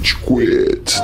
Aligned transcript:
Rage 0.00 0.16
Quit. 0.24 1.00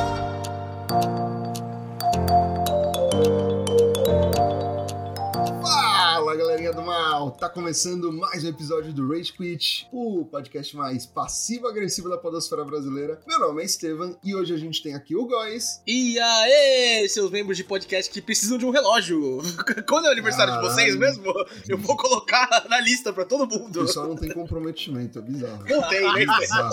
Fala 5.62 6.34
galerinha 6.34 6.72
do 6.72 6.83
mal! 6.83 7.30
Tá 7.32 7.48
começando 7.48 8.11
mais 8.12 8.43
um 8.45 8.48
episódio 8.48 8.93
do 8.93 9.06
Rage 9.09 9.32
Quit, 9.32 9.86
o 9.93 10.24
podcast 10.24 10.74
mais 10.77 11.04
passivo-agressivo 11.04 12.09
da 12.09 12.16
podosfera 12.16 12.64
brasileira. 12.64 13.20
Meu 13.27 13.38
nome 13.38 13.62
é 13.62 13.66
Estevam 13.66 14.16
e 14.24 14.34
hoje 14.34 14.54
a 14.54 14.56
gente 14.56 14.82
tem 14.82 14.95
aqui 14.95 15.14
o 15.14 15.26
Góis. 15.26 15.82
E 15.86 16.18
aí, 16.18 17.06
seus 17.10 17.30
membros 17.30 17.56
de 17.58 17.64
podcast 17.64 18.10
que 18.10 18.22
precisam 18.22 18.56
de 18.56 18.64
um 18.64 18.70
relógio. 18.70 19.42
Quando 19.86 20.06
é 20.06 20.08
o 20.08 20.12
aniversário 20.12 20.54
Caralho. 20.54 20.68
de 20.68 20.74
vocês 20.74 20.96
mesmo, 20.96 21.32
eu 21.68 21.76
vou 21.78 21.96
colocar 21.96 22.64
na 22.68 22.80
lista 22.80 23.12
pra 23.12 23.24
todo 23.26 23.44
O 23.44 23.58
mundo. 23.58 23.80
pessoal 23.80 24.08
não 24.08 24.16
tem 24.16 24.30
comprometimento, 24.32 25.18
é 25.18 25.22
bizarro. 25.22 25.64
Não 25.68 25.88
tem, 25.88 26.00
né? 26.14 26.26
Bizarro. 26.40 26.70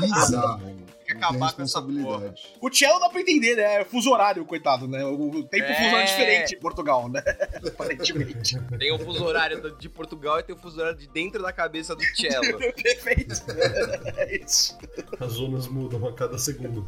Bizarro. 0.00 0.81
Que 1.14 1.24
acabar 1.24 1.52
com 1.52 1.62
essa 1.62 1.80
responsabilidade. 1.80 2.42
O 2.60 2.72
Cello 2.72 2.98
dá 3.00 3.08
pra 3.08 3.20
entender, 3.20 3.56
né? 3.56 3.80
É 3.80 3.84
fuso 3.84 4.10
horário, 4.10 4.44
coitado, 4.44 4.86
né? 4.88 5.04
O 5.04 5.42
tempo 5.44 5.64
É. 5.64 5.74
fuso 5.74 5.96
é 5.96 6.04
diferente 6.04 6.54
em 6.54 6.58
Portugal, 6.58 7.08
né? 7.08 7.22
Aparentemente. 7.66 8.58
Tem 8.78 8.92
o 8.92 8.98
fuso 8.98 9.24
horário 9.24 9.76
de 9.76 9.88
Portugal 9.88 10.40
e 10.40 10.42
tem 10.42 10.54
o 10.54 10.58
fuso 10.58 10.80
horário 10.80 10.98
de 10.98 11.08
dentro 11.08 11.42
da 11.42 11.52
cabeça 11.52 11.94
do 11.94 12.02
cello. 12.16 12.58
Perfeito. 12.82 13.42
É 14.16 14.36
isso. 14.42 14.76
As 15.20 15.32
zonas 15.32 15.66
mudam 15.68 16.06
a 16.08 16.12
cada 16.12 16.38
segundo. 16.38 16.86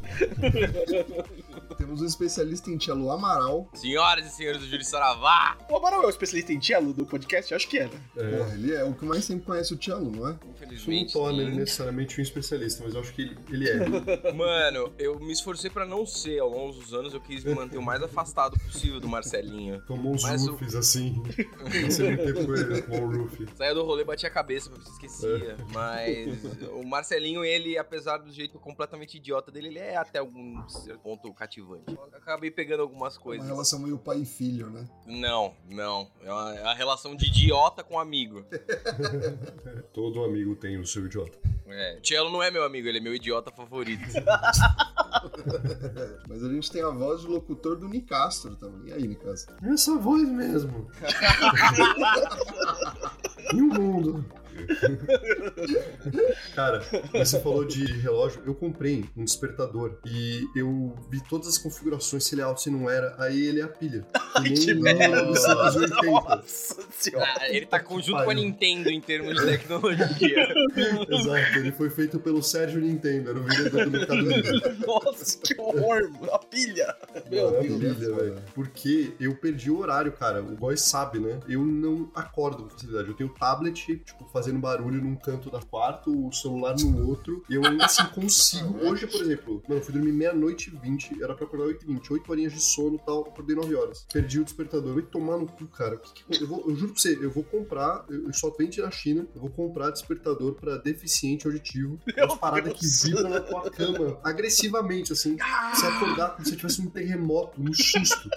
Temos 1.77 2.00
um 2.02 2.06
especialista 2.06 2.70
em 2.70 2.78
cello 2.80 3.10
Amaral. 3.10 3.68
Senhoras 3.74 4.27
e 4.27 4.30
senhores 4.36 4.60
do 4.60 4.66
Júri 4.68 4.84
Saravá, 4.84 5.56
O 5.68 5.77
Amaral 5.77 6.02
é 6.02 6.06
o 6.06 6.10
especialista 6.10 6.52
em 6.52 6.60
cello 6.60 6.92
do 6.92 7.04
podcast? 7.04 7.50
Eu 7.52 7.56
acho 7.56 7.68
que 7.68 7.78
é, 7.78 7.84
né? 7.84 8.00
É, 8.16 8.36
Porra, 8.36 8.54
ele 8.54 8.74
é 8.74 8.84
o 8.84 8.94
que 8.94 9.04
mais 9.04 9.24
sempre 9.24 9.44
conhece 9.44 9.74
o 9.74 9.82
cello, 9.82 10.10
não 10.10 10.28
é? 10.28 10.32
isso 10.32 10.41
não 10.44 10.52
infelizmente. 10.54 11.12
torna 11.12 11.42
ele 11.42 11.56
necessariamente 11.56 12.18
um 12.20 12.22
especialista, 12.22 12.82
mas 12.84 12.94
eu 12.94 13.00
acho 13.00 13.12
que 13.12 13.22
ele, 13.22 13.36
ele 13.50 13.68
é. 13.68 13.74
Mano, 14.34 14.92
eu 14.98 15.18
me 15.18 15.32
esforcei 15.32 15.70
pra 15.70 15.84
não 15.86 16.04
ser. 16.06 16.38
Ao 16.41 16.48
longo 16.48 16.72
dos 16.74 16.92
anos, 16.95 17.14
eu 17.14 17.20
quis 17.20 17.44
me 17.44 17.55
manter 17.55 17.78
o 17.78 17.83
mais 17.83 18.02
afastado 18.02 18.58
possível 18.61 19.00
do 19.00 19.08
Marcelinho. 19.08 19.80
Tomou 19.86 20.14
uns 20.14 20.22
Mas 20.22 20.47
o- 20.47 20.52
roofs 20.52 20.75
assim. 20.75 21.22
Tempo 21.25 22.47
com 22.47 22.55
ele. 22.55 23.48
Saía 23.56 23.75
do 23.75 23.84
rolê, 23.84 24.05
batia 24.05 24.28
a 24.28 24.33
cabeça 24.33 24.70
se 24.83 24.91
esquecia. 24.92 25.56
Mas 25.72 26.44
o 26.72 26.84
Marcelinho, 26.84 27.44
ele, 27.44 27.77
apesar 27.78 28.19
do 28.19 28.33
jeito 28.33 28.58
completamente 28.58 29.16
idiota 29.16 29.50
dele, 29.50 29.69
ele 29.69 29.78
é 29.78 29.97
até 29.97 30.19
algum 30.19 30.66
certo 30.69 31.00
ponto 31.00 31.33
cativante. 31.34 31.84
Eu 31.88 32.08
acabei 32.14 32.50
pegando 32.50 32.81
algumas 32.83 33.16
Uma 33.16 33.22
coisas. 33.22 33.47
relação 33.47 33.78
meio 33.78 33.98
pai 33.98 34.20
e 34.20 34.27
filho, 34.27 34.70
né? 34.70 34.86
Não, 35.06 35.55
não. 35.69 36.10
É 36.22 36.31
uma, 36.33 36.55
é 36.55 36.62
uma 36.62 36.75
relação 36.75 37.14
de 37.16 37.27
idiota 37.27 37.83
com 37.83 37.98
amigo. 37.98 38.44
Todo 39.92 40.25
amigo 40.25 40.55
tem 40.56 40.78
o 40.78 40.86
seu 40.86 41.06
idiota. 41.06 41.38
É. 41.66 41.98
O 42.03 42.06
Cello 42.06 42.31
não 42.31 42.42
é 42.42 42.50
meu 42.50 42.62
amigo, 42.64 42.86
ele 42.88 42.98
é 42.98 43.00
meu 43.00 43.14
idiota 43.14 43.50
favorito. 43.50 44.03
Mas 46.28 46.42
a 46.42 46.48
gente 46.48 46.70
tem 46.70 46.83
a 46.83 46.91
voz 46.91 47.22
de 47.22 47.27
locutor 47.27 47.77
do 47.77 47.88
Nicastro 47.88 48.56
também. 48.56 48.88
E 48.88 48.92
aí, 48.92 49.06
Nicastro? 49.06 49.55
Essa 49.62 49.97
voz 49.97 50.28
mesmo. 50.28 50.88
e 53.52 53.62
o 53.62 53.66
mundo? 53.66 54.25
Cara, 56.55 56.83
você 57.12 57.41
falou 57.41 57.64
de 57.64 57.84
relógio, 57.84 58.42
eu 58.47 58.55
comprei 58.55 59.05
um 59.16 59.24
despertador 59.24 59.98
e 60.06 60.47
eu 60.55 60.94
vi 61.10 61.20
todas 61.22 61.48
as 61.48 61.58
configurações, 61.58 62.24
se 62.24 62.34
ele 62.34 62.42
é 62.42 62.44
alto, 62.44 62.60
se 62.60 62.70
não 62.70 62.88
era, 62.88 63.14
aí 63.19 63.47
ele 63.47 63.60
é 63.60 63.64
a 63.64 63.69
pilha. 63.69 64.06
Ai, 64.34 64.50
que 64.50 64.75
no 64.75 64.82
merda. 64.82 65.25
280. 65.25 66.10
Nossa 66.10 66.82
senhora. 66.91 67.27
Ah, 67.41 67.48
ele 67.48 67.66
tá 67.66 67.78
junto 67.78 68.25
com 68.25 68.30
a. 68.30 68.34
Nintendo 68.34 68.91
em 68.91 69.00
termos 69.00 69.34
de 69.34 69.47
tecnologia. 69.47 70.55
Exato, 71.08 71.58
ele 71.58 71.72
foi 71.72 71.88
feito 71.88 72.19
pelo 72.19 72.42
Sérgio 72.42 72.80
Nintendo, 72.80 73.30
era 73.30 73.38
o 73.38 73.42
vendedor 73.42 73.84
do 73.84 73.91
Mercado 73.91 74.20
Livre. 74.20 74.77
Nossa, 74.86 75.38
que 75.38 75.60
horror. 75.60 76.10
A 76.32 76.38
pilha. 76.38 76.94
Meu 77.30 77.50
Maravilha, 77.50 77.94
Deus, 77.94 78.10
foda. 78.10 78.22
velho. 78.22 78.42
Porque 78.55 79.12
eu 79.20 79.34
perdi 79.36 79.70
o 79.70 79.78
horário, 79.78 80.12
cara. 80.12 80.42
O 80.42 80.56
Góis 80.56 80.80
sabe, 80.80 81.19
né? 81.19 81.38
Eu 81.48 81.65
não 81.65 82.10
acordo 82.15 82.65
com 82.65 82.71
facilidade. 82.71 83.09
Eu 83.09 83.15
tenho 83.15 83.31
tablet, 83.31 83.75
tipo, 83.75 84.25
fazendo 84.32 84.44
barulho 84.53 85.03
num 85.03 85.16
canto 85.16 85.50
da 85.50 85.60
quarto, 85.60 86.28
o 86.28 86.32
celular 86.32 86.75
no 86.78 87.09
outro. 87.09 87.44
E 87.49 87.55
eu 87.55 87.65
ainda 87.65 87.84
assim 87.87 88.05
consigo. 88.06 88.78
Hoje, 88.87 89.06
por 89.06 89.21
exemplo, 89.22 89.62
mano, 89.69 89.81
eu 89.81 89.84
fui 89.84 89.93
dormir 89.94 90.12
meia-noite 90.12 90.71
e 90.75 90.77
vinte, 90.78 91.10
era 91.22 91.34
pra 91.34 91.44
acordar 91.47 91.66
8 91.66 91.84
e 91.84 91.87
20, 91.87 92.12
8 92.12 92.31
horinhas 92.31 92.53
de 92.53 92.60
sono 92.60 92.97
e 92.97 92.99
tal, 93.04 93.21
acordei 93.22 93.56
9 93.56 93.75
horas. 93.75 94.06
Perdi 94.12 94.41
o 94.41 94.44
despertador. 94.44 94.94
Vai 94.94 95.03
tomar 95.03 95.37
no 95.38 95.47
cu, 95.47 95.66
cara. 95.66 95.97
Que 95.97 96.25
que 96.38 96.43
eu, 96.44 96.49
vou- 96.49 96.65
eu 96.69 96.75
juro 96.77 96.93
pra 96.93 97.00
você, 97.03 97.19
eu 97.21 97.31
vou 97.31 97.44
comprar, 97.44 98.04
eu, 98.09 98.27
eu 98.27 98.33
só 98.33 98.50
vende 98.50 98.81
na 98.81 98.91
China, 98.91 99.27
eu 99.34 99.41
vou 99.41 99.50
comprar 99.50 99.91
despertador 99.91 100.54
pra 100.54 100.77
deficiente 100.77 101.47
auditivo. 101.47 101.99
Umas 102.16 102.38
paradas 102.38 102.72
que 102.75 102.81
Deus. 102.81 103.03
vibram 103.03 103.31
na 103.31 103.41
tua 103.41 103.71
cama 103.71 104.19
agressivamente, 104.25 105.12
assim. 105.12 105.37
Você 105.75 105.87
acordar 105.87 106.31
como 106.31 106.47
se 106.47 106.56
tivesse 106.56 106.81
um 106.81 106.87
terremoto, 106.87 107.60
um 107.60 107.72
susto. 107.72 108.28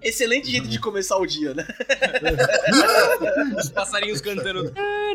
Excelente 0.00 0.48
jeito 0.48 0.68
de 0.68 0.78
começar 0.80 1.16
o 1.16 1.26
dia, 1.26 1.52
né? 1.54 1.66
Os 3.58 3.68
passarinhos 3.70 4.20
cantando. 4.20 4.72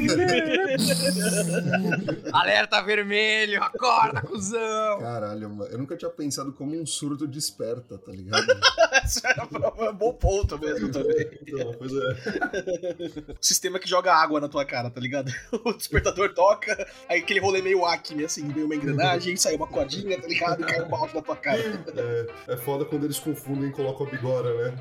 Alerta 2.32 2.80
vermelho, 2.82 3.62
acorda, 3.62 4.22
cuzão! 4.22 4.98
Caralho, 5.00 5.50
mano. 5.50 5.70
Eu 5.70 5.78
nunca 5.78 5.96
tinha 5.96 6.10
pensado 6.10 6.52
como 6.52 6.80
um 6.80 6.86
surdo 6.86 7.26
desperta, 7.26 7.98
tá 7.98 8.12
ligado? 8.12 8.46
Esse 9.04 9.20
é 9.26 9.90
um 9.90 9.94
bom 9.94 10.12
ponto 10.14 10.58
mesmo 10.58 10.90
também. 10.90 11.28
Então, 11.46 11.74
pois 11.78 11.92
é. 11.92 13.30
O 13.40 13.44
sistema 13.44 13.78
que 13.78 13.88
joga 13.88 14.12
água 14.14 14.40
na 14.40 14.48
tua 14.48 14.64
cara, 14.64 14.90
tá 14.90 15.00
ligado? 15.00 15.32
O 15.64 15.72
despertador 15.72 16.32
toca, 16.34 16.86
aí 17.08 17.20
aquele 17.20 17.40
rolê 17.40 17.62
meio 17.62 17.84
Acme, 17.84 18.24
assim, 18.24 18.48
veio 18.48 18.66
uma 18.66 18.74
engrenagem, 18.74 19.36
sai 19.36 19.54
uma 19.56 19.66
cordinha, 19.66 20.20
tá 20.20 20.26
ligado? 20.26 20.62
E 20.62 20.64
cai 20.64 20.82
um 20.82 20.88
balde 20.88 21.14
na 21.14 21.22
tua 21.22 21.36
cara. 21.36 21.60
É, 21.96 22.26
é 22.54 22.56
foda 22.56 22.84
quando 22.84 23.04
eles 23.04 23.18
confundem 23.18 23.70
e 23.70 23.72
colocam 23.72 24.06
a 24.06 24.10
bigora, 24.10 24.52
né? 24.54 24.74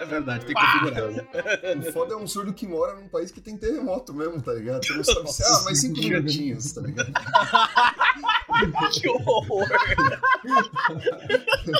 É 0.00 0.04
verdade, 0.04 0.46
tem 0.46 0.54
que 0.54 0.60
configurar. 0.60 1.78
O 1.78 1.92
foda 1.92 2.14
é 2.14 2.16
um 2.16 2.26
surdo 2.26 2.52
que 2.52 2.66
mora 2.66 2.94
num 2.94 3.08
país 3.08 3.30
que 3.30 3.40
tem 3.40 3.56
terremoto 3.56 3.99
mesmo, 4.08 4.40
tá 4.42 4.52
ligado? 4.52 4.84
Você 4.86 4.94
não 4.94 5.04
sabe 5.04 5.32
se. 5.32 5.42
Ah, 5.44 5.62
mais 5.64 5.80
cinco 5.80 6.00
minutinhos, 6.00 6.72
tá 6.72 6.80
ligado? 6.80 7.12
Que 8.92 9.08
horror! 9.08 9.66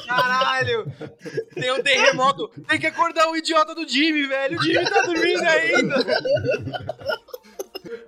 Caralho! 0.07 0.87
Tem 1.55 1.73
um 1.73 1.83
terremoto! 1.83 2.49
Tem 2.67 2.79
que 2.79 2.87
acordar 2.87 3.29
o 3.29 3.37
idiota 3.37 3.75
do 3.75 3.87
Jimmy, 3.87 4.27
velho! 4.27 4.59
O 4.59 4.63
Jimmy 4.63 4.89
tá 4.89 5.03
dormindo 5.03 5.43
ainda! 5.43 5.97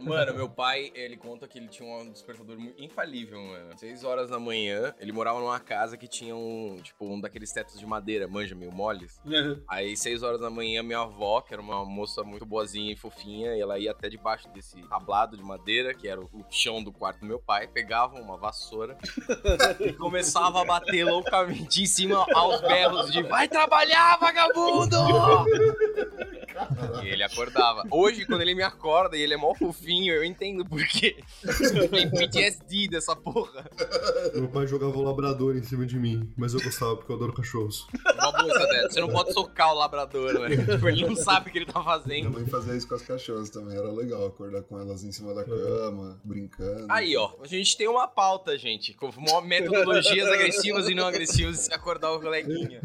Mano, 0.02 0.34
meu 0.34 0.48
pai, 0.48 0.90
ele 0.94 1.16
conta 1.16 1.48
que 1.48 1.58
ele 1.58 1.68
tinha 1.68 1.88
um 1.88 2.10
despertador 2.10 2.58
infalível, 2.76 3.40
mano. 3.40 3.78
Seis 3.78 4.04
horas 4.04 4.28
da 4.28 4.38
manhã, 4.38 4.94
ele 4.98 5.12
morava 5.12 5.40
numa 5.40 5.58
casa 5.60 5.96
que 5.96 6.06
tinha 6.06 6.36
um, 6.36 6.76
tipo, 6.82 7.06
um 7.06 7.20
daqueles 7.20 7.52
tetos 7.52 7.78
de 7.78 7.86
madeira, 7.86 8.28
manja, 8.28 8.54
meio 8.54 8.72
moles. 8.72 9.20
Aí, 9.68 9.96
seis 9.96 10.22
horas 10.22 10.40
da 10.40 10.50
manhã, 10.50 10.82
minha 10.82 11.00
avó, 11.00 11.40
que 11.40 11.54
era 11.54 11.62
uma 11.62 11.84
moça 11.84 12.22
muito 12.22 12.44
boazinha 12.44 12.92
e 12.92 12.96
fofinha, 12.96 13.56
e 13.56 13.60
ela 13.60 13.78
ia 13.78 13.92
até 13.92 14.08
debaixo 14.08 14.48
desse 14.50 14.82
tablado 14.88 15.36
de 15.36 15.42
madeira, 15.42 15.94
que 15.94 16.08
era 16.08 16.20
o 16.20 16.42
o 16.42 16.52
chão 16.52 16.82
do 16.82 16.92
quarto 16.92 17.20
do 17.20 17.26
meu 17.26 17.38
pai, 17.38 17.66
pegava 17.66 18.20
uma 18.20 18.36
vassoura 18.36 18.96
e 19.80 19.92
começava 19.92 20.62
a 20.62 20.64
bater 20.64 21.04
loucamente 21.04 21.82
em 21.82 21.86
cima 21.86 22.26
aos 22.34 22.60
berros 22.60 23.12
de 23.12 23.22
vai 23.22 23.48
trabalhar, 23.48 24.18
vagabundo! 24.18 24.96
E 27.02 27.08
ele 27.08 27.22
acordava. 27.22 27.82
Hoje, 27.90 28.26
quando 28.26 28.42
ele 28.42 28.54
me 28.54 28.62
acorda 28.62 29.16
e 29.16 29.22
ele 29.22 29.34
é 29.34 29.36
mó 29.36 29.54
fofinho, 29.54 29.91
eu 30.14 30.24
entendo 30.24 30.64
por 30.64 30.84
quê. 30.86 31.16
Tem 31.90 32.10
PTSD 32.10 32.88
dessa 32.88 33.14
porra. 33.14 33.68
Meu 34.34 34.48
pai 34.48 34.66
jogava 34.66 34.96
o 34.96 35.02
labrador 35.02 35.56
em 35.56 35.62
cima 35.62 35.86
de 35.86 35.98
mim, 35.98 36.32
mas 36.36 36.54
eu 36.54 36.60
gostava 36.62 36.96
porque 36.96 37.12
eu 37.12 37.16
adoro 37.16 37.32
cachorros. 37.32 37.86
Uma 38.14 38.32
boa 38.32 38.66
dessa. 38.68 38.90
Você 38.90 39.00
não 39.00 39.08
pode 39.08 39.32
socar 39.32 39.72
o 39.72 39.78
labrador, 39.78 40.40
velho. 40.40 40.66
Tipo, 40.66 40.88
ele 40.88 41.06
não 41.06 41.16
sabe 41.16 41.48
o 41.48 41.52
que 41.52 41.58
ele 41.58 41.66
tá 41.66 41.80
Minha 41.80 41.84
fazendo. 41.84 42.30
mãe 42.30 42.46
fazia 42.46 42.76
isso 42.76 42.88
com 42.88 42.94
as 42.94 43.02
cachorras 43.02 43.50
também. 43.50 43.76
Era 43.76 43.90
legal 43.90 44.26
acordar 44.26 44.62
com 44.62 44.78
elas 44.78 45.04
em 45.04 45.12
cima 45.12 45.34
da 45.34 45.44
cama, 45.44 46.20
brincando. 46.24 46.86
Aí, 46.90 47.16
ó, 47.16 47.32
a 47.42 47.46
gente 47.46 47.76
tem 47.76 47.88
uma 47.88 48.06
pauta, 48.08 48.56
gente, 48.58 48.94
com 48.94 49.10
metodologias 49.42 50.28
agressivas 50.28 50.88
e 50.88 50.94
não 50.94 51.06
agressivas 51.06 51.56
de 51.56 51.62
se 51.62 51.74
acordar 51.74 52.12
o 52.12 52.20
coleguinha. 52.20 52.80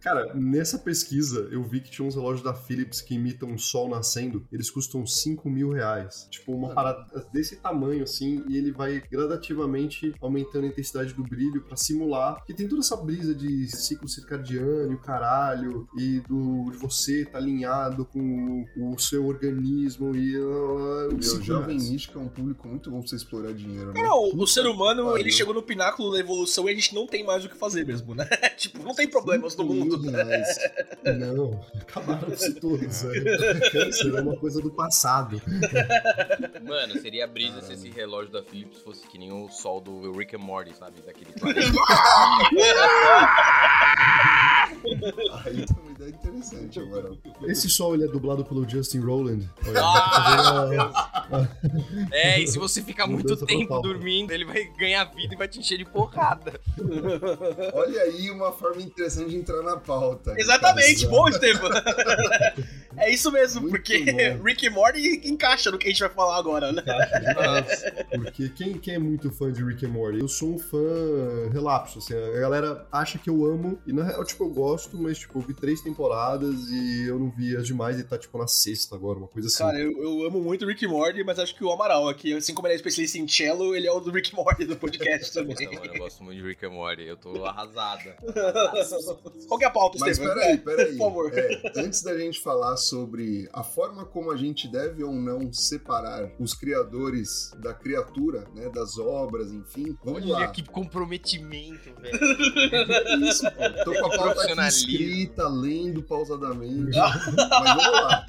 Cara, 0.00 0.32
nessa 0.34 0.78
pesquisa 0.78 1.48
eu 1.50 1.62
vi 1.62 1.80
que 1.80 1.90
tinha 1.90 2.06
uns 2.06 2.14
relógios 2.14 2.42
da 2.42 2.54
Philips 2.54 3.00
que 3.00 3.14
imitam 3.14 3.54
o 3.54 3.58
sol 3.58 3.88
nascendo. 3.88 4.46
Eles 4.52 4.70
custam 4.70 5.06
5 5.06 5.48
mil 5.48 5.72
reais. 5.72 6.26
Tipo, 6.30 6.51
uma 6.54 6.74
parada 6.74 7.04
desse 7.32 7.56
tamanho 7.56 8.02
assim, 8.02 8.44
e 8.48 8.56
ele 8.56 8.72
vai 8.72 9.02
gradativamente 9.10 10.14
aumentando 10.20 10.64
a 10.64 10.68
intensidade 10.68 11.12
do 11.14 11.22
brilho 11.22 11.62
pra 11.62 11.76
simular. 11.76 12.42
Que 12.44 12.54
tem 12.54 12.68
toda 12.68 12.80
essa 12.80 12.96
brisa 12.96 13.34
de 13.34 13.68
ciclo 13.68 14.08
circadiano, 14.08 14.98
caralho, 14.98 15.86
e 15.98 16.20
do 16.20 16.70
de 16.70 16.78
você 16.78 17.24
tá 17.24 17.38
alinhado 17.38 18.04
com 18.04 18.64
o, 18.76 18.94
o 18.94 18.98
seu 18.98 19.26
organismo 19.26 20.14
e. 20.14 20.36
Uh, 20.36 21.18
E 21.20 21.28
o 21.28 21.42
jovem 21.42 21.76
místico 21.76 22.18
é 22.18 22.22
um 22.22 22.28
público 22.28 22.68
muito 22.68 22.90
bom 22.90 23.00
pra 23.00 23.08
você 23.08 23.16
explorar 23.16 23.52
dinheiro, 23.52 23.92
né? 23.92 24.02
Não, 24.02 24.30
o 24.34 24.46
ser 24.46 24.66
humano, 24.66 25.04
pariu. 25.04 25.18
ele 25.18 25.30
chegou 25.30 25.54
no 25.54 25.62
pináculo 25.62 26.12
da 26.12 26.18
evolução 26.18 26.68
e 26.68 26.72
a 26.72 26.74
gente 26.74 26.94
não 26.94 27.06
tem 27.06 27.24
mais 27.24 27.44
o 27.44 27.48
que 27.48 27.56
fazer 27.56 27.86
mesmo, 27.86 28.14
né? 28.14 28.24
tipo, 28.56 28.82
não 28.82 28.94
tem 28.94 29.08
problemas 29.08 29.56
no 29.56 29.64
mundo. 29.64 30.00
Reais. 30.10 30.58
Não, 31.18 31.60
acabaram-se 31.80 32.54
todos, 32.54 33.02
velho. 33.02 33.24
Câncer 33.70 34.14
é 34.14 34.20
uma 34.20 34.36
coisa 34.36 34.60
do 34.60 34.70
passado. 34.70 35.40
Mano, 36.66 37.00
seria 37.00 37.24
a 37.24 37.26
brisa 37.26 37.60
se 37.62 37.72
esse 37.74 37.88
relógio 37.90 38.32
da 38.32 38.42
Philips 38.42 38.80
fosse 38.82 39.06
que 39.06 39.18
nem 39.18 39.32
o 39.32 39.48
sol 39.48 39.80
do 39.80 40.12
Rick 40.12 40.34
and 40.36 40.40
Morty, 40.40 40.74
sabe? 40.76 41.00
Daquele 41.02 41.32
planeta. 41.32 41.70
Aí 45.44 45.66
tem 45.66 45.76
uma 45.82 45.90
ideia 45.92 46.10
interessante, 46.10 46.80
Amaral. 46.80 47.16
Esse 47.44 47.68
sol 47.68 47.94
ele 47.94 48.04
é 48.04 48.08
dublado 48.08 48.44
pelo 48.44 48.68
Justin 48.68 49.00
Rowland. 49.00 49.48
Olha, 49.66 49.80
Ah! 49.82 51.11
É, 52.10 52.40
e 52.40 52.46
se 52.46 52.58
você 52.58 52.82
ficar 52.82 53.06
muito 53.06 53.36
tempo 53.46 53.68
total. 53.68 53.82
dormindo, 53.82 54.32
ele 54.32 54.44
vai 54.44 54.64
ganhar 54.64 55.04
vida 55.04 55.34
e 55.34 55.36
vai 55.36 55.48
te 55.48 55.58
encher 55.58 55.78
de 55.78 55.84
porrada. 55.84 56.60
Olha 57.74 58.02
aí 58.02 58.30
uma 58.30 58.52
forma 58.52 58.82
interessante 58.82 59.30
de 59.30 59.36
entrar 59.36 59.62
na 59.62 59.76
pauta. 59.76 60.34
Exatamente, 60.38 61.06
Cara, 61.06 61.10
bom, 61.10 61.28
Estevam. 61.28 61.70
é 62.96 63.12
isso 63.12 63.30
mesmo, 63.30 63.62
Muito 63.62 63.72
porque 63.72 63.98
bom. 64.12 64.44
Rick 64.44 64.66
e 64.66 64.70
Morty 64.70 65.28
encaixa 65.28 65.70
no 65.70 65.78
que 65.78 65.86
a 65.86 65.90
gente 65.90 66.00
vai 66.00 66.10
falar 66.10 66.38
agora, 66.38 66.72
né? 66.72 66.82
Porque 68.22 68.48
quem, 68.50 68.78
quem 68.78 68.94
é 68.94 68.98
muito 68.98 69.30
fã 69.30 69.50
de 69.52 69.64
Rick 69.64 69.84
and 69.86 69.90
Morty? 69.90 70.20
Eu 70.20 70.28
sou 70.28 70.54
um 70.54 70.58
fã 70.58 70.78
relapso, 71.52 71.98
assim. 71.98 72.14
A 72.14 72.40
galera 72.40 72.86
acha 72.92 73.18
que 73.18 73.28
eu 73.28 73.44
amo, 73.44 73.78
e 73.86 73.92
na 73.92 74.04
real, 74.04 74.24
tipo, 74.24 74.44
eu 74.44 74.50
gosto, 74.50 74.96
mas, 74.98 75.18
tipo, 75.18 75.38
eu 75.38 75.42
vi 75.42 75.54
três 75.54 75.80
temporadas 75.80 76.68
e 76.70 77.06
eu 77.08 77.18
não 77.18 77.30
vi 77.30 77.56
as 77.56 77.66
demais 77.66 77.98
e 77.98 78.04
tá, 78.04 78.18
tipo, 78.18 78.36
na 78.38 78.46
sexta 78.46 78.94
agora, 78.94 79.18
uma 79.18 79.28
coisa 79.28 79.48
assim. 79.48 79.58
Cara, 79.58 79.78
eu, 79.78 80.02
eu 80.02 80.26
amo 80.26 80.40
muito 80.40 80.66
Rick 80.66 80.84
e 80.84 80.88
Morty, 80.88 81.11
mas 81.24 81.38
acho 81.38 81.54
que 81.54 81.64
o 81.64 81.70
Amaral 81.70 82.08
aqui, 82.08 82.32
assim 82.34 82.54
como 82.54 82.66
ele 82.66 82.74
é 82.74 82.76
especialista 82.76 83.18
em 83.18 83.28
cello, 83.28 83.74
ele 83.74 83.86
é 83.86 83.92
o 83.92 84.00
do 84.00 84.10
Rick 84.10 84.34
Morty 84.34 84.64
do 84.64 84.76
podcast 84.76 85.32
também. 85.32 85.66
Não, 85.66 85.74
mano, 85.74 85.94
eu 85.94 85.98
gosto 85.98 86.24
muito 86.24 86.40
de 86.40 86.46
Rick 86.46 86.64
and 86.64 86.70
Morty. 86.70 87.02
Eu 87.02 87.16
tô 87.16 87.44
arrasada. 87.44 88.16
Qual 89.48 89.58
que 89.58 89.64
é 89.64 89.68
a 89.68 89.70
pauta, 89.70 89.98
Mas 90.00 90.18
Estevam? 90.18 90.34
peraí, 90.34 90.58
peraí. 90.64 90.96
Por 90.96 90.98
favor. 90.98 91.32
É, 91.38 91.72
antes 91.76 92.02
da 92.02 92.16
gente 92.16 92.40
falar 92.40 92.76
sobre 92.76 93.48
a 93.52 93.62
forma 93.62 94.04
como 94.04 94.30
a 94.30 94.36
gente 94.36 94.68
deve 94.68 95.02
ou 95.04 95.12
não 95.12 95.52
separar 95.52 96.30
os 96.38 96.54
criadores 96.54 97.52
da 97.58 97.74
criatura, 97.74 98.46
né, 98.54 98.68
das 98.70 98.98
obras, 98.98 99.52
enfim, 99.52 99.96
vamos 100.04 100.22
Olha 100.24 100.32
lá. 100.32 100.48
que 100.48 100.62
comprometimento, 100.62 101.92
velho. 102.00 102.18
É 102.72 103.16
isso, 103.16 103.42
pô. 103.50 103.84
Tô 103.84 103.92
com 104.00 104.06
a 104.06 104.16
pauta 104.16 104.52
aqui 104.52 104.68
escrita, 104.68 105.48
lendo 105.48 106.02
pausadamente. 106.02 106.96
Mas 106.96 107.76
vamos 107.76 108.02
lá. 108.02 108.26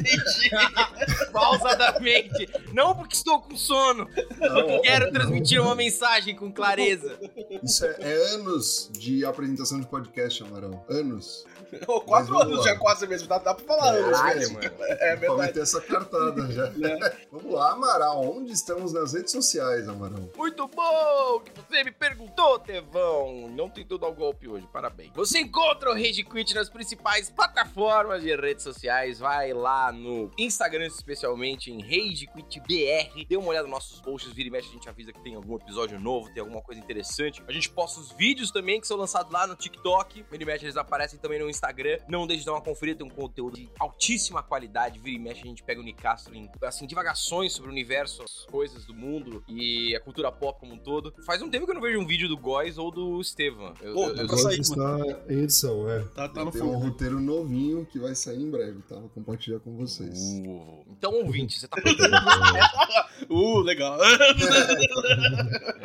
Pausadamente. 1.32 2.50
Não 2.74 2.96
porque 2.96 3.16
estou 3.16 3.40
com 3.42 3.56
sono. 3.56 4.10
Não, 4.40 4.82
Quero 4.82 5.12
transmitir 5.12 5.62
uma 5.62 5.76
mensagem 5.76 6.36
com 6.36 6.52
clareza. 6.52 7.18
Isso 7.64 7.86
é, 7.86 7.96
é 8.00 8.14
anos 8.34 8.90
de 8.94 9.24
apresentação 9.26 9.80
de 9.80 9.88
podcast, 9.88 10.44
Amarão. 10.44 10.84
Anos. 10.90 11.46
Ô, 11.88 12.02
Quatro 12.02 12.38
anos 12.38 12.60
lá. 12.60 12.64
já 12.66 12.76
quase 12.78 13.08
mesmo, 13.08 13.28
dá, 13.28 13.40
dá 13.40 13.54
pra 13.54 13.66
falar 13.66 13.92
anos 13.96 14.12
Caralho, 14.18 14.40
mesmo. 14.40 14.56
mano. 14.56 14.74
É 15.04 15.16
Pra 15.16 15.16
verdade. 15.16 15.42
meter 15.42 15.64
essa 15.64 15.82
cartada 15.82 16.52
já. 16.52 16.72
Vamos 17.32 17.52
lá, 17.54 17.72
Amaral. 17.72 18.22
Onde 18.24 18.52
estamos 18.52 18.94
nas 18.94 19.14
redes 19.14 19.32
sociais, 19.32 19.88
Amarão? 19.88 20.30
Muito 20.36 20.68
bom 20.68 21.40
que 21.40 21.52
você 21.60 21.84
me 21.84 21.92
perguntou, 21.92 22.60
Tevão. 22.60 23.50
Não 23.50 23.70
tentou 23.70 23.98
dar 23.98 24.08
o 24.08 24.14
golpe 24.14 24.48
hoje, 24.48 24.68
parabéns. 24.72 25.12
Você 25.16 25.40
encontra 25.40 25.90
o 25.90 25.94
Rage 25.94 26.24
Quit 26.24 26.54
nas 26.54 26.70
principais 26.70 27.30
plataformas 27.30 28.22
de 28.22 28.36
redes 28.36 28.64
sociais. 28.64 29.20
Vai 29.20 29.52
lá 29.54 29.92
no 29.92 30.30
Instagram, 30.38 30.86
especialmente 30.88 31.72
em 31.72 31.82
Rage 31.82 32.28
Quit 32.28 32.62
BR. 32.68 33.26
Dê 33.28 33.38
uma 33.38 33.48
olhada 33.50 33.64
nos 33.68 33.72
nossos 33.74 34.02
posts, 34.02 34.32
vira 34.34 34.48
e 34.50 34.52
mexe, 34.52 34.70
a 34.70 34.74
gente 34.74 34.90
avisa 34.90 35.12
que 35.12 35.20
tem 35.22 35.36
algum 35.36 35.56
episódio 35.56 36.00
novo, 36.00 36.30
tem 36.34 36.42
alguma 36.42 36.62
coisa 36.62 36.80
interessante. 36.82 37.42
A 37.48 37.52
gente 37.52 37.70
posta 37.70 38.00
os 38.00 38.12
vídeos 38.12 38.52
também 38.52 38.80
que 38.80 38.88
são 38.88 38.98
lançados 38.98 39.32
lá 39.32 39.46
no 39.48 39.56
TikTok. 39.56 40.26
Vira 40.30 40.44
e 40.44 40.46
mexe, 40.46 40.66
eles 40.66 40.78
aparecem 40.78 41.20
também 41.20 41.40
no 41.40 41.50
Instagram. 41.50 41.98
Não 42.08 42.26
deixe 42.28 42.42
de 42.42 42.46
dar 42.46 42.54
uma 42.54 42.62
conferida, 42.62 43.00
tem 43.00 43.08
um 43.08 43.10
conteúdo 43.10 43.56
de 43.58 43.70
altíssima 43.80 44.42
qualidade. 44.44 45.00
Vira 45.00 45.16
e 45.18 45.20
mexe, 45.20 45.42
a 45.44 45.48
gente 45.48 45.64
pega 45.64 45.80
o 45.82 45.84
Nicastro 45.84 46.34
em 46.36 46.50
assim, 46.64 46.86
divagações 46.88 47.54
sobre 47.54 47.70
o 47.70 47.72
universo, 47.72 48.24
as 48.24 48.46
coisas 48.46 48.86
do 48.86 48.94
mundo 48.94 49.44
e 49.48 49.96
a 49.96 50.00
cultura 50.00 50.32
pop 50.32 50.60
como 50.60 50.74
um 50.74 50.78
todo. 50.78 51.14
Faz 51.26 51.42
um 51.42 51.50
tempo 51.50 51.66
que 51.66 51.72
eu 51.72 51.76
não 51.76 51.82
vejo 51.82 52.00
um 52.00 52.06
vídeo 52.06 52.28
do 52.28 52.38
Góis 52.38 52.78
ou 52.78 52.92
do 52.92 53.20
Estevam. 53.20 53.74
Eu, 53.82 53.94
Pô, 53.94 54.04
eu- 54.10 54.16
eu- 54.16 54.28
tá 54.28 54.36
está 54.36 55.00
em 55.30 55.40
edição, 55.44 55.90
é. 55.90 56.00
Tá, 56.16 56.30
tá 56.30 56.44
no 56.46 56.52
Tem 56.52 56.62
um 56.62 56.78
roteiro 56.78 57.20
novinho 57.20 57.86
que 57.86 58.00
vai 58.00 58.14
sair 58.16 58.42
em 58.42 58.50
breve, 58.50 58.82
tá? 58.84 58.96
Vou 59.00 59.10
compartilhar 59.10 59.60
com 59.60 59.76
vocês. 59.76 60.18
Uh, 60.20 60.84
então, 60.92 61.14
ouvinte, 61.14 61.60
você 61.60 61.68
tá 61.68 61.78
Uh, 63.30 63.60
legal. 63.62 63.98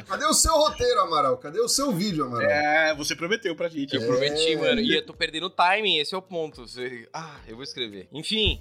Cadê 0.06 0.24
o 0.26 0.32
seu 0.34 0.52
roteiro, 0.54 1.00
Amaral? 1.00 1.36
Cadê 1.38 1.60
o 1.60 1.68
seu 1.68 1.92
vídeo, 1.92 2.24
Amaral? 2.24 2.48
É, 2.50 2.94
você 2.94 3.14
prometeu 3.14 3.54
pra 3.54 3.68
gente. 3.68 3.94
Eu 3.94 4.06
prometi, 4.06 4.56
mano. 4.56 4.80
E 4.80 4.94
eu 4.96 5.04
tô 5.06 5.14
perdendo 5.14 5.46
o 5.46 5.50
timing, 5.50 5.98
esse 5.98 6.14
é 6.14 6.18
o 6.18 6.22
ponto. 6.22 6.66
Você- 6.66 7.08
Ah, 7.12 7.36
eu 7.46 7.54
vou 7.54 7.62
escrever. 7.62 8.08
Enfim, 8.12 8.60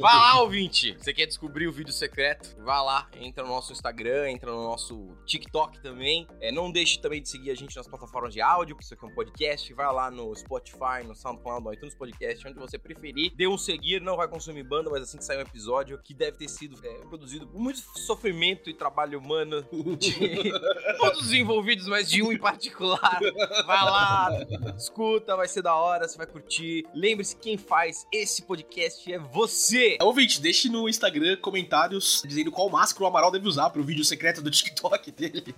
vá 0.00 0.12
lá, 0.14 0.40
ouvinte. 0.40 0.96
Você 0.98 1.12
quer 1.12 1.26
descobrir 1.26 1.66
o 1.68 1.72
vídeo 1.72 1.92
secreto? 1.92 2.56
Vá 2.62 2.82
lá, 2.82 3.08
entra 3.20 3.44
no 3.44 3.50
nosso 3.50 3.72
Instagram, 3.72 4.28
entra 4.30 4.50
no 4.50 4.64
nosso 4.64 5.08
TikTok 5.24 5.80
também. 5.80 6.26
É, 6.40 6.50
não 6.50 6.70
deixe 6.72 6.98
também 6.98 7.22
de 7.22 7.28
seguir 7.28 7.50
a 7.50 7.54
gente 7.54 7.76
nas 7.76 7.86
plataformas 7.86 8.32
de 8.32 8.40
áudio, 8.40 8.74
porque 8.74 8.84
isso 8.84 8.94
aqui 8.94 9.04
é 9.04 9.08
um 9.08 9.14
podcast. 9.14 9.72
Vai 9.72 9.86
lá 9.92 10.10
no 10.10 10.34
Spotify, 10.34 11.04
no 11.06 11.14
SoundCloud, 11.14 11.64
no 11.64 11.72
iTunes 11.72 11.94
Podcast, 11.94 12.46
onde 12.48 12.58
você 12.58 12.76
preferir. 12.78 13.32
Dê 13.36 13.46
um 13.46 13.56
seguir, 13.58 14.00
não 14.00 14.16
vai 14.16 14.26
consumir 14.28 14.64
banda, 14.64 14.90
mas 14.90 15.02
assim 15.02 15.18
que 15.18 15.24
sair 15.24 15.38
um 15.38 15.42
episódio 15.42 15.98
que 16.02 16.12
deve 16.12 16.36
ter 16.38 16.48
sido 16.48 16.76
é, 16.84 16.94
produzido 17.06 17.45
muito 17.52 17.80
sofrimento 17.98 18.70
e 18.70 18.74
trabalho 18.74 19.18
humano 19.18 19.64
de 19.98 20.12
todos 20.98 21.26
os 21.26 21.32
envolvidos, 21.32 21.86
mas 21.86 22.08
de 22.08 22.22
um 22.22 22.32
em 22.32 22.38
particular. 22.38 23.18
Vai 23.66 23.84
lá, 23.84 24.30
escuta, 24.76 25.36
vai 25.36 25.48
ser 25.48 25.62
da 25.62 25.74
hora, 25.74 26.06
você 26.06 26.16
vai 26.16 26.26
curtir. 26.26 26.86
Lembre-se, 26.94 27.36
quem 27.36 27.56
faz 27.56 28.06
esse 28.12 28.42
podcast 28.42 29.12
é 29.12 29.18
você. 29.18 29.96
Ouvinte, 30.00 30.40
deixe 30.40 30.68
no 30.68 30.88
Instagram 30.88 31.36
comentários 31.36 32.22
dizendo 32.26 32.50
qual 32.50 32.68
máscara 32.68 33.04
o 33.04 33.06
Amaral 33.06 33.30
deve 33.30 33.48
usar 33.48 33.70
pro 33.70 33.82
vídeo 33.82 34.04
secreto 34.04 34.42
do 34.42 34.50
TikTok 34.50 35.10
dele. 35.10 35.54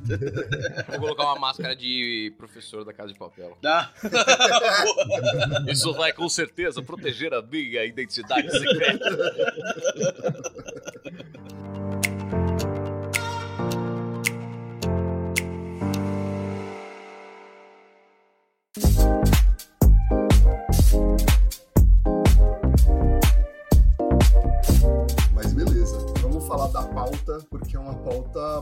Vou 0.88 1.00
colocar 1.00 1.24
uma 1.24 1.38
máscara 1.38 1.74
de 1.74 2.32
professor 2.36 2.84
da 2.84 2.92
Casa 2.92 3.12
de 3.12 3.18
Papel. 3.18 3.56
Isso 5.68 5.92
vai 5.94 6.12
com 6.12 6.28
certeza 6.28 6.82
proteger 6.82 7.32
a 7.34 7.42
minha 7.42 7.84
identidade 7.84 8.50
secreta. 8.50 9.08
Mas 11.76 12.17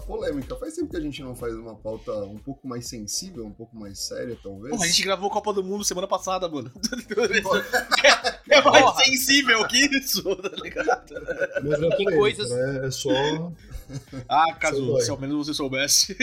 pauta 0.01 0.07
polêmica. 0.07 0.57
Faz 0.57 0.75
tempo 0.75 0.91
que 0.91 0.97
a 0.97 1.01
gente 1.01 1.23
não 1.23 1.35
faz 1.35 1.55
uma 1.55 1.75
pauta 1.75 2.13
um 2.25 2.39
pouco 2.39 2.67
mais 2.67 2.87
sensível, 2.87 3.45
um 3.47 3.51
pouco 3.53 3.77
mais 3.77 3.99
séria, 3.99 4.37
talvez. 4.43 4.77
Pô, 4.77 4.83
a 4.83 4.87
gente 4.87 5.03
gravou 5.03 5.31
Copa 5.31 5.53
do 5.53 5.63
Mundo 5.65 5.85
semana 5.85 6.07
passada, 6.07 6.49
mano. 6.49 6.71
é 8.49 8.61
mais 8.63 8.85
Porra. 8.85 9.05
sensível 9.05 9.67
que 9.69 9.79
isso, 9.97 10.23
tá 10.37 10.51
ligado? 10.63 11.15
Mas 11.63 11.81
não 11.81 11.93
é 11.93 11.97
Que 11.97 12.05
coisas- 12.05 12.51
né? 12.51 12.87
É 12.87 12.91
só. 12.91 13.11
Ah, 14.29 14.55
caso, 14.55 15.01
se 15.01 15.11
ao 15.11 15.19
menos 15.19 15.47
você 15.47 15.55
soubesse. 15.55 16.15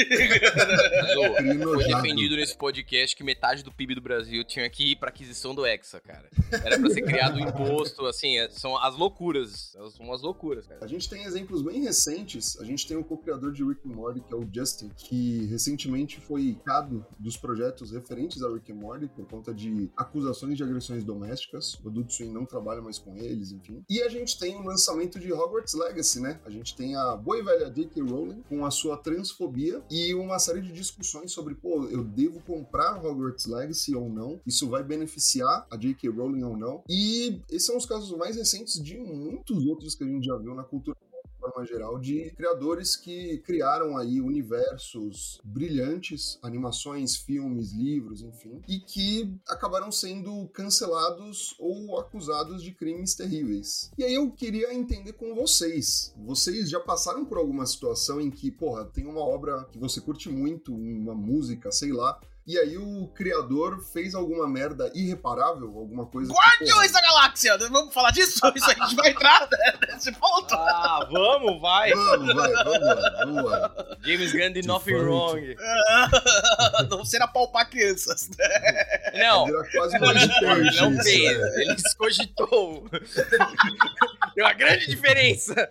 Foi 1.63 1.83
defendido 1.85 2.35
nesse 2.35 2.55
podcast 2.57 3.15
que 3.15 3.23
metade 3.23 3.63
do 3.63 3.71
PIB 3.71 3.95
do 3.95 4.01
Brasil 4.01 4.43
tinha 4.43 4.69
que 4.69 4.91
ir 4.91 4.95
pra 4.95 5.09
aquisição 5.09 5.53
do 5.55 5.65
Hexa, 5.65 5.99
cara. 5.99 6.29
Era 6.51 6.79
pra 6.79 6.89
ser 6.89 7.01
criado 7.01 7.35
um 7.37 7.39
imposto, 7.47 8.05
assim, 8.05 8.37
é- 8.37 8.49
são 8.49 8.77
as 8.77 8.95
loucuras. 8.97 9.75
São 9.95 10.11
as 10.13 10.21
loucuras, 10.21 10.67
cara. 10.67 10.83
A 10.83 10.87
gente 10.87 11.09
tem 11.09 11.23
exemplos 11.23 11.61
bem 11.61 11.81
recentes. 11.83 12.57
A 12.59 12.63
gente 12.63 12.87
tem 12.87 12.97
o 12.97 13.03
co-criador 13.03 13.51
de 13.51 13.63
Rick 13.63 13.81
and 13.87 13.93
Morty, 13.95 14.19
que 14.21 14.33
é 14.33 14.37
o 14.37 14.47
Justin, 14.51 14.89
que 14.95 15.45
recentemente 15.47 16.19
foi 16.19 16.57
cado 16.65 17.05
dos 17.19 17.37
projetos 17.37 17.91
referentes 17.91 18.41
a 18.43 18.49
Rick 18.51 18.71
and 18.71 18.75
Morty 18.75 19.07
por 19.07 19.25
conta 19.27 19.53
de 19.53 19.89
acusações 19.97 20.57
de 20.57 20.63
agressões 20.63 21.03
domésticas. 21.03 21.75
O 21.83 21.89
Adult 21.89 22.11
Swim 22.11 22.31
não 22.31 22.45
trabalha 22.45 22.81
mais 22.81 22.97
com 22.97 23.15
eles, 23.17 23.51
enfim. 23.51 23.83
E 23.89 24.01
a 24.01 24.09
gente 24.09 24.37
tem 24.39 24.55
o 24.55 24.61
lançamento 24.63 25.19
de 25.19 25.31
Hogwarts 25.31 25.73
Legacy, 25.73 26.19
né? 26.19 26.39
A 26.45 26.49
gente 26.49 26.75
tem 26.75 26.95
a 26.95 27.15
boa 27.15 27.37
e 27.37 27.41
velha 27.53 27.69
J.K. 27.69 28.01
Rowling 28.01 28.41
com 28.49 28.65
a 28.65 28.71
sua 28.71 28.97
transfobia 28.97 29.81
e 29.89 30.13
uma 30.13 30.39
série 30.39 30.61
de 30.61 30.71
discussões 30.71 31.31
sobre, 31.31 31.55
pô, 31.55 31.85
eu 31.85 32.03
devo 32.03 32.41
comprar 32.41 33.03
Hogwarts 33.03 33.45
Legacy 33.45 33.95
ou 33.95 34.09
não? 34.09 34.39
Isso 34.45 34.67
vai 34.67 34.83
beneficiar 34.83 35.67
a 35.69 35.77
J.K. 35.77 36.09
Rowling 36.09 36.43
ou 36.43 36.57
não? 36.57 36.83
E 36.89 37.41
esses 37.49 37.65
são 37.65 37.77
os 37.77 37.85
casos 37.85 38.15
mais 38.17 38.35
recentes 38.35 38.81
de 38.81 38.97
muitos 38.97 39.65
outros 39.65 39.95
que 39.95 40.03
a 40.03 40.07
gente 40.07 40.25
já 40.25 40.37
viu 40.37 40.53
na 40.53 40.63
cultura 40.63 40.97
forma 41.51 41.65
geral, 41.65 41.99
de 41.99 42.31
criadores 42.31 42.95
que 42.95 43.39
criaram 43.39 43.97
aí 43.97 44.21
universos 44.21 45.41
brilhantes, 45.43 46.39
animações, 46.41 47.15
filmes, 47.15 47.73
livros, 47.73 48.21
enfim, 48.21 48.61
e 48.67 48.79
que 48.79 49.35
acabaram 49.47 49.91
sendo 49.91 50.47
cancelados 50.49 51.55
ou 51.59 51.99
acusados 51.99 52.63
de 52.63 52.71
crimes 52.71 53.15
terríveis. 53.15 53.91
E 53.97 54.03
aí 54.03 54.13
eu 54.13 54.31
queria 54.31 54.73
entender 54.73 55.13
com 55.13 55.35
vocês. 55.35 56.13
Vocês 56.17 56.69
já 56.69 56.79
passaram 56.79 57.25
por 57.25 57.37
alguma 57.37 57.65
situação 57.65 58.21
em 58.21 58.31
que, 58.31 58.51
porra, 58.51 58.85
tem 58.85 59.05
uma 59.05 59.21
obra 59.21 59.65
que 59.71 59.77
você 59.77 59.99
curte 59.99 60.29
muito, 60.29 60.73
uma 60.73 61.15
música, 61.15 61.71
sei 61.71 61.91
lá, 61.91 62.19
e 62.45 62.57
aí 62.59 62.77
o 62.77 63.07
criador 63.15 63.81
fez 63.81 64.13
alguma 64.13 64.47
merda 64.47 64.91
irreparável, 64.93 65.67
alguma 65.77 66.05
coisa. 66.05 66.33
Guardiões 66.33 66.91
da 66.91 66.99
Galáxia! 67.01 67.57
Vamos 67.57 67.93
falar 67.93 68.11
disso? 68.11 68.39
Isso 68.53 68.69
a 68.69 68.73
gente 68.73 68.95
vai 68.95 69.11
entrar 69.11 69.47
nesse 69.87 70.11
ponto. 70.11 70.53
Ah, 70.53 71.07
vamos, 71.09 71.61
vai. 71.61 71.91
Vamos, 71.91 72.33
vai, 72.35 72.51
vamos 72.51 72.81
lá, 72.81 73.25
vamos 73.25 73.43
lá. 73.45 73.97
James 74.01 74.33
Gunn 74.33 74.51
de 74.51 74.67
Nothing. 74.67 74.93
Wrong. 74.95 75.55
Não 76.89 77.05
ser 77.05 77.21
apalpar 77.21 77.69
crianças. 77.69 78.29
Não, 79.13 79.47
Era 79.47 79.71
quase 79.71 79.97
não, 79.97 80.07
uma 80.07 80.13
não, 80.13 80.19
gigante 80.19 80.81
não 80.81 80.93
isso, 80.93 81.03
fez. 81.03 81.37
né? 81.39 81.61
Ele 81.61 81.73
escogitou. 81.73 82.89
Tem 84.35 84.43
uma 84.43 84.53
grande 84.53 84.87
diferença. 84.87 85.69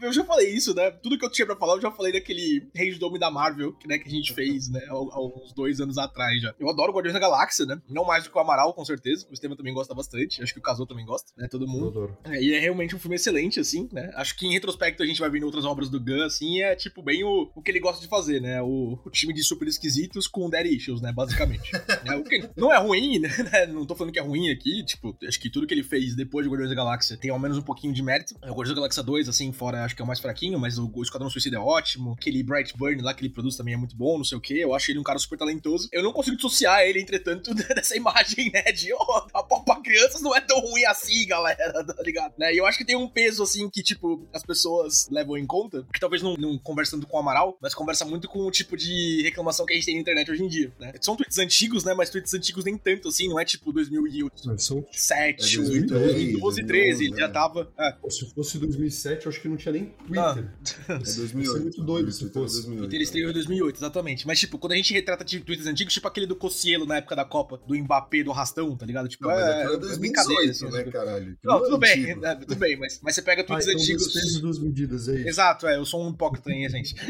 Eu 0.00 0.12
já 0.12 0.24
falei 0.24 0.50
isso, 0.50 0.74
né? 0.74 0.90
Tudo 0.90 1.18
que 1.18 1.24
eu 1.24 1.30
tinha 1.30 1.46
pra 1.46 1.56
falar, 1.56 1.74
eu 1.74 1.80
já 1.80 1.90
falei 1.90 2.12
daquele 2.12 2.70
Rei 2.74 2.92
do 2.92 2.98
Dome 2.98 3.18
da 3.18 3.30
Marvel, 3.30 3.72
que, 3.72 3.88
né, 3.88 3.98
que 3.98 4.08
a 4.08 4.10
gente 4.10 4.32
fez, 4.34 4.68
né, 4.68 4.80
há, 4.88 4.92
há 4.92 5.20
uns 5.42 5.52
dois 5.52 5.80
anos 5.80 5.98
atrás 5.98 6.40
já. 6.40 6.54
Eu 6.58 6.68
adoro 6.68 6.92
Guardiões 6.92 7.14
da 7.14 7.20
Galáxia, 7.20 7.66
né? 7.66 7.80
Não 7.88 8.04
mais 8.04 8.24
do 8.24 8.30
que 8.30 8.36
o 8.36 8.40
Amaral, 8.40 8.72
com 8.74 8.84
certeza. 8.84 9.26
O 9.30 9.34
Estevam 9.34 9.56
também 9.56 9.74
gosta 9.74 9.94
bastante. 9.94 10.42
Acho 10.42 10.52
que 10.52 10.58
o 10.58 10.62
Casou 10.62 10.86
também 10.86 11.04
gosta, 11.04 11.32
né? 11.36 11.48
Todo 11.48 11.66
mundo. 11.66 12.16
É, 12.24 12.42
e 12.42 12.54
é 12.54 12.58
realmente 12.58 12.94
um 12.94 12.98
filme 12.98 13.16
excelente, 13.16 13.60
assim, 13.60 13.88
né? 13.92 14.10
Acho 14.14 14.36
que 14.36 14.46
em 14.46 14.52
retrospecto 14.52 15.02
a 15.02 15.06
gente 15.06 15.20
vai 15.20 15.30
vendo 15.30 15.44
outras 15.44 15.64
obras 15.64 15.88
do 15.88 16.00
Gunn, 16.00 16.22
assim, 16.22 16.60
é 16.62 16.74
tipo 16.74 17.02
bem 17.02 17.24
o, 17.24 17.50
o 17.54 17.62
que 17.62 17.70
ele 17.70 17.80
gosta 17.80 18.00
de 18.00 18.08
fazer, 18.08 18.40
né? 18.40 18.62
O, 18.62 18.98
o 19.04 19.10
time 19.10 19.32
de 19.32 19.42
super 19.42 19.66
esquisitos 19.68 20.26
com 20.26 20.48
daddy 20.48 20.76
issues, 20.76 21.00
né? 21.00 21.12
Basicamente. 21.12 21.70
né? 22.04 22.16
O 22.16 22.24
que 22.24 22.48
não 22.56 22.72
é 22.72 22.78
ruim, 22.78 23.18
né? 23.18 23.30
Não 23.70 23.86
tô 23.86 23.94
falando 23.94 24.12
que 24.12 24.18
é 24.18 24.22
ruim 24.22 24.50
aqui, 24.50 24.84
tipo, 24.84 25.16
acho 25.26 25.38
que 25.38 25.50
tudo 25.50 25.66
que 25.66 25.74
ele 25.74 25.82
fez 25.82 26.14
depois 26.14 26.44
de 26.44 26.50
Guardiões 26.50 26.70
da 26.70 26.74
Galáxia 26.74 27.16
tem 27.16 27.30
ao 27.30 27.38
menos 27.38 27.56
um 27.58 27.62
pouquinho 27.62 27.92
de 27.92 28.02
mérito. 28.02 28.34
O 28.42 28.46
Guardiões 28.46 28.70
da 28.70 28.74
Galáxia 28.76 29.02
2, 29.02 29.28
assim, 29.28 29.52
fora, 29.52 29.84
acho 29.84 29.94
que 29.94 30.02
é 30.02 30.04
o 30.04 30.06
mais 30.06 30.18
fraquinho, 30.18 30.58
mas 30.58 30.78
o, 30.78 30.90
o 30.92 31.02
Esquadrão 31.02 31.30
Suicida 31.30 31.56
é 31.56 31.60
ótimo. 31.60 32.12
Aquele 32.12 32.42
Bright 32.42 32.76
Burn 32.76 33.00
lá 33.02 33.14
que 33.14 33.22
ele 33.22 33.32
produz 33.32 33.56
também 33.56 33.74
é 33.74 33.76
muito 33.76 33.96
bom, 33.96 34.18
não 34.18 34.24
sei 34.24 34.38
o 34.38 34.40
quê. 34.40 34.54
Eu 34.54 34.74
acho 34.74 34.90
ele 34.90 34.98
um 34.98 35.04
cara 35.04 35.18
super 35.18 35.29
talentoso. 35.38 35.88
Eu 35.92 36.02
não 36.02 36.12
consigo 36.12 36.36
dissociar 36.36 36.82
ele, 36.82 37.00
entretanto, 37.00 37.52
dessa 37.74 37.96
imagem, 37.96 38.50
né? 38.52 38.62
De, 38.72 38.92
ó, 38.92 39.26
a 39.34 39.42
pau 39.42 39.64
pra 39.64 39.80
crianças 39.80 40.20
não 40.22 40.34
é 40.34 40.40
tão 40.40 40.60
ruim 40.60 40.84
assim, 40.84 41.26
galera, 41.26 41.84
tá 41.84 42.02
ligado? 42.02 42.34
Né? 42.38 42.54
E 42.54 42.58
eu 42.58 42.66
acho 42.66 42.78
que 42.78 42.84
tem 42.84 42.96
um 42.96 43.08
peso, 43.08 43.42
assim, 43.42 43.68
que, 43.68 43.82
tipo, 43.82 44.26
as 44.32 44.42
pessoas 44.42 45.08
levam 45.10 45.36
em 45.36 45.46
conta, 45.46 45.86
que 45.92 46.00
talvez 46.00 46.22
não, 46.22 46.34
não 46.34 46.58
conversando 46.58 47.06
com 47.06 47.16
o 47.16 47.20
Amaral, 47.20 47.56
mas 47.60 47.74
conversa 47.74 48.04
muito 48.04 48.28
com 48.28 48.40
o 48.46 48.50
tipo 48.50 48.76
de 48.76 49.22
reclamação 49.22 49.66
que 49.66 49.72
a 49.72 49.76
gente 49.76 49.86
tem 49.86 49.94
na 49.94 50.00
internet 50.00 50.30
hoje 50.30 50.42
em 50.44 50.48
dia, 50.48 50.72
né? 50.78 50.92
São 51.00 51.16
tweets 51.16 51.38
antigos, 51.38 51.84
né? 51.84 51.94
Mas 51.94 52.10
tweets 52.10 52.32
antigos 52.34 52.64
nem 52.64 52.76
tanto, 52.76 53.08
assim, 53.08 53.28
não 53.28 53.38
é 53.38 53.44
tipo 53.44 53.72
2008. 53.72 54.42
Mas 54.46 54.64
são- 54.64 54.84
7, 54.92 55.56
É 55.56 55.60
8, 55.60 55.86
2013, 55.86 56.32
12, 56.40 56.64
13, 56.64 57.04
ele 57.04 57.10
2011, 57.14 57.20
já 57.20 57.26
né? 57.28 57.32
tava. 57.32 57.72
É, 57.78 58.10
Se 58.10 58.30
fosse 58.34 58.58
2007, 58.58 59.26
eu 59.26 59.30
acho 59.30 59.40
que 59.40 59.48
não 59.48 59.56
tinha 59.56 59.72
nem 59.72 59.84
Twitter. 60.06 60.50
É 60.88 60.96
Isso 61.02 61.16
2008. 61.18 61.56
é 61.56 61.60
muito 61.60 61.82
doido 61.82 62.12
se 62.12 62.20
Twitter 62.20 62.42
é 62.42 62.44
fosse. 62.44 62.54
2008. 62.56 62.80
Twitter 62.88 63.00
estreou 63.02 63.30
em 63.30 63.32
2008, 63.34 63.76
exatamente. 63.76 64.26
Mas, 64.26 64.40
tipo, 64.40 64.58
quando 64.58 64.72
a 64.72 64.76
gente 64.76 64.92
retrata 64.92 65.19
de 65.24 65.40
tweets 65.40 65.66
antigos, 65.66 65.92
tipo 65.94 66.06
aquele 66.08 66.26
do 66.26 66.36
Cossielo 66.36 66.86
na 66.86 66.96
época 66.96 67.14
da 67.16 67.24
Copa, 67.24 67.60
do 67.66 67.74
Mbappé, 67.74 68.22
do 68.22 68.30
Arrastão, 68.32 68.76
tá 68.76 68.84
ligado? 68.86 69.08
Tipo, 69.08 69.26
Não, 69.28 69.34
mas 69.34 69.44
é, 69.44 69.48
é 69.48 69.52
é 69.62 69.96
brincadeira, 69.98 70.42
2018, 70.42 70.50
assim, 70.50 70.64
né, 70.70 70.78
tipo- 70.78 70.90
caralho? 70.92 71.38
Não, 71.44 71.62
tudo 71.62 71.78
bem, 71.78 72.10
é, 72.24 72.34
tudo 72.36 72.56
bem, 72.56 72.76
mas, 72.78 73.00
mas 73.02 73.14
você 73.14 73.22
pega 73.22 73.42
Ah, 73.42 73.44
tweets 73.44 73.66
então 73.68 73.80
antigos. 73.80 74.12
pesos 74.12 74.40
duas 74.40 74.58
medidas, 74.58 75.08
é 75.08 75.16
isso. 75.16 75.28
Exato, 75.28 75.66
é, 75.66 75.76
eu 75.76 75.84
sou 75.84 76.02
um 76.04 76.10
hipócrita 76.10 76.50
em 76.50 76.64
essência. 76.64 76.96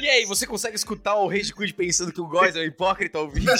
E 0.00 0.08
aí, 0.08 0.24
você 0.24 0.46
consegue 0.46 0.76
escutar 0.76 1.14
o 1.16 1.28
Rage 1.28 1.52
Quit 1.54 1.74
pensando 1.74 2.12
que 2.12 2.20
o 2.20 2.26
Góis 2.26 2.56
é 2.56 2.60
um 2.60 2.64
hipócrita 2.64 3.18
ao 3.18 3.28
vídeo? 3.30 3.50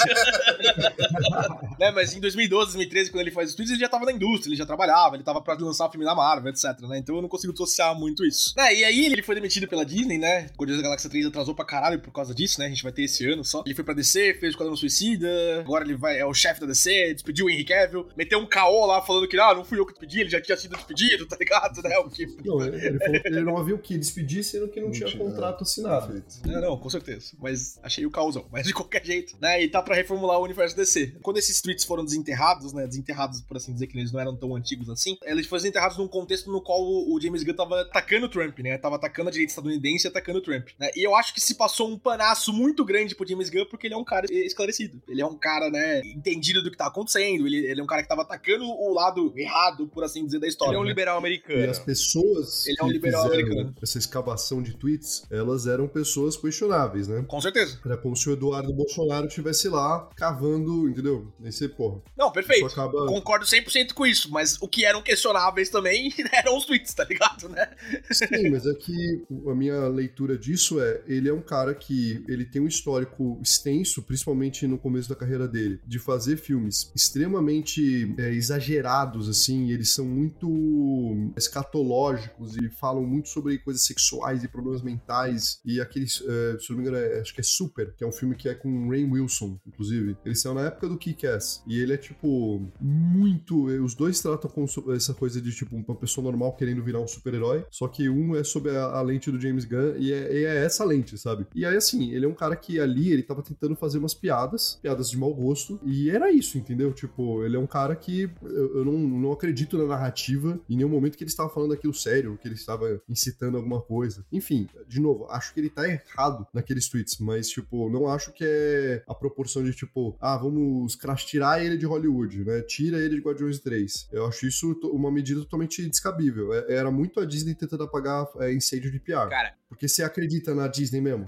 né, 1.79 1.91
mas 1.91 2.15
em 2.15 2.21
2012, 2.21 2.73
2013, 2.73 3.11
quando 3.11 3.21
ele 3.23 3.31
faz 3.31 3.51
os 3.51 3.55
tweets, 3.55 3.73
ele 3.73 3.81
já 3.81 3.89
tava 3.89 4.05
na 4.05 4.13
indústria, 4.13 4.51
ele 4.51 4.57
já 4.57 4.67
trabalhava, 4.67 5.17
ele 5.17 5.23
tava 5.25 5.41
pra 5.41 5.55
lançar 5.55 5.87
o 5.87 5.91
filme 5.91 6.05
da 6.05 6.15
Marvel, 6.15 6.51
etc, 6.51 6.81
né? 6.89 6.99
Então 6.99 7.17
eu 7.17 7.23
não 7.23 7.29
consigo 7.29 7.53
dissociar 7.53 7.95
muito 7.99 8.25
isso. 8.25 8.53
É, 8.59 8.75
e 8.75 8.85
aí 8.85 9.07
ele 9.07 9.23
foi 9.23 9.35
demitido 9.35 9.67
pela 9.69 9.85
Disney, 9.85 10.19
né? 10.19 10.47
Guardiões 10.57 10.77
da 10.79 10.83
Galáxia 10.83 11.11
3 11.11 11.27
atrasou 11.27 11.55
pra 11.55 11.65
caralho 11.65 12.01
por 12.01 12.13
causa 12.13 12.30
disso, 12.35 12.61
né? 12.61 12.67
A 12.67 12.69
gente 12.69 12.83
vai 12.83 12.93
ter 12.93 13.03
esse 13.03 13.27
ano 13.27 13.45
só. 13.45 13.63
Ele 13.65 13.75
foi 13.75 13.85
pra 13.85 13.95
DC, 13.95 14.35
fez 14.35 14.43
o 14.43 14.55
Esquadrão 14.55 14.77
Suicida, 14.77 15.29
agora 15.61 15.85
ele 15.85 15.95
vai, 15.95 16.19
é 16.19 16.27
o 16.27 16.35
chefe 16.35 16.61
da 16.61 16.67
DC, 16.67 17.15
despediu 17.15 17.47
o 17.47 17.51
Henry 17.51 17.65
Cavill, 17.65 18.09
meteu 18.17 18.39
um 18.39 18.47
caô 18.47 18.87
lá 18.87 19.03
falando 19.03 19.29
que, 19.29 19.39
ah, 19.39 19.55
não 19.55 19.65
fui 19.65 19.79
eu 19.79 19.87
que 19.87 19.93
despedi, 19.93 20.21
ele 20.21 20.31
já 20.31 20.41
tinha 20.41 20.57
sido 20.57 20.77
despedido, 20.77 21.27
tá 21.29 21.37
ligado, 21.39 21.83
né? 21.83 21.99
O 21.99 22.11
que... 22.11 22.27
Não, 22.45 22.63
ele 22.65 22.99
falou 22.99 23.21
que 23.21 23.29
ele 23.29 23.41
não 23.43 23.57
havia 23.57 23.75
o 23.75 23.79
que 23.79 23.97
despedir, 23.97 24.43
sendo 24.45 24.69
que 24.69 24.81
não, 24.81 24.89
Não 24.89 24.93
tinha 24.93 25.09
tinha, 25.09 25.23
contrato 25.23 25.63
assinado. 25.63 26.23
Não, 26.45 26.61
não, 26.61 26.77
com 26.77 26.91
certeza. 26.91 27.33
Mas 27.39 27.79
achei 27.83 28.05
o 28.07 28.11
causão. 28.11 28.47
Mas 28.51 28.67
de 28.67 28.73
qualquer 28.73 29.05
jeito, 29.05 29.37
né? 29.41 29.63
E 29.63 29.69
tá 29.69 29.83
pra 29.83 29.95
reformular 29.95 30.39
o 30.39 30.45
universo 30.45 30.77
DC. 30.77 31.19
Quando 31.23 31.39
esses 31.39 31.61
tweets 31.61 31.85
foram 31.85 32.05
desenterrados, 32.05 32.73
né? 32.73 32.87
Desenterrados, 32.87 33.41
por 33.43 33.57
assim 33.57 33.73
dizer, 33.73 33.87
que 33.87 33.99
eles 33.99 34.13
não 34.13 34.21
eram 34.21 34.37
tão 34.37 34.55
antigos 34.55 34.89
assim, 34.89 35.17
eles 35.25 35.47
foram 35.47 35.63
desenterrados 35.63 35.97
num 35.99 36.09
contexto 36.09 36.51
no 36.51 36.63
qual 36.63 36.81
o 36.81 37.19
James 37.21 37.43
Gunn 37.43 37.55
tava 37.55 37.83
atacando 37.83 38.27
o 38.27 38.29
Trump, 38.29 38.59
né? 38.61 38.79
Tava 38.79 38.97
atacando 38.97 39.29
a 39.29 39.33
direita 39.33 39.53
estadunidense 39.53 40.07
e 40.07 40.09
atacando 40.09 40.39
o 40.39 40.43
Trump. 40.43 40.69
Né? 40.79 40.91
E 40.95 41.07
eu 41.07 41.15
acho 41.15 41.35
que 41.35 41.41
se 41.41 41.55
passou 41.55 41.91
um 41.91 41.99
panaço 42.21 42.53
muito 42.53 42.85
grande 42.85 43.15
pro 43.15 43.27
James 43.27 43.49
Gunn 43.49 43.65
porque 43.67 43.87
ele 43.87 43.95
é 43.95 43.97
um 43.97 44.05
cara 44.05 44.27
esclarecido. 44.31 45.01
Ele 45.09 45.23
é 45.23 45.27
um 45.27 45.37
cara, 45.37 45.71
né? 45.71 46.01
Entendido 46.05 46.63
do 46.63 46.71
que 46.71 46.77
tá 46.77 46.87
acontecendo. 46.87 47.47
Ele, 47.47 47.67
ele 47.67 47.81
é 47.81 47.83
um 47.83 47.87
cara 47.87 48.03
que 48.03 48.09
tava 48.09 48.23
atacando 48.23 48.65
o 48.65 48.93
lado 48.93 49.33
errado, 49.37 49.87
por 49.89 50.05
assim 50.05 50.25
dizer, 50.27 50.39
da 50.39 50.47
história. 50.47 50.73
Ele 50.73 50.77
é 50.79 50.81
um 50.81 50.85
né? 50.85 50.91
liberal 50.91 51.17
E 51.17 51.19
americano. 51.19 51.71
as 51.71 51.79
pessoas 51.79 52.67
Ele 52.67 52.77
é 52.79 52.85
um 52.85 52.87
que 52.89 52.93
liberal 52.93 53.23
fizeram 53.25 53.43
americano. 53.43 53.75
essa 53.83 53.99
escavação 53.99 54.63
de 54.63 54.77
tweets, 54.77 55.23
elas 55.31 55.67
eram 55.67 55.89
pessoas 55.89 56.37
questionáveis, 56.37 57.09
né? 57.09 57.25
Com 57.27 57.41
certeza. 57.41 57.81
Era 57.85 57.97
como 57.97 58.15
se 58.15 58.29
o 58.29 58.33
Eduardo 58.33 58.73
Bolsonaro 58.73 59.27
estivesse 59.27 59.69
lá 59.69 60.09
cavando, 60.15 60.89
entendeu? 60.89 61.33
Você, 61.41 61.69
porra, 61.69 62.01
Não, 62.17 62.31
perfeito. 62.31 62.67
acaba... 62.67 63.07
Concordo 63.07 63.47
100% 63.47 63.93
com 63.95 64.07
isso, 64.07 64.31
mas 64.31 64.57
o 64.61 64.69
que 64.69 64.85
eram 64.85 65.03
questionáveis 65.03 65.71
também 65.71 66.13
eram 66.33 66.57
os 66.57 66.65
tweets, 66.67 66.93
tá 66.93 67.05
ligado, 67.05 67.49
né? 67.49 67.71
Sim, 68.11 68.51
mas 68.51 68.67
é 68.67 68.75
que 68.75 69.23
a 69.49 69.55
minha 69.55 69.89
leitura 69.89 70.37
disso 70.37 70.81
é, 70.81 71.01
ele 71.07 71.29
é 71.29 71.33
um 71.33 71.41
cara 71.41 71.75
que 71.75 72.10
ele 72.29 72.45
tem 72.45 72.63
um 72.63 72.67
histórico 72.67 73.39
extenso, 73.43 74.03
principalmente 74.03 74.67
no 74.67 74.79
começo 74.79 75.09
da 75.09 75.15
carreira 75.15 75.47
dele, 75.47 75.81
de 75.87 75.99
fazer 75.99 76.37
filmes 76.37 76.91
extremamente 76.95 78.15
é, 78.19 78.33
exagerados, 78.33 79.29
assim, 79.29 79.71
eles 79.71 79.93
são 79.93 80.05
muito 80.05 81.33
escatológicos 81.37 82.57
e 82.57 82.69
falam 82.71 83.05
muito 83.05 83.29
sobre 83.29 83.59
coisas 83.59 83.83
sexuais 83.83 84.43
e 84.45 84.49
problemas 84.49 84.83
mentais, 84.83 85.61
e 85.65 85.81
aqueles, 85.81 86.23
é, 86.27 86.59
se 86.59 86.71
não 86.71 86.77
me 86.79 86.83
engano, 86.83 86.97
é- 86.97 87.21
acho 87.21 87.35
que 87.35 87.41
é 87.41 87.45
Super, 87.45 87.95
que 87.97 88.05
é 88.05 88.07
um 88.07 88.13
filme 88.13 88.35
que 88.35 88.49
é 88.49 88.55
com 88.55 88.89
Rain 88.89 89.11
Wilson, 89.11 89.59
inclusive. 89.67 90.17
Ele 90.25 90.35
saiu 90.35 90.55
na 90.55 90.67
época 90.67 90.89
do 90.89 90.97
Kick-Ass, 90.97 91.63
e 91.67 91.79
ele 91.79 91.93
é, 91.93 91.97
tipo, 91.97 92.71
muito... 92.81 93.67
Os 93.83 93.95
dois 93.95 94.21
tratam 94.21 94.51
com 94.51 94.65
essa 94.95 95.15
coisa 95.15 95.41
de, 95.41 95.53
tipo, 95.53 95.77
uma 95.77 95.95
pessoa 95.97 96.25
normal 96.25 96.55
querendo 96.57 96.83
virar 96.83 97.01
um 97.01 97.07
super-herói, 97.07 97.65
só 97.71 97.89
que 97.89 98.09
um 98.09 98.37
é 98.37 98.45
sob 98.45 98.71
a, 98.71 98.85
a 98.85 99.03
lente 99.03 99.31
do 99.31 99.41
James 99.41 99.65
Gunn 99.65 99.97
e 99.99 100.13
é, 100.13 100.45
é 100.45 100.65
essa 100.65 100.85
lente, 100.85 101.17
sabe? 101.19 101.47
E 101.55 101.65
aí, 101.65 101.77
assim, 101.77 102.00
ele 102.13 102.25
é 102.25 102.29
um 102.29 102.35
cara 102.35 102.57
que 102.57 102.81
ali, 102.81 103.13
ele 103.13 103.23
tava 103.23 103.43
tentando 103.43 103.75
fazer 103.77 103.99
umas 103.99 104.15
piadas, 104.15 104.79
piadas 104.83 105.11
de 105.11 105.19
mau 105.19 105.33
gosto, 105.35 105.81
e 105.85 106.11
era 106.11 106.31
isso, 106.31 106.57
entendeu? 106.59 106.93
Tipo, 106.93 107.45
ele 107.45 107.57
é 107.57 107.59
um 107.59 107.67
cara 107.67 107.95
que 107.97 108.31
eu, 108.43 108.77
eu 108.79 108.85
não, 108.85 108.93
não 108.99 109.33
acredito 109.33 109.77
na 109.77 109.85
narrativa 109.85 110.61
em 110.69 110.77
nenhum 110.77 110.89
momento 110.89 111.17
que 111.17 111.25
ele 111.25 111.31
estava 111.31 111.49
falando 111.49 111.73
aquilo 111.75 111.93
sério, 111.95 112.39
que 112.41 112.49
ele 112.49 112.55
estava 112.55 113.01
incitando 113.09 113.57
alguma 113.57 113.81
coisa. 113.81 114.25
Enfim, 114.33 114.67
de 114.89 115.01
novo, 115.01 115.27
acho 115.31 115.53
que 115.53 115.61
ele 115.61 115.71
tá 115.71 115.89
errado 115.89 116.47
naqueles 116.53 116.89
tweets, 116.89 117.19
mas, 117.19 117.49
tipo, 117.49 117.91
não 117.91 118.09
acho 118.09 118.33
que 118.33 118.45
é 118.45 119.03
a 119.09 119.15
proporção 119.15 119.63
de, 119.63 119.73
tipo, 119.73 120.17
ah, 120.21 120.37
vamos 120.37 120.95
crash 120.97 121.25
tirar 121.25 121.65
ele 121.65 121.77
de 121.77 121.87
Hollywood, 121.87 122.45
né? 122.45 122.63
Tira 122.63 122.99
ele 122.99 123.17
de 123.17 123.21
Guardiões 123.21 123.59
3. 123.59 124.09
Eu 124.13 124.27
acho 124.27 124.47
isso 124.47 124.79
uma 124.85 125.11
medida 125.11 125.41
totalmente 125.41 125.87
descabível. 125.89 126.53
É- 126.55 126.75
Era 126.81 126.91
muito 126.91 127.21
a 127.21 127.25
Disney 127.25 127.55
tentando 127.55 127.83
apagar 127.85 128.27
é, 128.39 128.53
incêndio 128.53 128.91
de 128.91 128.99
PR. 128.99 129.29
Cara, 129.29 129.55
Porque 129.69 129.87
você 129.89 130.03
acredita 130.03 130.55
na 130.55 130.67
Disney 130.69 131.01
mesmo? 131.01 131.27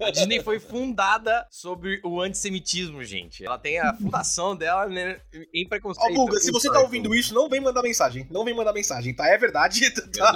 A 0.00 0.10
Disney 0.10 0.42
foi 0.42 0.58
fundada 0.58 1.46
sobre 1.50 2.00
o 2.04 2.20
antissemitismo, 2.20 3.02
gente. 3.04 3.44
Ela 3.44 3.58
tem 3.58 3.78
a 3.78 3.94
fundação 3.94 4.56
dela 4.56 4.86
né, 4.86 5.20
em 5.52 5.64
Ó, 5.66 5.68
preconceito. 5.68 6.14
Guga, 6.14 6.40
se 6.40 6.50
você 6.50 6.70
tá 6.70 6.80
ouvindo 6.80 7.14
isso, 7.14 7.34
não 7.34 7.48
vem 7.48 7.60
mandar 7.60 7.82
mensagem. 7.82 8.26
Não 8.30 8.44
vem 8.44 8.54
mandar 8.54 8.72
mensagem, 8.72 9.14
tá? 9.14 9.26
É 9.28 9.38
verdade. 9.38 9.82
Tá? 10.12 10.32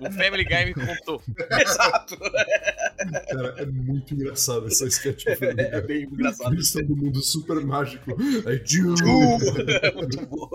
O 0.00 0.10
Family 0.10 0.44
Guy 0.44 0.66
me 0.66 0.74
contou. 0.74 1.22
Exato. 1.60 2.16
Cara, 2.18 3.54
é 3.58 3.64
muito 3.66 4.12
engraçado 4.14 4.66
essa 4.66 4.86
sketch 4.86 5.24
do 5.24 5.36
Family 5.36 5.60
É 5.60 5.80
Guy. 5.80 5.86
bem 5.86 6.02
engraçado. 6.04 6.52
Eles 6.52 6.74
no 6.74 6.96
mundo 6.96 7.22
super 7.22 7.60
mágico. 7.64 8.16
Ju! 8.64 8.94
Uh, 8.94 9.94
muito 9.94 10.26
bom. 10.26 10.48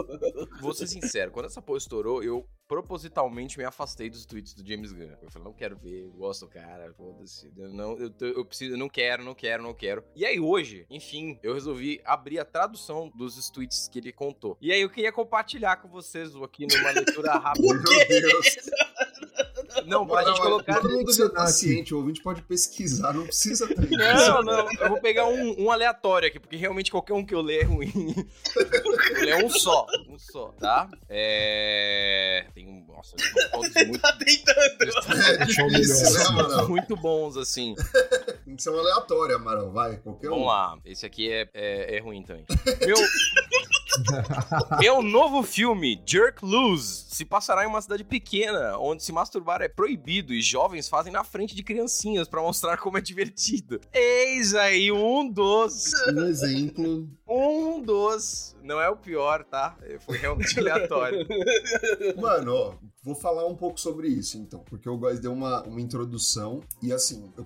vou 0.61 0.73
ser 0.73 0.87
sincero, 0.87 1.31
quando 1.31 1.45
essa 1.45 1.61
porra 1.61 1.77
estourou, 1.77 2.21
eu 2.21 2.45
propositalmente 2.67 3.57
me 3.57 3.63
afastei 3.63 4.09
dos 4.09 4.25
tweets 4.25 4.38
do 4.41 4.67
James 4.67 4.91
Gunn. 4.91 5.15
Eu 5.21 5.31
falei, 5.31 5.45
não 5.45 5.53
quero 5.53 5.77
ver, 5.77 6.09
gosto 6.15 6.45
do 6.45 6.51
cara, 6.51 6.93
foda-se. 6.93 7.51
Eu 7.57 7.69
não, 7.69 7.97
eu, 7.97 8.13
eu 8.19 8.45
preciso, 8.45 8.73
eu 8.73 8.77
não 8.77 8.89
quero, 8.89 9.23
não 9.23 9.35
quero, 9.35 9.63
não 9.63 9.73
quero. 9.73 10.03
E 10.15 10.25
aí 10.25 10.39
hoje, 10.39 10.85
enfim, 10.89 11.39
eu 11.43 11.53
resolvi 11.53 12.01
abrir 12.05 12.39
a 12.39 12.45
tradução 12.45 13.11
dos 13.15 13.49
tweets 13.49 13.87
que 13.87 13.99
ele 13.99 14.11
contou. 14.11 14.57
E 14.61 14.71
aí 14.71 14.81
eu 14.81 14.89
queria 14.89 15.11
compartilhar 15.11 15.77
com 15.77 15.87
vocês 15.87 16.35
aqui 16.35 16.65
numa 16.67 16.91
leitura 16.91 17.33
rápida. 17.39 17.67
Meu 17.67 18.07
Deus. 18.07 18.55
Não, 19.85 20.05
pra 20.05 20.23
gente 20.23 20.41
colocar. 20.41 20.81
Todo 20.81 20.91
mundo 20.91 21.11
ser 21.13 21.29
paciente, 21.29 21.93
o 21.93 21.97
ouvinte 21.97 22.21
pode 22.21 22.41
pesquisar, 22.41 23.13
não 23.13 23.25
precisa 23.25 23.67
ter. 23.73 23.89
Não, 23.89 24.43
não, 24.43 24.67
eu 24.79 24.89
vou 24.89 25.01
pegar 25.01 25.27
um, 25.27 25.63
um, 25.63 25.71
aleatório 25.71 26.27
aqui, 26.27 26.39
porque 26.39 26.55
realmente 26.55 26.91
qualquer 26.91 27.13
um 27.13 27.25
que 27.25 27.33
eu 27.33 27.41
ler 27.41 27.61
é 27.61 27.63
ruim. 27.63 27.91
eu 28.55 29.25
ler 29.25 29.43
um 29.43 29.49
só, 29.49 29.85
um 30.07 30.17
só, 30.17 30.49
tá? 30.59 30.89
É. 31.07 32.45
Tem 32.53 32.67
um. 32.67 32.85
Nossa, 32.87 33.15
todos 33.51 33.73
muito. 33.73 33.99
tá 33.99 34.13
tentando. 34.13 34.59
É 34.59 35.45
difícil, 35.45 36.11
né, 36.11 36.25
Amaral? 36.27 36.67
Muito 36.67 36.95
bons, 36.97 37.37
assim. 37.37 37.75
Tem 38.45 38.55
que 38.55 38.63
ser 38.63 38.71
um 38.71 38.79
aleatório, 38.79 39.35
Amaral, 39.35 39.71
vai, 39.71 39.97
qualquer 39.97 40.27
um. 40.27 40.31
Vamos 40.31 40.47
lá, 40.47 40.77
esse 40.85 41.05
aqui 41.05 41.31
é, 41.31 41.47
é, 41.53 41.97
é 41.97 41.99
ruim 41.99 42.23
também. 42.23 42.45
Meu. 42.85 42.97
Meu 44.79 45.01
novo 45.01 45.43
filme, 45.43 46.01
Jerk 46.05 46.43
Loose, 46.45 47.05
se 47.09 47.25
passará 47.25 47.63
em 47.63 47.67
uma 47.67 47.81
cidade 47.81 48.03
pequena, 48.03 48.77
onde 48.77 49.03
se 49.03 49.11
masturbar 49.11 49.61
é 49.61 49.67
proibido 49.67 50.33
e 50.33 50.41
jovens 50.41 50.87
fazem 50.87 51.11
na 51.11 51.23
frente 51.23 51.55
de 51.55 51.63
criancinhas 51.63 52.27
pra 52.27 52.41
mostrar 52.41 52.77
como 52.77 52.97
é 52.97 53.01
divertido. 53.01 53.79
Eis 53.93 54.53
aí 54.53 54.91
um 54.91 55.29
dos. 55.29 55.91
Um 56.07 56.25
exemplo. 56.25 57.09
Um 57.29 57.81
dos. 57.81 58.55
Não 58.63 58.81
é 58.81 58.89
o 58.89 58.97
pior, 58.97 59.43
tá? 59.45 59.77
Foi 59.99 60.17
realmente 60.17 60.57
aleatório. 60.59 61.27
Mano, 62.17 62.53
ó, 62.53 62.73
vou 63.03 63.15
falar 63.15 63.45
um 63.45 63.55
pouco 63.55 63.79
sobre 63.79 64.07
isso, 64.07 64.37
então, 64.37 64.59
porque 64.61 64.89
o 64.89 64.97
Góis 64.97 65.19
deu 65.19 65.31
uma, 65.31 65.63
uma 65.63 65.79
introdução 65.79 66.61
e 66.81 66.91
assim, 66.91 67.31
eu 67.37 67.45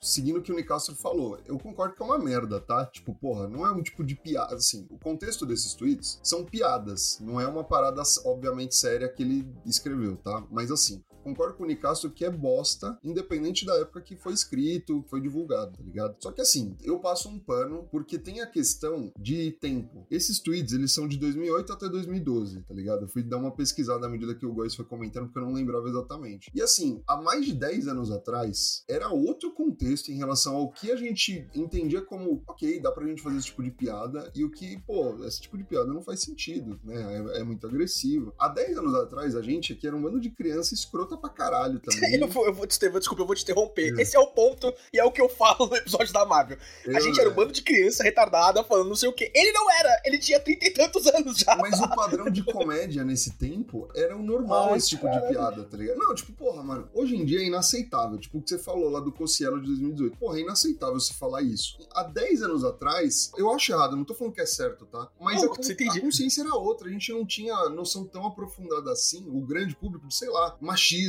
seguindo 0.00 0.38
o 0.38 0.42
que 0.42 0.52
o 0.52 0.56
Nicastro 0.56 0.94
falou, 0.94 1.38
eu 1.46 1.58
concordo 1.58 1.94
que 1.94 2.02
é 2.02 2.06
uma 2.06 2.18
merda, 2.18 2.60
tá? 2.60 2.86
Tipo, 2.86 3.14
porra, 3.14 3.48
não 3.48 3.66
é 3.66 3.70
um 3.70 3.82
tipo 3.82 4.04
de 4.04 4.14
piada, 4.14 4.54
assim, 4.54 4.86
o 4.90 4.98
contexto 4.98 5.44
desses 5.44 5.74
tweets 5.74 6.18
são 6.22 6.44
piadas, 6.44 7.18
não 7.20 7.40
é 7.40 7.46
uma 7.46 7.64
parada 7.64 8.02
obviamente 8.24 8.74
séria 8.74 9.08
que 9.08 9.22
ele 9.22 9.48
escreveu, 9.66 10.16
tá? 10.16 10.44
Mas 10.50 10.70
assim, 10.70 11.02
concordo 11.24 11.54
com 11.54 11.64
o 11.64 11.66
Nicastro 11.66 12.10
que 12.10 12.24
é 12.24 12.30
bosta, 12.30 12.98
independente 13.02 13.64
da 13.64 13.74
época 13.80 14.02
que 14.02 14.14
foi 14.14 14.34
escrito, 14.34 15.04
foi 15.08 15.20
divulgado, 15.20 15.76
tá 15.76 15.82
ligado? 15.82 16.16
Só 16.20 16.30
que 16.30 16.42
assim, 16.42 16.76
eu 16.82 17.00
passo 17.00 17.28
um 17.28 17.38
pano 17.38 17.88
porque 17.90 18.18
tem 18.18 18.40
a 18.40 18.46
questão 18.46 19.10
de 19.18 19.52
tempo. 19.52 20.06
Esses 20.10 20.38
tweets, 20.38 20.74
eles 20.74 20.92
são 20.92 21.08
de 21.08 21.16
2008 21.16 21.72
até 21.72 21.88
2012, 21.88 22.62
tá 22.62 22.74
ligado? 22.74 23.02
Eu 23.02 23.08
fui 23.08 23.22
dar 23.22 23.38
uma 23.38 23.50
pesquisada 23.50 24.06
à 24.06 24.08
medida 24.08 24.34
que 24.34 24.44
o 24.44 24.52
Góis 24.52 24.74
foi 24.74 24.84
comentando, 24.84 25.26
porque 25.26 25.38
eu 25.38 25.44
não 25.44 25.52
lembrava 25.52 25.88
exatamente. 25.88 26.50
E 26.54 26.60
assim, 26.60 27.02
há 27.08 27.16
mais 27.16 27.46
de 27.46 27.54
10 27.54 27.88
anos 27.88 28.10
atrás, 28.10 28.84
era 28.88 29.08
outro 29.08 29.52
contexto 29.52 30.10
em 30.10 30.16
relação 30.16 30.56
ao 30.56 30.70
que 30.70 30.90
a 30.90 30.96
gente 30.96 31.48
entendia 31.54 32.02
como, 32.02 32.42
ok, 32.46 32.80
dá 32.80 32.92
pra 32.92 33.06
gente 33.06 33.22
fazer 33.22 33.38
esse 33.38 33.46
tipo 33.46 33.62
de 33.62 33.70
piada, 33.70 34.30
e 34.34 34.44
o 34.44 34.50
que, 34.50 34.78
pô, 34.80 35.24
esse 35.24 35.40
tipo 35.40 35.56
de 35.56 35.64
piada 35.64 35.92
não 35.92 36.02
faz 36.02 36.20
sentido, 36.20 36.78
né? 36.84 37.32
É, 37.34 37.40
é 37.40 37.44
muito 37.44 37.66
agressivo. 37.66 38.34
Há 38.38 38.48
10 38.48 38.78
anos 38.78 38.94
atrás, 38.94 39.34
a 39.34 39.42
gente 39.42 39.72
aqui 39.72 39.86
era 39.86 39.96
um 39.96 40.02
bando 40.02 40.20
de 40.20 40.30
criança 40.30 40.74
escrota 40.74 41.13
pra 41.16 41.30
caralho 41.30 41.78
também. 41.84 42.14
Eu 42.14 42.28
vou, 42.28 42.46
eu 42.46 42.52
vou 42.52 42.66
te 42.66 42.78
desculpa, 42.78 43.22
eu 43.22 43.26
vou 43.26 43.34
te 43.34 43.42
interromper. 43.42 43.98
Esse 43.98 44.16
é 44.16 44.20
o 44.20 44.26
ponto 44.26 44.72
e 44.92 44.98
é 44.98 45.04
o 45.04 45.12
que 45.12 45.20
eu 45.20 45.28
falo 45.28 45.66
no 45.66 45.76
episódio 45.76 46.12
da 46.12 46.24
Marvel. 46.24 46.58
A 46.94 47.00
gente 47.00 47.20
era 47.20 47.28
um 47.28 47.34
bando 47.34 47.52
de 47.52 47.62
criança 47.62 48.02
retardada 48.02 48.62
falando 48.64 48.88
não 48.88 48.96
sei 48.96 49.08
o 49.08 49.12
quê. 49.12 49.30
Ele 49.34 49.52
não 49.52 49.70
era, 49.70 50.02
ele 50.04 50.18
tinha 50.18 50.40
trinta 50.40 50.66
e 50.66 50.70
tantos 50.70 51.06
anos 51.06 51.38
já. 51.38 51.56
Mas 51.56 51.80
o 51.80 51.88
padrão 51.88 52.30
de 52.30 52.42
comédia 52.44 53.04
nesse 53.04 53.32
tempo 53.32 53.88
era 53.94 54.16
o 54.16 54.22
normal 54.22 54.70
Ai, 54.72 54.78
esse 54.78 54.90
tipo 54.90 55.08
de 55.10 55.20
piada, 55.28 55.64
tá 55.64 55.76
ligado? 55.76 55.98
Não, 55.98 56.14
tipo, 56.14 56.32
porra, 56.32 56.62
mano, 56.62 56.88
hoje 56.94 57.16
em 57.16 57.24
dia 57.24 57.40
é 57.40 57.44
inaceitável. 57.44 58.18
Tipo, 58.18 58.38
o 58.38 58.42
que 58.42 58.50
você 58.50 58.58
falou 58.58 58.90
lá 58.90 59.00
do 59.00 59.12
Cossielo 59.12 59.60
de 59.60 59.66
2018. 59.66 60.16
Porra, 60.18 60.38
é 60.38 60.42
inaceitável 60.42 60.98
você 60.98 61.14
falar 61.14 61.42
isso. 61.42 61.78
Há 61.92 62.02
10 62.04 62.42
anos 62.42 62.64
atrás, 62.64 63.30
eu 63.36 63.50
acho 63.52 63.72
errado, 63.72 63.96
não 63.96 64.04
tô 64.04 64.14
falando 64.14 64.34
que 64.34 64.40
é 64.40 64.46
certo, 64.46 64.86
tá? 64.86 65.08
Mas 65.20 65.42
Não, 65.42 65.52
a, 65.52 65.56
a 65.56 65.72
entendi. 65.72 66.00
consciência 66.00 66.42
era 66.42 66.54
outra. 66.54 66.88
A 66.88 66.90
gente 66.90 67.12
não 67.12 67.24
tinha 67.24 67.54
noção 67.70 68.04
tão 68.04 68.26
aprofundada 68.26 68.92
assim, 68.92 69.26
o 69.28 69.40
grande 69.40 69.74
público, 69.76 70.10
sei 70.10 70.28
lá, 70.28 70.56
machismo, 70.60 71.03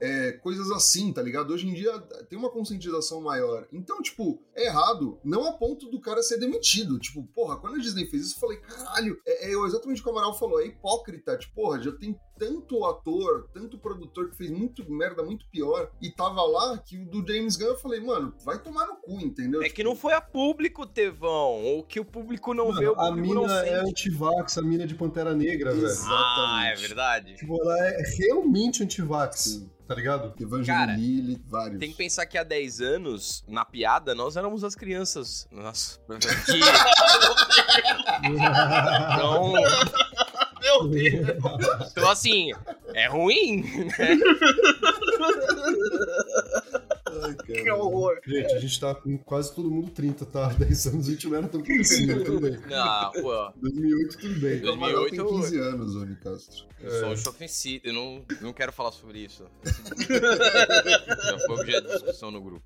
é, 0.00 0.32
coisas 0.32 0.70
assim, 0.70 1.12
tá 1.12 1.22
ligado? 1.22 1.52
Hoje 1.52 1.68
em 1.68 1.74
dia 1.74 1.98
tem 2.28 2.38
uma 2.38 2.50
conscientização 2.50 3.20
maior. 3.20 3.66
Então, 3.72 4.00
tipo, 4.02 4.42
é 4.54 4.66
errado, 4.66 5.18
não 5.24 5.44
a 5.46 5.52
ponto 5.52 5.90
do 5.90 6.00
cara 6.00 6.22
ser 6.22 6.38
demitido. 6.38 6.98
Tipo, 6.98 7.24
porra, 7.34 7.56
quando 7.56 7.76
a 7.76 7.78
Disney 7.78 8.06
fez 8.06 8.26
isso, 8.26 8.36
eu 8.36 8.40
falei, 8.40 8.58
caralho, 8.58 9.20
é, 9.26 9.50
é 9.50 9.66
exatamente 9.66 10.00
o 10.00 10.04
que 10.04 10.08
o 10.08 10.12
Amaral 10.12 10.38
falou, 10.38 10.60
é 10.60 10.66
hipócrita. 10.66 11.36
Tipo, 11.36 11.54
porra, 11.54 11.82
já 11.82 11.92
tem 11.92 12.18
tanto 12.38 12.84
ator, 12.84 13.48
tanto 13.52 13.78
produtor 13.78 14.30
que 14.30 14.36
fez 14.36 14.50
muito 14.50 14.88
merda, 14.90 15.22
muito 15.22 15.46
pior, 15.48 15.90
e 16.00 16.10
tava 16.10 16.42
lá, 16.42 16.78
que 16.78 16.98
o 16.98 17.06
do 17.06 17.26
James 17.26 17.56
Gunn 17.56 17.68
eu 17.68 17.78
falei, 17.78 18.00
mano, 18.00 18.34
vai 18.44 18.58
tomar 18.58 18.86
no 18.86 18.96
cu, 18.96 19.20
entendeu? 19.20 19.60
É 19.60 19.64
Tipo, 19.64 19.76
que 19.76 19.84
não 19.84 19.96
foi 19.96 20.12
a 20.12 20.20
público, 20.20 20.86
Tevão. 20.86 21.78
O 21.78 21.82
que 21.82 22.00
o 22.00 22.04
público 22.04 22.52
não 22.54 22.72
vê, 22.72 22.88
o 22.88 22.96
Mano, 22.96 23.00
a 23.00 23.08
público 23.08 23.34
não 23.34 23.42
mina 23.42 23.66
é 23.66 23.74
antivax, 23.80 24.58
a 24.58 24.62
mina 24.62 24.86
de 24.86 24.94
Pantera 24.94 25.34
Negra, 25.34 25.72
velho. 25.72 25.86
Ah, 26.06 26.64
é 26.66 26.74
verdade. 26.76 27.34
Tipo, 27.36 27.60
ela 27.60 27.88
é 27.88 28.02
realmente 28.18 28.82
antivax, 28.82 29.66
tá 29.86 29.94
ligado? 29.94 30.34
Evangeline 30.40 30.64
Cara, 30.66 30.92
Lilly, 30.96 31.42
vários. 31.46 31.78
Tem 31.78 31.90
que 31.90 31.96
pensar 31.96 32.26
que 32.26 32.36
há 32.38 32.42
10 32.42 32.80
anos, 32.80 33.44
na 33.46 33.64
piada, 33.64 34.14
nós 34.14 34.36
éramos 34.36 34.64
as 34.64 34.74
crianças. 34.74 35.46
Nossa. 35.50 36.00
Que... 36.46 36.60
Então, 38.24 39.52
Meu 40.82 40.88
Deus. 40.88 41.90
então, 41.90 42.10
assim, 42.10 42.50
é 42.94 43.06
ruim, 43.08 43.62
né? 43.62 44.18
Ai, 47.22 47.34
Que 47.46 47.70
horror. 47.70 48.20
Gente, 48.26 48.52
a 48.54 48.58
gente 48.58 48.80
tá 48.80 48.94
com 48.94 49.16
quase 49.18 49.54
todo 49.54 49.70
mundo 49.70 49.90
30, 49.90 50.26
tá? 50.26 50.48
10 50.54 50.86
anos 50.86 51.08
a 51.08 51.12
gente 51.12 51.28
não 51.28 51.36
era 51.36 51.48
tão 51.48 51.60
pequenininho, 51.62 52.24
tudo 52.24 52.40
bem. 52.40 52.58
Não, 52.68 53.12
pô. 53.12 53.52
2008, 53.60 54.18
tudo 54.18 54.40
bem. 54.40 54.64
O 54.64 54.72
Amaral 54.72 55.00
2008 55.02 55.10
tem 55.10 55.18
eu- 55.20 55.26
15 55.42 55.58
anos, 55.58 55.96
Oni 55.96 56.16
Castro. 56.16 56.66
Eu 56.80 56.90
sou 57.00 57.08
um 57.10 57.16
chofencito, 57.16 57.86
eu 57.88 57.94
não, 57.94 58.22
não 58.42 58.52
quero 58.52 58.70
falar 58.70 58.92
sobre 58.92 59.20
isso. 59.20 59.44
Já 61.24 61.38
foi 61.46 61.56
objeto 61.60 61.86
de 61.88 61.92
discussão 61.94 62.30
no 62.30 62.42
grupo. 62.42 62.64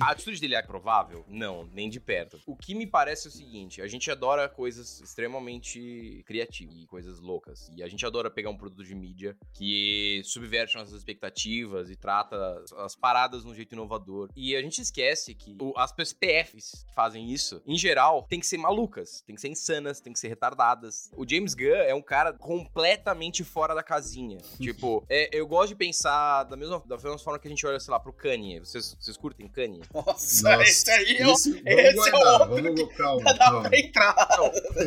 A 0.00 0.10
atitude 0.10 0.40
dele 0.40 0.54
é 0.54 0.62
provável? 0.62 1.24
Não, 1.28 1.68
nem 1.72 1.88
de 1.88 2.00
perto. 2.00 2.40
O 2.46 2.56
que 2.56 2.74
me 2.74 2.86
parece 2.86 3.28
é 3.28 3.30
o 3.30 3.32
seguinte: 3.32 3.80
a 3.80 3.86
gente 3.86 4.10
adora 4.10 4.48
coisas 4.48 5.00
extremamente 5.00 6.22
criativas 6.26 6.76
e 6.76 6.86
coisas 6.86 7.20
loucas. 7.20 7.70
E 7.76 7.82
a 7.82 7.88
gente 7.88 8.04
adora 8.04 8.30
pegar 8.30 8.50
um 8.50 8.56
produto 8.56 8.84
de 8.84 8.94
mídia 8.94 9.36
que 9.54 10.22
subverte 10.24 10.74
nossas 10.76 10.94
expectativas 10.94 11.90
e 11.90 11.96
trata 11.96 12.36
as- 12.60 12.72
as 12.72 12.96
paradas 12.96 13.42
de 13.42 13.48
um 13.48 13.54
jeito 13.66 13.74
inovador. 13.74 14.30
E 14.36 14.54
a 14.56 14.62
gente 14.62 14.80
esquece 14.80 15.34
que 15.34 15.56
o- 15.60 15.72
as 15.76 15.92
PFs 15.92 16.84
que 16.86 16.94
fazem 16.94 17.30
isso, 17.30 17.60
em 17.66 17.76
geral, 17.76 18.24
tem 18.28 18.38
que 18.40 18.46
ser 18.46 18.56
malucas, 18.58 19.22
tem 19.26 19.34
que 19.34 19.40
ser 19.40 19.48
insanas, 19.48 20.00
tem 20.00 20.12
que 20.12 20.18
ser 20.18 20.28
retardadas. 20.28 21.10
O 21.16 21.28
James 21.28 21.54
Gunn 21.54 21.66
é 21.74 21.94
um 21.94 22.02
cara 22.02 22.32
completamente 22.32 23.42
fora 23.44 23.74
da 23.74 23.82
casinha. 23.82 24.38
tipo, 24.60 25.04
é, 25.08 25.28
eu 25.36 25.46
gosto 25.46 25.68
de 25.70 25.74
pensar 25.76 26.44
da 26.44 26.56
mesma, 26.56 26.82
da 26.86 26.96
mesma 26.96 27.18
forma 27.18 27.38
que 27.38 27.48
a 27.48 27.50
gente 27.50 27.66
olha, 27.66 27.80
sei 27.80 27.90
lá, 27.92 27.98
pro 28.00 28.12
Kanye. 28.12 28.60
Vocês, 28.60 28.96
vocês 29.00 29.16
curtem 29.16 29.48
Kanye? 29.48 29.80
Nossa, 29.92 30.50
Nossa, 30.56 30.62
esse 30.62 30.90
aí 30.90 31.16
é 31.18 31.26
o- 31.26 31.32
Esse, 31.32 31.50
vamos 31.52 31.66
esse 31.66 31.88
é 32.08 32.10
guardar, 32.10 32.50
outro 32.50 32.62
vamos, 32.76 32.96
calma, 32.96 33.24
dá 33.24 33.38
calma. 33.38 33.68
pra 33.68 33.78
entrar. 33.78 34.28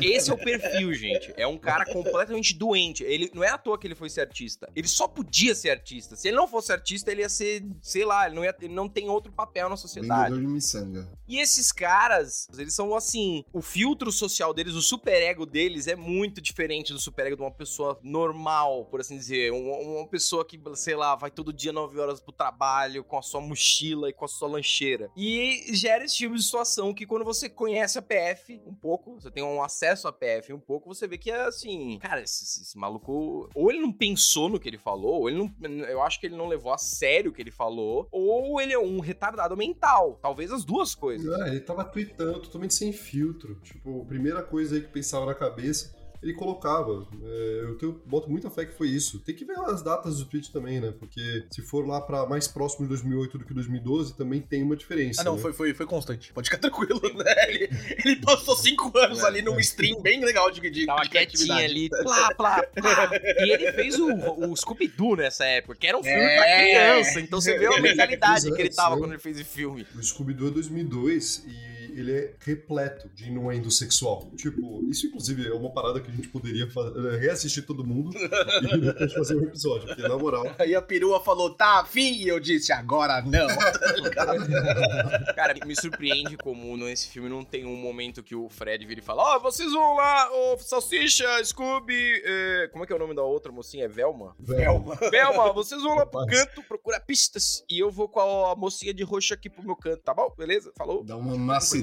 Esse 0.02 0.30
é 0.30 0.34
o 0.34 0.38
perfil, 0.38 0.94
gente. 0.94 1.34
É 1.36 1.46
um 1.46 1.58
cara 1.58 1.86
completamente 1.86 2.54
doente. 2.54 3.04
Ele 3.04 3.30
não 3.34 3.44
é 3.44 3.50
à 3.50 3.58
toa 3.58 3.78
que 3.78 3.86
ele 3.88 3.96
foi 3.96 4.10
ser 4.10 4.22
artista. 4.22 4.70
Ele 4.76 4.88
só 4.88 5.08
podia 5.08 5.54
ser 5.56 5.70
artista. 5.72 6.15
Se 6.15 6.28
ele 6.28 6.38
não 6.38 6.48
fosse 6.48 6.72
artista, 6.72 7.12
ele 7.12 7.22
ia 7.22 7.30
ser, 7.30 7.63
sei 7.82 8.06
lá, 8.06 8.26
ele 8.28 8.36
não, 8.36 8.44
ia, 8.44 8.56
ele 8.62 8.69
não 8.70 8.88
tem 8.88 9.10
outro 9.10 9.32
papel 9.32 9.70
na 9.70 9.76
sociedade. 9.78 10.32
Vendedor 10.32 10.40
de 10.48 10.48
miçanga. 10.54 11.12
E 11.28 11.40
esses 11.40 11.72
caras, 11.72 12.48
eles 12.58 12.74
são 12.74 12.96
assim, 12.96 13.44
o 13.54 13.62
filtro 13.62 14.12
social 14.12 14.54
deles, 14.54 14.74
o 14.76 14.82
superego 14.82 15.46
deles 15.46 15.88
é 15.88 15.96
muito 15.96 16.42
diferente 16.42 16.92
do 16.94 17.00
superego 17.00 17.36
de 17.36 17.42
uma 17.42 17.52
pessoa 17.52 18.00
normal, 18.02 18.86
por 18.86 19.00
assim 19.02 19.18
dizer. 19.18 19.52
Uma, 19.52 19.78
uma 19.78 20.08
pessoa 20.08 20.46
que, 20.46 20.60
sei 20.76 20.96
lá, 20.96 21.16
vai 21.16 21.32
todo 21.32 21.54
dia 21.54 21.72
9 21.72 22.00
horas 22.00 22.20
pro 22.20 22.32
trabalho, 22.32 23.04
com 23.04 23.18
a 23.18 23.22
sua 23.22 23.42
mochila 23.42 24.10
e 24.10 24.14
com 24.14 24.26
a 24.26 24.28
sua 24.28 24.48
lancheira. 24.48 25.10
E 25.16 25.66
gera 25.74 26.04
esse 26.06 26.16
tipo 26.16 26.36
de 26.36 26.44
situação 26.44 26.94
que 26.94 27.06
quando 27.06 27.26
você 27.26 27.50
conhece 27.50 27.98
a 27.98 28.02
PF 28.02 28.62
um 28.66 28.74
pouco, 28.74 29.20
você 29.20 29.32
tem 29.32 29.44
um 29.44 29.62
acesso 29.64 30.08
à 30.08 30.12
PF 30.12 30.54
um 30.54 30.60
pouco, 30.60 30.94
você 30.94 31.08
vê 31.08 31.18
que 31.18 31.32
é 31.32 31.42
assim, 31.42 31.98
cara, 32.00 32.22
esse, 32.22 32.44
esse- 32.44 32.62
esse 32.62 32.78
maluco, 32.78 33.50
ou 33.56 33.70
ele 33.70 33.80
não 33.80 33.92
pensou 33.92 34.50
no 34.50 34.60
que 34.60 34.68
ele 34.68 34.78
falou, 34.78 35.22
ou 35.22 35.30
ele 35.30 35.38
não, 35.60 35.70
eu 35.86 36.02
acho 36.02 36.20
que 36.20 36.26
ele 36.28 36.36
não 36.36 36.48
levou 36.48 36.72
a 36.74 36.78
sério 36.78 37.32
o 37.32 37.34
que 37.34 37.42
ele 37.42 37.52
falou, 37.52 38.08
ou 38.12 38.59
ele 38.60 38.74
é 38.74 38.80
um 38.80 39.00
retardado 39.00 39.56
mental. 39.56 40.19
Talvez 40.22 40.52
as 40.52 40.63
duas 40.63 40.95
coisas. 40.95 41.32
Ah, 41.41 41.48
ele 41.48 41.60
tava 41.60 41.84
tweetando 41.84 42.39
totalmente 42.39 42.74
sem 42.74 42.91
filtro. 42.91 43.56
Tipo, 43.63 44.02
a 44.02 44.06
primeira 44.06 44.41
coisa 44.41 44.76
aí 44.76 44.82
que 44.82 44.88
pensava 44.88 45.26
na 45.26 45.34
cabeça. 45.34 45.99
Ele 46.22 46.34
colocava. 46.34 47.08
É, 47.24 47.60
eu 47.64 47.76
tenho, 47.78 48.02
boto 48.06 48.30
muita 48.30 48.50
fé 48.50 48.66
que 48.66 48.74
foi 48.74 48.90
isso. 48.90 49.20
Tem 49.20 49.34
que 49.36 49.46
ver 49.46 49.58
as 49.60 49.82
datas 49.82 50.18
do 50.20 50.26
tweet 50.26 50.52
também, 50.52 50.80
né? 50.82 50.94
Porque 51.00 51.46
se 51.50 51.62
for 51.62 51.88
lá 51.88 52.02
pra 52.02 52.26
mais 52.26 52.48
próximo 52.48 52.86
de 52.86 52.90
2008 52.90 53.38
do 53.38 53.46
que 53.46 53.54
2012, 53.54 54.16
também 54.16 54.42
tem 54.42 54.62
uma 54.64 54.76
diferença. 54.76 55.22
Ah, 55.22 55.24
não, 55.24 55.36
né? 55.36 55.42
foi, 55.42 55.54
foi, 55.54 55.74
foi 55.74 55.86
constante. 55.86 56.34
Pode 56.34 56.50
ficar 56.50 56.60
tranquilo, 56.62 57.00
né? 57.16 57.34
Ele, 57.48 57.70
ele 58.04 58.16
passou 58.18 58.56
cinco 58.56 58.96
anos 58.98 59.24
ali 59.24 59.42
num 59.42 59.60
stream 59.60 60.02
bem 60.02 60.24
legal 60.24 60.52
de, 60.52 60.60
de, 60.70 60.86
Tava 60.86 61.04
de 61.04 61.10
criatividade. 61.10 61.64
ali, 61.64 61.90
plá, 61.90 62.34
plá, 62.36 62.64
plá. 62.64 63.12
E 63.40 63.52
ele 63.52 63.72
fez 63.72 63.98
o, 63.98 64.08
o 64.52 64.56
Scooby-Doo 64.56 65.16
nessa 65.16 65.46
época, 65.46 65.76
que 65.76 65.88
era 65.88 65.98
um 65.98 66.04
filme 66.04 66.20
É. 66.20 66.36
pra 66.38 66.58
criança. 66.58 67.20
Então 67.22 67.40
você 67.40 67.58
vê 67.58 67.66
a 67.68 67.80
mentalidade 67.82 68.40
Exato, 68.40 68.56
que 68.56 68.62
ele 68.62 68.70
tava 68.74 68.98
quando 68.98 69.12
ele 69.12 69.22
fez 69.22 69.40
esse 69.40 69.50
filme. 69.50 69.86
O 69.96 70.04
Scooby-Doo 70.04 70.50
é 70.50 70.52
2002 70.52 71.46
e 71.48 71.69
ele 71.95 72.12
é 72.12 72.34
repleto 72.39 73.10
de 73.10 73.28
inuendo 73.28 73.69
sexual. 73.71 74.32
Tipo, 74.36 74.84
isso 74.89 75.08
inclusive 75.08 75.47
é 75.47 75.54
uma 75.54 75.71
parada 75.71 75.99
que 75.99 76.10
a 76.10 76.13
gente 76.13 76.28
poderia 76.28 76.65
eh, 76.65 77.17
reassistir 77.17 77.65
todo 77.65 77.86
mundo 77.86 78.17
e 78.17 78.78
depois 78.80 79.13
fazer 79.13 79.36
um 79.38 79.43
episódio, 79.43 79.88
porque 79.88 80.02
na 80.02 80.17
moral. 80.17 80.45
Aí 80.60 80.75
a 80.75 80.82
perua 80.82 81.19
falou, 81.19 81.54
tá 81.54 81.80
afim? 81.82 82.13
E 82.13 82.28
eu 82.28 82.39
disse, 82.39 82.71
agora 82.71 83.21
não. 83.21 83.47
Cara, 85.36 85.54
me 85.65 85.75
surpreende 85.75 86.38
como 86.38 86.75
nesse 86.78 87.08
filme 87.08 87.30
não 87.30 87.43
tem 87.43 87.65
um 87.65 87.75
momento 87.75 88.23
que 88.23 88.36
o 88.36 88.49
Fred 88.49 88.86
vira 88.86 88.99
e 88.99 89.04
fala: 89.04 89.36
Ó, 89.36 89.39
vocês 89.39 89.71
vão 89.71 89.95
lá, 89.95 90.32
ô 90.32 90.58
Salsicha, 90.58 91.25
Scooby. 91.43 92.21
é, 92.23 92.69
Como 92.71 92.84
é 92.84 92.88
que 92.88 92.93
é 92.93 92.95
o 92.95 92.99
nome 92.99 93.15
da 93.15 93.23
outra 93.23 93.52
mocinha? 93.52 93.86
É 93.86 93.88
Velma? 93.88 94.36
Velho, 94.39 94.84
Velma, 95.12 95.54
vocês 95.54 95.82
vão 95.82 95.95
lá 95.95 96.06
pro 96.06 96.25
canto 96.25 96.63
procurar 96.63 96.99
pistas 97.02 97.63
e 97.69 97.80
eu 97.80 97.91
vou 97.91 98.08
com 98.08 98.19
a, 98.19 98.52
a 98.54 98.56
mocinha 98.56 98.93
de 98.93 99.04
roxo 99.04 99.34
aqui 99.34 99.49
pro 99.49 99.63
meu 99.63 99.75
canto, 99.75 100.02
tá 100.02 100.13
bom? 100.13 100.34
Beleza? 100.38 100.71
Falou? 100.78 101.04
Dá 101.04 101.15
uma 101.17 101.36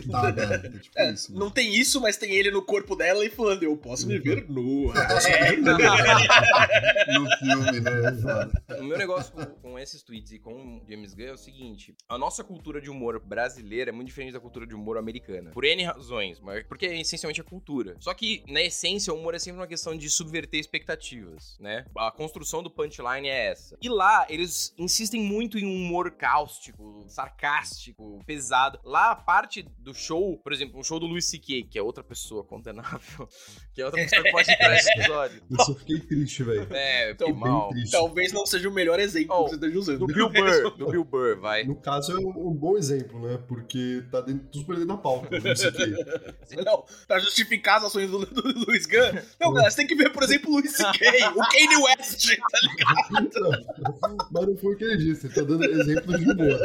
macetada. 0.07 0.55
é 0.75 0.79
tipo 0.79 0.99
É, 0.99 1.11
isso. 1.13 1.33
né? 1.33 1.39
não 1.39 1.51
tem 1.51 1.75
isso, 1.75 2.01
mas 2.01 2.17
tem 2.17 2.33
ele 2.33 2.51
no 2.51 2.63
corpo 2.63 2.95
dela 2.97 3.25
e 3.25 3.31
falando, 3.31 3.63
eu 3.63 3.77
posso 3.77 4.07
me 4.07 4.19
ver 4.19 4.49
nua. 4.49 4.95
No 7.07 7.29
filme, 7.39 7.81
né? 7.81 7.91
O 8.81 8.85
meu 8.85 8.99
negócio 8.99 9.33
com, 9.33 9.45
com 9.47 9.79
esses 9.79 10.03
tweets 10.03 10.33
e 10.33 10.39
com 10.39 10.53
o 10.79 10.83
James 10.89 11.15
Gunn 11.15 11.27
é 11.29 11.33
o 11.33 11.37
seguinte: 11.37 11.95
a 12.09 12.19
nossa 12.19 12.43
cultura 12.43 12.81
de 12.81 12.91
humor 12.91 13.21
brasileira 13.21 13.91
é 13.91 13.93
muito 13.93 14.09
diferente 14.09 14.33
da 14.33 14.41
cultura 14.41 14.67
de 14.67 14.75
humor 14.75 14.99
americana. 14.99 15.51
Por 15.51 15.65
N 15.65 15.85
razões, 15.85 16.41
mas 16.41 16.65
porque 16.67 16.87
é 16.87 17.01
essencialmente 17.01 17.41
a 17.41 17.45
cultura. 17.45 17.97
Só 18.01 18.13
que, 18.13 18.43
na 18.49 18.61
essência, 18.63 19.13
o 19.13 19.17
humor 19.19 19.35
é 19.35 19.39
sempre 19.39 19.61
uma 19.61 19.67
questão 19.67 19.97
de 19.97 20.09
subverter 20.11 20.59
expectativas, 20.61 21.57
né? 21.61 21.85
A 21.97 22.11
construção 22.11 22.63
do 22.63 22.71
punchline 22.71 23.29
é 23.29 23.47
essa. 23.51 23.77
E 23.81 23.89
lá, 23.89 24.27
eles 24.29 24.75
insistem 24.77 25.21
muito 25.21 25.59
em 25.59 25.65
um 25.65 25.75
humor 25.87 26.11
cáustico, 26.13 27.05
sarcástico, 27.09 28.21
pesado. 28.27 28.79
Lá, 28.85 29.13
a 29.13 29.17
parte 29.17 29.63
do 29.87 29.95
show, 29.95 30.37
por 30.39 30.53
exemplo, 30.53 30.81
um 30.81 30.83
show 30.83 30.99
do 30.99 31.07
Louis 31.07 31.25
C.K., 31.25 31.63
que 31.71 31.79
é 31.79 31.83
outra 31.83 32.03
pessoa 32.03 32.43
condenável, 32.43 33.29
que 33.73 33.81
é 33.81 33.85
outra 33.85 34.03
pessoa 34.03 34.21
que 34.23 34.31
pode 34.33 34.51
entrar 34.51 34.71
nesse 34.71 34.91
episódio. 34.93 35.43
Eu 35.49 35.65
só 35.65 35.75
fiquei 35.77 36.01
triste, 36.01 36.43
velho. 36.43 36.67
É, 36.73 37.13
Então, 37.13 37.33
mal. 37.33 37.69
triste. 37.71 37.93
Talvez 37.93 38.33
não 38.33 38.45
seja 38.45 38.69
o 38.69 38.73
melhor 38.73 38.99
exemplo 38.99 39.35
Oh, 39.37 39.45
que 39.45 39.51
você 39.51 39.55
esteja 39.55 39.79
usando. 39.79 39.99
Do 40.01 40.07
Bill 40.09 40.29
Burr, 40.29 40.77
do 40.77 40.87
Bill 40.91 41.05
Burr, 41.05 41.39
vai. 41.41 41.63
No 41.65 41.77
caso, 41.77 42.13
é 42.13 42.19
um 42.19 42.47
um 42.49 42.53
bom 42.55 42.77
exemplo, 42.77 43.21
né? 43.21 43.39
Porque 43.47 44.03
tá 44.11 44.21
dentro, 44.21 44.47
super 44.53 44.75
dentro 44.75 44.89
da 44.89 44.97
pauta. 44.97 45.39
Não 45.39 45.55
sei 45.57 45.69
o 45.69 45.73
quê. 45.73 45.95
Não, 46.65 46.85
pra 47.07 47.19
justificar 47.21 47.79
as 47.79 47.85
ações 47.85 48.11
do, 48.11 48.27
do, 48.27 48.43
do 48.53 48.67
Luiz 48.67 48.87
Gunn. 48.87 49.21
Não, 49.41 49.53
galera, 49.53 49.71
você 49.71 49.77
tem 49.77 49.87
que 49.87 49.95
ver, 49.95 50.11
por 50.13 50.23
exemplo, 50.25 50.51
o 50.51 50.55
Luis 50.55 50.73
C.K., 50.73 51.29
o 51.31 51.49
Kanye 51.49 51.77
West, 51.83 52.27
tá 52.37 52.59
ligado? 52.63 53.67
Mas 54.31 54.47
não 54.47 54.57
foi 54.57 54.75
o 54.75 54.77
que 54.77 54.85
ele 54.85 54.97
disse. 54.97 55.27
Ele 55.27 55.35
tá 55.35 55.43
dando 55.43 55.65
exemplo 55.65 56.19
de 56.19 56.25
humor. 56.31 56.59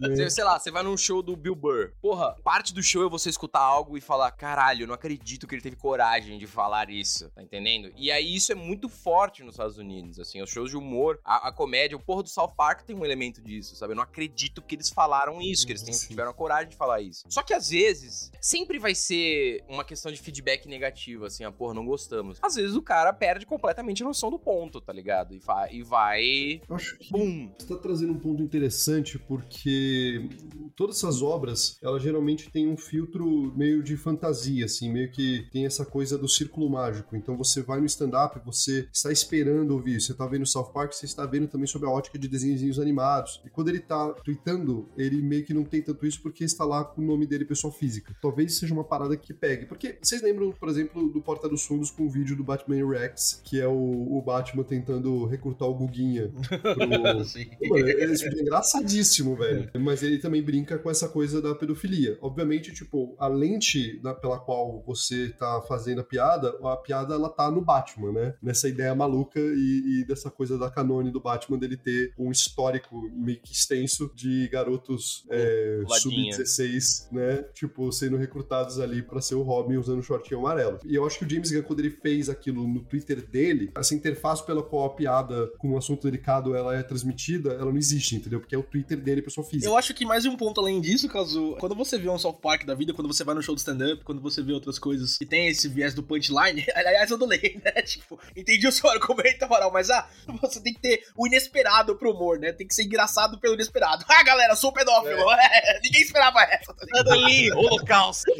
né? 0.00 0.28
Sei 0.30 0.44
lá, 0.44 0.58
você 0.58 0.70
vai 0.70 0.82
num 0.82 0.96
show 0.96 1.22
do 1.22 1.36
Bill 1.36 1.54
Burr. 1.54 1.92
Porra, 2.00 2.34
parte 2.44 2.67
do 2.72 2.82
show 2.82 3.04
é 3.04 3.08
você 3.08 3.28
escutar 3.28 3.60
algo 3.60 3.96
e 3.96 4.00
falar: 4.00 4.30
caralho, 4.32 4.82
eu 4.82 4.86
não 4.86 4.94
acredito 4.94 5.46
que 5.46 5.54
ele 5.54 5.62
teve 5.62 5.76
coragem 5.76 6.38
de 6.38 6.46
falar 6.46 6.90
isso, 6.90 7.30
tá 7.30 7.42
entendendo? 7.42 7.92
E 7.96 8.10
aí 8.10 8.34
isso 8.34 8.52
é 8.52 8.54
muito 8.54 8.88
forte 8.88 9.42
nos 9.42 9.54
Estados 9.54 9.78
Unidos, 9.78 10.18
assim, 10.18 10.40
os 10.42 10.50
shows 10.50 10.70
de 10.70 10.76
humor, 10.76 11.20
a, 11.24 11.48
a 11.48 11.52
comédia, 11.52 11.96
o 11.96 12.00
porra 12.00 12.22
do 12.22 12.28
South 12.28 12.52
Park 12.56 12.82
tem 12.82 12.96
um 12.96 13.04
elemento 13.04 13.40
disso, 13.42 13.76
sabe? 13.76 13.92
Eu 13.92 13.96
não 13.96 14.02
acredito 14.02 14.62
que 14.62 14.74
eles 14.74 14.88
falaram 14.90 15.40
isso, 15.40 15.66
que 15.66 15.72
eles 15.72 15.82
têm- 15.82 15.94
tiveram 15.94 16.30
a 16.30 16.34
coragem 16.34 16.68
de 16.68 16.76
falar 16.76 17.00
isso. 17.00 17.24
Só 17.28 17.42
que 17.42 17.52
às 17.54 17.68
vezes, 17.70 18.30
sempre 18.40 18.78
vai 18.78 18.94
ser 18.94 19.62
uma 19.68 19.84
questão 19.84 20.10
de 20.12 20.18
feedback 20.18 20.66
negativo, 20.66 21.24
assim, 21.24 21.44
ah, 21.44 21.52
porra, 21.52 21.74
não 21.74 21.84
gostamos. 21.84 22.38
Às 22.42 22.54
vezes 22.54 22.74
o 22.76 22.82
cara 22.82 23.12
perde 23.12 23.46
completamente 23.46 24.02
a 24.02 24.06
noção 24.06 24.30
do 24.30 24.38
ponto, 24.38 24.80
tá 24.80 24.92
ligado? 24.92 25.34
E, 25.34 25.40
e 25.72 25.82
vai. 25.82 26.60
Eu 26.68 26.76
acho 26.76 26.96
que 26.98 27.10
Bum! 27.10 27.50
Você 27.58 27.64
está 27.64 27.76
trazendo 27.76 28.12
um 28.12 28.18
ponto 28.18 28.42
interessante 28.42 29.18
porque 29.18 30.28
todas 30.76 30.96
essas 30.96 31.22
obras, 31.22 31.78
elas 31.82 32.02
geralmente 32.02 32.50
têm 32.50 32.57
um 32.66 32.76
filtro 32.76 33.52
meio 33.56 33.82
de 33.82 33.96
fantasia, 33.96 34.64
assim, 34.64 34.90
meio 34.90 35.10
que 35.10 35.46
tem 35.52 35.66
essa 35.66 35.84
coisa 35.84 36.16
do 36.16 36.28
círculo 36.28 36.68
mágico. 36.68 37.16
Então 37.16 37.36
você 37.36 37.62
vai 37.62 37.80
no 37.80 37.86
stand-up, 37.86 38.40
você 38.44 38.88
está 38.92 39.12
esperando 39.12 39.72
ouvir. 39.72 40.00
Você 40.00 40.12
está 40.12 40.26
vendo 40.26 40.46
South 40.46 40.72
Park, 40.72 40.92
você 40.92 41.06
está 41.06 41.26
vendo 41.26 41.48
também 41.48 41.66
sobre 41.66 41.88
a 41.88 41.90
ótica 41.90 42.18
de 42.18 42.28
desenhos 42.28 42.78
animados. 42.78 43.40
E 43.44 43.50
quando 43.50 43.68
ele 43.68 43.78
está 43.78 44.12
tweetando, 44.12 44.88
ele 44.96 45.20
meio 45.22 45.44
que 45.44 45.54
não 45.54 45.64
tem 45.64 45.82
tanto 45.82 46.06
isso 46.06 46.20
porque 46.22 46.44
está 46.44 46.64
lá 46.64 46.84
com 46.84 47.02
o 47.02 47.04
nome 47.04 47.26
dele 47.26 47.44
pessoa 47.44 47.72
física. 47.72 48.14
Talvez 48.20 48.58
seja 48.58 48.72
uma 48.72 48.84
parada 48.84 49.16
que 49.16 49.32
pegue. 49.32 49.66
Porque 49.66 49.98
vocês 50.02 50.22
lembram, 50.22 50.52
por 50.52 50.68
exemplo, 50.68 51.08
do 51.08 51.20
Porta 51.20 51.48
dos 51.48 51.64
Fundos 51.64 51.90
com 51.90 52.06
o 52.06 52.10
vídeo 52.10 52.36
do 52.36 52.44
Batman 52.44 52.86
Rex, 52.88 53.40
que 53.44 53.60
é 53.60 53.66
o, 53.66 54.18
o 54.18 54.22
Batman 54.22 54.64
tentando 54.64 55.24
recrutar 55.26 55.68
o 55.68 55.74
Guguinha 55.74 56.28
pro, 56.28 57.24
Sim. 57.24 57.46
Mano, 57.68 57.88
é, 57.88 58.04
é 58.04 58.40
engraçadíssimo, 58.40 59.36
velho. 59.36 59.70
Mas 59.80 60.02
ele 60.02 60.18
também 60.18 60.42
brinca 60.42 60.78
com 60.78 60.90
essa 60.90 61.08
coisa 61.08 61.40
da 61.40 61.54
pedofilia. 61.54 62.18
Obviamente, 62.20 62.47
tipo, 62.72 63.14
a 63.18 63.26
lente 63.28 63.98
da- 64.00 64.14
pela 64.14 64.38
qual 64.38 64.82
você 64.86 65.28
tá 65.38 65.60
fazendo 65.68 66.00
a 66.00 66.04
piada, 66.04 66.56
a 66.64 66.76
piada 66.76 67.14
ela 67.14 67.28
tá 67.28 67.50
no 67.50 67.60
Batman, 67.60 68.12
né? 68.12 68.34
Nessa 68.42 68.68
ideia 68.68 68.94
maluca 68.94 69.38
e, 69.40 70.00
e 70.00 70.04
dessa 70.06 70.30
coisa 70.30 70.56
da 70.58 70.70
canone 70.70 71.10
do 71.10 71.20
Batman 71.20 71.58
dele 71.58 71.76
ter 71.76 72.12
um 72.18 72.30
histórico 72.30 73.00
meio 73.12 73.40
que 73.40 73.52
extenso 73.52 74.10
de 74.14 74.48
garotos 74.48 75.24
é, 75.30 75.82
Ladinha. 75.88 76.32
sub-16, 76.32 77.12
né? 77.12 77.42
Tipo, 77.54 77.90
sendo 77.92 78.16
recrutados 78.16 78.78
ali 78.80 79.02
pra 79.02 79.20
ser 79.20 79.34
o 79.34 79.42
Robin 79.42 79.76
usando 79.76 79.98
o 79.98 80.02
shortinho 80.02 80.40
amarelo. 80.40 80.78
E 80.84 80.94
eu 80.94 81.06
acho 81.06 81.18
que 81.18 81.24
o 81.24 81.30
James 81.30 81.50
Gunn, 81.50 81.62
quando 81.62 81.80
ele 81.80 81.90
fez 81.90 82.28
aquilo 82.28 82.66
no 82.66 82.80
Twitter 82.84 83.24
dele, 83.26 83.70
essa 83.76 83.94
interface 83.94 84.44
pela 84.44 84.62
qual 84.62 84.86
a 84.86 84.90
piada 84.94 85.48
com 85.58 85.70
um 85.72 85.76
assunto 85.76 86.02
delicado 86.02 86.54
ela 86.54 86.76
é 86.76 86.82
transmitida, 86.82 87.52
ela 87.52 87.66
não 87.70 87.76
existe, 87.76 88.16
entendeu? 88.16 88.40
Porque 88.40 88.54
é 88.54 88.58
o 88.58 88.62
Twitter 88.62 88.98
dele, 89.00 89.22
pessoa 89.22 89.46
física. 89.46 89.68
Eu 89.68 89.76
acho 89.76 89.94
que 89.94 90.04
mais 90.04 90.24
um 90.24 90.36
ponto 90.36 90.60
além 90.60 90.80
disso, 90.80 91.08
caso. 91.08 91.56
Quando 91.58 91.74
você 91.74 91.98
vê 91.98 92.08
um 92.08 92.18
South 92.38 92.40
Park 92.40 92.64
da 92.64 92.74
vida, 92.74 92.94
quando 92.94 93.08
você 93.08 93.24
vai 93.24 93.34
no 93.34 93.42
show 93.42 93.54
do 93.54 93.58
stand-up, 93.58 94.02
quando 94.04 94.22
você 94.22 94.42
vê 94.42 94.52
outras 94.52 94.78
coisas 94.78 95.18
e 95.20 95.26
tem 95.26 95.48
esse 95.48 95.68
viés 95.68 95.92
do 95.92 96.02
punchline, 96.02 96.64
aliás, 96.74 97.10
eu 97.10 97.16
adorei, 97.16 97.60
né? 97.64 97.82
Tipo, 97.88 98.18
entendi 98.36 98.66
o 98.66 98.72
seu 98.72 98.88
argumento, 98.90 99.44
Amaral, 99.44 99.72
mas 99.72 99.90
ah, 99.90 100.08
você 100.40 100.60
tem 100.60 100.74
que 100.74 100.80
ter 100.80 101.04
o 101.16 101.26
inesperado 101.26 101.96
pro 101.96 102.12
humor, 102.12 102.38
né? 102.38 102.52
Tem 102.52 102.66
que 102.66 102.74
ser 102.74 102.84
engraçado 102.84 103.38
pelo 103.38 103.54
inesperado. 103.54 104.04
Ah, 104.08 104.22
galera, 104.22 104.54
sou 104.54 104.72
pedófilo. 104.72 105.30
É, 105.32 105.80
ninguém 105.82 106.02
esperava 106.02 106.42
essa, 106.42 106.72
tá 106.74 106.86
ali, 107.12 107.50
holocausto. 107.52 108.30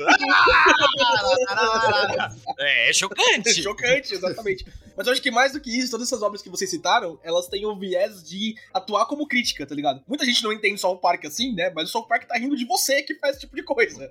é, 2.58 2.90
é 2.90 2.92
chocante. 2.92 3.62
Chocante, 3.62 4.14
exatamente. 4.14 4.64
Mas 4.98 5.06
eu 5.06 5.12
acho 5.12 5.22
que 5.22 5.30
mais 5.30 5.52
do 5.52 5.60
que 5.60 5.70
isso, 5.70 5.92
todas 5.92 6.08
essas 6.08 6.22
obras 6.22 6.42
que 6.42 6.50
vocês 6.50 6.68
citaram, 6.68 7.20
elas 7.22 7.46
têm 7.46 7.64
o 7.64 7.78
viés 7.78 8.20
de 8.20 8.56
atuar 8.74 9.06
como 9.06 9.28
crítica, 9.28 9.64
tá 9.64 9.72
ligado? 9.72 10.02
Muita 10.08 10.24
gente 10.24 10.42
não 10.42 10.52
entende 10.52 10.80
South 10.80 10.98
Park 10.98 11.24
assim, 11.24 11.54
né? 11.54 11.70
Mas 11.70 11.88
o 11.88 11.92
South 11.92 12.08
Park 12.08 12.24
tá 12.26 12.36
rindo 12.36 12.56
de 12.56 12.64
você 12.64 13.00
que 13.04 13.14
faz 13.14 13.36
esse 13.36 13.42
tipo 13.42 13.54
de 13.54 13.62
coisa. 13.62 13.87
Né? 13.96 14.08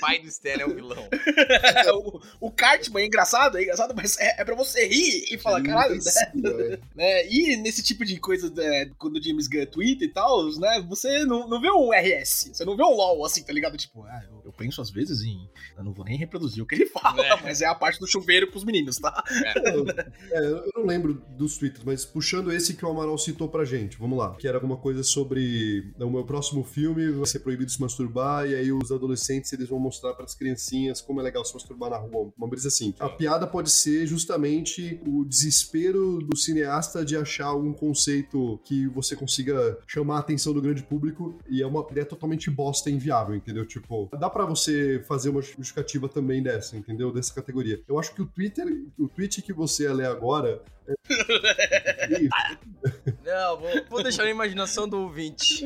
pai 0.00 0.18
do 0.20 0.28
Stan 0.28 0.50
é 0.50 0.66
o 0.66 0.74
vilão. 0.74 1.08
o, 2.40 2.48
o 2.48 2.50
Cartman 2.50 3.02
é 3.02 3.06
engraçado, 3.06 3.58
é 3.58 3.62
engraçado, 3.62 3.94
mas 3.94 4.18
é, 4.18 4.40
é 4.40 4.44
pra 4.44 4.54
você 4.54 4.86
rir 4.86 5.26
e 5.30 5.38
falar, 5.38 5.62
caralho, 5.62 5.92
né? 5.92 5.98
ensina, 5.98 6.80
né? 6.94 7.28
E 7.28 7.56
nesse 7.56 7.82
tipo 7.82 8.04
de 8.04 8.18
coisa, 8.18 8.50
né, 8.50 8.90
quando 8.98 9.16
o 9.16 9.22
James 9.22 9.48
Gunn 9.48 9.66
twitta 9.66 10.04
e 10.04 10.08
tal, 10.08 10.50
né? 10.58 10.84
Você 10.88 11.24
não, 11.24 11.48
não 11.48 11.60
vê 11.60 11.70
um 11.70 11.90
RS, 11.92 12.50
você 12.52 12.64
não 12.64 12.76
vê 12.76 12.82
um 12.82 12.94
LOL 12.94 13.24
assim, 13.24 13.42
tá 13.42 13.52
ligado? 13.52 13.76
Tipo, 13.76 14.02
ah, 14.04 14.22
eu, 14.28 14.42
eu 14.46 14.52
penso 14.52 14.80
às 14.80 14.90
vezes 14.90 15.22
em. 15.22 15.48
Eu 15.76 15.84
não 15.84 15.92
vou 15.92 16.04
nem 16.04 16.16
reproduzir 16.16 16.62
o 16.62 16.66
que 16.66 16.74
ele 16.74 16.86
fala, 16.86 17.24
É. 17.24 17.42
mas 17.42 17.60
é 17.60 17.66
a 17.66 17.74
parte 17.74 17.98
do 17.98 18.06
chuveiro 18.06 18.50
pros 18.50 18.64
meninos, 18.64 18.96
tá? 18.98 19.22
É, 19.30 19.68
eu 20.38 20.70
não 20.76 20.86
lembro 20.86 21.22
dos 21.30 21.58
tweets, 21.58 21.82
mas 21.84 22.04
puxando 22.04 22.52
esse 22.52 22.74
que 22.74 22.84
o 22.84 22.88
Amaral 22.88 23.18
citou 23.18 23.48
pra 23.48 23.64
gente, 23.64 23.96
vamos 23.98 24.18
lá. 24.18 24.34
Que 24.36 24.46
era 24.46 24.56
alguma 24.56 24.76
coisa 24.76 25.02
sobre 25.02 25.92
o 25.98 26.10
meu 26.10 26.24
próximo 26.24 26.62
filme 26.62 27.10
vai 27.10 27.26
ser 27.26 27.40
proibido 27.40 27.70
se 27.70 27.80
masturbar, 27.80 28.46
e 28.46 28.54
aí 28.54 28.72
os 28.72 28.90
adolescentes 29.04 29.52
eles 29.52 29.68
vão 29.68 29.78
mostrar 29.78 30.14
pras 30.14 30.34
criancinhas 30.34 31.00
como 31.00 31.20
é 31.20 31.22
legal 31.22 31.44
se 31.44 31.54
masturbar 31.54 31.90
na 31.90 31.96
rua. 31.96 32.32
Uma 32.36 32.48
brisa 32.48 32.68
assim. 32.68 32.94
A 32.98 33.08
piada 33.08 33.46
pode 33.46 33.70
ser 33.70 34.06
justamente 34.06 35.00
o 35.06 35.24
desespero 35.24 36.18
do 36.18 36.36
cineasta 36.36 37.04
de 37.04 37.16
achar 37.16 37.54
um 37.54 37.72
conceito 37.72 38.58
que 38.64 38.88
você 38.88 39.14
consiga 39.14 39.78
chamar 39.86 40.16
a 40.16 40.20
atenção 40.20 40.52
do 40.52 40.60
grande 40.60 40.82
público, 40.82 41.38
e 41.48 41.62
é 41.62 41.66
uma 41.66 41.86
ideia 41.90 42.06
totalmente 42.06 42.50
bosta 42.50 42.90
e 42.90 42.94
inviável, 42.94 43.34
entendeu? 43.34 43.66
Tipo, 43.66 44.08
dá 44.18 44.28
pra 44.28 44.44
você 44.44 45.02
fazer 45.06 45.30
uma 45.30 45.42
justificativa 45.42 46.08
também 46.08 46.42
dessa, 46.42 46.76
entendeu? 46.76 47.12
Dessa 47.12 47.34
categoria. 47.34 47.82
Eu 47.86 47.98
acho 47.98 48.14
que 48.14 48.22
o 48.22 48.26
Twitter, 48.26 48.66
o 48.98 49.08
tweet 49.08 49.42
que 49.42 49.52
você 49.52 49.88
lê 49.92 50.06
agora. 50.06 50.62
É... 50.86 50.94
Não, 53.34 53.58
vou, 53.58 53.70
vou 53.90 54.02
deixar 54.02 54.22
na 54.22 54.30
imaginação 54.30 54.88
do 54.88 54.96
ouvinte. 54.96 55.64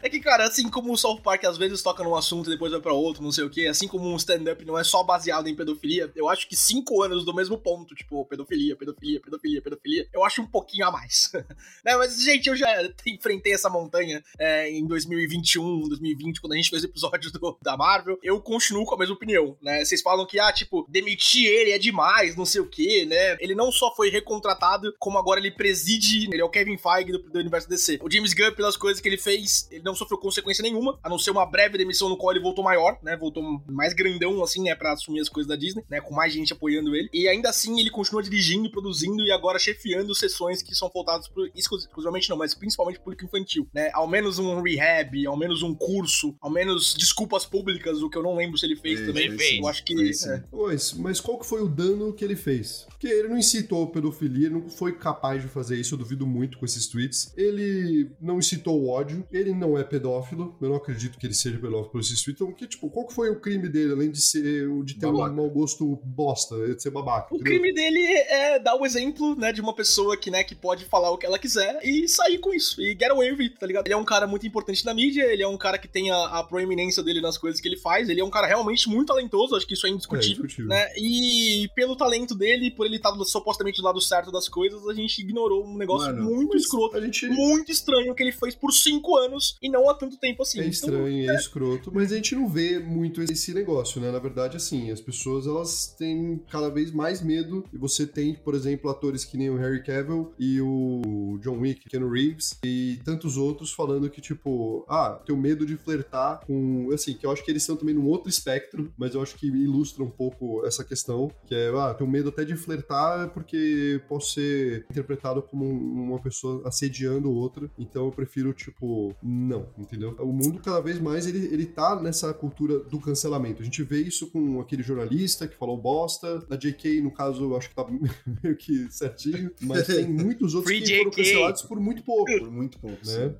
É 0.00 0.08
que, 0.08 0.20
cara, 0.20 0.46
assim 0.46 0.70
como 0.70 0.92
o 0.92 0.96
South 0.96 1.20
Park 1.20 1.44
às 1.44 1.58
vezes 1.58 1.82
toca 1.82 2.04
num 2.04 2.14
assunto 2.14 2.48
e 2.48 2.52
depois 2.52 2.70
vai 2.70 2.80
pra 2.80 2.92
outro, 2.92 3.24
não 3.24 3.32
sei 3.32 3.42
o 3.42 3.50
quê, 3.50 3.66
assim 3.66 3.88
como 3.88 4.08
um 4.08 4.16
stand-up 4.16 4.64
não 4.64 4.78
é 4.78 4.84
só 4.84 5.02
baseado 5.02 5.48
em 5.48 5.54
pedofilia, 5.54 6.12
eu 6.14 6.28
acho 6.28 6.48
que 6.48 6.54
cinco 6.54 7.02
anos 7.02 7.24
do 7.24 7.34
mesmo 7.34 7.58
ponto, 7.58 7.92
tipo, 7.96 8.24
pedofilia, 8.26 8.76
pedofilia, 8.76 9.20
pedofilia, 9.20 9.60
pedofilia, 9.60 10.08
eu 10.12 10.24
acho 10.24 10.42
um 10.42 10.46
pouquinho 10.46 10.86
a 10.86 10.92
mais. 10.92 11.32
né? 11.84 11.96
Mas, 11.96 12.22
gente, 12.22 12.48
eu 12.48 12.54
já 12.54 12.68
enfrentei 13.04 13.52
essa 13.52 13.68
montanha 13.68 14.22
é, 14.38 14.70
em 14.70 14.86
2021, 14.86 15.88
2020, 15.88 16.40
quando 16.40 16.52
a 16.52 16.56
gente 16.56 16.70
fez 16.70 16.84
o 16.84 16.86
episódio 16.86 17.32
do, 17.32 17.58
da 17.60 17.76
Marvel. 17.76 18.16
Eu 18.22 18.40
continuo 18.40 18.84
com 18.84 18.94
a 18.94 18.98
mesma 18.98 19.16
opinião, 19.16 19.56
né? 19.60 19.84
Vocês 19.84 20.00
falam 20.00 20.24
que, 20.24 20.38
ah, 20.38 20.52
tipo, 20.52 20.86
demitir 20.88 21.46
ele 21.46 21.72
é 21.72 21.78
demais, 21.78 22.36
não 22.36 22.46
sei 22.46 22.60
o 22.60 22.68
quê, 22.68 23.04
né? 23.06 23.36
Ele 23.40 23.56
não 23.56 23.72
só 23.72 23.92
foi 23.94 24.08
recontratado, 24.08 24.94
como 25.00 25.18
agora 25.18 25.40
ele 25.40 25.50
preside, 25.50 26.28
ele 26.32 26.40
é 26.40 26.44
o 26.44 26.48
Kevin 26.48 26.78
Feige 26.78 26.91
do, 27.00 27.18
do 27.18 27.38
universo 27.38 27.68
DC. 27.68 28.00
O 28.02 28.10
James 28.10 28.32
Gunn, 28.34 28.52
pelas 28.52 28.76
coisas 28.76 29.00
que 29.00 29.08
ele 29.08 29.16
fez, 29.16 29.68
ele 29.70 29.82
não 29.82 29.94
sofreu 29.94 30.18
consequência 30.18 30.62
nenhuma, 30.62 30.98
a 31.02 31.08
não 31.08 31.18
ser 31.18 31.30
uma 31.30 31.46
breve 31.46 31.78
demissão 31.78 32.08
no 32.08 32.16
qual 32.16 32.32
ele 32.32 32.42
voltou 32.42 32.64
maior, 32.64 32.98
né? 33.02 33.16
Voltou 33.16 33.42
mais 33.68 33.92
grandão, 33.92 34.42
assim, 34.42 34.62
né? 34.62 34.74
Pra 34.74 34.92
assumir 34.92 35.20
as 35.20 35.28
coisas 35.28 35.48
da 35.48 35.56
Disney, 35.56 35.84
né? 35.88 36.00
Com 36.00 36.14
mais 36.14 36.32
gente 36.32 36.52
apoiando 36.52 36.94
ele. 36.94 37.08
E 37.12 37.28
ainda 37.28 37.48
assim, 37.48 37.80
ele 37.80 37.90
continua 37.90 38.22
dirigindo, 38.22 38.70
produzindo 38.70 39.22
e 39.22 39.30
agora 39.30 39.58
chefiando 39.58 40.14
sessões 40.14 40.62
que 40.62 40.74
são 40.74 40.90
voltadas 40.92 41.28
pro, 41.28 41.48
exclusivamente 41.54 42.28
não, 42.28 42.36
mas 42.36 42.54
principalmente 42.54 43.00
público 43.00 43.24
infantil, 43.24 43.66
né? 43.74 43.90
Ao 43.92 44.06
menos 44.06 44.38
um 44.38 44.60
rehab, 44.60 45.26
ao 45.26 45.36
menos 45.36 45.62
um 45.62 45.74
curso, 45.74 46.34
ao 46.40 46.50
menos 46.50 46.94
desculpas 46.94 47.44
públicas, 47.44 48.02
o 48.02 48.10
que 48.10 48.18
eu 48.18 48.22
não 48.22 48.36
lembro 48.36 48.58
se 48.58 48.66
ele 48.66 48.76
fez 48.76 49.00
também. 49.00 49.36
fez. 49.36 49.58
Eu 49.60 49.68
acho 49.68 49.84
que. 49.84 49.92
É. 49.92 50.44
Pois, 50.50 50.92
mas 50.94 51.20
qual 51.20 51.38
que 51.38 51.46
foi 51.46 51.62
o 51.62 51.68
dano 51.68 52.12
que 52.12 52.24
ele 52.24 52.36
fez? 52.36 52.86
Porque 52.88 53.06
ele 53.06 53.28
não 53.28 53.38
incitou 53.38 53.86
pedofilia, 53.86 54.50
não 54.50 54.68
foi 54.68 54.92
capaz 54.92 55.42
de 55.42 55.48
fazer 55.48 55.78
isso, 55.78 55.94
eu 55.94 55.98
duvido 55.98 56.26
muito 56.26 56.58
com 56.58 56.64
esses 56.72 56.86
tweets. 56.88 57.32
Ele 57.36 58.10
não 58.20 58.38
incitou 58.38 58.80
o 58.80 58.88
ódio, 58.88 59.26
ele 59.32 59.52
não 59.54 59.78
é 59.78 59.84
pedófilo, 59.84 60.56
eu 60.60 60.68
não 60.68 60.76
acredito 60.76 61.18
que 61.18 61.26
ele 61.26 61.34
seja 61.34 61.58
pedófilo 61.58 61.90
por 61.90 62.00
esses 62.00 62.22
tweets. 62.22 62.40
Então, 62.40 62.52
que, 62.52 62.66
tipo, 62.66 62.88
qual 62.90 63.06
que 63.06 63.14
foi 63.14 63.30
o 63.30 63.40
crime 63.40 63.68
dele, 63.68 63.92
além 63.92 64.10
de 64.10 64.20
ser 64.20 64.68
de 64.84 64.94
ter 64.94 65.06
Babaca. 65.06 65.32
um 65.32 65.36
mau 65.36 65.50
gosto 65.50 65.96
bosta, 66.04 66.56
de 66.74 66.82
ser 66.82 66.90
babaca? 66.90 67.32
O 67.32 67.36
entendeu? 67.36 67.52
crime 67.60 67.72
dele 67.74 68.00
é 68.04 68.58
dar 68.58 68.74
o 68.76 68.84
exemplo, 68.86 69.34
né, 69.36 69.52
de 69.52 69.60
uma 69.60 69.74
pessoa 69.74 70.16
que, 70.16 70.30
né, 70.30 70.42
que 70.44 70.54
pode 70.54 70.84
falar 70.84 71.10
o 71.10 71.18
que 71.18 71.26
ela 71.26 71.38
quiser 71.38 71.78
e 71.84 72.08
sair 72.08 72.38
com 72.38 72.52
isso. 72.54 72.80
E 72.80 72.90
get 72.92 73.10
away 73.10 73.30
with 73.32 73.42
it, 73.42 73.58
tá 73.58 73.66
ligado? 73.66 73.86
Ele 73.86 73.94
é 73.94 73.96
um 73.96 74.04
cara 74.04 74.26
muito 74.26 74.46
importante 74.46 74.84
na 74.84 74.94
mídia, 74.94 75.24
ele 75.32 75.42
é 75.42 75.48
um 75.48 75.58
cara 75.58 75.78
que 75.78 75.88
tem 75.88 76.10
a, 76.10 76.38
a 76.38 76.44
proeminência 76.44 77.02
dele 77.02 77.20
nas 77.20 77.36
coisas 77.38 77.60
que 77.60 77.68
ele 77.68 77.76
faz, 77.76 78.08
ele 78.08 78.20
é 78.20 78.24
um 78.24 78.30
cara 78.30 78.46
realmente 78.46 78.88
muito 78.88 79.08
talentoso, 79.08 79.54
acho 79.56 79.66
que 79.66 79.74
isso 79.74 79.86
é 79.86 79.90
É, 79.90 79.92
indiscutível. 79.92 80.44
discutível. 80.46 80.68
né? 80.68 80.88
E 80.96 81.68
pelo 81.74 81.96
talento 81.96 82.34
dele, 82.34 82.70
por 82.70 82.86
ele 82.86 82.96
estar 82.96 83.12
supostamente 83.24 83.80
do 83.80 83.84
lado 83.84 84.00
certo 84.00 84.30
das 84.32 84.48
coisas, 84.48 84.86
a 84.88 84.94
gente 84.94 85.20
ignorou 85.20 85.64
um 85.66 85.76
negócio 85.76 86.08
Mano, 86.14 86.24
muito 86.24 86.56
escroto, 86.62 87.00
gente. 87.00 87.28
muito 87.28 87.70
estranho 87.72 88.14
que 88.14 88.22
ele 88.22 88.32
fez 88.32 88.54
por 88.54 88.72
cinco 88.72 89.16
anos 89.16 89.56
e 89.62 89.68
não 89.70 89.88
há 89.88 89.94
tanto 89.94 90.16
tempo 90.18 90.42
assim. 90.42 90.58
É 90.60 90.62
Então, 90.62 90.70
estranho, 90.70 91.30
é 91.30 91.34
escroto, 91.34 91.90
mas 91.94 92.12
a 92.12 92.16
gente 92.16 92.34
não 92.34 92.48
vê 92.48 92.78
muito 92.78 93.22
esse 93.22 93.52
negócio, 93.54 94.00
né? 94.00 94.10
Na 94.10 94.18
verdade, 94.18 94.56
assim, 94.56 94.90
as 94.90 95.00
pessoas 95.00 95.46
elas 95.46 95.94
têm 95.98 96.40
cada 96.50 96.68
vez 96.68 96.90
mais 96.92 97.22
medo. 97.22 97.64
E 97.72 97.76
você 97.78 98.06
tem, 98.06 98.34
por 98.34 98.54
exemplo, 98.54 98.90
atores 98.90 99.24
que 99.24 99.36
nem 99.36 99.50
o 99.50 99.56
Harry 99.56 99.82
Cavill 99.82 100.32
e 100.38 100.60
o 100.60 101.38
John 101.42 101.58
Wick, 101.60 101.88
Keanu 101.88 102.08
Reeves 102.10 102.58
e 102.64 102.98
tantos 103.04 103.36
outros 103.36 103.72
falando 103.72 104.08
que, 104.10 104.20
tipo, 104.20 104.84
ah, 104.88 105.20
tenho 105.26 105.38
medo 105.38 105.64
de 105.66 105.76
flertar 105.76 106.44
com. 106.46 106.90
Assim, 106.92 107.14
que 107.14 107.24
eu 107.26 107.30
acho 107.30 107.44
que 107.44 107.50
eles 107.50 107.62
estão 107.62 107.76
também 107.76 107.94
num 107.94 108.06
outro 108.06 108.28
espectro, 108.28 108.92
mas 108.96 109.14
eu 109.14 109.22
acho 109.22 109.36
que 109.36 109.46
ilustra 109.46 110.02
um 110.02 110.10
pouco 110.10 110.64
essa 110.66 110.84
questão, 110.84 111.30
que 111.46 111.54
é, 111.54 111.68
ah, 111.76 111.94
tenho 111.94 112.08
medo 112.10 112.28
até 112.28 112.44
de 112.44 112.56
flertar 112.56 113.30
porque 113.32 114.00
posso 114.08 114.32
ser 114.34 114.84
interpretado 114.90 115.42
como 115.42 115.64
um- 115.64 116.10
uma 116.10 116.18
pessoa 116.20 116.51
assediando 116.64 117.30
outra, 117.32 117.70
então 117.78 118.06
eu 118.06 118.10
prefiro, 118.10 118.52
tipo, 118.52 119.14
não, 119.22 119.66
entendeu? 119.78 120.14
O 120.20 120.32
mundo 120.32 120.60
cada 120.62 120.80
vez 120.80 120.98
mais 121.00 121.26
ele, 121.26 121.46
ele 121.52 121.66
tá 121.66 122.00
nessa 122.00 122.32
cultura 122.34 122.80
do 122.80 123.00
cancelamento. 123.00 123.62
A 123.62 123.64
gente 123.64 123.82
vê 123.82 124.00
isso 124.00 124.30
com 124.30 124.60
aquele 124.60 124.82
jornalista 124.82 125.46
que 125.48 125.56
falou 125.56 125.76
bosta, 125.76 126.44
a 126.50 126.56
JK, 126.56 127.00
no 127.00 127.10
caso, 127.10 127.44
eu 127.44 127.56
acho 127.56 127.68
que 127.68 127.74
tá 127.74 127.86
meio 128.42 128.56
que 128.56 128.90
certinho, 128.90 129.50
mas 129.62 129.86
tem 129.86 130.06
muitos 130.12 130.54
outros 130.54 130.72
que 130.78 130.96
foram 130.98 131.10
cancelados 131.10 131.62
por 131.62 131.80
muito 131.80 132.02
pouco, 132.02 132.30
Por 132.38 132.50
muito 132.50 132.78
pouco. 132.78 132.98
né? 133.06 133.34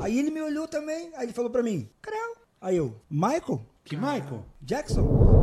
Aí 0.00 0.18
ele 0.18 0.30
me 0.30 0.40
olhou 0.42 0.66
também, 0.66 1.10
aí 1.16 1.26
ele 1.26 1.32
falou 1.32 1.50
pra 1.50 1.62
mim, 1.62 1.88
Creu. 2.00 2.36
Aí 2.60 2.76
eu, 2.76 2.94
Michael? 3.10 3.66
Que 3.84 3.96
Michael? 3.96 4.44
Jackson? 4.60 5.41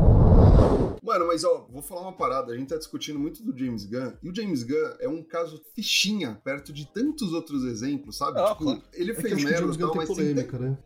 Mano, 1.02 1.28
mas 1.28 1.44
ó, 1.44 1.68
vou 1.70 1.82
falar 1.82 2.02
uma 2.02 2.14
parada. 2.14 2.54
A 2.54 2.58
gente 2.58 2.70
tá 2.70 2.78
discutindo 2.78 3.18
muito 3.18 3.42
do 3.44 3.58
James 3.58 3.86
Gunn. 3.86 4.14
E 4.22 4.30
o 4.30 4.36
James 4.36 4.64
Gunn 4.64 4.96
é 5.00 5.08
um 5.08 5.24
caso 5.24 5.62
fichinha 5.74 6.40
perto 6.44 6.72
de 6.72 6.86
tantos 6.92 7.34
outros 7.34 7.64
exemplos, 7.64 8.18
sabe? 8.18 8.40
Ah, 8.40 8.50
tipo, 8.50 8.64
claro. 8.64 8.84
ele 8.94 9.12
É 9.12 9.16
que 9.16 9.22
fez 9.22 9.34
o 9.34 9.44
merda 9.44 9.60
James 9.60 9.78
Gunn 9.78 9.88
tal, 9.88 9.98
tem 9.98 10.08
polêmica, 10.08 10.60
né? 10.60 10.78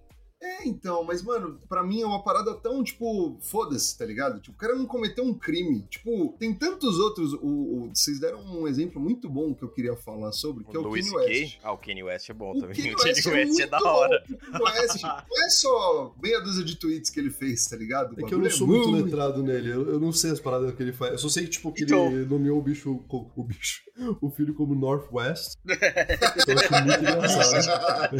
É, 0.45 0.67
então, 0.67 1.06
mas, 1.06 1.21
mano, 1.23 1.58
pra 1.69 1.82
mim 1.82 2.01
é 2.01 2.06
uma 2.06 2.21
parada 2.21 2.53
tão, 2.56 2.84
tipo, 2.84 3.38
foda-se, 3.41 3.97
tá 3.97 4.06
ligado? 4.06 4.41
Tipo, 4.41 4.53
o 4.56 4.60
cara 4.60 4.75
não 4.75 4.86
cometeu 4.86 5.23
um 5.23 5.34
crime. 5.34 5.84
Tipo, 5.89 6.36
tem 6.38 6.53
tantos 6.53 6.99
outros. 6.99 7.32
O, 7.34 7.38
o- 7.47 7.91
vocês 7.95 8.19
deram 8.19 8.41
um 8.41 8.67
exemplo 8.67 8.99
muito 8.99 9.29
bom 9.29 9.53
que 9.56 9.63
eu 9.63 9.69
queria 9.69 9.95
falar 9.95 10.34
sobre, 10.34 10.65
que 10.65 10.75
é 10.75 10.79
o 10.79 10.84
Louis 10.84 11.10
Kanye 11.10 11.25
West. 11.29 11.58
Ah, 11.63 11.71
o 11.71 11.77
Kanye 11.77 12.03
West 12.03 12.29
é 12.29 12.34
bom 12.34 12.51
O 12.51 12.60
também. 12.60 12.75
Kanye 12.75 12.91
O 12.93 12.97
Kanye 12.97 13.10
West 13.13 13.25
é 13.25 13.29
West 13.29 13.41
é 13.41 13.45
muito 13.45 13.69
da 13.69 13.79
bom. 13.79 13.86
hora. 13.88 14.23
O 14.29 14.38
Kanye 14.60 14.79
West 14.82 15.01
não 15.03 15.45
é 15.45 15.49
só 15.49 16.15
meia 16.21 16.41
dúzia 16.41 16.65
de 16.65 16.75
tweets 16.75 17.10
que 17.10 17.19
ele 17.21 17.32
fez, 17.32 17.65
tá 17.65 17.77
ligado? 17.77 18.12
O 18.12 18.19
É 18.19 18.27
que 18.27 18.34
eu 18.34 18.38
não 18.38 18.43
bagulho 18.45 18.51
sou 18.51 18.67
muito 18.67 18.91
letrado 18.91 19.41
nele, 19.41 19.69
eu, 19.71 19.88
eu 19.93 19.99
não 19.99 20.12
sei 20.12 20.32
as 20.32 20.41
paradas 20.41 20.75
que 20.75 20.84
ele 20.84 20.91
faz. 20.91 21.13
Eu 21.13 21.17
só 21.19 21.29
sei, 21.29 21.47
tipo, 21.47 21.71
que 21.71 21.84
Então. 21.84 22.08
ele 22.12 22.25
nomeou 22.25 22.60
o 22.60 22.62
bicho, 22.62 23.01
o 23.10 23.43
bicho, 23.43 23.82
o 24.21 24.29
filho 24.29 24.53
como 24.53 24.75
Northwest. 24.75 25.56
eu 25.65 26.58
acho 26.60 26.71
muito 26.84 26.99
engraçado. 26.99 28.17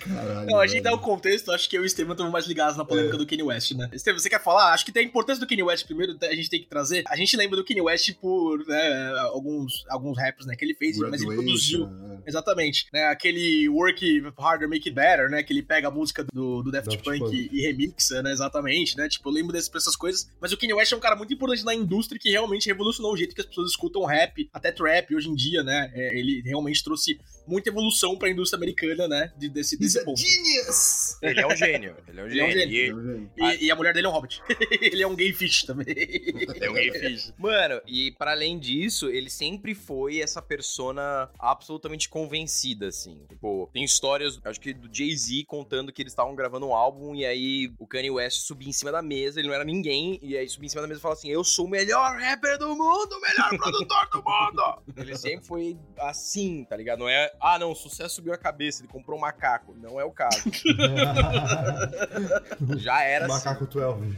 Caralho. 0.00 0.46
Não, 0.50 0.58
a 0.58 0.66
gente 0.66 0.82
velho. 0.82 0.84
dá 0.84 0.94
o 0.94 0.98
contexto, 1.00 1.43
acho 1.52 1.68
que 1.68 1.76
eu 1.76 1.82
e 1.82 1.84
o 1.84 1.86
Estevam 1.86 2.12
estamos 2.12 2.32
mais 2.32 2.46
ligados 2.46 2.76
na 2.76 2.84
polêmica 2.84 3.16
do 3.16 3.26
Kanye 3.26 3.42
West, 3.42 3.72
né? 3.72 3.88
Estevam, 3.92 4.18
você 4.18 4.28
quer 4.28 4.42
falar? 4.42 4.72
Acho 4.72 4.84
que 4.84 4.92
tem 4.92 5.04
a 5.04 5.06
importância 5.06 5.40
do 5.40 5.48
Kanye 5.48 5.62
West 5.62 5.84
primeiro, 5.86 6.16
a 6.22 6.34
gente 6.34 6.48
tem 6.48 6.60
que 6.60 6.68
trazer. 6.68 7.04
A 7.08 7.16
gente 7.16 7.36
lembra 7.36 7.56
do 7.56 7.64
Kanye 7.64 7.82
West 7.82 8.12
por 8.20 8.66
né, 8.66 9.12
alguns, 9.32 9.84
alguns 9.88 10.16
raps 10.18 10.46
né, 10.46 10.56
que 10.56 10.64
ele 10.64 10.74
fez, 10.74 10.96
mas 10.98 11.22
ele 11.22 11.34
produziu. 11.34 11.86
É. 11.86 12.14
Exatamente, 12.26 12.86
né? 12.92 13.06
Aquele 13.06 13.68
Work 13.68 14.32
Harder, 14.38 14.68
Make 14.68 14.88
It 14.88 14.94
Better, 14.94 15.30
né? 15.30 15.42
Que 15.42 15.52
ele 15.52 15.62
pega 15.62 15.88
a 15.88 15.90
música 15.90 16.24
do, 16.24 16.62
do 16.62 16.70
Daft, 16.70 16.90
Daft 16.90 17.04
Punk, 17.04 17.18
Punk. 17.18 17.50
E, 17.52 17.60
remixa, 17.62 18.22
né? 18.22 18.32
Exatamente, 18.32 18.96
né? 18.96 19.08
Tipo, 19.08 19.28
eu 19.28 19.32
lembro 19.32 19.52
dessas, 19.52 19.68
dessas 19.68 19.96
coisas. 19.96 20.30
Mas 20.40 20.52
o 20.52 20.56
Kanye 20.56 20.74
West 20.74 20.92
é 20.92 20.96
um 20.96 21.00
cara 21.00 21.16
muito 21.16 21.32
importante 21.32 21.64
na 21.64 21.74
indústria 21.74 22.18
que 22.18 22.30
realmente 22.30 22.66
revolucionou 22.66 23.12
o 23.12 23.16
jeito 23.16 23.34
que 23.34 23.40
as 23.40 23.46
pessoas 23.46 23.70
escutam 23.70 24.04
rap, 24.04 24.48
até 24.52 24.72
trap 24.72 25.14
hoje 25.14 25.28
em 25.28 25.34
dia, 25.34 25.62
né? 25.62 25.90
É, 25.94 26.18
ele 26.18 26.42
realmente 26.44 26.82
trouxe 26.82 27.18
muita 27.46 27.70
evolução 27.70 28.16
pra 28.16 28.28
indústria 28.30 28.56
americana, 28.56 29.06
né? 29.08 29.32
de- 29.36 29.48
desse, 29.48 29.78
desse 29.78 29.98
a 29.98 30.04
ponto. 30.04 30.18
genius! 30.20 31.16
Ele 31.22 31.40
é 31.40 31.46
um 31.46 31.56
gênio. 31.56 31.96
Ele 32.08 32.20
é 32.20 32.22
um 32.22 32.26
Ele 32.26 32.40
é 32.40 32.44
um 32.46 32.50
gênio. 32.50 32.68
gênio. 32.70 32.74
E- 32.74 32.88
É 32.90 32.94
um 32.94 33.02
gênio. 33.02 33.30
E, 33.60 33.64
e 33.66 33.70
a 33.70 33.76
mulher 33.76 33.92
dele 33.94 34.06
é 34.06 34.10
um 34.10 34.12
hobbit. 34.12 34.42
ele 34.80 35.02
é 35.02 35.06
um 35.06 35.14
gay 35.14 35.32
fish 35.32 35.62
também. 35.64 35.86
É 36.60 36.70
um 36.70 36.74
gay 36.74 36.90
fish. 36.92 37.32
Mano, 37.38 37.80
e 37.86 38.12
para 38.12 38.32
além 38.32 38.58
disso, 38.58 39.08
ele 39.08 39.30
sempre 39.30 39.74
foi 39.74 40.20
essa 40.20 40.40
persona 40.42 41.30
absolutamente 41.38 42.08
convencida, 42.08 42.88
assim. 42.88 43.20
Tipo, 43.28 43.68
tem 43.72 43.84
histórias, 43.84 44.38
acho 44.44 44.60
que 44.60 44.72
do 44.72 44.88
Jay-Z 44.92 45.44
contando 45.46 45.92
que 45.92 46.02
eles 46.02 46.12
estavam 46.12 46.34
gravando 46.34 46.66
um 46.66 46.74
álbum 46.74 47.14
e 47.14 47.24
aí 47.24 47.72
o 47.78 47.86
Kanye 47.86 48.10
West 48.10 48.42
subia 48.46 48.68
em 48.68 48.72
cima 48.72 48.90
da 48.92 49.02
mesa, 49.02 49.38
ele 49.40 49.48
não 49.48 49.54
era 49.54 49.64
ninguém, 49.64 50.18
e 50.22 50.36
aí 50.36 50.48
subia 50.48 50.66
em 50.66 50.70
cima 50.70 50.82
da 50.82 50.88
mesa 50.88 50.98
e 50.98 51.02
falava 51.02 51.18
assim: 51.18 51.30
Eu 51.30 51.44
sou 51.44 51.66
o 51.66 51.70
melhor 51.70 52.16
rapper 52.18 52.58
do 52.58 52.68
mundo, 52.68 53.12
o 53.12 53.20
melhor 53.20 53.56
produtor 53.58 54.08
do 54.10 54.18
mundo! 54.18 54.82
Ele 55.04 55.16
sempre 55.16 55.46
foi 55.46 55.76
assim, 55.98 56.64
tá 56.64 56.76
ligado? 56.76 57.00
Não 57.00 57.08
é, 57.08 57.32
ah, 57.40 57.58
não, 57.58 57.72
o 57.72 57.74
sucesso 57.74 58.16
subiu 58.16 58.32
a 58.32 58.38
cabeça, 58.38 58.82
ele 58.82 58.88
comprou 58.88 59.18
um 59.18 59.20
macaco. 59.20 59.74
Não 59.80 60.00
é 60.00 60.04
o 60.04 60.10
caso. 60.10 60.38
Já 62.78 63.02
era 63.02 63.26
assim. 63.26 63.48
Macaco 63.48 63.66
12. 63.74 64.16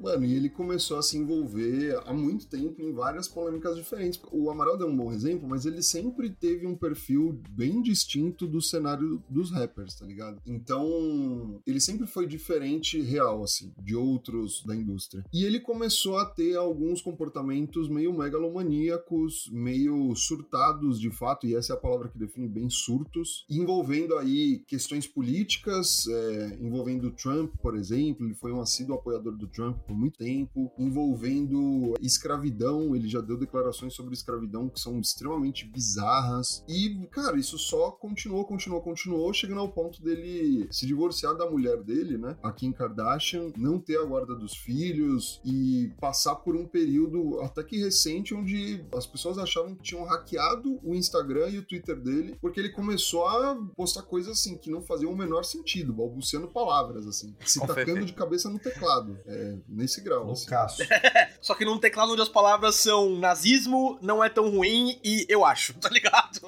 Mano, 0.00 0.24
e 0.24 0.34
ele 0.34 0.48
começou 0.48 0.98
a 0.98 1.02
se 1.02 1.16
envolver 1.16 2.00
há 2.06 2.12
muito 2.12 2.46
tempo 2.46 2.80
em 2.80 2.92
várias 2.92 3.28
polêmicas 3.28 3.76
diferentes. 3.76 4.20
O 4.30 4.50
Amaral 4.50 4.76
deu 4.76 4.88
um 4.88 4.96
bom 4.96 5.12
exemplo, 5.12 5.48
mas 5.48 5.66
ele 5.66 5.82
sempre 5.82 6.30
teve 6.30 6.66
um 6.66 6.76
perfil 6.76 7.40
bem 7.50 7.82
distinto 7.82 8.46
do 8.46 8.60
cenário 8.60 9.22
dos 9.28 9.50
rappers, 9.50 9.94
tá 9.94 10.06
ligado? 10.06 10.40
Então, 10.46 11.60
ele 11.66 11.80
sempre 11.80 12.06
foi 12.06 12.26
diferente 12.26 13.00
real, 13.00 13.42
assim, 13.42 13.72
de 13.78 13.94
outros 13.94 14.62
da 14.64 14.74
indústria. 14.74 15.24
E 15.32 15.44
ele 15.44 15.60
começou 15.60 16.18
a 16.18 16.24
ter 16.24 16.56
alguns 16.56 17.00
comportamentos 17.00 17.88
meio 17.88 18.12
megalomaníacos, 18.12 19.48
meio 19.52 20.14
surtados 20.14 21.00
de 21.00 21.10
fato, 21.16 21.46
e 21.46 21.54
essa 21.54 21.72
é 21.72 21.76
a 21.76 21.78
palavra 21.78 22.08
que 22.08 22.18
define 22.18 22.48
bem 22.48 22.68
surtos, 22.68 23.44
envolvendo 23.48 24.16
aí 24.16 24.60
questões 24.66 25.06
políticas, 25.06 26.06
é, 26.08 26.58
envolvendo 26.60 27.10
Trump, 27.10 27.54
por 27.60 27.76
exemplo, 27.76 28.26
ele 28.26 28.34
foi 28.34 28.52
um 28.52 28.60
assíduo 28.60 28.96
apoiador 28.96 29.36
do 29.36 29.46
Trump 29.46 29.78
por 29.86 29.96
muito 29.96 30.18
tempo, 30.18 30.72
envolvendo 30.78 31.94
escravidão, 32.00 32.94
ele 32.94 33.08
já 33.08 33.20
deu 33.20 33.36
declarações 33.36 33.94
sobre 33.94 34.14
escravidão 34.14 34.68
que 34.68 34.80
são 34.80 35.00
extremamente 35.00 35.66
bizarras. 35.66 36.64
E, 36.68 37.06
cara, 37.10 37.38
isso 37.38 37.58
só 37.58 37.90
continuou, 37.90 38.44
continuou, 38.44 38.80
continuou, 38.80 39.32
chegando 39.32 39.60
ao 39.60 39.72
ponto 39.72 40.02
dele 40.02 40.68
se 40.70 40.86
divorciar 40.86 41.36
da 41.36 41.48
mulher 41.50 41.82
dele, 41.82 42.18
né? 42.18 42.36
A 42.42 42.52
Kim 42.52 42.72
Kardashian, 42.72 43.52
não 43.56 43.78
ter 43.78 43.98
a 43.98 44.04
guarda 44.04 44.34
dos 44.34 44.56
filhos 44.56 45.40
e 45.44 45.92
passar 46.00 46.36
por 46.36 46.56
um 46.56 46.66
período 46.66 47.40
até 47.40 47.62
que 47.62 47.78
recente 47.78 48.34
onde 48.34 48.84
as 48.92 49.06
pessoas 49.06 49.38
achavam 49.38 49.74
que 49.74 49.82
tinham 49.82 50.04
hackeado 50.04 50.78
o 50.82 50.94
Instagram 50.94 51.05
e 51.50 51.58
o 51.58 51.62
Twitter 51.62 51.96
dele, 51.96 52.36
porque 52.40 52.60
ele 52.60 52.70
começou 52.70 53.26
a 53.26 53.56
postar 53.76 54.02
coisas 54.02 54.38
assim 54.38 54.56
que 54.56 54.70
não 54.70 54.82
faziam 54.82 55.12
o 55.12 55.16
menor 55.16 55.44
sentido, 55.44 55.92
balbuciando 55.92 56.48
palavras, 56.48 57.06
assim, 57.06 57.34
se 57.44 57.58
Com 57.58 57.66
tacando 57.66 57.94
Fefe. 57.94 58.04
de 58.06 58.12
cabeça 58.12 58.48
no 58.48 58.58
teclado. 58.58 59.18
É, 59.26 59.56
nesse 59.68 60.00
grau. 60.00 60.30
Assim. 60.30 60.42
Loucaço. 60.42 60.82
Só 61.40 61.54
que 61.54 61.64
num 61.64 61.78
teclado 61.78 62.12
onde 62.12 62.22
as 62.22 62.28
palavras 62.28 62.76
são 62.76 63.18
nazismo, 63.18 63.98
não 64.00 64.22
é 64.22 64.28
tão 64.28 64.50
ruim 64.50 64.98
e 65.04 65.26
eu 65.28 65.44
acho, 65.44 65.74
tá 65.74 65.88
ligado? 65.88 66.40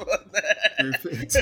Perfeito. 0.77 1.39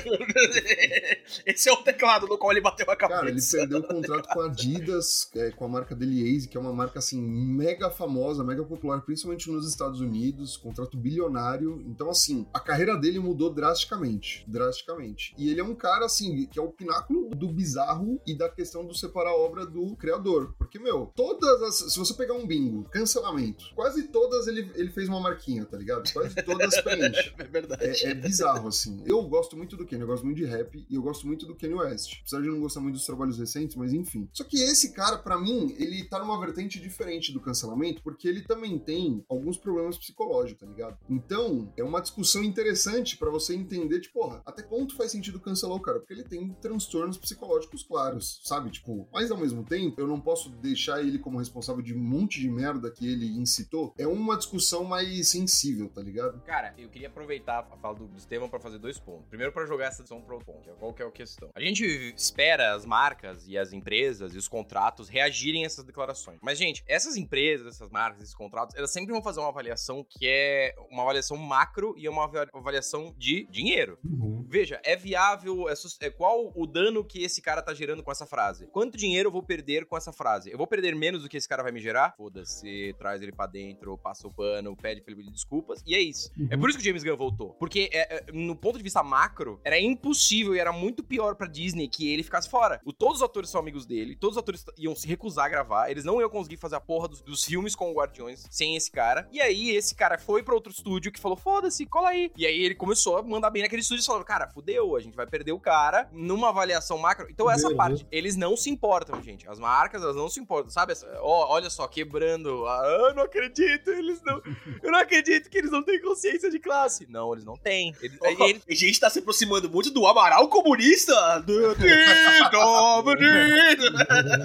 Esse 1.44 1.68
é 1.68 1.72
o 1.72 1.76
teclado 1.78 2.26
no 2.26 2.38
qual 2.38 2.52
ele 2.52 2.60
bateu 2.60 2.90
a 2.90 2.96
cabeça. 2.96 3.20
Cara, 3.20 3.30
ele 3.30 3.42
perdeu 3.42 3.78
o 3.78 3.82
contrato 3.82 4.28
com 4.28 4.40
a 4.40 4.46
Adidas, 4.46 5.28
é, 5.34 5.50
com 5.50 5.64
a 5.64 5.68
marca 5.68 5.94
dele 5.94 6.36
Ace, 6.36 6.48
que 6.48 6.56
é 6.56 6.60
uma 6.60 6.72
marca 6.72 6.98
assim 6.98 7.20
mega 7.20 7.90
famosa, 7.90 8.44
mega 8.44 8.64
popular, 8.64 9.00
principalmente 9.02 9.50
nos 9.50 9.68
Estados 9.68 10.00
Unidos, 10.00 10.56
contrato 10.56 10.96
bilionário. 10.96 11.82
Então 11.86 12.08
assim, 12.10 12.46
a 12.52 12.60
carreira 12.60 12.96
dele 12.96 13.18
mudou 13.18 13.52
drasticamente, 13.52 14.44
drasticamente. 14.46 15.34
E 15.36 15.50
ele 15.50 15.60
é 15.60 15.64
um 15.64 15.74
cara 15.74 16.06
assim 16.06 16.46
que 16.46 16.58
é 16.58 16.62
o 16.62 16.68
pináculo 16.68 17.30
do 17.30 17.48
bizarro 17.48 18.20
e 18.26 18.36
da 18.36 18.48
questão 18.48 18.86
do 18.86 18.94
separar 18.94 19.30
a 19.30 19.36
obra 19.36 19.66
do 19.66 19.96
criador, 19.96 20.54
porque 20.58 20.78
meu, 20.78 21.12
todas 21.14 21.62
as, 21.62 21.92
se 21.92 21.98
você 21.98 22.14
pegar 22.14 22.34
um 22.34 22.46
bingo, 22.46 22.84
cancelamento, 22.90 23.66
quase 23.74 24.08
todas 24.08 24.46
ele, 24.46 24.70
ele 24.74 24.90
fez 24.90 25.08
uma 25.08 25.20
marquinha, 25.20 25.64
tá 25.64 25.76
ligado? 25.76 26.10
Quase 26.12 26.34
todas 26.42 26.80
preenche. 26.82 27.32
É 27.38 27.44
verdade. 27.44 27.84
É, 27.84 28.10
é 28.10 28.14
bizarro, 28.14 28.68
assim. 28.68 28.85
Eu 29.04 29.22
gosto 29.22 29.56
muito 29.56 29.76
do 29.76 29.86
Kanye, 29.86 30.02
eu 30.02 30.06
gosto 30.06 30.24
muito 30.24 30.38
de 30.38 30.44
rap 30.44 30.86
e 30.88 30.94
eu 30.94 31.02
gosto 31.02 31.26
muito 31.26 31.46
do 31.46 31.54
Kanye 31.54 31.74
West. 31.74 32.18
Apesar 32.20 32.42
de 32.42 32.48
não 32.48 32.60
gostar 32.60 32.80
muito 32.80 32.94
dos 32.94 33.06
trabalhos 33.06 33.38
recentes, 33.38 33.76
mas 33.76 33.92
enfim. 33.92 34.28
Só 34.32 34.44
que 34.44 34.56
esse 34.58 34.92
cara, 34.92 35.18
pra 35.18 35.38
mim, 35.38 35.74
ele 35.78 36.04
tá 36.04 36.18
numa 36.18 36.38
vertente 36.38 36.80
diferente 36.80 37.32
do 37.32 37.40
cancelamento, 37.40 38.02
porque 38.02 38.28
ele 38.28 38.42
também 38.42 38.78
tem 38.78 39.24
alguns 39.28 39.56
problemas 39.56 39.96
psicológicos, 39.96 40.60
tá 40.60 40.66
ligado? 40.66 40.98
Então, 41.08 41.72
é 41.76 41.84
uma 41.84 42.00
discussão 42.00 42.42
interessante 42.42 43.16
pra 43.16 43.30
você 43.30 43.54
entender, 43.54 44.00
tipo, 44.00 44.16
porra, 44.16 44.42
até 44.46 44.62
quanto 44.62 44.96
faz 44.96 45.12
sentido 45.12 45.38
cancelar 45.38 45.76
o 45.76 45.80
cara? 45.80 45.98
Porque 45.98 46.14
ele 46.14 46.24
tem 46.24 46.48
transtornos 46.54 47.18
psicológicos 47.18 47.82
claros, 47.82 48.40
sabe? 48.44 48.70
Tipo, 48.70 49.06
mas 49.12 49.30
ao 49.30 49.36
mesmo 49.36 49.62
tempo, 49.62 50.00
eu 50.00 50.06
não 50.06 50.18
posso 50.18 50.48
deixar 50.50 51.02
ele 51.02 51.18
como 51.18 51.38
responsável 51.38 51.82
de 51.82 51.94
um 51.94 51.98
monte 51.98 52.40
de 52.40 52.48
merda 52.48 52.90
que 52.90 53.06
ele 53.06 53.26
incitou. 53.26 53.94
É 53.98 54.06
uma 54.06 54.36
discussão 54.36 54.84
mais 54.84 55.28
sensível, 55.28 55.90
tá 55.90 56.00
ligado? 56.00 56.40
Cara, 56.42 56.74
eu 56.78 56.88
queria 56.88 57.08
aproveitar 57.08 57.68
a 57.70 57.76
fala 57.76 57.94
do 57.94 58.16
Estevam 58.16 58.48
pra 58.48 58.58
fazer 58.66 58.78
dois 58.78 58.98
pontos. 58.98 59.28
Primeiro, 59.28 59.52
pra 59.52 59.64
jogar 59.64 59.86
essa 59.86 60.02
discussão 60.02 60.20
pro 60.20 60.38
ponto. 60.40 60.62
que 60.62 60.70
é 60.70 60.74
Qual 60.74 60.92
que 60.92 61.02
é 61.02 61.06
a 61.06 61.10
questão? 61.10 61.50
A 61.54 61.60
gente 61.60 61.84
espera 62.16 62.74
as 62.74 62.84
marcas 62.84 63.46
e 63.46 63.56
as 63.56 63.72
empresas 63.72 64.34
e 64.34 64.38
os 64.38 64.48
contratos 64.48 65.08
reagirem 65.08 65.62
a 65.62 65.66
essas 65.66 65.84
declarações. 65.84 66.38
Mas, 66.42 66.58
gente, 66.58 66.82
essas 66.86 67.16
empresas, 67.16 67.66
essas 67.66 67.90
marcas, 67.90 68.22
esses 68.22 68.34
contratos, 68.34 68.74
elas 68.76 68.90
sempre 68.90 69.12
vão 69.12 69.22
fazer 69.22 69.40
uma 69.40 69.48
avaliação 69.48 70.04
que 70.04 70.26
é 70.26 70.74
uma 70.90 71.02
avaliação 71.02 71.36
macro 71.36 71.94
e 71.96 72.06
é 72.06 72.10
uma 72.10 72.24
avaliação 72.52 73.14
de 73.16 73.46
dinheiro. 73.50 73.98
Uhum. 74.04 74.44
Veja, 74.48 74.80
é 74.84 74.96
viável, 74.96 75.68
é, 75.68 75.74
é 76.00 76.10
qual 76.10 76.52
o 76.54 76.66
dano 76.66 77.04
que 77.04 77.22
esse 77.22 77.40
cara 77.40 77.62
tá 77.62 77.72
gerando 77.74 78.02
com 78.02 78.10
essa 78.10 78.26
frase? 78.26 78.66
Quanto 78.68 78.96
dinheiro 78.96 79.28
eu 79.28 79.32
vou 79.32 79.42
perder 79.42 79.86
com 79.86 79.96
essa 79.96 80.12
frase? 80.12 80.50
Eu 80.50 80.58
vou 80.58 80.66
perder 80.66 80.94
menos 80.94 81.22
do 81.22 81.28
que 81.28 81.36
esse 81.36 81.48
cara 81.48 81.62
vai 81.62 81.72
me 81.72 81.80
gerar? 81.80 82.14
Foda-se, 82.16 82.94
traz 82.98 83.22
ele 83.22 83.32
pra 83.32 83.46
dentro, 83.46 83.96
passa 83.98 84.26
o 84.26 84.32
pano, 84.32 84.76
pede 84.76 85.00
pra 85.02 85.12
ele 85.12 85.22
pedir 85.22 85.32
desculpas, 85.32 85.82
e 85.86 85.94
é 85.94 86.00
isso. 86.00 86.30
É 86.50 86.56
por 86.56 86.68
isso 86.68 86.78
que 86.78 86.82
o 86.82 86.86
James 86.86 87.04
Gunn 87.04 87.16
voltou. 87.16 87.54
Porque, 87.54 87.88
é, 87.92 88.16
é, 88.16 88.32
no 88.32 88.55
ponto 88.56 88.76
de 88.76 88.84
vista 88.84 89.02
macro, 89.02 89.60
era 89.64 89.78
impossível 89.78 90.54
e 90.54 90.58
era 90.58 90.72
muito 90.72 91.02
pior 91.02 91.34
pra 91.34 91.46
Disney 91.46 91.88
que 91.88 92.12
ele 92.12 92.22
ficasse 92.22 92.48
fora. 92.48 92.80
O, 92.84 92.92
todos 92.92 93.16
os 93.16 93.22
atores 93.22 93.50
são 93.50 93.60
amigos 93.60 93.86
dele, 93.86 94.16
todos 94.16 94.36
os 94.36 94.42
atores 94.42 94.64
iam 94.76 94.94
se 94.94 95.06
recusar 95.06 95.46
a 95.46 95.48
gravar, 95.48 95.90
eles 95.90 96.04
não 96.04 96.20
iam 96.20 96.30
conseguir 96.30 96.56
fazer 96.56 96.76
a 96.76 96.80
porra 96.80 97.08
dos, 97.08 97.22
dos 97.22 97.44
filmes 97.44 97.74
com 97.74 97.90
o 97.90 97.94
Guardiões 97.94 98.44
sem 98.50 98.76
esse 98.76 98.90
cara. 98.90 99.28
E 99.32 99.40
aí, 99.40 99.70
esse 99.70 99.94
cara 99.94 100.18
foi 100.18 100.42
pra 100.42 100.54
outro 100.54 100.72
estúdio 100.72 101.12
que 101.12 101.20
falou: 101.20 101.36
foda-se, 101.36 101.86
cola 101.86 102.10
aí. 102.10 102.30
E 102.36 102.46
aí 102.46 102.62
ele 102.62 102.74
começou 102.74 103.18
a 103.18 103.22
mandar 103.22 103.50
bem 103.50 103.62
naquele 103.62 103.82
estúdio 103.82 104.02
e 104.02 104.06
falou: 104.06 104.24
cara, 104.24 104.48
fudeu, 104.48 104.96
a 104.96 105.00
gente 105.00 105.16
vai 105.16 105.26
perder 105.26 105.52
o 105.52 105.60
cara 105.60 106.08
numa 106.12 106.48
avaliação 106.48 106.98
macro. 106.98 107.26
Então, 107.30 107.50
essa 107.50 107.74
parte, 107.74 108.06
eles 108.10 108.36
não 108.36 108.56
se 108.56 108.70
importam, 108.70 109.22
gente. 109.22 109.48
As 109.48 109.58
marcas, 109.58 110.02
elas 110.02 110.16
não 110.16 110.28
se 110.28 110.40
importam, 110.40 110.70
sabe? 110.70 110.94
Ó, 111.20 111.52
olha 111.52 111.70
só, 111.70 111.86
quebrando. 111.86 112.66
Ah, 112.66 113.08
eu 113.08 113.14
não 113.14 113.24
acredito, 113.24 113.90
eles 113.90 114.20
não. 114.22 114.42
Eu 114.82 114.90
não 114.90 114.98
acredito 114.98 115.48
que 115.48 115.58
eles 115.58 115.70
não 115.70 115.82
têm 115.82 116.00
consciência 116.00 116.50
de 116.50 116.58
classe. 116.58 117.06
Não, 117.08 117.32
eles 117.32 117.44
não 117.44 117.56
têm. 117.56 117.94
Eles, 118.00 118.18
Oh, 118.46 118.48
ele- 118.48 118.62
A 118.70 118.74
gente 118.74 119.00
tá 119.00 119.10
se 119.10 119.18
aproximando 119.18 119.68
muito 119.70 119.90
do 119.90 120.06
Amaral 120.06 120.48
comunista. 120.48 121.14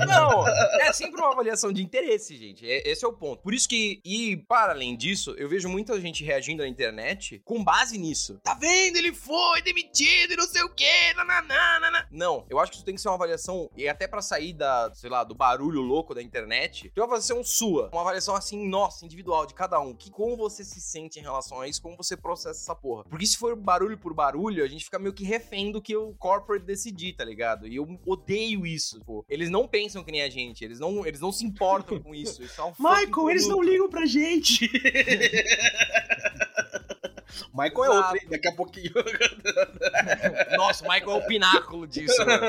Não, 0.08 0.48
é 0.48 0.92
sempre 0.94 1.20
uma 1.22 1.32
avaliação 1.32 1.72
de 1.72 1.82
interesse, 1.82 2.36
gente. 2.38 2.70
É- 2.70 2.90
esse 2.90 3.04
é 3.06 3.08
o 3.08 3.14
ponto. 3.14 3.42
Por 3.42 3.54
isso 3.54 3.68
que, 3.68 4.02
e 4.06 4.38
para 4.48 4.72
além 4.74 4.96
disso, 4.96 5.34
eu 5.38 5.48
vejo 5.50 5.68
muita 5.70 6.00
gente 6.00 6.24
reagindo 6.24 6.64
na 6.64 6.70
internet 6.70 7.42
com 7.46 7.64
base 7.64 7.98
nisso. 7.98 8.40
Tá 8.44 8.54
vendo? 8.54 8.98
Ele 8.98 9.14
foi 9.14 9.62
demitido 9.62 10.34
e 10.34 10.38
não 10.38 10.48
sei 10.48 10.62
o 10.64 10.70
quê. 10.70 11.14
nananana. 11.16 12.08
Não, 12.12 12.46
eu 12.50 12.60
acho 12.60 12.72
que 12.72 12.78
isso 12.78 12.86
tem 12.86 12.96
que 12.96 13.02
ser 13.02 13.10
uma 13.10 13.16
avaliação, 13.16 13.70
e 13.76 13.88
até 13.88 14.08
pra 14.08 14.22
sair 14.22 14.54
da, 14.54 14.92
sei 14.94 15.10
lá, 15.10 15.24
do 15.24 15.36
barulho 15.36 15.82
louco 15.82 16.14
da 16.14 16.22
internet, 16.22 16.90
tem 16.94 17.02
uma 17.02 17.06
avaliação 17.06 17.44
sua. 17.44 17.90
Uma 17.92 18.02
avaliação 18.02 18.36
assim, 18.36 18.68
nossa, 18.68 19.06
individual, 19.06 19.46
de 19.46 19.54
cada 19.54 19.80
um. 19.80 19.94
Que, 19.94 20.10
como 20.10 20.36
você 20.38 20.64
se 20.64 20.80
sente 20.82 21.20
em 21.20 21.22
relação 21.22 21.62
a 21.62 21.68
isso, 21.68 21.82
como 21.82 21.96
você 21.98 22.16
processa 22.18 22.60
essa 22.60 22.76
porra. 22.76 23.04
Porque 23.06 23.26
se 23.26 23.38
for 23.38 23.56
barulho 23.56 23.91
por 23.98 24.14
barulho, 24.14 24.64
a 24.64 24.68
gente 24.68 24.86
fica 24.86 25.00
meio 25.00 25.14
que 25.14 25.24
refém 25.24 25.72
do 25.72 25.82
que 25.82 25.96
o 25.96 26.14
corporate 26.14 26.66
decidir, 26.66 27.14
tá 27.14 27.24
ligado? 27.24 27.68
E 27.68 27.76
eu 27.76 28.00
odeio 28.06 28.66
isso. 28.66 29.02
Pô. 29.06 29.26
Eles 29.30 29.50
não 29.50 29.68
pensam 29.68 30.04
que 30.04 30.12
nem 30.12 30.22
a 30.22 30.30
gente, 30.30 30.64
eles 30.64 30.80
não, 30.80 31.06
eles 31.06 31.20
não 31.20 31.32
se 31.32 31.46
importam 31.46 32.00
com 32.02 32.14
isso. 32.14 32.44
Isso 32.44 32.60
é 32.60 32.64
um 32.64 32.74
Michael, 32.80 33.30
eles 33.30 33.48
não 33.48 33.62
ligam 33.62 33.90
pra 33.90 34.06
gente. 34.06 34.70
Michael 37.54 37.84
é 37.84 37.88
Exato. 37.88 37.98
outro, 37.98 38.18
hein? 38.18 38.28
Daqui 38.30 38.48
a 38.48 38.52
pouquinho. 38.52 38.92
Nossa, 40.58 40.86
o 40.86 40.92
Michael 40.92 41.12
é 41.12 41.16
o 41.16 41.28
pináculo 41.28 41.88
disso, 41.88 42.26
mano. 42.26 42.46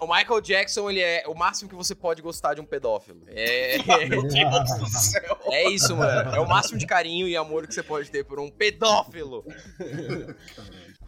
O 0.00 0.06
Michael 0.06 0.40
Jackson, 0.40 0.90
ele 0.90 1.00
é 1.00 1.24
o 1.26 1.34
máximo 1.34 1.68
que 1.68 1.74
você 1.74 1.94
pode 1.94 2.22
gostar 2.22 2.54
de 2.54 2.60
um 2.60 2.64
pedófilo. 2.64 3.20
É, 3.28 3.78
Meu 4.08 4.22
Deus 4.22 4.78
do 4.78 4.88
céu. 4.88 5.38
é 5.46 5.68
isso, 5.68 5.96
mano. 5.96 6.34
É 6.34 6.40
o 6.40 6.48
máximo 6.48 6.78
de 6.78 6.86
carinho 6.86 7.28
e 7.28 7.36
amor 7.36 7.66
que 7.66 7.74
você 7.74 7.82
pode 7.82 8.10
ter 8.10 8.24
por 8.24 8.38
um 8.38 8.50
pedófilo. 8.50 9.44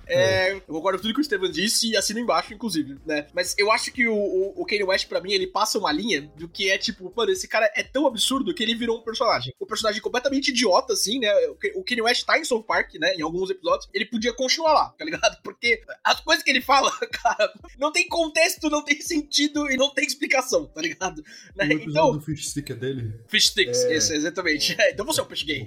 É, 0.08 0.52
eu 0.54 0.60
concordo 0.60 0.98
com 0.98 1.02
tudo 1.02 1.14
que 1.14 1.20
o 1.20 1.24
Steven 1.24 1.50
disse 1.50 1.90
e 1.90 1.96
assino 1.96 2.18
embaixo, 2.20 2.52
inclusive, 2.54 2.96
né? 3.06 3.26
Mas 3.34 3.54
eu 3.58 3.70
acho 3.70 3.92
que 3.92 4.06
o, 4.06 4.14
o, 4.14 4.62
o 4.62 4.66
Kanye 4.66 4.84
West, 4.84 5.08
pra 5.08 5.20
mim, 5.20 5.32
ele 5.32 5.46
passa 5.46 5.78
uma 5.78 5.92
linha 5.92 6.22
do 6.36 6.48
que 6.48 6.70
é 6.70 6.78
tipo, 6.78 7.12
mano, 7.16 7.30
esse 7.32 7.46
cara 7.48 7.70
é 7.74 7.82
tão 7.82 8.06
absurdo 8.06 8.52
que 8.54 8.62
ele 8.62 8.74
virou 8.74 8.98
um 8.98 9.02
personagem. 9.02 9.52
Um 9.60 9.66
personagem 9.66 10.00
completamente 10.00 10.48
idiota, 10.48 10.92
assim, 10.92 11.18
né? 11.18 11.32
O 11.74 11.80
O 11.80 11.84
Kanye 11.84 12.02
West 12.02 12.24
tá 12.24 12.38
em 12.38 12.44
South 12.44 12.62
Park, 12.64 12.94
né? 12.94 13.14
Em 13.14 13.22
alguns 13.22 13.50
episódios. 13.50 13.88
Ele 13.92 14.04
podia 14.06 14.32
continuar 14.32 14.72
lá, 14.72 14.88
tá 14.90 15.04
ligado? 15.04 15.38
Porque 15.42 15.80
as 16.04 16.20
coisas 16.20 16.42
que 16.44 16.50
ele 16.50 16.60
fala, 16.60 16.90
cara, 17.10 17.52
não 17.78 17.92
tem 17.92 18.06
contexto, 18.08 18.68
não 18.70 18.84
tem 18.84 19.00
sentido 19.00 19.70
e 19.70 19.76
não 19.76 19.90
tem 19.92 20.04
explicação, 20.06 20.66
tá 20.66 20.80
ligado? 20.80 21.22
Né? 21.56 21.66
O 21.66 21.72
episódio 21.72 21.90
Então, 21.90 22.12
do 22.12 22.20
Fish 22.20 22.48
Stick 22.50 22.70
é 22.70 22.74
dele? 22.74 23.12
Fish 23.28 23.46
Sticks, 23.48 23.84
É. 23.84 23.94
esse, 23.96 24.14
exatamente. 24.14 24.74
É, 24.80 24.90
então 24.92 25.04
você 25.06 25.20
é 25.20 25.22
um 25.22 25.26
peixe 25.26 25.44
gay. 25.44 25.64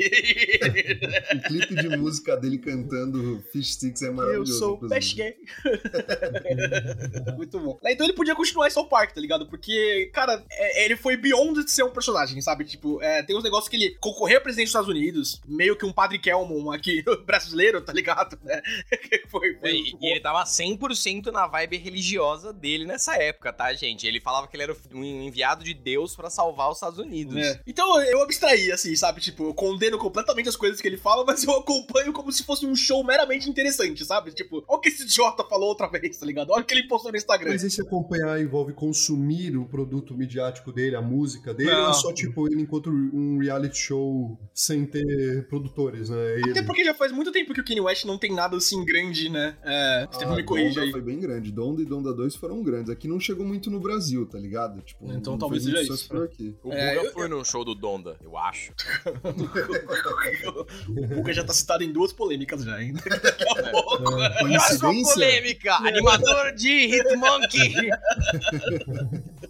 O 1.35 1.41
clipe 1.47 1.75
de 1.75 1.97
música 1.97 2.35
dele 2.37 2.57
cantando 2.57 3.43
Fish 3.51 3.73
Sticks 3.73 4.01
é 4.01 4.09
Eu 4.33 4.45
sou 4.45 4.75
inclusive. 4.75 4.89
peixe 4.89 5.15
gay. 5.15 5.35
Muito 7.35 7.59
bom. 7.59 7.79
Então 7.85 8.05
ele 8.05 8.13
podia 8.13 8.35
continuar 8.35 8.67
em 8.67 8.71
South 8.71 8.87
Park, 8.87 9.13
tá 9.13 9.21
ligado? 9.21 9.47
Porque, 9.47 10.09
cara, 10.13 10.43
é- 10.51 10.85
ele 10.85 10.95
foi 10.95 11.17
beyond 11.17 11.63
de 11.63 11.71
ser 11.71 11.83
um 11.83 11.89
personagem, 11.91 12.41
sabe? 12.41 12.65
Tipo, 12.65 13.01
é, 13.01 13.23
tem 13.23 13.35
uns 13.35 13.43
negócios 13.43 13.69
que 13.69 13.75
ele 13.75 13.95
concorreu 13.99 14.37
a 14.37 14.41
presidente 14.41 14.65
dos 14.65 14.71
Estados 14.71 14.89
Unidos, 14.89 15.41
meio 15.47 15.75
que 15.75 15.85
um 15.85 15.91
Padre 15.93 16.19
Kelmon 16.19 16.71
aqui 16.71 17.03
brasileiro, 17.25 17.81
tá 17.81 17.93
ligado? 17.93 18.37
Né? 18.43 18.61
Que 19.09 19.23
foi, 19.29 19.55
foi 19.55 19.71
E, 19.71 19.95
e 20.01 20.11
ele 20.11 20.19
tava 20.19 20.43
100% 20.43 21.27
na 21.31 21.47
vibe 21.47 21.77
religiosa 21.77 22.53
dele 22.53 22.85
nessa 22.85 23.15
época, 23.15 23.51
tá, 23.53 23.73
gente? 23.73 24.05
Ele 24.05 24.19
falava 24.19 24.47
que 24.47 24.55
ele 24.55 24.63
era 24.63 24.75
um 24.93 25.03
enviado 25.03 25.63
de 25.63 25.73
Deus 25.73 26.15
pra 26.15 26.29
salvar 26.29 26.69
os 26.69 26.77
Estados 26.77 26.99
Unidos. 26.99 27.35
É. 27.35 27.59
Então 27.65 28.01
eu 28.03 28.21
abstraí, 28.21 28.71
assim, 28.71 28.95
sabe? 28.95 29.21
Tipo, 29.21 29.45
eu 29.45 29.53
condeno 29.53 29.97
completamente 29.97 30.49
as 30.49 30.55
coisas 30.55 30.79
que 30.79 30.87
ele 30.87 30.97
fala, 30.97 31.23
mas 31.25 31.43
eu 31.43 31.51
acompanho 31.55 32.13
como 32.13 32.31
se 32.31 32.43
fosse 32.43 32.65
um 32.65 32.75
show 32.75 33.03
meramente 33.03 33.49
interessante, 33.49 34.05
sabe? 34.05 34.20
Tipo, 34.31 34.57
olha 34.67 34.77
o 34.77 34.79
que 34.79 34.89
esse 34.89 35.03
idiota 35.03 35.43
falou 35.43 35.69
outra 35.69 35.87
vez, 35.87 36.17
tá 36.17 36.25
ligado? 36.25 36.51
Olha 36.51 36.61
o 36.61 36.65
que 36.65 36.73
ele 36.73 36.87
postou 36.87 37.11
no 37.11 37.17
Instagram. 37.17 37.49
Mas 37.51 37.63
esse 37.63 37.81
acompanhar 37.81 38.39
envolve 38.41 38.73
consumir 38.73 39.57
o 39.57 39.65
produto 39.65 40.13
midiático 40.13 40.71
dele, 40.71 40.95
a 40.95 41.01
música 41.01 41.53
dele, 41.53 41.71
Não. 41.71 41.83
ou 41.85 41.89
é 41.89 41.93
só 41.93 42.13
tipo 42.13 42.47
ele 42.47 42.61
enquanto 42.61 42.89
um 42.89 43.39
reality 43.39 43.77
show 43.77 44.37
sem 44.53 44.85
ter 44.85 45.47
produtores, 45.47 46.09
né? 46.09 46.35
Até 46.43 46.49
Ele... 46.59 46.63
porque 46.63 46.83
já 46.83 46.93
faz 46.93 47.11
muito 47.11 47.31
tempo 47.31 47.53
que 47.53 47.61
o 47.61 47.65
Kanye 47.65 47.81
West 47.81 48.05
não 48.05 48.17
tem 48.17 48.33
nada 48.33 48.57
assim 48.57 48.83
grande, 48.85 49.29
né? 49.29 49.55
É, 49.63 50.07
você 50.11 50.23
Ah, 50.25 50.35
me 50.35 50.43
corrija 50.43 50.75
Donda 50.75 50.81
aí. 50.85 50.91
foi 50.91 51.01
bem 51.01 51.19
grande. 51.19 51.51
Donda 51.51 51.81
e 51.81 51.85
Donda 51.85 52.13
2 52.13 52.35
foram 52.35 52.61
grandes. 52.61 52.89
Aqui 52.89 53.07
não 53.07 53.19
chegou 53.19 53.45
muito 53.45 53.69
no 53.71 53.79
Brasil, 53.79 54.25
tá 54.25 54.37
ligado? 54.37 54.81
Tipo, 54.81 55.11
Então 55.13 55.37
talvez 55.37 55.63
seja 55.63 55.81
isso, 55.81 56.07
por 56.07 56.23
aqui. 56.25 56.55
O 56.63 56.71
É, 56.71 56.95
Guga 56.95 57.07
eu- 57.07 57.13
foi 57.13 57.27
num 57.27 57.43
show 57.43 57.63
do 57.63 57.73
Donda, 57.75 58.17
eu 58.23 58.37
acho. 58.37 58.73
o 60.89 61.07
Puka 61.15 61.33
já 61.33 61.43
tá 61.43 61.53
citado 61.53 61.83
em 61.83 61.91
duas 61.91 62.11
polêmicas 62.13 62.63
já, 62.63 62.75
ainda. 62.75 63.01
Daqui 63.21 63.43
a 63.47 63.71
pouco. 63.71 64.10
Coincidência? 64.39 65.13
polêmica! 65.13 65.75
Animador 65.75 66.53
de 66.53 66.85
Hitmonkey! 66.95 67.89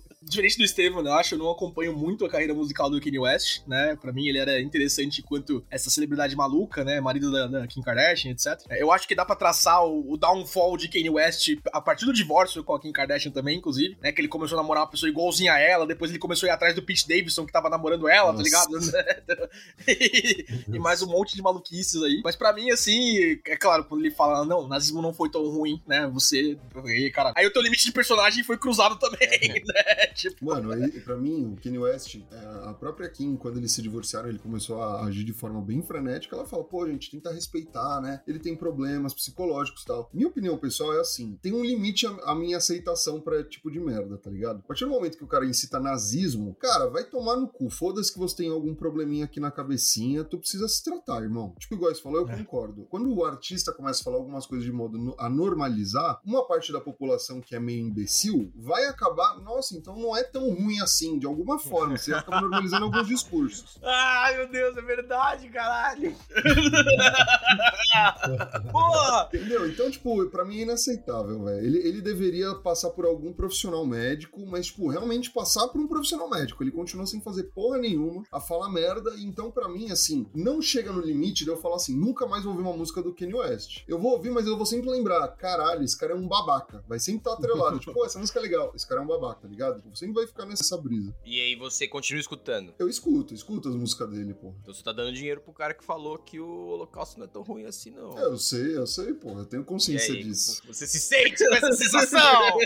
Diferente 0.32 0.58
do 0.58 0.64
Estevam, 0.64 1.04
né, 1.04 1.10
eu 1.10 1.16
acho, 1.16 1.36
eu 1.36 1.40
não 1.40 1.52
acompanho 1.52 1.94
muito 1.94 2.24
a 2.24 2.30
carreira 2.30 2.54
musical 2.54 2.90
do 2.90 3.02
Kanye 3.02 3.20
West, 3.20 3.64
né? 3.68 3.98
Pra 4.02 4.14
mim 4.14 4.28
ele 4.28 4.38
era 4.38 4.62
interessante 4.62 5.20
enquanto 5.20 5.62
essa 5.70 5.90
celebridade 5.90 6.34
maluca, 6.38 6.86
né? 6.86 7.02
Marido 7.02 7.30
da, 7.30 7.48
da 7.48 7.68
Kim 7.68 7.82
Kardashian, 7.82 8.32
etc. 8.32 8.58
Eu 8.70 8.94
acho 8.94 9.06
que 9.06 9.14
dá 9.14 9.26
pra 9.26 9.36
traçar 9.36 9.86
o, 9.86 10.14
o 10.14 10.16
downfall 10.16 10.78
de 10.78 10.88
Kanye 10.88 11.10
West 11.10 11.50
a 11.74 11.82
partir 11.82 12.06
do 12.06 12.14
divórcio 12.14 12.64
com 12.64 12.74
a 12.74 12.80
Kim 12.80 12.94
Kardashian 12.94 13.32
também, 13.32 13.58
inclusive, 13.58 13.98
né? 14.02 14.14
Que 14.14 14.22
ele 14.22 14.30
começou 14.30 14.58
a 14.58 14.62
namorar 14.62 14.84
uma 14.84 14.90
pessoa 14.90 15.10
igualzinha 15.10 15.52
a 15.52 15.60
ela, 15.60 15.86
depois 15.86 16.10
ele 16.10 16.20
começou 16.20 16.48
a 16.48 16.52
ir 16.52 16.56
atrás 16.56 16.74
do 16.74 16.82
Pete 16.82 17.06
Davidson 17.06 17.46
que 17.46 17.52
tava 17.52 17.70
namorando 17.70 18.08
ela, 18.08 18.32
tá 18.32 18.40
Nossa. 18.40 18.44
ligado? 18.44 19.50
e, 19.86 20.46
e 20.76 20.80
mais 20.80 21.02
um 21.02 21.08
monte 21.08 21.36
de 21.36 21.42
maluquices 21.42 22.02
aí. 22.02 22.22
Mas 22.24 22.38
pra 22.38 22.54
mim, 22.54 22.72
assim, 22.72 23.38
é 23.46 23.58
claro, 23.58 23.84
quando 23.84 24.02
ele 24.02 24.16
fala, 24.16 24.46
não, 24.46 24.62
o 24.62 24.68
nazismo 24.68 25.02
não 25.02 25.14
foi 25.14 25.30
tão 25.30 25.44
ruim, 25.50 25.82
né? 25.86 26.10
Você. 26.14 26.58
Aí, 26.86 27.12
cara. 27.12 27.34
Aí 27.36 27.46
o 27.46 27.52
teu 27.52 27.62
limite 27.62 27.84
de 27.84 27.92
personagem 27.92 28.44
foi 28.44 28.58
cruzado 28.58 28.98
também, 28.98 29.30
né? 29.66 30.08
Tipo. 30.22 30.46
Mano, 30.46 30.72
aí, 30.72 31.00
pra 31.02 31.18
mim, 31.18 31.54
o 31.54 31.62
Kanye 31.62 31.80
West, 31.80 32.16
é, 32.32 32.70
a 32.70 32.74
própria 32.74 33.10
Kim, 33.10 33.36
quando 33.36 33.58
eles 33.58 33.72
se 33.72 33.82
divorciaram, 33.82 34.30
ele 34.30 34.40
começou 34.40 34.82
a 34.82 35.06
agir 35.06 35.24
de 35.24 35.34
forma 35.34 35.62
bem 35.62 35.82
frenética. 35.82 36.36
Ela 36.36 36.46
fala, 36.46 36.64
pô, 36.64 36.88
gente, 36.88 37.10
tenta 37.10 37.32
respeitar, 37.32 38.00
né? 38.02 38.22
Ele 38.28 38.40
tem 38.40 38.56
problemas 38.56 39.14
psicológicos 39.14 39.84
e 39.84 39.86
tal. 39.86 40.10
Minha 40.14 40.28
opinião 40.28 40.58
pessoal 40.58 40.94
é 40.94 41.00
assim: 41.00 41.38
tem 41.42 41.54
um 41.54 41.64
limite 41.64 42.06
a, 42.06 42.12
a 42.26 42.36
minha 42.36 42.58
aceitação 42.58 43.20
pra 43.20 43.44
tipo 43.44 43.72
de 43.72 43.80
merda, 43.80 44.18
tá 44.18 44.30
ligado? 44.30 44.60
A 44.60 44.68
partir 44.68 44.86
do 44.86 44.92
momento 44.92 45.18
que 45.18 45.24
o 45.24 45.28
cara 45.28 45.46
incita 45.46 45.80
nazismo, 45.80 46.56
cara, 46.56 46.88
vai 46.88 47.04
tomar 47.04 47.38
no 47.38 47.48
cu. 47.48 47.70
Foda-se 47.70 48.14
que 48.14 48.20
você 48.20 48.36
tem 48.38 48.50
algum 48.50 48.76
probleminha 48.76 49.26
aqui 49.26 49.40
na 49.40 49.52
cabecinha, 49.52 50.24
tu 50.24 50.38
precisa 50.38 50.68
se 50.68 50.84
tratar, 50.84 51.24
irmão. 51.24 51.56
Tipo, 51.60 51.76
igual 51.76 51.94
você 51.94 52.02
falou, 52.02 52.20
eu 52.20 52.28
concordo. 52.28 52.86
Quando 52.90 53.14
o 53.14 53.26
artista 53.26 53.72
começa 53.72 54.02
a 54.02 54.04
falar 54.04 54.18
algumas 54.18 54.46
coisas 54.46 54.66
de 54.66 54.72
modo 54.72 55.16
a 55.18 55.30
normalizar, 55.30 56.20
uma 56.26 56.46
parte 56.46 56.72
da 56.72 56.80
população 56.80 57.42
que 57.42 57.56
é 57.56 57.60
meio 57.60 57.86
imbecil 57.86 58.52
vai 58.56 58.86
acabar, 58.86 59.40
nossa, 59.40 59.76
então 59.76 59.98
não 59.98 60.11
é 60.16 60.24
tão 60.24 60.54
ruim 60.54 60.80
assim, 60.82 61.20
de 61.20 61.26
alguma 61.26 61.60
forma. 61.60 61.98
Você 61.98 62.14
acaba 62.14 62.42
normalizando 62.42 62.86
alguns 62.86 63.08
discursos. 63.08 63.78
Ai, 63.84 64.38
meu 64.38 64.50
Deus, 64.50 64.78
é 64.78 64.82
verdade, 64.82 65.50
caralho! 65.50 66.16
Porra! 68.72 69.30
Entendeu? 69.34 69.68
Então, 69.68 69.90
tipo, 69.90 70.26
pra 70.28 70.46
mim 70.46 70.60
é 70.60 70.64
inaceitável, 70.64 71.44
velho. 71.44 71.66
Ele, 71.66 71.78
ele 71.80 72.02
deveria 72.02 72.56
passar 72.56 72.90
por 72.92 73.06
algum 73.06 73.34
profissional 73.34 73.86
médico, 73.86 74.46
mas, 74.46 74.68
tipo, 74.68 74.90
realmente 74.90 75.32
passar 75.32 75.68
por 75.68 75.82
um 75.82 75.88
profissional 75.88 76.30
médico. 76.30 76.64
Ele 76.64 76.72
continua 76.72 77.06
sem 77.06 77.22
fazer 77.22 77.44
porra 77.44 77.78
nenhuma, 77.78 78.24
a 78.32 78.40
falar 78.40 78.70
merda. 78.70 79.12
Então, 79.20 79.52
pra 79.52 79.68
mim, 79.68 79.92
assim, 79.92 80.28
não 80.34 80.62
chega 80.62 80.92
no 80.92 81.02
limite 81.02 81.44
de 81.44 81.50
eu 81.50 81.58
falar 81.58 81.76
assim, 81.76 81.96
nunca 81.96 82.26
mais 82.26 82.44
vou 82.44 82.54
ouvir 82.54 82.64
uma 82.64 82.76
música 82.76 83.02
do 83.02 83.14
Kanye 83.14 83.34
West. 83.34 83.84
Eu 83.88 84.00
vou 84.00 84.14
ouvir, 84.14 84.32
mas 84.32 84.48
eu 84.48 84.58
vou 84.58 84.66
sempre 84.66 84.90
lembrar, 84.90 85.28
caralho, 85.30 85.84
esse 85.84 85.98
cara 85.98 86.14
é 86.14 86.16
um 86.16 86.28
babaca. 86.28 86.84
Vai 86.88 87.00
sempre 87.00 87.20
estar 87.20 87.34
atrelado. 87.34 87.80
tipo, 87.80 88.06
essa 88.06 88.20
música 88.20 88.40
é 88.40 88.42
legal. 88.42 88.72
Esse 88.76 88.88
cara 88.88 89.02
é 89.02 89.04
um 89.04 89.08
babaca, 89.08 89.42
tá 89.42 89.48
ligado? 89.48 89.84
Sempre 90.02 90.16
vai 90.16 90.26
ficar 90.26 90.48
nessa 90.48 90.76
brisa. 90.80 91.14
E 91.24 91.40
aí 91.40 91.56
você 91.56 91.88
continua 91.88 92.20
escutando. 92.20 92.74
Eu 92.80 92.90
escuto, 92.90 93.36
escuto 93.36 93.70
as 93.70 93.76
músicas 93.76 94.10
dele, 94.10 94.34
pô. 94.34 94.52
Então 94.60 94.74
você 94.74 94.82
tá 94.82 94.92
dando 94.92 95.14
dinheiro 95.14 95.42
pro 95.42 95.54
cara 95.54 95.76
que 95.76 95.84
falou 95.84 96.18
que 96.18 96.40
o 96.40 96.70
holocausto 96.70 97.20
não 97.20 97.28
é 97.28 97.30
tão 97.30 97.44
ruim 97.44 97.66
assim, 97.66 97.92
não. 97.92 98.18
É, 98.18 98.24
eu 98.24 98.36
sei, 98.36 98.76
eu 98.76 98.88
sei, 98.88 99.14
pô. 99.14 99.30
Eu 99.38 99.46
tenho 99.46 99.64
consciência 99.64 100.16
aí, 100.16 100.24
disso. 100.24 100.60
você 100.66 100.88
se 100.88 101.00
sente 101.00 101.48
com 101.48 101.54
essa 101.54 101.74
sensação? 101.74 102.58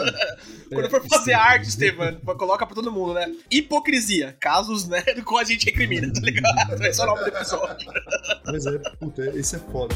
Quando 0.72 0.88
for 0.88 1.06
fazer 1.06 1.34
arte, 1.34 1.68
Estevam, 1.68 2.18
coloca 2.38 2.64
pra 2.64 2.74
todo 2.74 2.90
mundo, 2.90 3.12
né? 3.12 3.36
Hipocrisia. 3.50 4.34
Casos, 4.40 4.88
né, 4.88 5.02
do 5.14 5.22
qual 5.22 5.40
a 5.40 5.44
gente 5.44 5.66
recrimina, 5.66 6.10
tá 6.10 6.20
ligado? 6.22 6.82
Esse 6.86 7.02
é 7.02 7.04
o 7.04 7.06
nome 7.06 7.20
do 7.20 7.28
episódio. 7.28 7.92
Mas 8.46 8.64
é, 8.64 8.78
puta, 8.78 9.26
esse 9.38 9.56
é 9.56 9.58
foda. 9.58 9.94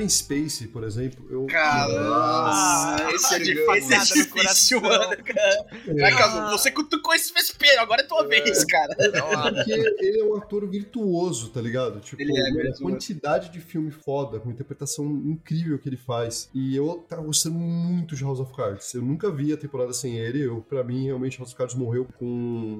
Kevin 0.00 0.08
Spacey, 0.08 0.66
por 0.68 0.84
exemplo, 0.84 1.26
eu. 1.30 1.46
Cara, 1.46 2.96
esse 3.12 3.34
é, 3.34 3.52
é 3.52 3.66
Facada 3.66 3.98
no 3.98 4.04
difícil, 4.04 4.80
coração. 4.80 4.80
mano, 4.80 5.24
cara. 5.24 5.66
Vai, 5.98 6.16
Caso, 6.16 6.50
você 6.58 6.70
cutucou 6.70 7.14
esse 7.14 7.32
vespeiro, 7.32 7.80
agora 7.80 8.00
é 8.02 8.04
tua 8.04 8.26
vez, 8.26 8.64
cara. 8.64 8.94
Porque 8.96 9.72
ele 9.72 10.20
é 10.20 10.24
um 10.24 10.36
ator 10.36 10.66
virtuoso, 10.68 11.50
tá 11.50 11.60
ligado? 11.60 12.00
Tipo, 12.00 12.22
Ele 12.22 12.36
é 12.36 12.68
a 12.70 12.76
quantidade 12.78 13.50
de 13.50 13.60
filme 13.60 13.90
foda, 13.90 14.40
com 14.40 14.50
interpretação 14.50 15.06
incrível 15.06 15.78
que 15.78 15.88
ele 15.88 15.96
faz. 15.96 16.48
E 16.54 16.76
eu 16.76 17.04
tava 17.08 17.22
gostando 17.22 17.58
muito 17.58 18.14
de 18.14 18.24
House 18.24 18.40
of 18.40 18.54
Cards. 18.54 18.92
Eu 18.94 19.02
nunca 19.02 19.30
vi 19.30 19.52
a 19.52 19.56
temporada 19.56 19.92
sem 19.92 20.16
ele. 20.16 20.40
Eu, 20.40 20.64
pra 20.68 20.82
mim, 20.82 21.04
realmente, 21.06 21.38
House 21.38 21.50
of 21.50 21.56
Cards 21.58 21.74
morreu 21.76 22.06
com 22.18 22.26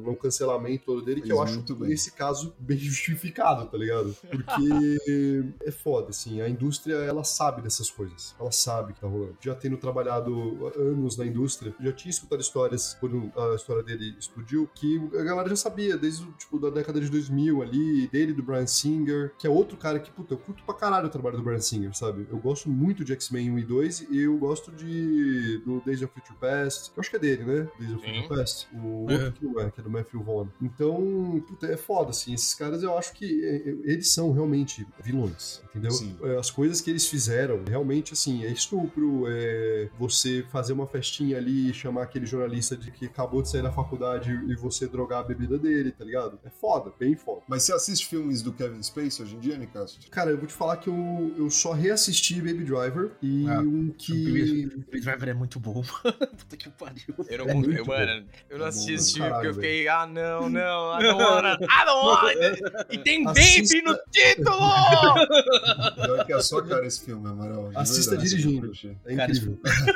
um 0.06 0.14
cancelamento 0.14 0.84
todo 0.86 1.02
dele, 1.02 1.20
que 1.20 1.32
eu 1.32 1.42
acho, 1.42 1.60
bem. 1.74 1.90
nesse 1.90 2.12
caso, 2.12 2.54
bem 2.58 2.76
justificado, 2.78 3.66
tá 3.66 3.76
ligado? 3.76 4.16
Porque 4.30 5.52
é 5.64 5.70
foda, 5.70 6.10
assim. 6.10 6.40
A 6.40 6.48
indústria, 6.48 7.09
ela 7.10 7.24
sabe 7.24 7.62
dessas 7.62 7.90
coisas. 7.90 8.34
Ela 8.38 8.52
sabe 8.52 8.92
que 8.92 9.00
tá 9.00 9.06
rolando. 9.06 9.36
Já 9.40 9.54
tendo 9.54 9.76
trabalhado 9.76 10.72
anos 10.76 11.16
na 11.16 11.26
indústria, 11.26 11.74
já 11.80 11.92
tinha 11.92 12.10
escutado 12.10 12.40
histórias, 12.40 12.96
quando 13.00 13.30
a 13.36 13.54
história 13.54 13.82
dele 13.82 14.14
explodiu, 14.18 14.68
que 14.74 15.00
a 15.18 15.22
galera 15.22 15.48
já 15.48 15.56
sabia, 15.56 15.96
desde 15.96 16.24
tipo, 16.32 16.58
da 16.58 16.70
década 16.70 17.00
de 17.00 17.10
2000 17.10 17.62
ali, 17.62 18.08
dele, 18.08 18.32
do 18.32 18.42
Brian 18.42 18.66
Singer, 18.66 19.32
que 19.38 19.46
é 19.46 19.50
outro 19.50 19.76
cara 19.76 19.98
que, 19.98 20.10
puta, 20.10 20.34
eu 20.34 20.38
curto 20.38 20.62
pra 20.64 20.74
caralho 20.74 21.06
o 21.06 21.10
trabalho 21.10 21.36
do 21.36 21.42
Brian 21.42 21.60
Singer, 21.60 21.94
sabe? 21.96 22.26
Eu 22.30 22.38
gosto 22.38 22.68
muito 22.68 23.04
de 23.04 23.12
X-Men 23.12 23.50
1 23.52 23.58
e 23.58 23.64
2 23.64 24.00
e 24.10 24.18
eu 24.18 24.36
gosto 24.38 24.70
de 24.72 25.58
do 25.64 25.80
Days 25.80 26.02
of 26.02 26.12
Future 26.12 26.38
Past, 26.38 26.90
que 26.90 26.98
eu 26.98 27.00
acho 27.00 27.10
que 27.10 27.16
é 27.16 27.18
dele, 27.18 27.44
né? 27.44 27.68
Days 27.78 27.92
of 27.92 28.04
Sim. 28.04 28.22
Future 28.22 28.28
Past. 28.28 28.68
O 28.74 29.02
outro 29.02 29.32
que 29.32 29.44
não 29.44 29.60
é, 29.60 29.70
que 29.70 29.80
é 29.80 29.82
do 29.82 29.90
Matthew 29.90 30.22
Vaughn. 30.22 30.48
Então, 30.60 31.42
puta, 31.46 31.66
é 31.66 31.76
foda, 31.76 32.10
assim. 32.10 32.34
Esses 32.34 32.54
caras 32.54 32.82
eu 32.82 32.96
acho 32.96 33.12
que 33.12 33.44
é, 33.44 33.56
é, 33.56 33.68
eles 33.92 34.08
são 34.08 34.32
realmente 34.32 34.86
vilões, 35.02 35.62
entendeu? 35.70 35.90
Sim. 35.90 36.16
É, 36.22 36.38
As 36.38 36.50
coisas 36.50 36.80
que 36.80 36.90
eles 36.90 36.99
fizeram, 37.08 37.62
realmente, 37.66 38.12
assim, 38.12 38.44
é 38.44 38.50
estupro, 38.50 39.24
é 39.28 39.88
você 39.98 40.44
fazer 40.50 40.72
uma 40.72 40.86
festinha 40.86 41.36
ali 41.38 41.70
e 41.70 41.74
chamar 41.74 42.02
aquele 42.02 42.26
jornalista 42.26 42.76
de 42.76 42.90
que 42.90 43.06
acabou 43.06 43.42
de 43.42 43.48
sair 43.48 43.62
da 43.62 43.72
faculdade 43.72 44.30
e 44.48 44.54
você 44.56 44.86
drogar 44.86 45.20
a 45.20 45.22
bebida 45.24 45.58
dele, 45.58 45.90
tá 45.92 46.04
ligado? 46.04 46.38
É 46.44 46.50
foda, 46.50 46.92
bem 46.98 47.16
foda. 47.16 47.42
Mas 47.48 47.62
você 47.64 47.72
assiste 47.72 48.06
filmes 48.06 48.42
do 48.42 48.52
Kevin 48.52 48.82
Spacey 48.82 49.24
hoje 49.24 49.36
em 49.36 49.40
dia, 49.40 49.56
Nicastro? 49.56 50.10
Cara, 50.10 50.30
eu 50.30 50.38
vou 50.38 50.46
te 50.46 50.52
falar 50.54 50.76
que 50.78 50.88
eu, 50.88 51.34
eu 51.36 51.50
só 51.50 51.72
reassisti 51.72 52.36
Baby 52.40 52.64
Driver 52.64 53.12
e 53.22 53.48
Ah, 53.48 53.60
um 53.60 53.92
que. 53.96 54.68
O 54.88 55.00
Driver 55.00 55.28
é 55.28 55.34
muito 55.34 55.58
bom, 55.60 55.82
mano. 56.04 56.16
Puta 56.36 56.56
que 56.56 56.68
pariu. 56.70 57.02
Eu 57.28 57.38
não, 57.38 57.48
É 57.50 57.54
muito 57.54 57.70
eu, 57.78 57.84
mano, 57.86 58.24
eu 58.48 58.58
não 58.58 58.66
É 58.66 58.68
assisti 58.68 58.92
esse 58.94 59.14
filme 59.14 59.30
porque 59.30 59.46
eu 59.48 59.54
fiquei, 59.54 59.88
ah, 59.88 60.06
não, 60.06 60.48
não, 60.48 60.98
I 60.98 61.02
don't 61.02 61.22
wanna, 61.22 61.54
I 61.60 61.84
don't 61.84 62.06
wanna. 62.06 62.86
E 62.90 62.98
tem 62.98 63.26
Assista- 63.26 63.74
baby 63.74 63.84
no 63.84 63.98
título! 64.10 64.60
Pior 66.04 66.26
que 66.26 66.32
é 66.32 66.36
a 66.36 66.42
sua 66.42 66.66
cara 66.66 66.86
esse 66.90 67.04
filme, 67.04 67.26
Amaral. 67.28 67.70
Assista 67.74 68.10
verdade, 68.10 68.28
dirigindo. 68.28 68.72
É 69.06 69.14
incrível. 69.14 69.58
Cara, 69.62 69.86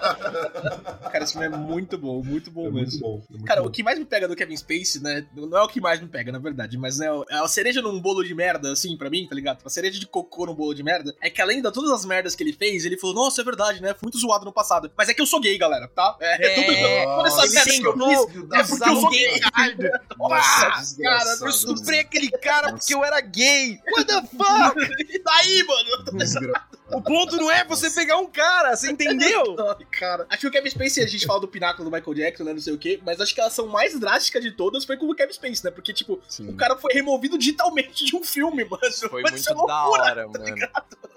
esse 1.22 1.32
filme 1.32 1.46
é 1.46 1.50
muito 1.50 1.96
bom, 1.96 2.22
muito 2.22 2.50
bom 2.50 2.66
É 2.66 2.70
mesmo. 2.70 2.80
muito 2.80 2.98
bom. 3.00 3.22
é 3.28 3.32
muito 3.32 3.44
Cara, 3.46 3.62
bom. 3.62 3.68
o 3.68 3.70
que 3.70 3.82
mais 3.82 3.98
me 3.98 4.04
pega 4.04 4.26
do 4.28 4.36
Kevin 4.36 4.56
Spacey, 4.56 5.00
né? 5.02 5.26
Não 5.34 5.56
é 5.58 5.62
o 5.62 5.68
que 5.68 5.80
mais 5.80 6.00
me 6.00 6.08
pega, 6.08 6.30
na 6.32 6.38
verdade, 6.38 6.76
mas 6.76 6.98
né, 6.98 7.06
é 7.30 7.36
a 7.38 7.48
cereja 7.48 7.80
num 7.80 8.00
bolo 8.00 8.22
de 8.22 8.34
merda, 8.34 8.72
assim, 8.72 8.96
pra 8.96 9.08
mim, 9.10 9.26
tá 9.28 9.34
ligado? 9.34 9.58
A 9.64 9.70
cereja 9.70 9.98
de 9.98 10.06
cocô 10.06 10.46
num 10.46 10.54
bolo 10.54 10.74
de 10.74 10.82
merda 10.82 11.14
é 11.20 11.30
que 11.30 11.40
além 11.40 11.62
de 11.62 11.70
todas 11.72 11.90
as 11.90 12.04
merdas 12.04 12.34
que 12.34 12.42
ele 12.42 12.52
fez, 12.52 12.84
ele 12.84 12.98
falou: 12.98 13.14
Nossa, 13.16 13.40
é 13.40 13.44
verdade, 13.44 13.80
né? 13.80 13.90
Fui 13.94 14.00
muito 14.04 14.18
zoado 14.18 14.44
no 14.44 14.52
passado. 14.52 14.90
Mas 14.96 15.08
é 15.08 15.14
que 15.14 15.20
eu 15.22 15.26
sou 15.26 15.40
gay, 15.40 15.56
galera, 15.56 15.88
tá? 15.88 16.16
É, 16.20 16.46
É, 16.46 16.54
tudo, 16.54 17.16
toda 17.16 17.28
essa 17.28 17.46
merda 17.54 17.70
que 17.70 17.86
eu 17.86 17.92
fiz 17.98 18.18
é 18.52 18.64
porque 18.64 18.90
eu 18.90 18.96
sou 18.96 19.10
gay. 19.10 19.40
Nossa, 20.18 20.96
cara, 21.02 21.36
eu 21.40 21.48
estuprei 21.48 22.00
aquele 22.00 22.30
cara 22.30 22.72
porque 22.72 22.94
eu 22.94 23.04
era 23.04 23.20
gay. 23.20 23.78
What 23.96 24.04
the 24.06 24.22
fuck? 24.22 24.74
E 25.14 25.22
daí, 25.22 25.64
mano? 25.64 26.54
O 26.92 27.00
ponto 27.02 27.36
não 27.36 27.50
é 27.50 27.64
você 27.64 27.90
pegar 27.90 28.18
um 28.18 28.26
cara, 28.26 28.74
você 28.76 28.90
entendeu? 28.90 29.54
Cara. 29.54 29.78
Acho 30.28 30.40
que 30.40 30.46
o 30.46 30.50
Kevin 30.50 30.70
Spacey, 30.70 31.04
a 31.04 31.06
gente 31.06 31.26
fala 31.26 31.40
do 31.40 31.48
pináculo 31.48 31.88
do 31.88 31.94
Michael 31.94 32.14
Jackson, 32.14 32.44
né? 32.44 32.52
Não 32.52 32.60
sei 32.60 32.74
o 32.74 32.78
quê, 32.78 33.00
mas 33.04 33.20
acho 33.20 33.34
que 33.34 33.40
a 33.40 33.46
ação 33.46 33.66
mais 33.66 33.98
drástica 33.98 34.40
de 34.40 34.50
todas 34.52 34.84
foi 34.84 34.96
com 34.96 35.06
o 35.06 35.14
Kevin 35.14 35.32
Spacey, 35.32 35.64
né? 35.64 35.70
Porque, 35.70 35.92
tipo, 35.92 36.20
Sim. 36.28 36.48
o 36.48 36.56
cara 36.56 36.76
foi 36.76 36.92
removido 36.92 37.38
digitalmente 37.38 38.04
de 38.04 38.16
um 38.16 38.22
filme, 38.22 38.64
mano. 38.64 38.82
Foi 39.10 39.22
Mas 39.22 39.32
muito 39.32 39.50
é 39.50 39.54
da 39.54 39.60
loucura. 39.84 40.02
hora, 40.02 40.28
mano. 40.28 40.56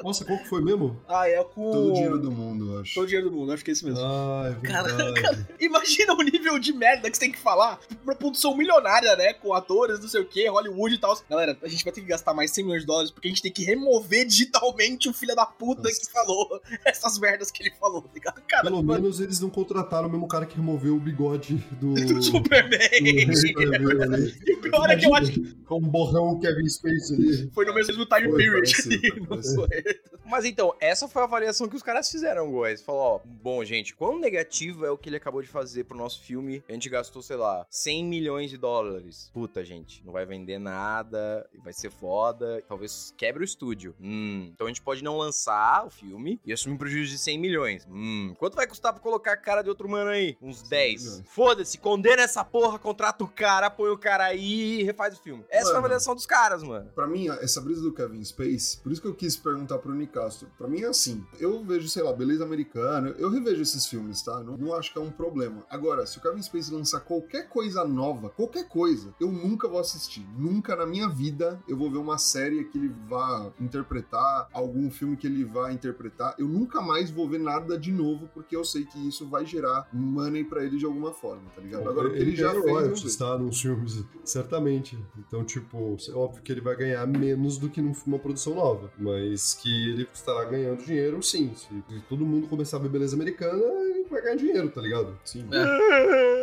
Nossa, 0.04 0.24
qual 0.26 0.38
que 0.38 0.48
foi 0.48 0.62
mesmo? 0.64 1.02
Ah, 1.08 1.28
é 1.28 1.44
com. 1.44 1.72
Todo 1.72 1.90
o 1.90 1.94
dinheiro 1.94 2.20
do 2.20 2.32
mundo, 2.32 2.76
eu 2.76 2.82
acho. 2.82 2.94
Todo 2.94 3.04
o 3.04 3.08
dinheiro 3.08 3.30
do 3.30 3.36
mundo, 3.36 3.52
acho 3.52 3.64
que 3.64 3.72
é 3.72 3.74
isso 3.74 3.86
mesmo. 3.86 4.00
Ah, 4.00 4.56
é 4.56 4.62
Cara, 4.68 4.94
verdade. 4.94 5.48
Imagina 5.60 6.14
o 6.14 6.22
nível 6.22 6.60
de 6.60 6.72
merda 6.74 7.10
que 7.10 7.18
você 7.18 7.22
tem 7.22 7.32
que 7.32 7.40
falar 7.40 7.80
pra 8.06 8.16
produção 8.16 8.56
milionária, 8.56 9.16
né? 9.16 9.34
Com 9.34 9.54
atores, 9.54 10.00
não 10.00 10.08
sei 10.08 10.22
o 10.22 10.26
que, 10.26 10.48
Hollywood 10.48 10.96
e 10.96 10.98
tal. 11.00 11.18
Galera, 11.30 11.58
a 11.62 11.68
gente 11.68 11.84
vai 11.84 11.92
ter 11.94 12.02
que 12.02 12.08
gastar 12.08 12.34
mais 12.34 12.52
100 12.52 12.64
milhões 12.64 12.82
de 12.82 12.88
dólares 12.88 13.12
porque 13.12 13.28
a 13.28 13.32
gente 13.32 13.42
tem 13.42 13.52
que 13.52 13.64
remover 13.64 14.26
digitalmente 14.26 15.10
o 15.10 15.14
filho 15.14 15.36
da 15.36 15.46
puta 15.46 15.90
que 15.90 16.12
falou 16.12 16.62
essas 16.86 17.18
merdas 17.20 17.52
que 17.52 17.64
ele 17.64 17.74
falou, 17.80 18.02
tá 18.02 18.10
ligado? 18.14 18.42
Cara, 18.48 18.67
Pelo 18.70 18.84
menos 18.84 19.20
eles 19.20 19.40
não 19.40 19.50
contrataram 19.50 20.08
o 20.08 20.12
mesmo 20.12 20.28
cara 20.28 20.46
que 20.46 20.56
removeu 20.56 20.96
o 20.96 21.00
bigode 21.00 21.56
do. 21.80 21.94
do 22.14 22.22
Superman. 22.22 23.26
do 23.28 23.36
Superman. 23.36 24.34
E 24.48 24.54
o 24.54 24.62
pior 24.62 24.90
é 24.90 24.96
que 24.98 25.06
eu 25.06 25.16
acho 25.16 25.32
que 25.32 25.56
Com 25.66 25.78
um 25.78 25.88
borrão 25.90 26.30
o 26.30 26.40
Kevin 26.40 26.68
Space 26.68 27.14
ali. 27.14 27.50
foi 27.54 27.66
no 27.66 27.74
mesmo 27.74 28.06
time 28.06 28.30
Foi, 28.30 28.38
period. 28.38 28.72
parece, 28.72 28.94
ali, 28.94 29.28
parece. 29.28 30.02
Mas 30.26 30.46
então, 30.46 30.74
essa 30.80 31.08
foi 31.08 31.22
a 31.22 31.26
avaliação 31.26 31.68
que 31.70 31.76
os 31.76 31.84
caras 31.84 32.10
fizeram, 32.10 32.52
guys. 32.52 32.82
Falou, 32.82 33.02
ó, 33.02 33.20
bom, 33.26 33.64
gente, 33.64 33.96
quão 33.96 34.20
negativo 34.20 34.86
é 34.86 34.92
o 34.92 34.98
que 34.98 35.10
ele 35.10 35.16
acabou 35.16 35.42
de 35.42 35.48
fazer 35.48 35.86
pro 35.86 35.98
nosso 35.98 36.22
filme? 36.22 36.62
A 36.68 36.74
gente 36.74 36.90
gastou, 36.90 37.22
sei 37.22 37.38
lá, 37.38 37.66
100 37.70 38.06
milhões 38.06 38.50
de 38.50 38.58
dólares. 38.58 39.30
Puta, 39.34 39.64
gente, 39.64 40.04
não 40.06 40.12
vai 40.12 40.26
vender 40.26 40.60
nada, 40.60 41.48
vai 41.64 41.72
ser 41.74 41.90
foda, 41.92 42.62
talvez 42.68 43.14
quebre 43.18 43.44
o 43.44 43.46
estúdio. 43.46 43.96
Hum, 44.02 44.50
então 44.54 44.68
a 44.68 44.70
gente 44.70 44.82
pode 44.82 45.04
não 45.04 45.18
lançar 45.18 45.86
o 45.86 45.90
filme 45.90 46.40
e 46.46 46.52
assumir 46.52 46.76
um 46.76 46.78
prejuízo 46.78 47.12
de 47.12 47.18
100 47.20 47.38
milhões. 47.40 47.88
Hum, 47.90 48.34
quanto 48.38 48.57
vai 48.58 48.68
custar 48.68 48.92
pra 48.94 49.02
colocar 49.02 49.34
a 49.34 49.38
cara 49.38 49.62
de 49.62 49.70
outro 49.70 49.88
mano 49.88 50.10
aí? 50.10 50.38
Uns 50.42 50.62
10. 50.64 51.04
milhões. 51.04 51.24
Foda-se, 51.30 51.78
condena 51.78 52.24
essa 52.24 52.44
porra, 52.44 52.78
contrata 52.78 53.24
o 53.24 53.28
cara, 53.28 53.70
põe 53.70 53.90
o 53.90 53.98
cara 53.98 54.26
aí 54.26 54.82
e 54.82 54.84
refaz 54.84 55.18
o 55.18 55.22
filme. 55.22 55.46
Essa 55.50 55.66
foi 55.66 55.72
a 55.72 55.76
Mano. 55.76 55.86
avaliação 55.86 56.16
dos 56.16 56.26
caras, 56.26 56.62
mano. 56.64 56.90
Pra 56.94 57.08
mim, 57.08 57.30
essa 57.30 57.62
brisa 57.62 57.82
do 57.82 57.94
Kevin 57.94 58.24
Space, 58.24 58.78
por 58.82 58.92
isso 58.92 59.02
que 59.02 59.08
eu 59.08 59.16
quis 59.16 59.38
perguntar 59.38 59.78
pro 59.78 59.94
Nicastro. 59.94 60.50
Pra 60.58 60.68
mim 60.68 60.82
é 60.82 60.88
assim, 60.88 61.26
eu 61.40 61.64
vejo, 61.64 61.88
sei 61.88 62.04
lá, 62.04 62.12
Beleza 62.14 62.44
Americana, 62.44 63.14
eu 63.18 63.30
revejo 63.30 63.62
esses 63.62 63.86
filmes, 63.86 64.22
tá? 64.22 64.40
Não, 64.44 64.58
não 64.58 64.74
acho 64.74 64.92
que 64.92 64.98
é 64.98 65.02
um 65.02 65.12
problema. 65.12 65.66
Agora, 65.70 66.06
se 66.06 66.18
o 66.18 66.22
Kevin 66.22 66.42
Space 66.42 66.74
lançar 66.74 67.00
qualquer 67.02 67.48
coisa 67.48 67.86
nova, 67.86 68.30
qualquer 68.30 68.68
coisa, 68.68 69.14
eu 69.20 69.32
nunca 69.32 69.68
vou 69.68 69.80
assistir. 69.80 70.26
Nunca 70.38 70.76
na 70.76 70.86
minha 70.86 71.08
vida 71.08 71.62
eu 71.68 71.78
vou 71.78 71.90
ver 71.92 71.98
uma 72.00 72.18
série 72.18 72.64
que 72.66 72.78
ele 72.78 72.94
vá 73.08 73.52
interpretar, 73.60 74.48
algum 74.52 74.90
filme 74.90 75.16
que 75.16 75.28
ele 75.28 75.44
vá 75.44 75.72
interpretar. 75.72 76.36
Eu 76.38 76.48
nunca 76.48 76.82
mais 76.82 77.12
vou 77.12 77.28
ver 77.30 77.40
nada 77.40 77.78
de 77.78 77.92
novo, 77.92 78.28
porque 78.34 78.47
eu 78.56 78.64
sei 78.64 78.86
que 78.86 79.08
isso 79.08 79.28
vai 79.28 79.46
gerar 79.46 79.88
money 79.92 80.44
pra 80.44 80.64
ele 80.64 80.78
de 80.78 80.86
alguma 80.86 81.14
forma, 81.14 81.44
tá 81.56 81.62
ligado? 81.62 81.90
Agora, 81.90 82.08
o 82.08 82.14
que 82.14 82.20
ele 82.20 82.36
já 82.36 82.54
eu 82.54 82.62
royalties, 82.62 83.16
tá? 83.16 83.38
Nos 83.38 83.62
filmes, 83.62 84.04
certamente. 84.24 84.98
Então, 85.18 85.44
tipo, 85.44 85.98
é 86.08 86.14
óbvio 86.14 86.42
que 86.42 86.52
ele 86.52 86.62
vai 86.62 86.76
ganhar 86.76 87.06
menos 87.08 87.58
do 87.58 87.70
que 87.70 87.82
numa 87.82 88.20
produção 88.20 88.56
nova. 88.56 88.92
Mas 88.98 89.54
que 89.54 89.92
ele 89.92 90.08
estará 90.14 90.46
ganhando 90.46 90.84
dinheiro, 90.84 91.22
sim. 91.22 91.54
Se 91.56 91.68
todo 92.10 92.26
mundo 92.26 92.48
começar 92.48 92.78
a 92.78 92.80
ver 92.80 92.90
beleza 92.90 93.16
americana, 93.16 93.64
ele 93.64 94.06
vai 94.10 94.22
ganhar 94.22 94.36
dinheiro, 94.36 94.70
tá 94.70 94.82
ligado? 94.82 95.18
Sim. 95.24 95.48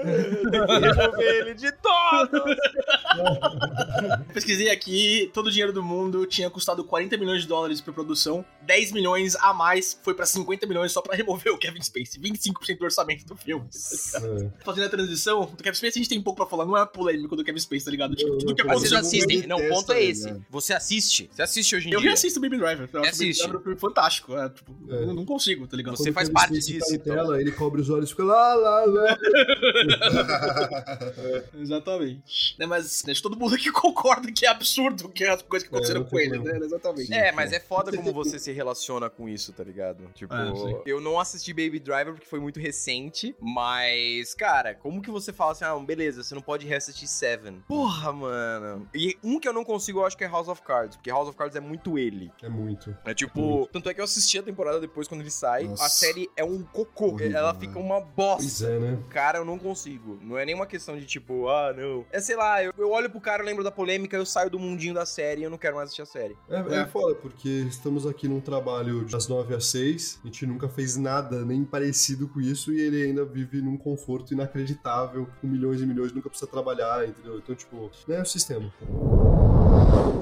Remover 0.04 1.34
ele 1.36 1.54
de 1.54 1.72
todo! 1.72 2.44
Pesquisei 4.32 4.70
aqui, 4.70 5.30
todo 5.32 5.46
o 5.46 5.50
dinheiro 5.50 5.72
do 5.72 5.82
mundo 5.82 6.26
tinha 6.26 6.50
custado 6.50 6.84
40 6.84 7.16
milhões 7.16 7.42
de 7.42 7.48
dólares 7.48 7.80
pra 7.80 7.92
produção, 7.92 8.44
10 8.62 8.92
milhões 8.92 9.36
a 9.36 9.52
mais 9.54 9.98
foi 10.02 10.14
pra 10.14 10.26
50 10.26 10.66
milhões 10.66 10.92
só 10.92 11.00
pra 11.00 11.14
remover 11.14 11.52
o 11.52 11.58
Kevin 11.58 11.80
Space, 11.94 12.18
25% 12.18 12.78
do 12.78 12.84
orçamento 12.84 13.24
do 13.24 13.36
filme. 13.36 13.66
É. 13.68 14.50
Fazendo 14.64 14.84
a 14.84 14.88
transição, 14.88 15.46
do 15.46 15.62
Kevin 15.62 15.76
Space 15.76 15.98
a 15.98 16.02
gente 16.02 16.08
tem 16.08 16.20
pouco 16.20 16.36
pra 16.38 16.46
falar, 16.46 16.66
não 16.66 16.76
é 16.76 16.84
polêmico 16.84 17.36
do 17.36 17.44
Kevin 17.44 17.58
Space, 17.60 17.84
tá 17.84 17.90
ligado? 17.90 18.16
Tipo, 18.16 18.32
Eu- 18.32 18.38
tudo 18.38 18.54
que 18.54 18.62
eu- 18.62 18.66
Mas 18.66 18.80
vocês 18.80 18.92
assistem. 18.92 19.46
Não, 19.46 19.58
o 19.58 19.68
ponto 19.68 19.92
é 19.92 20.02
ele, 20.02 20.12
esse. 20.12 20.30
né? 20.30 20.40
Você 20.50 20.72
assiste. 20.74 21.30
Você 21.32 21.42
assiste 21.42 21.76
hoje 21.76 21.88
em 21.88 21.92
Eu 21.92 22.00
dia. 22.00 22.10
reassisto 22.10 22.40
Baby 22.40 22.58
Driver. 22.58 22.88
Eu 22.92 23.00
acho 23.00 23.10
Assiste. 23.10 23.40
Baby 23.42 23.52
Driver 23.52 23.60
um 23.60 23.64
filme 23.64 23.78
fantástico. 23.80 24.36
É, 24.36 24.48
tipo, 24.48 24.74
É. 24.90 24.94
eu 25.02 25.14
não 25.14 25.24
consigo, 25.24 25.66
tá 25.66 25.76
ligado? 25.76 25.96
Você 25.96 26.04
Quando 26.10 26.14
faz 26.14 26.28
parte 26.28 26.54
Spacey 26.54 26.74
disso, 26.74 26.88
Tá 26.90 26.94
então. 26.96 27.14
tela, 27.14 27.40
ele 27.40 27.52
cobre 27.52 27.80
os 27.80 27.90
olhos 27.90 28.08
e 28.08 28.12
fica 28.12 28.24
lá, 28.24 28.54
lá, 28.54 28.84
lá. 28.84 29.18
Exatamente. 31.60 32.56
Né, 32.58 32.66
mas 32.66 33.02
que 33.02 33.22
todo 33.22 33.38
mundo 33.38 33.54
aqui 33.54 33.70
concorda 33.72 34.30
que 34.32 34.46
é 34.46 34.48
absurdo 34.48 35.08
que 35.08 35.24
é 35.24 35.30
as 35.30 35.42
coisas 35.42 35.68
que 35.68 35.74
aconteceram 35.74 36.00
não 36.02 36.08
com 36.08 36.18
ele, 36.18 36.38
né? 36.38 36.58
Exatamente. 36.62 37.12
É, 37.12 37.32
mas 37.32 37.52
é 37.52 37.60
foda 37.60 37.94
como 37.96 38.12
você 38.12 38.38
se 38.38 38.52
relaciona 38.52 39.08
com 39.10 39.28
isso, 39.28 39.52
tá 39.52 39.64
ligado? 39.64 40.04
Tipo, 40.14 40.34
É, 40.34 40.54
sim. 40.54 40.76
eu 40.86 41.00
não 41.00 41.18
assisti 41.18 41.52
Baby 41.52 41.80
Driver 41.84 42.14
porque 42.14 42.26
foi 42.26 42.40
muito 42.40 42.58
recente, 42.58 43.34
mas, 43.40 44.34
cara, 44.34 44.74
como 44.74 45.00
que 45.02 45.10
você 45.10 45.32
fala 45.32 45.52
assim, 45.52 45.64
ah, 45.64 45.76
beleza, 45.78 46.22
você 46.22 46.34
não 46.34 46.42
pode 46.42 46.66
reassistir 46.66 47.08
Seven? 47.08 47.62
Porra, 47.68 48.12
mano. 48.12 48.88
E 48.94 49.16
um 49.22 49.38
que 49.38 49.48
eu 49.48 49.52
não 49.52 49.64
consigo, 49.64 50.00
eu 50.00 50.06
acho 50.06 50.16
que 50.16 50.24
é 50.24 50.28
House 50.28 50.48
of 50.48 50.62
Cards, 50.62 50.96
porque 50.96 51.10
House 51.10 51.28
of 51.28 51.36
Cards 51.36 51.56
é 51.56 51.60
muito 51.60 51.98
ele. 51.98 52.32
É 52.42 52.48
muito. 52.48 52.96
É 53.04 53.14
tipo, 53.14 53.68
tanto 53.72 53.88
é 53.88 53.94
que 53.94 54.00
eu 54.00 54.04
assisti 54.04 54.38
a 54.38 54.42
temporada 54.42 54.80
depois 54.80 55.06
quando 55.06 55.20
ele 55.20 55.30
sai, 55.30 55.64
Nossa. 55.64 55.84
a 55.84 55.88
série 55.88 56.28
é 56.36 56.44
um 56.44 56.62
cocô, 56.62 57.08
Horrível, 57.08 57.36
ela 57.36 57.52
né? 57.52 57.60
fica 57.60 57.78
uma 57.78 58.00
Pois 58.00 58.14
bosta. 58.14 58.66
é, 58.66 58.78
né? 58.78 58.98
Cara, 59.10 59.38
eu 59.38 59.44
não 59.44 59.58
consigo. 59.58 60.18
Não 60.22 60.38
é 60.38 60.44
nenhuma 60.44 60.66
questão 60.66 60.96
de 60.96 61.04
tipo, 61.04 61.48
ah, 61.48 61.72
não. 61.76 62.04
É 62.10 62.20
sei 62.20 62.36
lá, 62.36 62.62
eu, 62.62 62.72
eu 62.76 62.90
olho 62.90 63.10
pro 63.10 63.20
cara, 63.20 63.42
eu 63.42 63.46
lembro 63.46 63.62
da 63.62 63.70
polêmica, 63.70 64.16
eu 64.16 64.24
saio 64.26 64.50
do 64.50 64.58
mundinho 64.58 64.94
da 64.94 65.04
série 65.06 65.42
e 65.42 65.44
eu 65.44 65.50
não 65.50 65.58
quero 65.58 65.76
mais 65.76 65.86
assistir 65.86 66.02
a 66.02 66.06
série. 66.06 66.36
É, 66.48 66.56
é. 66.56 66.80
É. 66.80 66.86
foda, 66.86 67.14
porque 67.14 67.48
estamos 67.48 68.06
aqui 68.06 68.28
num 68.28 68.40
trabalho 68.40 69.04
das 69.06 69.28
9 69.28 69.54
às 69.54 69.66
6, 69.66 70.20
a 70.22 70.26
gente 70.26 70.46
nunca 70.46 70.68
fez 70.68 70.96
nada 70.96 71.44
nem 71.44 71.64
parecido 71.74 72.28
com 72.28 72.40
isso 72.40 72.72
e 72.72 72.80
ele 72.80 73.02
ainda 73.02 73.24
vive 73.24 73.60
num 73.60 73.76
conforto 73.76 74.32
inacreditável, 74.32 75.26
com 75.40 75.48
milhões 75.48 75.80
e 75.80 75.86
milhões, 75.86 76.12
nunca 76.12 76.28
precisa 76.28 76.48
trabalhar, 76.48 77.08
entendeu? 77.08 77.36
Então, 77.36 77.52
tipo, 77.52 77.90
né, 78.06 78.18
é 78.18 78.22
o 78.22 78.24
sistema. 78.24 78.72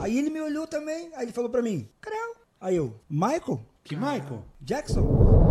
Aí 0.00 0.18
ele 0.18 0.30
me 0.30 0.40
olhou 0.40 0.66
também, 0.66 1.11
aí 1.14 1.26
ele 1.26 1.32
falou 1.32 1.50
pra 1.50 1.61
mim, 1.61 1.86
Creu. 2.00 2.36
Aí 2.59 2.74
eu, 2.74 2.94
Michael? 3.07 3.61
Que 3.84 3.94
Michael? 3.94 4.42
Jackson? 4.62 5.41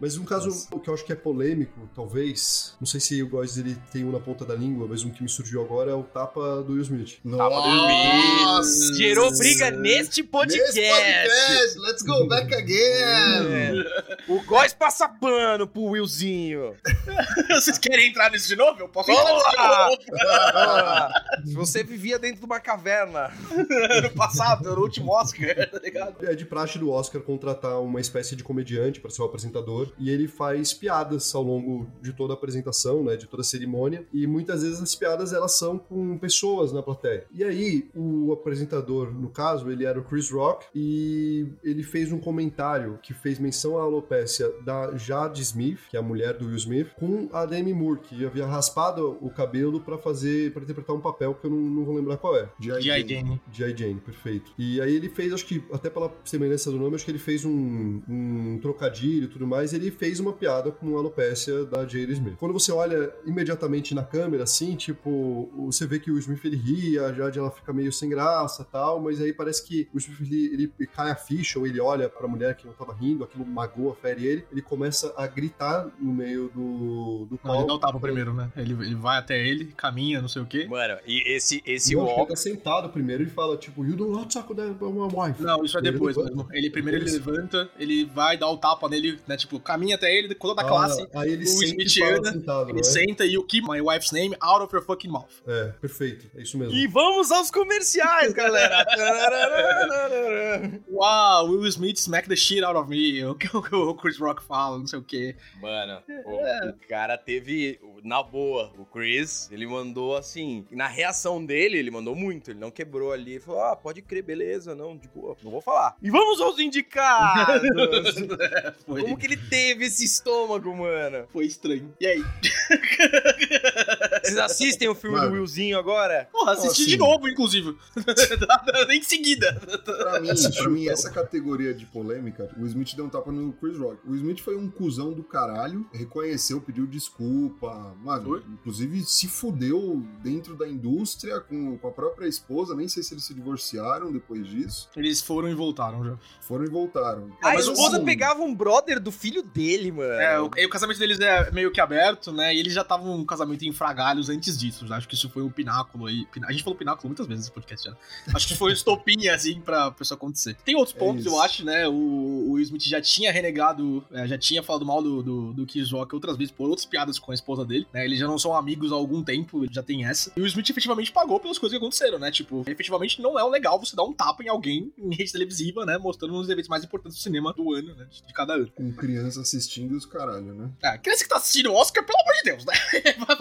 Mas 0.00 0.16
um 0.16 0.24
caso 0.24 0.68
que 0.82 0.88
eu 0.88 0.94
acho 0.94 1.04
que 1.04 1.12
é 1.12 1.16
polêmico, 1.16 1.88
talvez, 1.94 2.74
não 2.80 2.86
sei 2.86 3.00
se 3.00 3.22
o 3.22 3.28
Góis 3.28 3.56
ele 3.56 3.76
tem 3.92 4.04
um 4.04 4.12
na 4.12 4.20
ponta 4.20 4.44
da 4.44 4.54
língua, 4.54 4.86
mas 4.88 5.04
um 5.04 5.10
que 5.10 5.22
me 5.22 5.28
surgiu 5.28 5.62
agora 5.62 5.90
é 5.90 5.94
o 5.94 6.02
tapa 6.02 6.62
do 6.62 6.72
Will 6.72 6.82
Smith. 6.82 7.18
Nossa! 7.24 8.94
Gerou 8.96 9.30
briga 9.36 9.70
neste 9.70 10.22
podcast. 10.22 10.78
Nesse 10.78 10.90
podcast, 10.90 11.78
let's 11.78 12.02
go 12.02 12.28
back 12.28 12.54
again! 12.54 13.84
O 14.28 14.42
Góis 14.44 14.72
passa 14.74 15.08
pano 15.08 15.66
pro 15.66 15.82
Willzinho. 15.82 16.74
Vocês 17.48 17.78
querem 17.78 18.08
entrar 18.08 18.30
nisso 18.30 18.48
de 18.48 18.56
novo? 18.56 18.80
Eu 18.80 18.88
posso 18.88 19.12
Vamos 19.12 19.44
entrar 19.46 19.70
lá! 19.70 19.88
nisso 19.88 20.00
de 20.00 20.10
novo. 20.12 21.44
Se 21.44 21.54
você 21.54 21.84
vivia 21.84 22.18
dentro 22.18 22.40
de 22.40 22.46
uma 22.46 22.60
caverna. 22.60 23.30
Ano 23.94 24.10
passado, 24.10 24.74
no 24.74 24.82
último 24.82 25.12
Oscar, 25.12 25.54
tá 25.70 25.78
ligado? 25.78 26.26
É 26.26 26.34
de 26.34 26.44
praxe 26.44 26.78
do 26.78 26.90
Oscar 26.90 27.20
contratar 27.20 27.80
uma 27.80 28.00
espécie 28.00 28.34
de 28.34 28.42
comediante 28.42 29.00
para 29.00 29.10
ser 29.10 29.22
o 29.22 29.24
apresentador 29.24 29.73
e 29.98 30.10
ele 30.10 30.28
faz 30.28 30.72
piadas 30.72 31.34
ao 31.34 31.42
longo 31.42 31.86
de 32.00 32.12
toda 32.12 32.32
a 32.32 32.36
apresentação, 32.36 33.02
né, 33.04 33.16
de 33.16 33.26
toda 33.26 33.42
a 33.42 33.44
cerimônia 33.44 34.06
e 34.12 34.26
muitas 34.26 34.62
vezes 34.62 34.80
as 34.80 34.94
piadas 34.94 35.32
elas 35.32 35.52
são 35.52 35.78
com 35.78 36.18
pessoas 36.18 36.72
na 36.72 36.82
plateia. 36.82 37.26
E 37.32 37.42
aí 37.42 37.88
o 37.94 38.32
apresentador, 38.32 39.12
no 39.12 39.28
caso, 39.28 39.70
ele 39.70 39.84
era 39.84 39.98
o 39.98 40.04
Chris 40.04 40.30
Rock 40.30 40.66
e 40.74 41.46
ele 41.62 41.82
fez 41.82 42.12
um 42.12 42.18
comentário 42.18 42.98
que 43.02 43.14
fez 43.14 43.38
menção 43.38 43.78
à 43.78 43.82
alopécia 43.82 44.50
da 44.62 44.96
Jade 44.96 45.42
Smith, 45.42 45.80
que 45.90 45.96
é 45.96 46.00
a 46.00 46.02
mulher 46.02 46.34
do 46.34 46.46
Will 46.46 46.56
Smith, 46.56 46.88
com 46.96 47.28
a 47.32 47.46
Demi 47.46 47.72
Moore, 47.72 48.00
que 48.00 48.24
havia 48.24 48.46
raspado 48.46 49.18
o 49.20 49.30
cabelo 49.30 49.80
para 49.80 49.98
fazer, 49.98 50.52
para 50.52 50.62
interpretar 50.62 50.94
um 50.94 51.00
papel 51.00 51.34
que 51.34 51.46
eu 51.46 51.50
não, 51.50 51.58
não 51.58 51.84
vou 51.84 51.94
lembrar 51.94 52.16
qual 52.16 52.36
é. 52.36 52.48
G.I. 52.60 52.82
Jane. 52.82 53.40
G.I. 53.52 53.76
Jane, 53.76 54.00
perfeito. 54.00 54.52
E 54.58 54.80
aí 54.80 54.94
ele 54.94 55.08
fez, 55.08 55.32
acho 55.32 55.46
que, 55.46 55.62
até 55.72 55.88
pela 55.88 56.12
semelhança 56.24 56.70
do 56.70 56.78
nome, 56.78 56.96
acho 56.96 57.04
que 57.04 57.10
ele 57.10 57.18
fez 57.18 57.44
um, 57.44 58.02
um 58.08 58.58
trocadilho 58.60 59.24
e 59.24 59.28
tudo 59.28 59.46
mais, 59.46 59.63
ele 59.72 59.90
fez 59.90 60.20
uma 60.20 60.32
piada 60.32 60.70
com 60.70 60.94
a 60.96 60.98
alopécia 60.98 61.64
da 61.64 61.86
Jada 61.86 62.12
Smith. 62.12 62.36
Quando 62.38 62.52
você 62.52 62.72
olha 62.72 63.12
imediatamente 63.24 63.94
na 63.94 64.02
câmera, 64.04 64.44
assim, 64.44 64.74
tipo, 64.76 65.50
você 65.66 65.86
vê 65.86 65.98
que 65.98 66.10
o 66.10 66.18
Smith 66.18 66.44
ele 66.44 66.56
ri, 66.56 66.98
a 66.98 67.12
Jade 67.12 67.38
ela 67.38 67.50
fica 67.50 67.72
meio 67.72 67.92
sem 67.92 68.08
graça 68.08 68.62
e 68.62 68.72
tal, 68.72 69.00
mas 69.00 69.20
aí 69.20 69.32
parece 69.32 69.64
que 69.64 69.88
o 69.94 69.98
Smith 69.98 70.20
ele, 70.20 70.72
ele 70.78 70.86
cai 70.88 71.10
a 71.10 71.16
ficha, 71.16 71.58
ou 71.58 71.66
ele 71.66 71.80
olha 71.80 72.08
pra 72.08 72.26
mulher 72.28 72.56
que 72.56 72.66
não 72.66 72.72
tava 72.74 72.92
rindo, 72.94 73.24
aquilo 73.24 73.44
magoa, 73.46 73.94
fere 73.94 74.26
ele, 74.26 74.44
ele 74.52 74.62
começa 74.62 75.12
a 75.16 75.26
gritar 75.26 75.88
no 76.00 76.12
meio 76.12 76.50
do, 76.54 77.26
do 77.26 77.40
Não, 77.44 77.54
ele 77.56 77.66
dá 77.66 77.74
o 77.74 77.78
palco. 77.78 77.86
tapa 77.86 78.00
primeiro, 78.00 78.32
né? 78.34 78.50
Ele, 78.56 78.72
ele 78.72 78.94
vai 78.94 79.18
até 79.18 79.38
ele, 79.46 79.66
caminha, 79.76 80.20
não 80.20 80.28
sei 80.28 80.42
o 80.42 80.46
quê. 80.46 80.66
Mano, 80.68 80.98
e 81.06 81.22
esse, 81.34 81.62
esse 81.66 81.94
Não, 81.94 82.04
que 82.04 82.10
ele 82.10 82.18
walk. 82.18 82.30
tá 82.30 82.36
sentado 82.36 82.88
primeiro 82.90 83.22
e 83.22 83.26
fala, 83.26 83.56
tipo, 83.56 83.84
you 83.84 83.96
do 83.96 84.08
not 84.10 84.32
suck 84.32 84.54
that 84.54 84.74
my 84.80 85.08
wife. 85.12 85.42
Não, 85.42 85.64
isso 85.64 85.76
é 85.76 85.80
Ele 85.80 85.92
depois 85.92 86.16
mesmo. 86.16 86.46
Ele 86.52 86.70
primeiro 86.70 86.98
ele 86.98 87.10
Depois? 87.10 87.26
levanta, 87.36 87.70
ele 87.78 88.04
vai 88.04 88.36
dar 88.36 88.48
o 88.48 88.56
tapa 88.56 88.88
nele, 88.88 89.18
né? 89.26 89.36
Tipo, 89.36 89.53
caminha 89.60 89.96
até 89.96 90.12
ele, 90.14 90.34
com 90.34 90.48
toda 90.48 90.62
a 90.62 90.64
Ah, 90.64 90.68
classe. 90.68 91.06
aí 91.14 91.32
ele 91.32 91.44
o 91.44 91.46
senta 91.46 91.64
Smith 91.66 91.96
e 91.96 92.02
anda, 92.04 92.32
sentado, 92.32 92.70
Ele 92.70 92.76
né? 92.78 92.82
senta 92.82 93.24
e 93.26 93.36
o 93.38 93.44
keep 93.44 93.66
my 93.68 93.80
wife's 93.80 94.12
name 94.12 94.34
out 94.40 94.62
of 94.62 94.74
your 94.74 94.84
fucking 94.84 95.08
mouth. 95.10 95.30
É, 95.46 95.72
perfeito. 95.80 96.26
É 96.36 96.42
isso 96.42 96.56
mesmo. 96.58 96.74
E 96.74 96.86
vamos 96.86 97.30
aos 97.30 97.50
comerciais, 97.50 98.32
galera! 98.32 98.84
Uau, 100.90 101.48
Will 101.50 101.66
Smith 101.66 101.98
smack 101.98 102.28
the 102.28 102.36
shit 102.36 102.62
out 102.64 102.76
of 102.76 102.88
me. 102.88 103.24
O 103.24 103.34
que 103.34 103.48
o 103.56 103.94
Chris 103.94 104.18
Rock 104.18 104.42
fala, 104.42 104.78
não 104.78 104.86
sei 104.86 104.98
o 104.98 105.02
quê. 105.02 105.34
Mano, 105.60 106.02
o, 106.24 106.68
o 106.70 106.74
cara 106.88 107.16
teve. 107.18 107.78
Na 108.04 108.22
boa, 108.22 108.70
o 108.78 108.84
Chris, 108.84 109.48
ele 109.50 109.66
mandou 109.66 110.14
assim, 110.14 110.66
na 110.70 110.86
reação 110.86 111.44
dele, 111.44 111.78
ele 111.78 111.90
mandou 111.90 112.14
muito, 112.14 112.50
ele 112.50 112.58
não 112.60 112.70
quebrou 112.70 113.12
ali, 113.12 113.32
ele 113.32 113.40
falou, 113.40 113.62
ah, 113.62 113.74
pode 113.74 114.02
crer, 114.02 114.22
beleza, 114.22 114.74
não, 114.74 114.94
de 114.94 115.08
boa, 115.08 115.34
não 115.42 115.50
vou 115.50 115.62
falar. 115.62 115.96
E 116.02 116.10
vamos 116.10 116.38
aos 116.40 116.58
indicados! 116.58 117.62
Foi, 118.86 119.02
Como 119.02 119.16
que 119.16 119.26
ele 119.26 119.36
teve 119.36 119.86
esse 119.86 120.04
estômago, 120.04 120.76
mano? 120.76 121.26
foi 121.32 121.46
estranho. 121.46 121.94
E 121.98 122.06
aí? 122.06 122.22
Vocês 124.24 124.38
assistem 124.38 124.88
o 124.88 124.94
filme 124.94 125.16
Mano. 125.16 125.30
do 125.30 125.34
Willzinho 125.34 125.78
agora? 125.78 126.28
Porra, 126.32 126.52
assisti 126.52 126.82
assim? 126.82 126.90
de 126.92 126.96
novo, 126.96 127.28
inclusive. 127.28 127.76
em 128.90 129.02
seguida. 129.02 129.60
Pra 129.84 130.20
mim, 130.20 130.28
pra 130.56 130.68
mim, 130.70 130.88
essa 130.88 131.10
categoria 131.10 131.74
de 131.74 131.84
polêmica, 131.86 132.50
o 132.58 132.64
Smith 132.66 132.94
deu 132.94 133.04
um 133.04 133.08
tapa 133.08 133.30
no 133.30 133.52
Chris 133.52 133.78
Rock. 133.78 133.98
O 134.06 134.14
Smith 134.14 134.40
foi 134.40 134.56
um 134.56 134.68
cuzão 134.70 135.12
do 135.12 135.22
caralho, 135.22 135.86
reconheceu, 135.92 136.60
pediu 136.60 136.86
desculpa, 136.86 137.94
mano, 138.02 138.24
Foi? 138.24 138.42
inclusive 138.52 139.04
se 139.04 139.28
fudeu 139.28 140.02
dentro 140.22 140.56
da 140.56 140.68
indústria 140.68 141.40
com, 141.40 141.76
com 141.78 141.88
a 141.88 141.92
própria 141.92 142.26
esposa, 142.26 142.74
nem 142.74 142.88
sei 142.88 143.02
se 143.02 143.14
eles 143.14 143.24
se 143.24 143.34
divorciaram 143.34 144.12
depois 144.12 144.46
disso. 144.46 144.88
Eles 144.96 145.20
foram 145.20 145.48
e 145.48 145.54
voltaram 145.54 146.04
já. 146.04 146.16
Foram 146.40 146.64
e 146.64 146.68
voltaram. 146.68 147.36
A 147.42 147.52
mas 147.54 147.66
esposa 147.66 147.96
assim, 147.96 148.04
pegava 148.04 148.42
um 148.42 148.54
brother 148.54 149.00
do 149.00 149.12
filho 149.12 149.42
dele, 149.42 149.92
mano. 149.92 150.12
É, 150.12 150.40
o, 150.40 150.50
e 150.56 150.66
o 150.66 150.68
casamento 150.68 150.98
deles 150.98 151.20
é 151.20 151.50
meio 151.50 151.70
que 151.70 151.80
aberto, 151.80 152.32
né? 152.32 152.54
E 152.54 152.58
eles 152.58 152.72
já 152.72 152.82
estavam 152.82 153.14
um 153.14 153.24
casamento 153.24 153.64
em 153.64 153.72
fragalhos 154.14 154.28
antes 154.28 154.56
disso. 154.58 154.86
Acho 154.92 155.08
que 155.08 155.14
isso 155.14 155.28
foi 155.28 155.42
um 155.42 155.50
pináculo 155.50 156.06
aí. 156.06 156.26
A 156.46 156.52
gente 156.52 156.62
falou 156.62 156.78
pináculo 156.78 157.08
muitas 157.08 157.26
vezes 157.26 157.44
nesse 157.44 157.52
podcast 157.54 157.88
já. 157.88 157.96
Acho 158.34 158.48
que 158.48 158.54
foi 158.54 158.70
um 158.70 158.74
estopim, 158.74 159.28
assim, 159.28 159.60
pra 159.60 159.90
pra 159.90 160.02
isso 160.02 160.14
acontecer. 160.14 160.56
Tem 160.64 160.76
outros 160.76 160.96
É 160.96 160.98
pontos, 160.98 161.26
eu 161.26 161.32
isso. 161.32 161.40
acho, 161.40 161.64
né? 161.64 161.86
O, 161.88 162.50
o 162.52 162.60
Smith 162.60 162.84
já 162.84 163.00
tinha 163.00 163.32
renegado, 163.32 164.04
é, 164.12 164.26
já 164.26 164.38
tinha 164.38 164.62
falado 164.62 164.86
mal 164.86 165.02
do, 165.02 165.22
do, 165.22 165.52
do 165.52 165.66
Rock 165.92 166.14
outras 166.14 166.36
vezes 166.36 166.52
por 166.52 166.68
outras 166.68 166.86
piadas 166.86 167.18
com 167.18 167.32
a 167.32 167.34
esposa 167.34 167.64
dele, 167.64 167.86
né? 167.92 168.04
Eles 168.04 168.18
já 168.18 168.26
não 168.26 168.38
são 168.38 168.54
amigos 168.54 168.92
há 168.92 168.94
algum 168.94 169.22
tempo, 169.22 169.66
já 169.70 169.82
tem 169.82 170.06
essa. 170.06 170.32
E 170.36 170.40
o 170.40 170.46
Smith 170.46 170.68
efetivamente 170.70 171.10
pagou 171.12 171.40
pelas 171.40 171.58
coisas 171.58 171.76
que 171.76 171.82
aconteceram, 171.82 172.18
né? 172.18 172.30
Tipo, 172.30 172.64
efetivamente 172.66 173.20
não 173.20 173.38
é 173.38 173.44
legal 173.44 173.78
você 173.78 173.96
dar 173.96 174.04
um 174.04 174.12
tapa 174.12 174.42
em 174.42 174.48
alguém 174.48 174.92
em 174.98 175.14
rede 175.14 175.32
televisiva, 175.32 175.84
né? 175.84 175.98
Mostrando 175.98 176.34
um 176.34 176.40
dos 176.40 176.48
eventos 176.48 176.68
mais 176.68 176.84
importantes 176.84 177.18
do 177.18 177.22
cinema 177.22 177.52
do 177.52 177.72
ano, 177.74 177.94
né? 177.94 178.06
De 178.26 178.32
cada 178.32 178.54
ano. 178.54 178.70
Com 178.74 178.92
criança 178.92 179.40
assistindo 179.40 179.96
os 179.96 180.06
caralho, 180.06 180.54
né? 180.54 180.70
É, 180.82 180.98
criança 180.98 181.22
que 181.24 181.28
tá 181.28 181.36
assistindo 181.36 181.70
o 181.70 181.74
Oscar, 181.74 182.04
pelo 182.04 182.18
amor 182.20 182.34
de 182.34 182.42
Deus, 182.44 182.64
né? 182.64 182.74
Vai, 183.26 183.36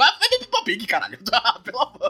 Pig, 0.64 0.86
caralho. 0.88 1.18
Ah, 1.32 1.60
pelo 1.60 1.80
amor. 1.82 2.03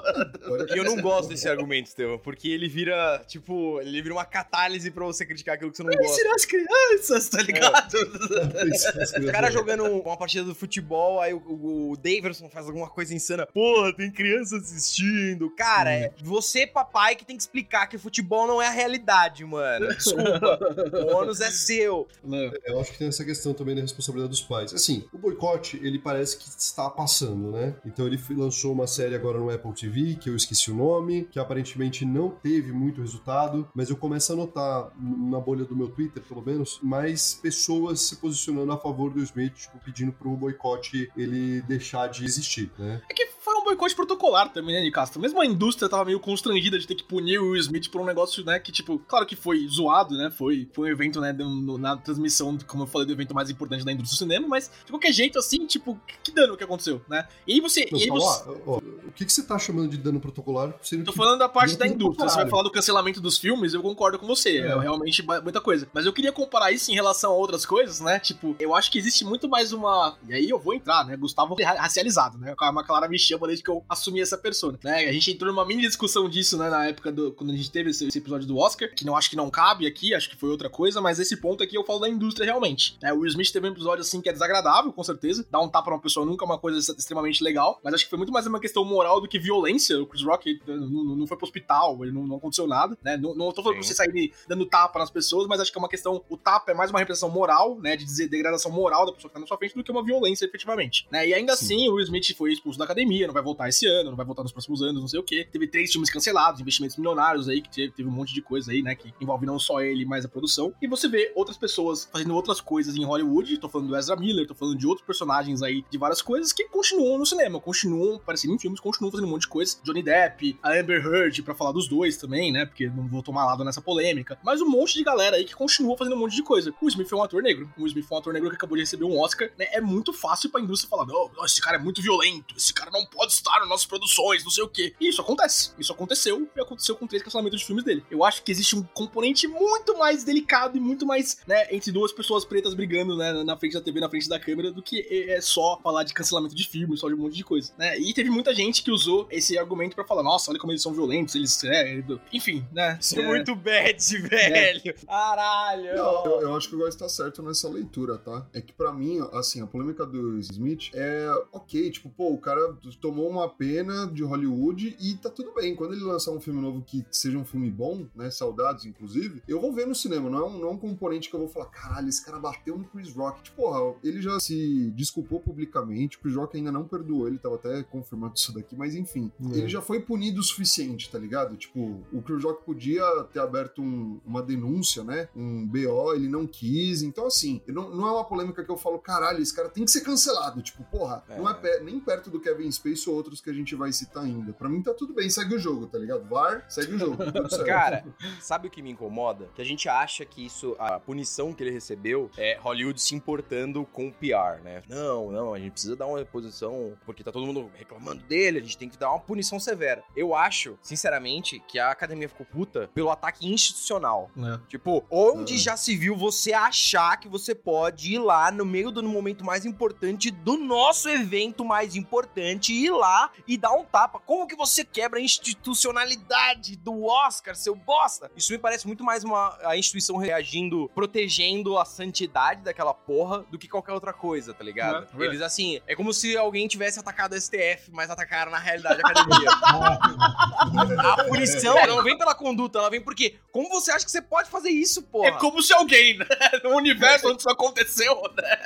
E 0.74 0.78
eu 0.78 0.84
não 0.84 1.02
gosto 1.02 1.30
desse 1.30 1.48
argumento, 1.48 1.88
Estevão, 1.88 2.18
porque 2.18 2.50
ele 2.50 2.68
vira, 2.68 3.24
tipo, 3.28 3.80
ele 3.82 4.02
vira 4.02 4.14
uma 4.14 4.26
catálise 4.26 4.90
pra 4.92 5.06
você 5.06 5.26
criticar 5.26 5.56
aquilo 5.56 5.72
que 5.72 5.78
você 5.78 5.84
não 5.84 5.92
gosta. 5.92 6.14
Ensinar 6.14 6.36
as 6.36 6.46
crianças, 6.46 7.30
tá 7.30 7.42
ligado? 7.42 7.94
O 9.24 9.32
cara 9.32 9.50
jogando 9.50 9.86
uma 9.86 10.18
partida 10.18 10.44
do 10.44 10.56
futebol, 10.56 11.20
aí 11.20 11.34
o, 11.34 11.92
o, 11.92 11.98
Daverson 11.98 12.50
faz 12.50 12.68
alguma 12.68 12.90
coisa 12.90 13.14
insana. 13.14 13.46
Porra, 13.46 13.94
tem 13.94 14.12
criança 14.12 14.58
assistindo. 14.58 15.50
Cara, 15.52 15.92
é 15.92 16.12
você, 16.24 16.66
papai, 16.66 17.16
que 17.16 17.26
tem 17.26 17.36
que 17.36 17.44
explicar 17.44 17.88
que 17.88 17.98
futebol 17.98 18.48
não 18.48 18.62
é 18.62 18.68
a 18.68 18.72
realidade, 18.72 19.46
mano. 19.46 19.88
Desculpa. 19.90 20.60
o 21.12 21.16
ônus 21.16 21.42
é 21.42 21.50
seu. 21.50 22.08
Não. 22.24 22.52
Eu 22.66 22.80
acho 22.80 22.92
que 22.92 22.98
tem 22.98 23.08
essa 23.08 23.24
questão 23.24 23.54
também 23.54 23.76
da 23.76 23.82
responsabilidade 23.82 24.32
dos 24.32 24.42
pais. 24.42 24.74
Assim, 24.74 25.06
o 25.14 25.18
boicote, 25.18 25.80
ele 25.84 26.00
parece 26.00 26.38
que 26.38 26.48
está 26.48 26.90
passando, 26.90 27.52
né? 27.52 27.76
Então 27.86 28.06
ele 28.06 28.20
lançou 28.32 28.74
uma 28.74 28.88
série 28.88 29.16
agora 29.16 29.38
no 29.38 29.50
Apple 29.50 29.74
TV, 29.74 30.16
que 30.16 30.30
eu 30.30 30.36
esqueci 30.44 30.72
o 30.72 30.76
nome, 30.76 31.28
que 31.32 31.40
aparentemente 31.40 32.06
não 32.06 32.30
teve 32.30 32.72
muito 32.72 33.02
resultado, 33.02 33.68
mas 33.74 33.90
eu 33.90 33.96
começo 33.98 34.32
a 34.32 34.36
notar, 34.36 34.92
na 35.00 35.40
bolha 35.40 35.66
do 35.66 35.76
meu 35.76 35.88
Twitter, 35.90 36.22
pelo 36.24 36.42
menos, 36.42 36.80
mais 36.82 37.34
pessoas 37.42 38.02
se 38.02 38.18
posicionando 38.18 38.72
a 38.72 38.78
favor 38.78 39.12
do 39.12 39.22
Smith, 39.24 39.54
tipo, 39.54 39.78
pedindo 39.84 40.12
pro 40.12 40.30
boicote 40.36 41.10
ele 41.18 41.62
deixar 41.64 42.08
de 42.08 42.26
existir, 42.26 42.72
né? 42.78 43.02
É 43.10 43.14
que 43.14 43.28
foi 43.44 43.56
um 43.56 43.64
boicote 43.64 43.96
protocolar 43.96 44.52
também, 44.54 44.76
né, 44.76 44.82
Nicastro? 44.82 45.20
Mesmo 45.22 45.42
a 45.42 45.46
indústria 45.46 45.90
tava 45.90 46.06
meio 46.06 46.20
constrangida 46.20 46.80
de 46.80 46.88
ter 46.88 46.96
que 46.96 47.04
punir 47.04 47.40
o 47.40 47.52
Will 47.52 47.60
Smith 47.60 47.90
por 47.90 48.02
um 48.02 48.06
negócio, 48.06 48.44
né, 48.46 48.60
que, 48.60 48.72
tipo, 48.72 49.00
claro 49.00 49.26
que 49.26 49.36
foi 49.36 49.68
zoado, 49.68 50.16
né? 50.18 50.32
Foi, 50.32 50.70
foi 50.74 50.90
um 50.90 50.92
evento, 50.92 51.20
né, 51.20 51.34
no- 51.34 51.78
na 51.78 51.98
transmissão, 51.98 52.58
como 52.68 52.84
eu 52.84 52.88
falei, 52.88 53.08
do 53.08 53.14
evento 53.14 53.34
mais 53.34 53.50
importante 53.50 53.84
da 53.84 53.92
indústria 53.92 54.16
do 54.16 54.20
cinema, 54.32 54.48
mas 54.48 54.72
de 54.86 54.92
qualquer 54.92 55.12
jeito, 55.12 55.38
assim, 55.40 55.66
tipo, 55.66 56.00
que, 56.24 56.32
dano 56.32 56.56
que 56.58 56.64
aconteceu, 56.64 57.02
né? 57.08 57.28
E 57.48 57.54
aí 57.54 57.62
você. 57.62 57.88
Não, 57.92 58.00
e 58.00 58.04
aí 58.04 58.08
fala, 58.08 58.20
você 58.22 58.50
ó, 58.50 58.56
ó, 58.66 58.78
o 58.78 59.12
que, 59.12 59.26
que 59.26 59.32
você 59.34 59.44
tá 59.44 59.60
chamando 59.60 59.90
de 59.90 59.98
dano 59.98 60.20
protocolar? 60.24 60.74
Tô 61.06 61.12
falando 61.14 61.40
da 61.40 61.50
parte 61.50 61.76
da 61.78 61.86
indústria. 61.88 62.30
Você 62.30 62.38
vai 62.38 62.50
falar 62.50 62.64
do 62.64 62.72
cancelamento 62.72 63.20
dos 63.22 63.38
filmes, 63.38 63.74
eu 63.74 63.82
concordo 63.82 64.18
com 64.18 64.26
você. 64.26 64.58
É, 64.60 64.68
É. 64.68 64.80
realmente 64.80 65.22
muita 65.44 65.60
coisa. 65.62 65.88
Mas 65.94 66.06
eu 66.06 66.14
queria 66.14 66.32
comparar 66.32 66.72
isso 66.72 66.90
em 66.92 66.96
relação 66.96 67.32
a 67.32 67.36
outras 67.36 67.66
coisas, 67.66 68.00
né? 68.00 68.20
Tipo, 68.20 68.56
eu 68.60 68.74
acho 68.74 68.92
que 68.92 68.98
existe 68.98 69.24
muito 69.26 69.48
mais 69.50 69.72
uma. 69.74 70.16
E 70.28 70.34
aí 70.34 70.50
eu 70.50 70.58
vou 70.60 70.74
entrar, 70.74 71.06
né? 71.06 71.16
Gustavo 71.18 71.56
ra- 71.62 71.82
racializado, 71.82 72.38
né? 72.38 72.54
A 72.58 72.84
Clara 72.84 73.08
me 73.08 73.20
chama 73.20 73.48
desde 73.48 73.64
que 73.64 73.70
eu 73.70 73.84
assumi 73.90 74.22
essa 74.22 74.38
persona. 74.38 74.80
Né? 74.84 75.06
A 75.10 75.12
gente 75.14 75.32
entrou 75.32 75.52
numa 75.52 75.66
mini 75.66 75.82
discussão 75.82 76.28
disso, 76.30 76.58
né? 76.58 76.70
Na 76.70 76.88
época 76.88 77.12
do. 77.12 77.32
Quando 77.34 77.52
a 77.52 77.56
gente 77.56 77.70
teve 77.72 77.90
esse, 77.92 78.08
esse 78.08 78.18
episódio 78.18 78.48
do 78.48 78.58
Oscar, 78.58 78.90
que 78.96 79.06
não 79.06 79.16
acho 79.16 79.30
que 79.30 79.36
não 79.36 79.50
cabe 79.50 79.86
aqui, 79.86 80.14
acho 80.14 80.30
que 80.30 80.36
foi 80.38 80.50
outra 80.50 80.70
coisa, 80.70 81.02
mas 81.02 81.20
esse 81.20 81.36
ponto 81.38 81.62
aqui 81.64 81.78
eu 81.78 81.84
falo 81.84 82.00
da 82.00 82.10
indústria 82.10 82.46
realmente. 82.46 82.98
Né? 83.02 83.12
O 83.14 83.18
Will 83.20 83.28
Smith 83.28 83.52
teve 83.52 83.68
um 83.68 83.72
episódio 83.72 84.02
assim 84.02 84.22
que 84.22 84.30
é 84.30 84.34
desagradável, 84.34 84.92
com 84.94 85.04
certeza. 85.04 85.46
Dar 85.52 85.60
um 85.62 85.68
tapa 85.68 85.84
pra 85.86 85.96
uma 85.96 86.02
pessoa 86.02 86.26
nunca 86.26 86.46
é 86.46 86.48
uma 86.48 86.58
coisa 86.58 86.80
extremamente 86.98 87.44
legal. 87.44 87.80
Mas 87.84 87.94
acho 87.94 88.04
que 88.06 88.10
foi 88.10 88.18
muito 88.18 88.32
mais 88.32 88.48
uma 88.48 88.60
questão 88.60 88.86
moral 88.86 89.20
do 89.20 89.28
que 89.28 89.38
violência. 89.38 90.02
O 90.02 90.08
Chris 90.14 90.24
Rock 90.26 90.62
não, 90.68 91.16
não- 91.16 91.28
foi 91.28 91.38
pro 91.38 91.46
hospital, 91.46 92.04
ele 92.04 92.12
não, 92.12 92.28
não 92.28 92.38
aconteceu 92.38 92.68
nada, 92.68 92.98
né? 93.04 93.18
Não, 93.18 93.34
não 93.36 93.52
tô 93.52 93.64
falando 93.64 93.78
pra 93.78 93.84
Sim. 93.84 93.90
você 93.90 93.96
sair 93.96 94.34
dando 94.48 94.66
tapa 94.66 95.00
nas 95.00 95.10
pessoas, 95.10 95.48
mas 95.48 95.60
acho 95.60 95.72
que 95.72 95.78
é 95.78 95.82
uma 95.82 95.90
questão. 95.90 96.24
O 96.30 96.38
tapa 96.38 96.72
é 96.72 96.76
mais 96.76 96.90
uma 96.90 97.00
repressão 97.00 97.30
moral, 97.30 97.80
né? 97.80 97.96
De 97.96 98.06
dizer 98.06 98.28
degradação 98.28 98.72
moral 98.72 99.06
da 99.06 99.14
pessoa 99.14 99.30
que 99.30 99.34
tá 99.34 99.40
na 99.40 99.48
sua 99.48 99.58
frente 99.58 99.76
do 99.76 99.84
que 99.84 99.92
uma 99.92 100.04
violência, 100.04 100.46
efetivamente. 100.46 101.08
Né? 101.12 101.28
E 101.30 101.34
ainda 101.34 101.56
Sim. 101.56 101.66
assim, 101.66 101.90
o 101.90 101.94
Will 101.96 102.04
Smith 102.06 102.36
foi 102.38 102.54
expulso 102.54 102.78
da 102.78 102.86
academia, 102.86 103.26
não 103.28 103.34
vai 103.34 103.44
voltar 103.44 103.70
esse 103.70 103.86
ano, 103.88 104.10
não 104.12 104.18
vai 104.18 104.26
voltar 104.26 104.44
nos 104.44 104.52
próximos 104.52 104.82
anos, 104.82 105.02
não 105.02 105.08
sei 105.08 105.20
o 105.20 105.24
quê. 105.24 105.48
Teve 105.52 105.68
três 105.68 105.92
filmes 105.92 106.10
cancelados, 106.10 106.62
investimentos 106.62 106.98
milionários 106.98 107.48
aí, 107.50 107.62
que 107.62 107.70
teve, 107.70 107.92
teve 107.92 108.08
um 108.08 108.12
monte 108.12 108.34
de 108.34 108.42
coisa 108.42 108.72
aí, 108.72 108.82
né? 108.82 108.96
Que 108.96 109.14
envolve 109.20 109.46
não 109.46 109.58
só 109.58 109.82
ele, 109.82 110.06
mas 110.06 110.26
a 110.26 110.28
produção. 110.28 110.74
E 110.82 110.88
você 110.88 111.08
vê 111.08 111.32
outras 111.36 111.58
pessoas 111.58 112.08
fazendo 112.12 112.36
outras 112.36 112.62
coisas 112.62 112.96
em 112.96 113.04
Hollywood. 113.04 113.58
Tô 113.58 113.70
falando 113.70 113.88
do 113.90 113.96
Ezra 113.96 114.16
Miller, 114.16 114.48
tô 114.48 114.54
falando 114.54 114.78
de 114.78 114.86
outros 114.86 115.06
personagens 115.06 115.62
aí, 115.62 115.84
de 115.90 115.98
várias 115.98 116.22
coisas 116.22 116.52
que 116.54 116.68
continuam 116.70 117.18
no 117.18 117.26
cinema, 117.26 117.60
continuam 117.60 118.16
aparecendo 118.16 118.54
em 118.54 118.60
filmes, 118.60 118.80
continuam 118.80 119.12
fazendo 119.12 119.28
um 119.28 119.32
monte 119.32 119.42
de 119.44 119.48
coisa. 119.48 119.78
Johnny 119.84 120.03
Depp, 120.04 120.58
a 120.62 120.74
Amber 120.74 121.06
Heard, 121.06 121.42
pra 121.44 121.56
falar 121.56 121.72
dos 121.72 121.88
dois 121.88 122.18
também, 122.18 122.52
né? 122.52 122.66
Porque 122.66 122.88
não 122.88 123.08
vou 123.08 123.24
tomar 123.24 123.46
lado 123.46 123.64
nessa 123.64 123.82
polêmica. 123.82 124.38
Mas 124.44 124.62
um 124.62 124.70
monte 124.70 124.96
de 124.96 125.04
galera 125.04 125.38
aí 125.38 125.46
que 125.46 125.56
continua 125.56 125.98
fazendo 125.98 126.16
um 126.16 126.20
monte 126.20 126.36
de 126.36 126.44
coisa. 126.44 126.74
O 126.82 126.88
Smith 126.88 127.08
foi 127.08 127.18
um 127.18 127.24
ator 127.24 127.42
negro. 127.42 127.72
O 127.78 127.88
Smith 127.88 128.06
foi 128.06 128.18
um 128.18 128.20
ator 128.20 128.34
negro 128.34 128.50
que 128.50 128.56
acabou 128.56 128.76
de 128.76 128.84
receber 128.84 129.06
um 129.06 129.20
Oscar, 129.20 129.50
né? 129.58 129.68
É 129.72 129.82
muito 129.82 130.14
fácil 130.14 130.50
pra 130.50 130.62
indústria 130.62 130.90
falar: 130.90 131.06
não, 131.06 131.32
esse 131.46 131.62
cara 131.62 131.78
é 131.78 131.80
muito 131.80 132.02
violento, 132.02 132.56
esse 132.58 132.74
cara 132.74 132.92
não 132.92 133.06
pode 133.06 133.34
estar 133.34 133.60
nas 133.60 133.70
nossas 133.70 133.86
produções, 133.86 134.44
não 134.44 134.52
sei 134.52 134.64
o 134.64 134.68
quê. 134.68 134.94
E 135.00 135.08
isso 135.08 135.22
acontece. 135.22 135.72
Isso 135.78 135.92
aconteceu 135.92 136.48
e 136.56 136.62
aconteceu 136.62 136.96
com 136.96 137.08
três 137.08 137.24
cancelamentos 137.24 137.60
de 137.60 137.66
filmes 137.66 137.84
dele. 137.84 138.04
Eu 138.10 138.24
acho 138.24 138.44
que 138.44 138.52
existe 138.52 138.76
um 138.76 138.84
componente 138.84 139.48
muito 139.48 139.98
mais 139.98 140.24
delicado 140.24 140.78
e 140.78 140.80
muito 140.80 141.06
mais, 141.06 141.40
né, 141.48 141.68
entre 141.72 141.92
duas 141.92 142.12
pessoas 142.12 142.46
pretas 142.46 142.74
brigando, 142.74 143.16
né, 143.18 143.44
na 143.44 143.58
frente 143.58 143.74
da 143.74 143.82
TV, 143.82 144.00
na 144.00 144.10
frente 144.10 144.28
da 144.28 144.40
câmera, 144.40 144.72
do 144.72 144.82
que 144.82 145.06
é 145.30 145.40
só 145.42 145.80
falar 145.82 146.04
de 146.04 146.14
cancelamento 146.14 146.56
de 146.56 146.68
filme, 146.68 146.98
só 146.98 147.08
de 147.08 147.16
um 147.16 147.18
monte 147.18 147.36
de 147.36 147.44
coisa, 147.44 147.74
né? 147.78 147.98
E 148.00 148.14
teve 148.14 148.30
muita 148.30 148.54
gente 148.54 148.84
que 148.84 148.92
usou 148.92 149.28
esse 149.30 149.58
argumento 149.58 149.93
pra 149.96 150.06
falar: 150.06 150.24
nossa, 150.24 150.52
olha 150.52 150.60
como 150.60 150.72
eles 150.72 150.82
são 150.82 150.94
violentos, 150.94 151.36
eles. 151.36 151.64
É, 151.64 152.04
enfim, 152.32 152.66
né? 152.72 152.98
Isso 153.00 153.20
é 153.20 153.24
É, 153.24 153.28
muito 153.28 153.56
bad, 153.56 154.18
velho. 154.28 154.96
Caralho. 155.06 155.96
Não, 155.96 156.26
eu, 156.26 156.42
eu 156.42 156.56
acho 156.56 156.70
que 156.70 156.76
o 156.76 156.80
Góis 156.80 156.96
tá 156.96 157.08
certo 157.10 157.42
nessa 157.42 157.70
leitura, 157.70 158.18
tá? 158.18 158.48
É 158.54 158.62
que 158.62 158.74
pra 158.74 158.92
mim, 158.94 159.20
assim, 159.34 159.62
a 159.62 159.68
polêmica 159.68 160.06
do 160.06 160.38
Smith 160.40 160.92
é 160.94 161.30
ok, 161.52 161.90
tipo, 161.92 162.10
pô, 162.10 162.32
o 162.34 162.38
cara 162.38 162.76
tomou 163.00 163.30
uma 163.30 163.50
pena 163.50 164.08
de 164.08 164.24
Hollywood 164.24 164.96
e 165.00 165.16
tá 165.16 165.30
tudo 165.30 165.54
bem. 165.54 165.76
Quando 165.76 165.94
ele 165.94 166.04
lançar 166.04 166.32
um 166.32 166.40
filme 166.40 166.62
novo 166.62 166.82
que 166.82 167.06
seja 167.12 167.38
um 167.38 167.46
filme 167.46 167.70
bom, 167.70 168.06
né? 168.16 168.30
Saudades, 168.30 168.86
inclusive, 168.86 169.42
eu 169.48 169.60
vou 169.60 169.72
ver 169.74 169.88
no 169.88 169.96
cinema. 169.96 170.30
Não 170.30 170.40
é 170.40 170.46
um, 170.46 170.60
não 170.60 170.68
é 170.70 170.72
um 170.72 170.78
componente 170.78 171.30
que 171.30 171.36
eu 171.36 171.40
vou 171.40 171.50
falar, 171.50 171.68
caralho, 171.68 172.10
esse 172.10 172.24
cara 172.26 172.40
bateu 172.40 172.78
no 172.78 172.86
Chris 172.86 173.14
Rock. 173.14 173.42
Tipo, 173.44 173.64
porra, 173.64 173.96
ele 174.04 174.22
já 174.22 174.40
se 174.40 174.92
desculpou 174.92 175.40
publicamente, 175.40 176.18
o 176.18 176.20
Chris 176.20 176.36
Rock 176.36 176.58
ainda 176.58 176.72
não 176.72 176.86
perdoou, 176.86 177.28
ele 177.28 177.38
tava 177.38 177.56
até 177.56 177.84
confirmando 177.84 178.34
isso 178.38 178.54
daqui, 178.54 178.76
mas 178.76 178.96
enfim. 178.96 179.32
É. 179.54 179.58
Ele 179.58 179.70
já 179.70 179.82
foi 179.84 180.00
punido 180.00 180.40
o 180.40 180.44
suficiente, 180.44 181.10
tá 181.10 181.20
ligado? 181.20 181.56
Tipo, 181.58 182.04
o 182.12 182.24
Rock 182.42 182.64
podia 182.66 183.04
ter 183.32 183.40
aberto 183.40 183.82
um- 183.82 184.20
uma 184.26 184.42
denúncia, 184.42 185.04
né? 185.04 185.28
Um 185.36 185.68
BO, 185.68 186.14
ele 186.16 186.28
não 186.28 186.48
quis. 186.48 187.02
Então, 187.04 187.28
assim, 187.28 187.62
não, 187.68 187.90
não 187.90 188.08
é 188.08 188.12
uma 188.12 188.26
polêmica 188.26 188.64
que 188.64 188.72
eu 188.72 188.78
falo, 188.78 188.98
caralho, 189.00 189.42
esse 189.42 189.54
cara 189.56 189.70
tem 189.70 189.86
que 189.86 189.92
ser 189.92 190.02
cancelado. 190.02 190.62
Tipo, 190.62 190.84
porra, 190.86 191.24
É. 191.30 191.38
não 191.38 191.50
é 191.50 191.54
pe- 191.54 191.80
nem 191.82 192.00
perto 192.00 192.30
do 192.30 192.40
Kevin 192.40 192.72
Space 192.72 193.10
ou 193.10 193.16
outros 193.16 193.40
que 193.42 193.50
a 193.50 193.54
gente 193.54 193.76
vai 193.76 193.92
citar 193.94 194.24
ainda. 194.24 194.54
Pra 194.54 194.70
mim 194.70 194.82
tá 194.82 194.94
tudo 194.94 195.14
bem, 195.14 195.30
segue 195.30 195.56
o 195.56 195.60
jogo, 195.60 195.88
tá 195.88 195.98
ligado? 195.98 196.24
VAR, 196.28 196.66
segue 196.70 196.96
o 196.96 196.98
jogo. 197.00 197.18
Cara, 197.66 198.06
sabe 198.40 198.68
o 198.68 198.72
que 198.72 198.82
me 198.82 198.92
incomoda? 198.92 199.50
Que 199.56 199.62
a 199.62 199.66
gente 199.66 199.88
acha 199.90 200.26
que 200.26 200.46
isso, 200.46 200.76
a 200.80 201.00
punição 201.00 201.54
que 201.54 201.64
ele 201.64 201.72
recebeu 201.72 202.30
é 202.38 202.58
Hollywood 202.62 203.02
se 203.02 203.16
importando 203.16 203.86
com 203.92 204.08
o 204.08 204.14
PR, 204.14 204.62
né? 204.64 204.82
Não, 204.90 205.32
não, 205.32 205.54
a 205.54 205.60
gente 205.60 205.72
precisa 205.74 205.96
dar 205.96 206.08
uma 206.08 206.24
posição, 206.26 206.94
porque 207.06 207.24
tá 207.24 207.32
todo 207.32 207.46
mundo 207.46 207.70
reclamando 207.76 208.24
dele, 208.24 208.60
a 208.60 208.62
gente 208.62 208.78
tem 208.78 208.90
que 208.90 208.98
dar 208.98 209.10
uma 209.12 209.20
punição 209.20 209.60
severa. 209.60 209.73
Eu 210.16 210.36
acho, 210.36 210.78
sinceramente, 210.82 211.60
que 211.68 211.80
a 211.80 211.92
academia 211.92 212.30
ficou 212.30 212.46
puta 212.46 212.90
pelo 212.94 213.10
ataque 213.10 213.48
institucional. 213.52 214.30
É. 214.38 214.60
Tipo, 214.68 215.04
onde 215.10 215.56
Ah. 215.56 215.58
já 215.58 215.78
se 215.78 215.96
viu 215.96 216.16
você 216.16 216.54
achar 216.54 217.18
que 217.18 217.28
você 217.28 217.54
pode 217.56 218.14
ir 218.14 218.20
lá 218.20 218.52
no 218.52 218.66
meio 218.66 218.92
do 218.92 219.04
momento 219.04 219.44
mais 219.46 219.66
importante 219.66 220.32
do 220.32 220.58
nosso 220.58 221.10
evento 221.10 221.64
mais 221.66 221.96
importante, 221.96 222.74
ir 222.74 222.92
lá 222.92 223.32
e 223.48 223.58
dar 223.58 223.74
um 223.74 223.84
tapa? 223.84 224.20
Como 224.20 224.48
que 224.48 224.56
você 224.56 224.84
quebra 224.84 225.20
a 225.20 225.22
institucionalidade 225.24 226.76
do 226.78 227.04
Oscar, 227.06 227.56
seu 227.56 227.76
bosta? 227.76 228.32
Isso 228.36 228.52
me 228.52 228.58
parece 228.60 228.88
muito 228.88 229.04
mais 229.04 229.24
uma 229.24 229.58
a 229.64 229.78
instituição 229.78 230.18
reagindo, 230.18 230.90
protegendo 230.96 231.78
a 231.78 231.86
santidade 231.86 232.62
daquela 232.62 232.94
porra 232.94 233.44
do 233.52 233.58
que 233.58 233.68
qualquer 233.68 233.94
outra 233.94 234.14
coisa, 234.14 234.54
tá 234.54 234.64
ligado? 234.64 235.08
É, 235.20 235.24
é. 235.24 235.26
Eles 235.26 235.42
assim, 235.42 235.82
é 235.88 235.96
como 235.96 236.14
se 236.14 236.36
alguém 236.38 236.68
tivesse 236.68 237.00
atacado 237.00 237.34
a 237.34 237.38
STF, 237.40 237.92
mas 237.92 238.10
atacaram 238.10 238.52
na 238.52 238.60
realidade 238.60 239.02
a 239.04 239.10
academia. 239.10 239.50
a 239.64 241.24
punição 241.28 241.76
não 241.88 242.04
vem 242.04 242.18
pela 242.18 242.36
conduta, 242.36 242.80
ela 242.80 242.90
vem 242.90 243.02
porque 243.02 243.36
como 243.52 243.70
você 243.70 243.92
acha 243.92 244.06
que 244.06 244.12
você 244.12 244.22
pode 244.22 244.50
fazer 244.50 244.70
isso, 244.70 245.04
porra? 245.04 245.28
É 245.28 245.32
como 245.34 245.62
se 245.62 245.74
alguém, 245.74 246.18
né, 246.18 246.26
no 246.64 246.76
universo 246.76 247.30
onde 247.30 247.40
isso 247.40 247.50
aconteceu, 247.50 248.22
né? 248.36 248.58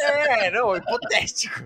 É, 0.00 0.50
não, 0.50 0.74
é 0.74 0.78
hipotético. 0.78 1.62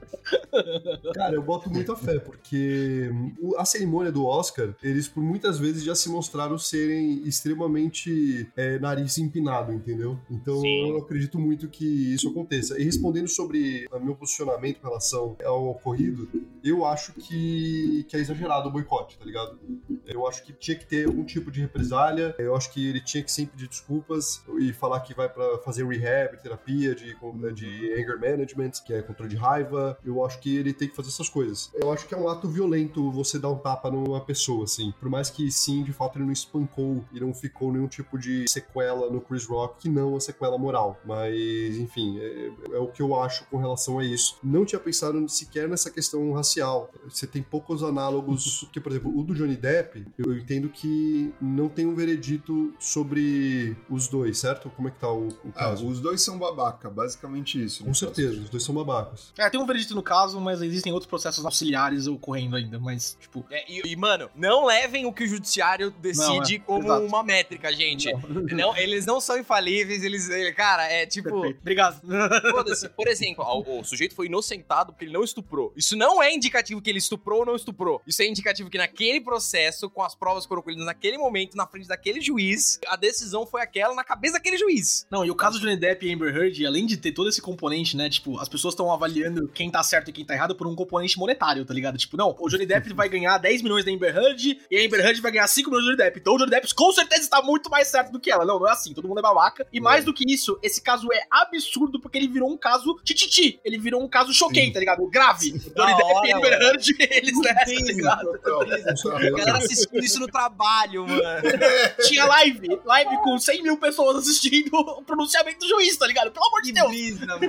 Cara, 1.14 1.34
eu 1.34 1.42
boto 1.42 1.70
muita 1.70 1.96
fé, 1.96 2.18
porque 2.18 3.10
a 3.56 3.64
cerimônia 3.64 4.12
do 4.12 4.24
Oscar, 4.26 4.74
eles 4.82 5.08
por 5.08 5.22
muitas 5.22 5.58
vezes 5.58 5.82
já 5.82 5.94
se 5.94 6.08
mostraram 6.08 6.58
serem 6.58 7.22
extremamente 7.26 8.50
é, 8.56 8.78
nariz 8.78 9.18
empinado, 9.18 9.72
entendeu? 9.72 10.18
Então 10.30 10.60
Sim. 10.60 10.90
eu 10.90 10.98
acredito 10.98 11.38
muito 11.38 11.68
que 11.68 12.14
isso 12.14 12.28
aconteça. 12.28 12.78
E 12.80 12.84
respondendo 12.84 13.28
sobre 13.28 13.88
o 13.90 14.00
meu 14.00 14.14
posicionamento 14.14 14.80
com 14.80 14.88
relação 14.88 15.36
ao 15.44 15.68
ocorrido, 15.68 16.28
eu 16.62 16.84
acho 16.84 17.12
que, 17.12 18.04
que 18.08 18.16
é 18.16 18.20
exagerado 18.20 18.68
o 18.68 18.72
boicote, 18.80 19.18
tá 19.18 19.24
ligado? 19.24 19.58
Eu 20.06 20.26
acho 20.26 20.42
que 20.44 20.52
tinha 20.52 20.76
que 20.76 20.86
ter 20.86 21.06
algum 21.06 21.24
tipo 21.24 21.50
de 21.50 21.60
represália, 21.60 22.34
eu 22.38 22.54
acho 22.56 22.72
que 22.72 22.88
ele 22.88 23.00
tinha 23.00 23.22
que 23.22 23.30
sempre 23.30 23.52
pedir 23.52 23.68
desculpas 23.68 24.42
e 24.58 24.72
falar 24.72 25.00
que 25.00 25.14
vai 25.14 25.28
pra 25.28 25.58
fazer 25.58 25.86
rehab, 25.86 26.40
terapia 26.42 26.94
de, 26.94 27.16
de 27.54 27.92
anger 27.92 28.20
management, 28.20 28.70
que 28.84 28.92
é 28.92 29.02
controle 29.02 29.30
de 29.30 29.36
raiva. 29.36 29.98
Eu 30.04 30.24
acho 30.24 30.38
que 30.40 30.56
ele 30.56 30.72
tem 30.72 30.88
que 30.88 30.96
fazer 30.96 31.08
essas 31.08 31.28
coisas. 31.28 31.70
Eu 31.74 31.92
acho 31.92 32.06
que 32.06 32.14
é 32.14 32.16
um 32.16 32.28
ato 32.28 32.48
violento 32.48 33.10
você 33.10 33.38
dar 33.38 33.50
um 33.50 33.58
tapa 33.58 33.90
numa 33.90 34.20
pessoa, 34.20 34.64
assim. 34.64 34.92
Por 34.98 35.08
mais 35.08 35.30
que 35.30 35.50
sim, 35.50 35.82
de 35.82 35.92
fato, 35.92 36.18
ele 36.18 36.26
não 36.26 36.32
espancou 36.32 37.04
e 37.12 37.20
não 37.20 37.34
ficou 37.34 37.72
nenhum 37.72 37.88
tipo 37.88 38.18
de 38.18 38.48
sequela 38.48 39.10
no 39.10 39.20
Chris 39.20 39.46
Rock, 39.46 39.82
que 39.82 39.88
não 39.88 40.16
a 40.16 40.20
sequela 40.20 40.58
moral. 40.58 40.98
Mas, 41.04 41.76
enfim, 41.76 42.18
é, 42.20 42.52
é 42.72 42.78
o 42.78 42.88
que 42.88 43.02
eu 43.02 43.18
acho 43.20 43.44
com 43.46 43.58
relação 43.58 43.98
a 43.98 44.04
isso. 44.04 44.38
Não 44.42 44.64
tinha 44.64 44.80
pensado 44.80 45.28
sequer 45.28 45.68
nessa 45.68 45.90
questão 45.90 46.32
racial. 46.32 46.90
Você 47.08 47.26
tem 47.26 47.42
poucos 47.42 47.82
análogos, 47.82 48.68
que, 48.72 48.80
por 48.80 48.92
exemplo, 48.92 49.16
o 49.18 49.22
do 49.24 49.34
Johnny 49.34 49.56
Depp, 49.56 50.04
eu 50.18 50.36
entendo 50.36 50.68
que 50.68 51.32
não 51.40 51.68
tem 51.68 51.86
um 51.86 51.94
veredito 51.94 52.72
sobre 52.78 53.76
os 53.88 54.08
dois, 54.08 54.38
certo? 54.38 54.70
Como 54.70 54.88
é 54.88 54.90
que 54.90 54.98
tá 54.98 55.10
o, 55.12 55.28
o 55.28 55.48
Ah, 55.54 55.58
caso? 55.70 55.86
os 55.86 56.00
dois 56.00 56.22
são 56.22 56.38
babaca, 56.38 56.88
basicamente 56.90 57.62
isso. 57.62 57.84
Com 57.84 57.94
certeza, 57.94 58.40
os 58.40 58.48
dois 58.50 58.62
são 58.62 58.74
babacas. 58.74 59.32
É, 59.38 59.48
tem 59.50 59.60
um 59.60 59.66
veredito 59.66 59.94
no 59.94 60.02
caso, 60.02 60.40
mas 60.40 60.62
existem 60.62 60.92
outros 60.92 61.08
processos 61.08 61.44
auxiliares 61.44 62.06
ocorrendo 62.06 62.56
ainda, 62.56 62.78
mas, 62.78 63.16
tipo... 63.20 63.44
É, 63.50 63.64
e, 63.70 63.92
e, 63.92 63.96
mano, 63.96 64.30
não 64.36 64.64
levem 64.66 65.06
o 65.06 65.12
que 65.12 65.24
o 65.24 65.26
judiciário 65.26 65.90
decide 65.90 66.58
Não, 66.58 66.64
é, 66.64 66.66
como 66.66 66.84
exato. 66.84 67.06
uma 67.06 67.22
métrica, 67.22 67.72
gente. 67.72 68.12
Não, 68.54 68.76
eles 68.78 69.06
não 69.06 69.20
são 69.20 69.38
infalíveis, 69.38 70.02
eles. 70.04 70.28
ele- 70.28 70.52
Cara, 70.52 70.84
é 70.90 71.06
tipo. 71.06 71.30
Perfeito. 71.30 71.58
Obrigado. 71.60 72.00
Por 72.96 73.08
exemplo, 73.08 73.44
o, 73.44 73.80
o 73.80 73.84
sujeito 73.84 74.14
foi 74.14 74.26
inocentado 74.26 74.92
porque 74.92 75.04
ele 75.04 75.12
não 75.12 75.22
estuprou. 75.24 75.72
Isso 75.76 75.96
não 75.96 76.22
é 76.22 76.34
indicativo 76.34 76.80
que 76.82 76.90
ele 76.90 76.98
estuprou 76.98 77.40
ou 77.40 77.46
não 77.46 77.56
estuprou. 77.56 78.02
Isso 78.06 78.20
é 78.22 78.26
indicativo 78.26 78.49
que 78.54 78.78
naquele 78.78 79.20
processo, 79.20 79.88
com 79.88 80.02
as 80.02 80.14
provas 80.14 80.44
que 80.44 80.48
foram 80.48 80.62
colhidas 80.62 80.86
naquele 80.86 81.18
momento, 81.18 81.56
na 81.56 81.66
frente 81.66 81.88
daquele 81.88 82.20
juiz, 82.20 82.78
a 82.86 82.96
decisão 82.96 83.46
foi 83.46 83.62
aquela 83.62 83.94
na 83.94 84.04
cabeça 84.04 84.34
daquele 84.34 84.56
juiz. 84.56 85.06
Não, 85.10 85.24
e 85.24 85.30
o 85.30 85.34
caso 85.34 85.58
do 85.58 85.62
Johnny 85.62 85.76
Depp 85.76 86.06
e 86.06 86.12
Amber 86.12 86.34
Heard, 86.34 86.66
além 86.66 86.86
de 86.86 86.96
ter 86.96 87.12
todo 87.12 87.28
esse 87.28 87.40
componente, 87.40 87.96
né, 87.96 88.08
tipo, 88.08 88.38
as 88.38 88.48
pessoas 88.48 88.72
estão 88.74 88.92
avaliando 88.92 89.48
quem 89.48 89.70
tá 89.70 89.82
certo 89.82 90.10
e 90.10 90.12
quem 90.12 90.24
tá 90.24 90.34
errado 90.34 90.54
por 90.54 90.66
um 90.66 90.74
componente 90.74 91.18
monetário, 91.18 91.64
tá 91.64 91.74
ligado? 91.74 91.98
Tipo, 91.98 92.16
não, 92.16 92.34
o 92.38 92.48
Johnny 92.48 92.66
Depp 92.66 92.92
vai 92.94 93.08
ganhar 93.08 93.38
10 93.38 93.62
milhões 93.62 93.84
da 93.84 93.92
Amber 93.92 94.16
Heard 94.16 94.58
e 94.70 94.76
a 94.76 94.86
Amber 94.86 95.00
Heard 95.00 95.20
vai 95.20 95.32
ganhar 95.32 95.46
5 95.46 95.70
milhões 95.70 95.84
do 95.84 95.90
Johnny 95.90 95.98
Depp. 95.98 96.20
Então 96.20 96.34
o 96.34 96.38
Johnny 96.38 96.50
Depp 96.50 96.74
com 96.74 96.92
certeza 96.92 97.22
está 97.22 97.42
muito 97.42 97.70
mais 97.70 97.88
certo 97.88 98.12
do 98.12 98.20
que 98.20 98.30
ela. 98.30 98.44
Não, 98.44 98.58
não 98.58 98.68
é 98.68 98.72
assim, 98.72 98.92
todo 98.94 99.08
mundo 99.08 99.18
é 99.18 99.22
babaca. 99.22 99.66
E 99.72 99.80
mais 99.80 100.04
do 100.04 100.12
que 100.12 100.24
isso, 100.30 100.58
esse 100.62 100.82
caso 100.82 101.08
é 101.12 101.26
absurdo 101.30 102.00
porque 102.00 102.18
ele 102.18 102.28
virou 102.28 102.50
um 102.50 102.56
caso 102.56 102.98
tititi. 103.04 103.60
Ele 103.64 103.78
virou 103.78 104.02
um 104.02 104.08
caso 104.08 104.32
choquei, 104.32 104.66
Sim. 104.66 104.72
tá 104.72 104.80
ligado? 104.80 105.06
Grave. 105.08 105.50
Johnny 105.50 105.96
Depp 105.96 106.26
e 106.26 106.32
Amber. 106.32 106.52
Heard, 106.60 106.96
eles, 107.10 107.40
né, 107.40 107.54
tá 107.54 107.64
ligado? 107.64 108.39
A 109.10 109.30
galera 109.30 109.58
assistindo 109.58 109.98
isso 110.04 110.18
no 110.18 110.26
trabalho, 110.26 111.06
mano. 111.06 111.22
Tinha 112.06 112.24
live, 112.26 112.80
live 112.84 113.16
com 113.22 113.38
100 113.38 113.62
mil 113.62 113.76
pessoas 113.76 114.16
assistindo 114.18 114.70
o 114.74 115.02
pronunciamento 115.02 115.58
do 115.60 115.68
juiz, 115.68 115.96
tá 115.96 116.06
ligado? 116.06 116.30
Pelo 116.30 116.46
amor 116.46 116.62
de 116.62 116.72
Deus. 116.72 116.88
brisa, 116.88 117.26
mano. 117.26 117.40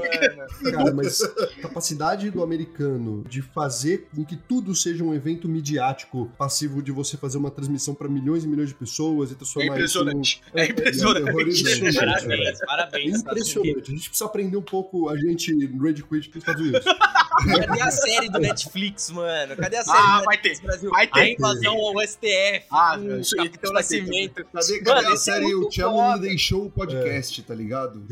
Cara, 0.72 0.94
mas 0.94 1.22
a 1.22 1.62
capacidade 1.62 2.30
do 2.30 2.44
americano 2.44 3.24
de 3.28 3.42
fazer 3.42 4.08
com 4.16 4.24
que 4.26 4.36
tudo 4.36 4.76
seja 4.76 5.04
um 5.04 5.14
evento 5.14 5.48
midiático, 5.48 6.32
passivo 6.38 6.82
de 6.82 6.92
você 6.92 7.18
fazer 7.18 7.38
uma 7.38 7.52
transmissão 7.52 7.94
pra 7.94 8.08
milhões 8.08 8.44
e 8.44 8.48
milhões 8.48 8.70
de 8.70 8.76
pessoas 8.76 9.30
e 9.32 9.34
É 9.34 9.36
transformar 9.36 9.76
impressionante. 9.76 10.42
isso 10.44 10.56
num... 10.56 10.60
É 10.62 10.66
impressionante. 10.66 11.30
horrorizante, 11.30 11.94
cara. 11.94 12.12
Parabéns, 12.22 12.60
parabéns. 12.66 13.14
É 13.16 13.18
impressionante. 13.18 13.92
A 13.92 13.96
gente 13.96 14.10
precisa 14.10 14.26
aprender 14.26 14.58
um 14.58 14.62
pouco 14.62 15.10
a 15.10 15.18
gente 15.18 15.52
Red 15.82 15.94
Quit 16.04 16.30
dos 16.30 16.38
Estados 16.38 16.62
Unidos. 16.62 16.84
Cadê 16.86 17.82
a 17.82 17.92
série 17.92 18.30
do 18.30 18.40
Netflix, 18.40 19.10
mano? 19.10 19.56
Cadê 19.56 19.78
a 19.78 19.84
série 19.84 19.98
Ah, 19.98 20.20
do 20.20 20.26
vai 20.26 20.38
ter. 20.38 20.60
Brasil? 20.82 20.90
Vai 20.90 21.08
ter. 21.08 21.20
A 21.20 21.30
invasão 21.30 21.76
ao 21.76 22.02
STF. 22.02 22.66
Ah, 22.72 22.98
isso 23.20 23.36
o 23.36 23.42
aí 23.42 23.50
Capitão 23.50 23.74
vai 23.74 23.84
ter, 23.84 24.02
Nascimento. 24.02 24.46
Cadê, 24.46 24.82
Mano, 24.82 24.84
cadê 24.84 25.08
a 25.08 25.14
esse 25.14 25.30
é 25.30 25.34
série 25.34 25.46
muito 25.54 25.68
O 25.68 25.70
Tchelo. 25.70 26.14
Me 26.14 26.20
Deixou 26.20 26.66
o 26.66 26.72
podcast, 26.72 27.44
tá 27.44 27.54
ligado? 27.56 28.04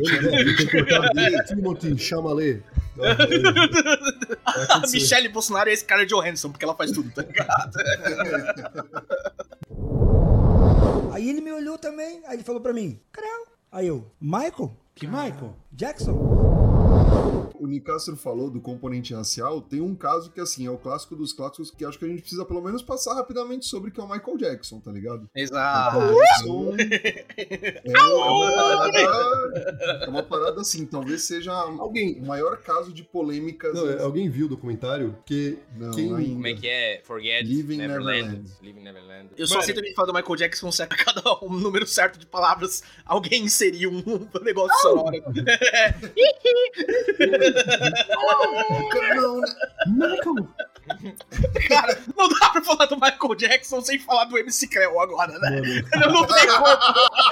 Timothy 1.48 1.98
Chalamet? 1.98 2.64
Vai 3.00 3.16
A. 4.46 4.80
Michelle 4.92 5.30
Bolsonaro 5.30 5.70
é 5.70 5.74
esse 5.74 5.86
cara 5.86 6.06
Johansson, 6.06 6.52
porque 6.52 6.66
ela 6.66 6.76
faz 6.76 6.92
tudo, 6.92 7.10
tá 7.12 7.22
ligado? 7.22 7.72
Aí 11.14 11.30
ele 11.30 11.42
me 11.42 11.52
olhou 11.52 11.78
também, 11.78 12.22
aí 12.26 12.38
ele 12.38 12.44
falou 12.44 12.62
pra 12.62 12.72
mim, 12.72 12.98
Creu. 13.12 13.48
Aí 13.72 13.88
eu, 13.88 14.10
Michael? 14.22 14.74
Que 14.96 15.06
Michael? 15.06 15.54
Jackson? 15.72 16.49
O 17.60 17.68
Nicastro 17.68 18.16
falou 18.16 18.50
do 18.50 18.62
componente 18.62 19.14
racial. 19.14 19.62
Tem 19.62 19.82
um 19.82 19.94
caso 19.94 20.32
que, 20.32 20.40
assim, 20.40 20.66
é 20.66 20.72
o 20.72 20.78
clássico 20.78 21.14
dos 21.16 21.34
clássicos 21.34 21.70
que 21.72 21.84
acho 21.84 22.00
que 22.00 22.06
a 22.06 22.08
gente 22.08 22.22
precisa 22.22 22.46
pelo 22.46 22.62
menos 22.62 22.82
passar 22.82 23.14
rapidamente 23.16 23.66
sobre, 23.66 23.92
que 23.92 24.00
é 24.00 24.04
o 24.04 24.10
Michael 24.10 24.38
Jackson, 24.38 24.80
tá 24.80 24.92
ligado? 24.92 25.30
Exato. 25.36 25.98
Michael 26.00 26.16
Jackson 26.16 26.76
é, 27.38 27.82
é 27.84 28.00
uma 28.00 28.52
parada, 28.56 30.04
é 30.06 30.10
uma 30.10 30.24
parada 30.24 30.62
assim, 30.62 30.86
talvez 30.86 31.24
seja 31.24 31.52
Alguém, 31.52 32.20
o 32.22 32.26
maior 32.26 32.58
caso 32.62 32.94
de 32.94 33.04
polêmicas. 33.04 33.74
não, 33.74 33.90
é, 33.90 34.02
alguém 34.04 34.30
viu 34.30 34.46
o 34.46 34.50
documentário? 34.50 35.14
Porque 35.18 35.58
Não, 35.76 35.92
quem- 35.92 36.16
ainda. 36.16 36.34
Como 36.36 36.48
é 36.48 36.54
que 36.54 36.68
é? 36.68 37.02
Forget 37.04 37.44
Living 37.46 37.78
Neverland. 37.78 38.22
Neverland. 38.22 38.52
Living 38.62 38.82
Neverland. 38.84 39.30
Eu 39.38 39.46
só 39.48 39.56
Mano, 39.56 39.64
aceito 39.64 39.82
que 39.82 39.94
falar 39.94 40.08
do 40.08 40.14
Michael 40.14 40.36
Jackson 40.38 40.72
se 40.72 40.82
a 40.82 40.88
cada 40.88 41.22
um 41.44 41.50
número 41.60 41.86
certo 41.86 42.18
de 42.18 42.26
palavras 42.26 42.84
alguém 43.06 43.44
inserir 43.44 43.88
um 43.88 44.02
negócio 44.42 44.80
sonoro. 44.82 45.12
Não, 49.16 49.42
né? 49.42 49.48
Michael! 49.88 50.48
Cara, 51.68 52.02
não 52.18 52.28
dá 52.30 52.50
pra 52.50 52.62
falar 52.62 52.86
do 52.86 52.96
Michael 52.96 53.36
Jackson 53.36 53.82
sem 53.82 54.00
falar 54.00 54.26
do 54.26 54.38
MC 54.38 54.68
Creu 54.68 55.00
agora, 55.00 55.38
né? 55.40 55.50
Mano, 55.50 56.06
Eu 56.06 56.12
não 56.12 56.26
tem 56.26 56.48
como. 56.48 56.68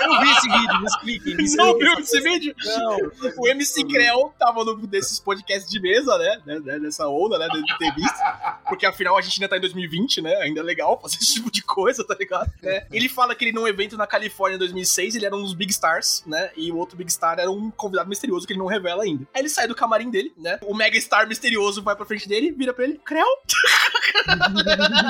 Eu 0.01 0.07
não 0.07 0.21
vi 0.21 0.31
esse 0.31 0.49
vídeo, 0.49 0.79
me 0.79 0.85
explique. 0.85 1.35
Me 1.35 1.47
Não 1.57 1.77
viu 1.77 1.93
esse 1.99 2.21
vídeo? 2.21 2.55
Não. 2.63 2.97
O 3.37 3.47
MC 3.47 3.83
Creu 3.85 4.33
tava 4.37 4.63
num 4.63 4.85
desses 4.85 5.19
podcasts 5.19 5.69
de 5.69 5.79
mesa, 5.79 6.17
né? 6.17 6.41
né, 6.45 6.59
né, 6.59 6.79
Nessa 6.79 7.07
onda, 7.07 7.37
né? 7.37 7.47
De 7.47 7.59
entrevista. 7.59 8.59
Porque 8.67 8.85
afinal 8.85 9.17
a 9.17 9.21
gente 9.21 9.41
ainda 9.41 9.49
tá 9.49 9.57
em 9.57 9.61
2020, 9.61 10.21
né? 10.21 10.35
Ainda 10.37 10.59
é 10.59 10.63
legal 10.63 10.99
fazer 11.01 11.17
esse 11.17 11.35
tipo 11.35 11.51
de 11.51 11.61
coisa, 11.61 12.03
tá 12.03 12.15
ligado? 12.15 12.51
É. 12.63 12.85
Ele 12.91 13.09
fala 13.09 13.35
que 13.35 13.45
ele 13.45 13.51
num 13.51 13.67
evento 13.67 13.97
na 13.97 14.05
Califórnia 14.05 14.55
em 14.55 14.59
2006, 14.59 15.15
ele 15.15 15.25
era 15.25 15.35
um 15.35 15.41
dos 15.41 15.53
Big 15.53 15.71
Stars, 15.71 16.23
né? 16.25 16.51
E 16.55 16.71
o 16.71 16.77
outro 16.77 16.97
Big 16.97 17.11
Star 17.11 17.39
era 17.39 17.49
um 17.49 17.71
convidado 17.71 18.09
misterioso 18.09 18.45
que 18.45 18.53
ele 18.53 18.59
não 18.59 18.67
revela 18.67 19.03
ainda. 19.03 19.25
Aí 19.33 19.41
ele 19.41 19.49
sai 19.49 19.67
do 19.67 19.75
camarim 19.75 20.09
dele, 20.09 20.33
né? 20.37 20.59
O 20.63 20.75
Mega 20.75 20.99
Star 20.99 21.27
misterioso 21.27 21.81
vai 21.81 21.95
pra 21.95 22.05
frente 22.05 22.27
dele, 22.27 22.51
vira 22.51 22.73
pra 22.73 22.83
ele, 22.83 22.99
Creu? 23.03 23.25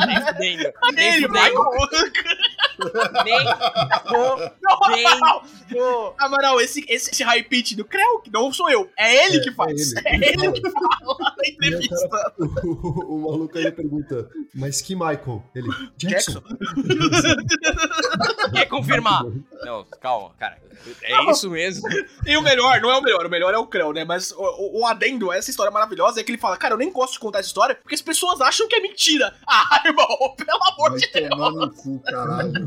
Nem 0.05 0.25
fudendo. 0.25 0.73
Nem 0.95 1.21
fudendo. 1.21 1.57
Nem. 3.23 3.45
Não, 4.11 4.37
não. 4.61 5.41
vou. 5.71 6.15
Amaral, 6.17 6.59
esse, 6.61 6.85
esse, 6.87 7.11
esse 7.11 7.23
high 7.23 7.43
pitch 7.43 7.73
do 7.73 7.85
Creu, 7.85 8.19
que 8.19 8.31
não 8.31 8.51
sou 8.53 8.69
eu, 8.69 8.89
é 8.97 9.25
ele 9.25 9.39
que 9.41 9.51
faz. 9.51 9.93
É 9.95 10.15
É 10.15 10.15
ele, 10.15 10.51
que 10.51 10.69
fala. 10.69 11.35
entrevista. 11.45 12.33
O, 12.67 13.15
o 13.15 13.31
maluco 13.31 13.57
aí 13.57 13.71
pergunta, 13.71 14.29
mas 14.53 14.81
que 14.81 14.93
Michael? 14.95 15.43
Ele, 15.55 15.67
Jackson. 15.97 16.41
Quer 18.53 18.65
confirmar? 18.65 19.23
Não, 19.63 19.85
calma, 20.01 20.31
cara. 20.37 20.57
É 21.03 21.31
isso 21.31 21.49
mesmo. 21.49 21.87
E 22.25 22.37
o 22.37 22.41
melhor, 22.41 22.79
não 22.81 22.91
é 22.91 22.97
o 22.97 23.01
melhor, 23.01 23.25
o 23.25 23.29
melhor 23.29 23.53
é 23.53 23.57
o 23.57 23.67
Creu, 23.67 23.91
né? 23.93 24.03
Mas 24.05 24.31
o, 24.31 24.41
o, 24.41 24.81
o 24.81 24.85
adendo, 24.85 25.31
essa 25.31 25.49
história 25.49 25.71
maravilhosa, 25.71 26.19
é 26.19 26.23
que 26.23 26.31
ele 26.31 26.37
fala, 26.37 26.57
cara, 26.57 26.73
eu 26.73 26.77
nem 26.77 26.91
gosto 26.91 27.13
de 27.13 27.19
contar 27.19 27.39
essa 27.39 27.47
história, 27.47 27.75
porque 27.75 27.95
as 27.95 28.01
pessoas 28.01 28.39
acham 28.41 28.67
que 28.67 28.75
é 28.75 28.81
mentira. 28.81 29.33
Ah, 29.49 29.81
irmão, 29.85 30.07
pelo 30.35 30.63
amor 30.71 30.91
Vai 30.91 30.99
de 30.99 31.11
Deus. 31.11 31.81
cu, 31.81 31.99
caralho. 32.01 32.66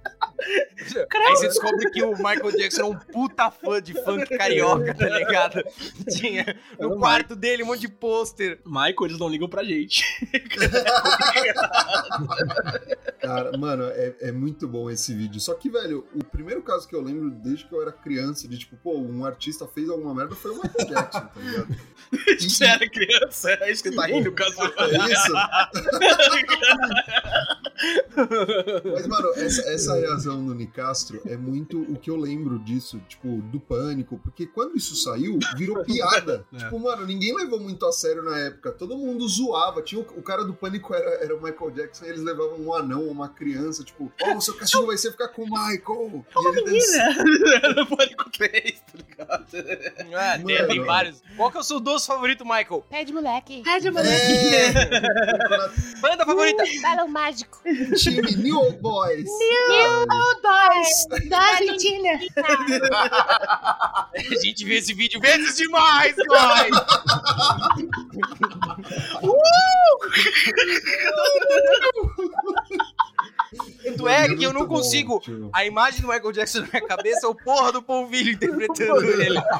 Aí 0.41 1.35
você 1.35 1.47
descobre 1.47 1.89
que 1.91 2.01
o 2.03 2.11
Michael 2.11 2.51
Jackson 2.57 2.81
é 2.81 2.85
um 2.85 2.95
puta 2.95 3.51
fã 3.51 3.81
de 3.81 3.93
funk 3.93 4.37
carioca, 4.37 4.93
tá 4.93 5.09
ligado? 5.09 5.63
Tinha 6.09 6.57
no 6.79 6.97
quarto 6.97 7.35
dele 7.35 7.63
um 7.63 7.67
monte 7.67 7.81
de 7.81 7.89
pôster. 7.89 8.59
Michael, 8.65 9.05
eles 9.05 9.19
não 9.19 9.29
ligam 9.29 9.47
pra 9.47 9.63
gente. 9.63 10.03
Cara, 13.19 13.55
mano, 13.57 13.83
é, 13.85 14.15
é 14.21 14.31
muito 14.31 14.67
bom 14.67 14.89
esse 14.89 15.13
vídeo. 15.13 15.39
Só 15.39 15.53
que, 15.53 15.69
velho, 15.69 16.07
o 16.15 16.23
primeiro 16.23 16.61
caso 16.63 16.87
que 16.87 16.95
eu 16.95 17.01
lembro 17.01 17.29
desde 17.29 17.65
que 17.65 17.73
eu 17.73 17.81
era 17.81 17.91
criança, 17.91 18.47
de 18.47 18.57
tipo, 18.57 18.75
pô, 18.77 18.97
um 18.97 19.23
artista 19.25 19.67
fez 19.67 19.89
alguma 19.89 20.15
merda, 20.15 20.35
foi 20.35 20.51
o 20.51 20.55
Michael 20.55 20.87
Jackson, 20.87 21.19
tá 21.19 21.39
ligado? 21.39 21.75
Você 22.39 22.65
era 22.65 22.89
criança, 22.89 23.51
é 23.51 23.71
isso 23.71 23.83
que 23.83 23.91
tá 23.91 24.05
rindo, 24.05 24.31
caso. 24.33 24.55
É 24.61 25.11
isso? 25.11 25.33
Mas, 28.93 29.07
mano, 29.07 29.33
essa, 29.35 29.61
essa 29.69 29.95
reação 29.95 30.30
do 30.37 30.53
Nicastro 30.53 31.21
é 31.25 31.35
muito 31.35 31.81
o 31.81 31.97
que 31.97 32.09
eu 32.09 32.15
lembro 32.15 32.59
disso, 32.59 33.01
tipo, 33.07 33.27
do 33.43 33.59
pânico, 33.59 34.19
porque 34.23 34.45
quando 34.45 34.75
isso 34.75 34.95
saiu, 34.95 35.37
virou 35.55 35.83
piada. 35.85 36.45
É. 36.53 36.57
Tipo, 36.57 36.79
mano, 36.79 37.05
ninguém 37.05 37.35
levou 37.35 37.59
muito 37.59 37.85
a 37.85 37.91
sério 37.91 38.23
na 38.23 38.37
época. 38.37 38.71
Todo 38.71 38.97
mundo 38.97 39.27
zoava. 39.27 39.81
Tinha 39.81 40.01
o, 40.01 40.05
o 40.19 40.21
cara 40.21 40.43
do 40.43 40.53
pânico 40.53 40.93
era, 40.93 41.09
era 41.23 41.35
o 41.35 41.41
Michael 41.41 41.71
Jackson 41.71 42.05
e 42.05 42.09
eles 42.09 42.21
levavam 42.21 42.59
um 42.59 42.73
anão, 42.73 43.07
uma 43.07 43.29
criança, 43.29 43.83
tipo, 43.83 44.11
ó, 44.21 44.35
o 44.35 44.41
seu 44.41 44.53
castigo 44.53 44.85
vai 44.85 44.97
ser 44.97 45.11
ficar 45.11 45.29
com 45.29 45.43
o 45.43 45.45
Michael. 45.45 46.25
Ele 46.37 46.63
dançando. 46.63 47.75
Não 47.75 47.85
pode 47.85 48.15
com 48.15 48.29
três, 48.29 48.79
tá 48.79 48.97
ligado? 48.97 49.45
É, 49.53 50.37
tem, 50.37 50.55
Mano. 50.55 50.67
tem 50.67 50.83
vários. 50.83 51.21
Qual 51.35 51.49
que 51.51 51.57
é 51.57 51.59
o 51.59 51.63
seu 51.63 51.79
doce 51.79 52.07
favorito, 52.07 52.43
Michael? 52.45 52.85
Pé 52.89 53.03
de 53.03 53.13
moleque. 53.13 53.63
É, 53.67 53.79
Banda 55.99 56.25
favorita? 56.25 56.63
Balão 56.81 57.07
mágico. 57.07 57.61
time 57.97 58.35
New 58.35 58.57
Old 58.57 58.77
Boys. 58.79 59.29
Boys. 60.41 61.29
Da 61.29 61.39
Argentina. 61.39 62.19
A 64.13 64.41
gente 64.43 64.65
vê 64.65 64.75
esse 64.75 64.93
vídeo 64.93 65.19
vezes 65.19 65.55
demais, 65.57 66.15
guys! 66.15 66.71
Tanto 71.11 72.11
é 74.09 74.35
que 74.35 74.43
eu 74.43 74.53
não 74.53 74.67
bom, 74.67 74.75
consigo. 74.75 75.19
tio. 75.19 75.49
A 75.53 75.65
imagem 75.65 76.01
do 76.01 76.07
Michael 76.07 76.31
Jackson 76.31 76.61
na 76.61 76.67
minha 76.67 76.87
cabeça 76.87 77.25
é 77.25 77.29
o 77.29 77.35
porra 77.35 77.71
do 77.71 77.81
polvilho 77.81 78.31
interpretando 78.31 79.03
ele. 79.21 79.39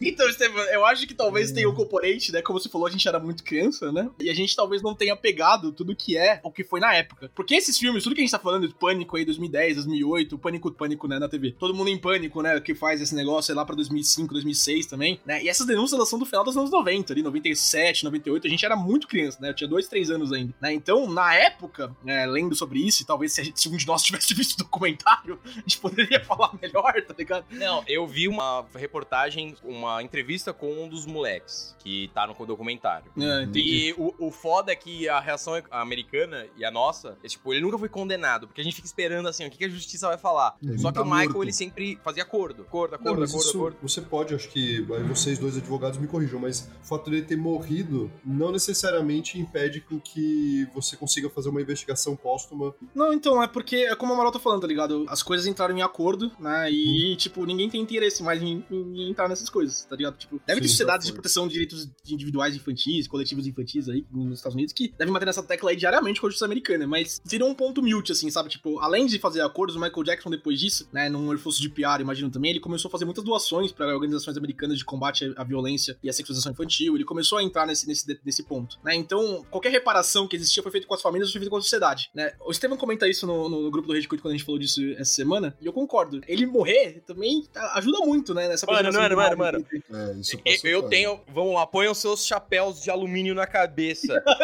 Então, 0.00 0.28
Estevam, 0.28 0.62
eu 0.64 0.84
acho 0.84 1.06
que 1.06 1.14
talvez 1.14 1.50
tenha 1.50 1.68
o 1.68 1.74
componente, 1.74 2.30
né? 2.30 2.42
Como 2.42 2.58
você 2.58 2.68
falou, 2.68 2.86
a 2.86 2.90
gente 2.90 3.06
era 3.08 3.18
muito 3.18 3.42
criança, 3.42 3.90
né? 3.90 4.08
E 4.20 4.30
a 4.30 4.34
gente 4.34 4.54
talvez 4.54 4.82
não 4.82 4.94
tenha 4.94 5.16
pegado 5.16 5.72
tudo 5.72 5.96
que 5.96 6.16
é 6.16 6.40
o 6.42 6.50
que 6.50 6.62
foi 6.62 6.78
na 6.78 6.94
época. 6.94 7.30
Porque 7.34 7.54
esses 7.54 7.78
filmes, 7.78 8.04
tudo 8.04 8.14
que 8.14 8.20
a 8.20 8.24
gente 8.24 8.30
tá 8.30 8.38
falando 8.38 8.68
de 8.68 8.74
Pânico 8.74 9.16
aí, 9.16 9.24
2010, 9.24 9.76
2008, 9.76 10.38
Pânico, 10.38 10.70
Pânico, 10.70 11.08
né, 11.08 11.18
na 11.18 11.28
TV. 11.28 11.52
Todo 11.58 11.74
mundo 11.74 11.88
em 11.88 11.98
Pânico, 11.98 12.42
né, 12.42 12.60
que 12.60 12.74
faz 12.74 13.00
esse 13.00 13.14
negócio 13.14 13.44
sei 13.44 13.54
lá 13.54 13.64
pra 13.64 13.74
2005, 13.74 14.32
2006 14.32 14.86
também, 14.86 15.20
né? 15.24 15.42
E 15.42 15.48
essas 15.48 15.66
denúncias, 15.66 15.94
elas 15.94 16.08
são 16.08 16.18
do 16.18 16.26
final 16.26 16.44
dos 16.44 16.56
anos 16.56 16.70
90, 16.70 17.12
ali, 17.12 17.22
97, 17.22 18.04
98, 18.04 18.46
a 18.46 18.50
gente 18.50 18.64
era 18.64 18.76
muito 18.76 19.06
criança, 19.06 19.38
né? 19.40 19.50
Eu 19.50 19.54
tinha 19.54 19.68
dois, 19.68 19.88
três 19.88 20.10
anos 20.10 20.32
ainda, 20.32 20.54
né? 20.60 20.72
Então, 20.72 21.08
na 21.10 21.34
época, 21.34 21.94
né, 22.04 22.23
lendo 22.26 22.54
sobre 22.54 22.78
isso, 22.78 23.02
e 23.02 23.06
talvez 23.06 23.32
se, 23.32 23.40
a 23.40 23.44
gente, 23.44 23.60
se 23.60 23.68
um 23.68 23.76
de 23.76 23.86
nós 23.86 24.02
tivesse 24.02 24.32
visto 24.34 24.54
o 24.54 24.64
documentário, 24.64 25.38
a 25.44 25.48
gente 25.48 25.78
poderia 25.78 26.22
falar 26.24 26.52
melhor, 26.60 26.92
tá 27.02 27.14
ligado? 27.16 27.44
Não, 27.50 27.82
eu 27.86 28.06
vi 28.06 28.28
uma 28.28 28.64
reportagem, 28.74 29.56
uma 29.62 30.02
entrevista 30.02 30.52
com 30.52 30.84
um 30.84 30.88
dos 30.88 31.06
moleques 31.06 31.74
que 31.78 32.10
tá 32.14 32.26
no 32.26 32.34
documentário. 32.46 33.10
É. 33.18 33.48
E 33.54 33.94
o, 33.98 34.14
o 34.18 34.30
foda 34.30 34.72
é 34.72 34.76
que 34.76 35.08
a 35.08 35.20
reação 35.20 35.54
americana 35.70 36.46
e 36.56 36.64
a 36.64 36.70
nossa 36.70 37.16
é 37.22 37.28
tipo, 37.28 37.52
ele 37.52 37.60
nunca 37.60 37.78
foi 37.78 37.88
condenado, 37.88 38.46
porque 38.46 38.60
a 38.60 38.64
gente 38.64 38.74
fica 38.74 38.86
esperando 38.86 39.28
assim, 39.28 39.46
o 39.46 39.50
que, 39.50 39.58
que 39.58 39.64
a 39.64 39.68
justiça 39.68 40.08
vai 40.08 40.18
falar. 40.18 40.56
Ele 40.62 40.78
Só 40.78 40.88
que 40.88 40.94
tá 40.94 41.02
o 41.02 41.04
Michael, 41.04 41.28
morto. 41.28 41.42
ele 41.42 41.52
sempre 41.52 41.98
fazia 42.02 42.22
acordo. 42.22 42.62
Acordo, 42.62 42.92
Não, 42.92 42.98
acordo, 42.98 43.20
mas 43.20 43.30
acordo, 43.30 43.48
isso, 43.48 43.58
acordo. 43.58 43.76
você 43.82 44.00
pode, 44.00 44.34
acho 44.34 44.48
que 44.48 44.80
vocês 45.08 45.38
dois 45.38 45.56
advogados 45.56 45.98
me 45.98 46.06
corrijam, 46.06 46.40
mas 46.40 46.70
o 46.82 46.86
fato 46.86 47.10
dele 47.10 47.22
ter 47.22 47.36
morrido 47.36 48.10
não 48.24 48.50
necessariamente 48.50 49.38
impede 49.38 49.80
com 49.80 50.00
que 50.00 50.66
você 50.74 50.96
consiga 50.96 51.28
fazer 51.28 51.50
uma 51.50 51.60
investigação 51.60 52.13
póstuma. 52.16 52.74
Não, 52.94 53.12
então, 53.12 53.42
é 53.42 53.46
porque, 53.46 53.76
é 53.76 53.96
como 53.96 54.12
a 54.12 54.14
Amaral 54.14 54.32
tá 54.32 54.38
falando, 54.38 54.62
tá 54.62 54.66
ligado? 54.66 55.04
As 55.08 55.22
coisas 55.22 55.46
entraram 55.46 55.76
em 55.76 55.82
acordo, 55.82 56.30
né? 56.38 56.70
E, 56.70 57.16
tipo, 57.16 57.44
ninguém 57.44 57.68
tem 57.68 57.80
interesse 57.80 58.22
mais 58.22 58.42
em, 58.42 58.64
em 58.70 59.10
entrar 59.10 59.28
nessas 59.28 59.48
coisas, 59.48 59.84
tá 59.84 59.96
ligado? 59.96 60.16
Tipo, 60.16 60.40
deve 60.46 60.60
ter 60.60 60.68
Sim, 60.68 60.72
sociedades 60.72 61.06
tá 61.06 61.10
de 61.10 61.12
proteção 61.12 61.46
de 61.46 61.54
direitos 61.54 61.88
individuais 62.08 62.54
infantis, 62.56 63.06
coletivos 63.06 63.46
infantis 63.46 63.88
aí, 63.88 64.06
nos 64.10 64.38
Estados 64.38 64.54
Unidos, 64.54 64.72
que 64.72 64.92
devem 64.96 65.12
bater 65.12 65.26
nessa 65.26 65.42
tecla 65.42 65.70
aí 65.70 65.76
diariamente 65.76 66.20
com 66.20 66.26
a 66.26 66.30
justiça 66.30 66.44
americana, 66.44 66.86
mas 66.86 67.20
virou 67.24 67.48
um 67.48 67.54
ponto 67.54 67.82
mute, 67.82 68.12
assim, 68.12 68.30
sabe? 68.30 68.48
Tipo, 68.48 68.78
além 68.80 69.06
de 69.06 69.18
fazer 69.18 69.40
acordos, 69.40 69.76
o 69.76 69.80
Michael 69.80 70.04
Jackson, 70.04 70.30
depois 70.30 70.58
disso, 70.58 70.88
né, 70.92 71.08
num 71.08 71.32
esforço 71.34 71.60
de 71.60 71.68
PR, 71.68 72.00
imagino 72.00 72.30
também, 72.30 72.50
ele 72.50 72.60
começou 72.60 72.88
a 72.88 72.92
fazer 72.92 73.04
muitas 73.04 73.24
doações 73.24 73.72
para 73.72 73.94
organizações 73.94 74.36
americanas 74.36 74.78
de 74.78 74.84
combate 74.84 75.32
à 75.36 75.44
violência 75.44 75.96
e 76.02 76.08
à 76.08 76.12
sexualização 76.12 76.52
infantil, 76.52 76.94
ele 76.94 77.04
começou 77.04 77.38
a 77.38 77.42
entrar 77.42 77.66
nesse, 77.66 77.86
nesse, 77.86 78.20
nesse 78.24 78.42
ponto, 78.42 78.78
né? 78.84 78.94
Então, 78.94 79.44
qualquer 79.50 79.70
reparação 79.70 80.26
que 80.26 80.36
existia 80.36 80.62
foi 80.62 80.72
feita 80.72 80.86
com 80.86 80.94
as 80.94 81.02
famílias, 81.02 81.30
foi 81.30 81.40
feita 81.40 81.50
com 81.50 81.56
a 81.56 81.60
sociedade, 81.60 82.03
né? 82.14 82.32
O 82.40 82.50
Estevam 82.50 82.76
comenta 82.76 83.08
isso 83.08 83.26
no, 83.26 83.48
no, 83.48 83.62
no 83.62 83.70
grupo 83.70 83.88
do 83.88 83.94
Rede 83.94 84.08
quando 84.08 84.26
a 84.26 84.32
gente 84.32 84.44
falou 84.44 84.58
disso 84.58 84.80
essa 84.98 85.12
semana, 85.12 85.56
e 85.60 85.66
eu 85.66 85.72
concordo. 85.72 86.20
Ele 86.26 86.46
morrer 86.46 87.02
também 87.06 87.44
ajuda 87.74 87.98
muito, 88.00 88.34
né? 88.34 88.48
Nessa 88.48 88.66
Mano, 88.66 88.78
preservação 88.78 89.02
mano, 89.02 89.30
do 89.30 89.38
mano, 89.38 89.66
mal. 89.90 90.10
É, 90.10 90.18
isso 90.18 90.38
Eu, 90.64 90.70
eu 90.70 90.82
tenho. 90.84 91.20
Vamos 91.28 91.54
lá, 91.54 91.66
ponham 91.66 91.94
seus 91.94 92.26
chapéus 92.26 92.82
de 92.82 92.90
alumínio 92.90 93.34
na 93.34 93.46
cabeça. 93.46 94.22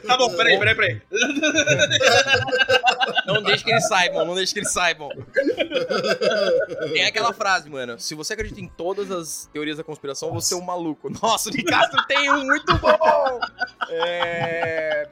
Tá 0.06 0.16
bom, 0.16 0.34
peraí, 0.36 0.58
peraí, 0.58 0.74
peraí. 0.74 1.02
Não 3.26 3.42
deixe 3.42 3.64
que 3.64 3.70
eles 3.70 3.86
saibam, 3.86 4.24
não 4.24 4.34
deixe 4.34 4.52
que 4.52 4.60
eles 4.60 4.72
saibam. 4.72 5.08
Tem 6.92 7.04
aquela 7.04 7.32
frase, 7.32 7.68
mano. 7.68 7.98
Se 7.98 8.14
você 8.14 8.32
acredita 8.32 8.60
em 8.60 8.66
todas 8.66 9.10
as 9.10 9.48
teorias 9.52 9.76
da 9.76 9.84
conspiração, 9.84 10.32
você 10.32 10.54
é 10.54 10.56
um 10.56 10.62
maluco. 10.62 11.10
Nossa, 11.22 11.48
o 11.48 11.52
Nicastro 11.52 12.04
tem 12.06 12.30
um 12.32 12.44
muito 12.44 12.76
bom! 12.78 13.40
É... 13.88 15.08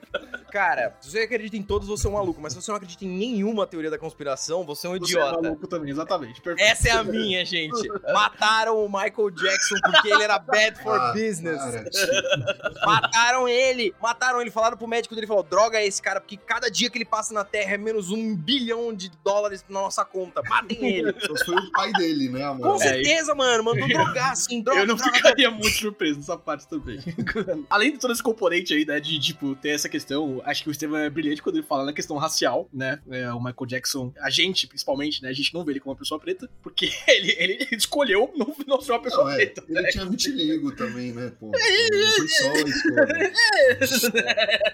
Cara, 0.50 0.67
se 1.00 1.10
você 1.10 1.20
acredita 1.20 1.56
em 1.56 1.62
todas, 1.62 1.88
você 1.88 2.06
é 2.06 2.10
um 2.10 2.14
maluco. 2.14 2.40
Mas 2.40 2.52
se 2.52 2.60
você 2.62 2.70
não 2.70 2.76
acredita 2.76 3.04
em 3.04 3.08
nenhuma 3.08 3.66
teoria 3.66 3.90
da 3.90 3.98
conspiração, 3.98 4.64
você 4.64 4.86
é 4.86 4.90
um 4.90 4.98
Você 4.98 5.16
é 5.16 5.20
idiota. 5.20 5.42
maluco 5.42 5.66
também, 5.66 5.90
exatamente. 5.90 6.40
Perfeito. 6.40 6.70
Essa 6.70 6.88
é 6.88 6.92
a 6.92 7.04
minha, 7.04 7.44
gente. 7.44 7.88
Mataram 8.12 8.84
o 8.84 8.88
Michael 8.88 9.30
Jackson 9.30 9.76
porque 9.84 10.08
ele 10.08 10.22
era 10.22 10.38
bad 10.38 10.82
for 10.82 10.98
Ah, 10.98 11.12
business. 11.12 11.58
cara. 11.58 11.84
Mataram 12.84 13.48
ele, 13.48 13.94
mataram 14.00 14.40
ele, 14.40 14.50
falaram 14.50 14.76
pro 14.76 14.86
médico 14.86 15.14
dele, 15.14 15.26
falou, 15.26 15.42
droga 15.42 15.78
é 15.78 15.86
esse 15.86 16.00
cara, 16.00 16.20
porque 16.20 16.36
cada 16.36 16.70
dia 16.70 16.88
que 16.90 16.98
ele 16.98 17.04
passa 17.04 17.32
na 17.34 17.44
Terra 17.44 17.74
é 17.74 17.78
menos 17.78 18.10
um 18.10 18.34
bilhão 18.36 18.92
de 18.94 19.10
dólares 19.24 19.64
na 19.68 19.80
nossa 19.80 20.04
conta, 20.04 20.42
matem 20.48 20.84
ele. 20.86 21.14
Só 21.20 21.44
foi 21.44 21.56
o 21.56 21.72
pai 21.72 21.92
dele, 21.92 22.28
né, 22.28 22.42
amor? 22.44 22.72
Com 22.72 22.78
certeza, 22.78 23.34
mano, 23.34 23.64
mandou 23.64 23.86
drogar, 23.88 24.32
assim, 24.32 24.62
droga, 24.62 24.80
Eu 24.80 24.86
não 24.86 24.96
droga, 24.96 25.12
ficaria 25.14 25.50
muito 25.50 25.70
surpreso 25.70 26.18
nessa 26.18 26.36
parte 26.36 26.66
também. 26.68 26.98
Além 27.68 27.92
de 27.92 27.98
todo 27.98 28.12
esse 28.12 28.22
componente 28.22 28.72
aí, 28.74 28.84
né, 28.84 29.00
de, 29.00 29.18
tipo, 29.18 29.54
ter 29.56 29.70
essa 29.70 29.88
questão, 29.88 30.40
acho 30.50 30.62
que 30.62 30.68
o 30.68 30.72
Estevam 30.72 30.98
é 30.98 31.10
brilhante 31.10 31.42
quando 31.42 31.56
ele 31.56 31.66
fala 31.66 31.84
na 31.84 31.92
questão 31.92 32.16
racial, 32.16 32.68
né, 32.72 33.00
é, 33.10 33.30
o 33.32 33.38
Michael 33.38 33.66
Jackson, 33.66 34.12
a 34.20 34.30
gente, 34.30 34.66
principalmente, 34.66 35.22
né, 35.22 35.28
a 35.28 35.32
gente 35.32 35.52
não 35.52 35.64
vê 35.64 35.72
ele 35.72 35.80
como 35.80 35.92
uma 35.92 35.98
pessoa 35.98 36.18
preta, 36.18 36.48
porque 36.62 36.90
ele, 37.06 37.34
ele 37.38 37.68
escolheu 37.72 38.32
não, 38.36 38.54
não 38.66 38.80
ser 38.80 38.92
uma 38.92 39.02
pessoa 39.02 39.24
Não, 39.24 39.32
é, 39.32 39.36
preta, 39.36 39.64
ele 39.68 39.82
né? 39.82 39.88
tinha 39.90 40.06
vitiligo 40.06 40.74
também, 40.74 41.12
né, 41.12 41.32
pô? 41.38 41.50
Não 41.50 42.12
foi 42.16 42.28
só 42.28 42.52
a 42.52 42.60
escolha. 42.60 43.32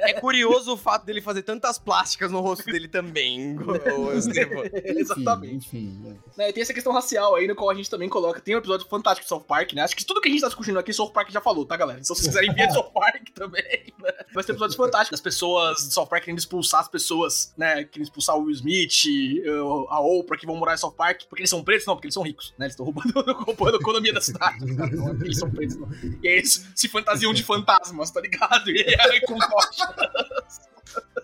É 0.01 0.13
curioso 0.15 0.73
o 0.73 0.77
fato 0.77 1.05
dele 1.05 1.21
fazer 1.21 1.43
tantas 1.43 1.79
plásticas 1.79 2.31
no 2.31 2.41
rosto 2.41 2.65
dele 2.65 2.89
também, 2.89 3.57
ô, 3.59 4.13
Estevam. 4.13 4.63
Exatamente. 4.85 5.67
Enfim, 5.67 5.99
né? 6.03 6.17
Né, 6.37 6.53
tem 6.53 6.63
essa 6.63 6.75
questão 6.75 6.93
racial 6.93 7.35
aí, 7.35 7.47
no 7.47 7.55
qual 7.55 7.71
a 7.71 7.75
gente 7.75 7.91
também 7.91 8.09
coloca. 8.09 8.41
Tem 8.41 8.55
um 8.55 8.59
episódio 8.59 8.87
fantástico 8.87 9.25
de 9.25 9.29
South 9.29 9.41
Park, 9.41 9.73
né? 9.73 9.83
Acho 9.83 9.97
que 9.97 10.05
tudo 10.05 10.21
que 10.21 10.29
a 10.29 10.31
gente 10.31 10.41
tá 10.41 10.49
discutindo 10.49 10.79
aqui, 10.79 10.93
South 10.93 11.11
Park 11.11 11.31
já 11.31 11.41
falou, 11.41 11.65
tá, 11.65 11.77
galera? 11.77 12.01
Então, 12.01 12.15
se 12.15 12.23
vocês 12.23 12.35
quiserem 12.35 12.55
ver 12.55 12.71
South 12.71 12.91
Park 12.93 13.31
também, 13.35 13.93
né? 14.03 14.13
Mas 14.35 14.47
tem 14.47 14.53
episódios 14.53 14.77
fantásticos. 14.77 15.19
As 15.19 15.23
pessoas 15.23 15.64
de 15.73 15.93
South 15.93 16.07
Park 16.07 16.25
querendo 16.25 16.39
expulsar 16.39 16.81
as 16.81 16.89
pessoas, 16.89 17.53
né? 17.57 17.85
Querendo 17.85 18.07
expulsar 18.07 18.37
o 18.37 18.43
Will 18.43 18.55
Smith, 18.55 19.05
uh, 19.47 19.87
a 19.89 20.01
Oprah, 20.01 20.39
que 20.39 20.47
vão 20.47 20.57
morar 20.57 20.75
em 20.75 20.79
South 20.79 20.93
Park, 20.93 21.23
porque 21.29 21.43
eles 21.43 21.51
são 21.51 21.63
pretos, 21.63 21.87
não, 21.87 21.95
porque 21.95 22.07
eles 22.07 22.15
são 22.15 22.23
ricos, 22.23 22.53
né? 22.59 22.67
Eles 22.67 22.75
estão 22.75 22.85
roubando, 22.85 23.13
roubando 23.45 23.77
a 23.77 23.81
economia 23.81 24.13
da 24.13 24.21
cidade. 24.21 24.65
cara. 24.77 24.91
Não 24.91 25.11
eles 25.21 25.39
são 25.39 25.51
pretos, 25.51 25.77
não. 25.77 25.89
E 26.23 26.29
aí 26.29 26.39
eles 26.39 26.67
se 26.75 26.89
fantasiam 26.89 27.33
de 27.33 27.43
fantasmas, 27.43 28.11
tá 28.11 28.21
ligado? 28.21 28.71
E 28.71 28.97
aí 29.01 29.21
com. 29.23 29.39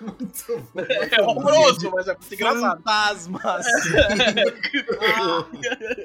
Muito 0.00 0.68
bom. 0.74 0.80
É 1.10 1.22
horroroso, 1.22 1.90
mas 1.94 2.08
é 2.08 2.12
muito 2.12 2.34
engraçado. 2.34 2.76
Fantasmas. 2.78 3.66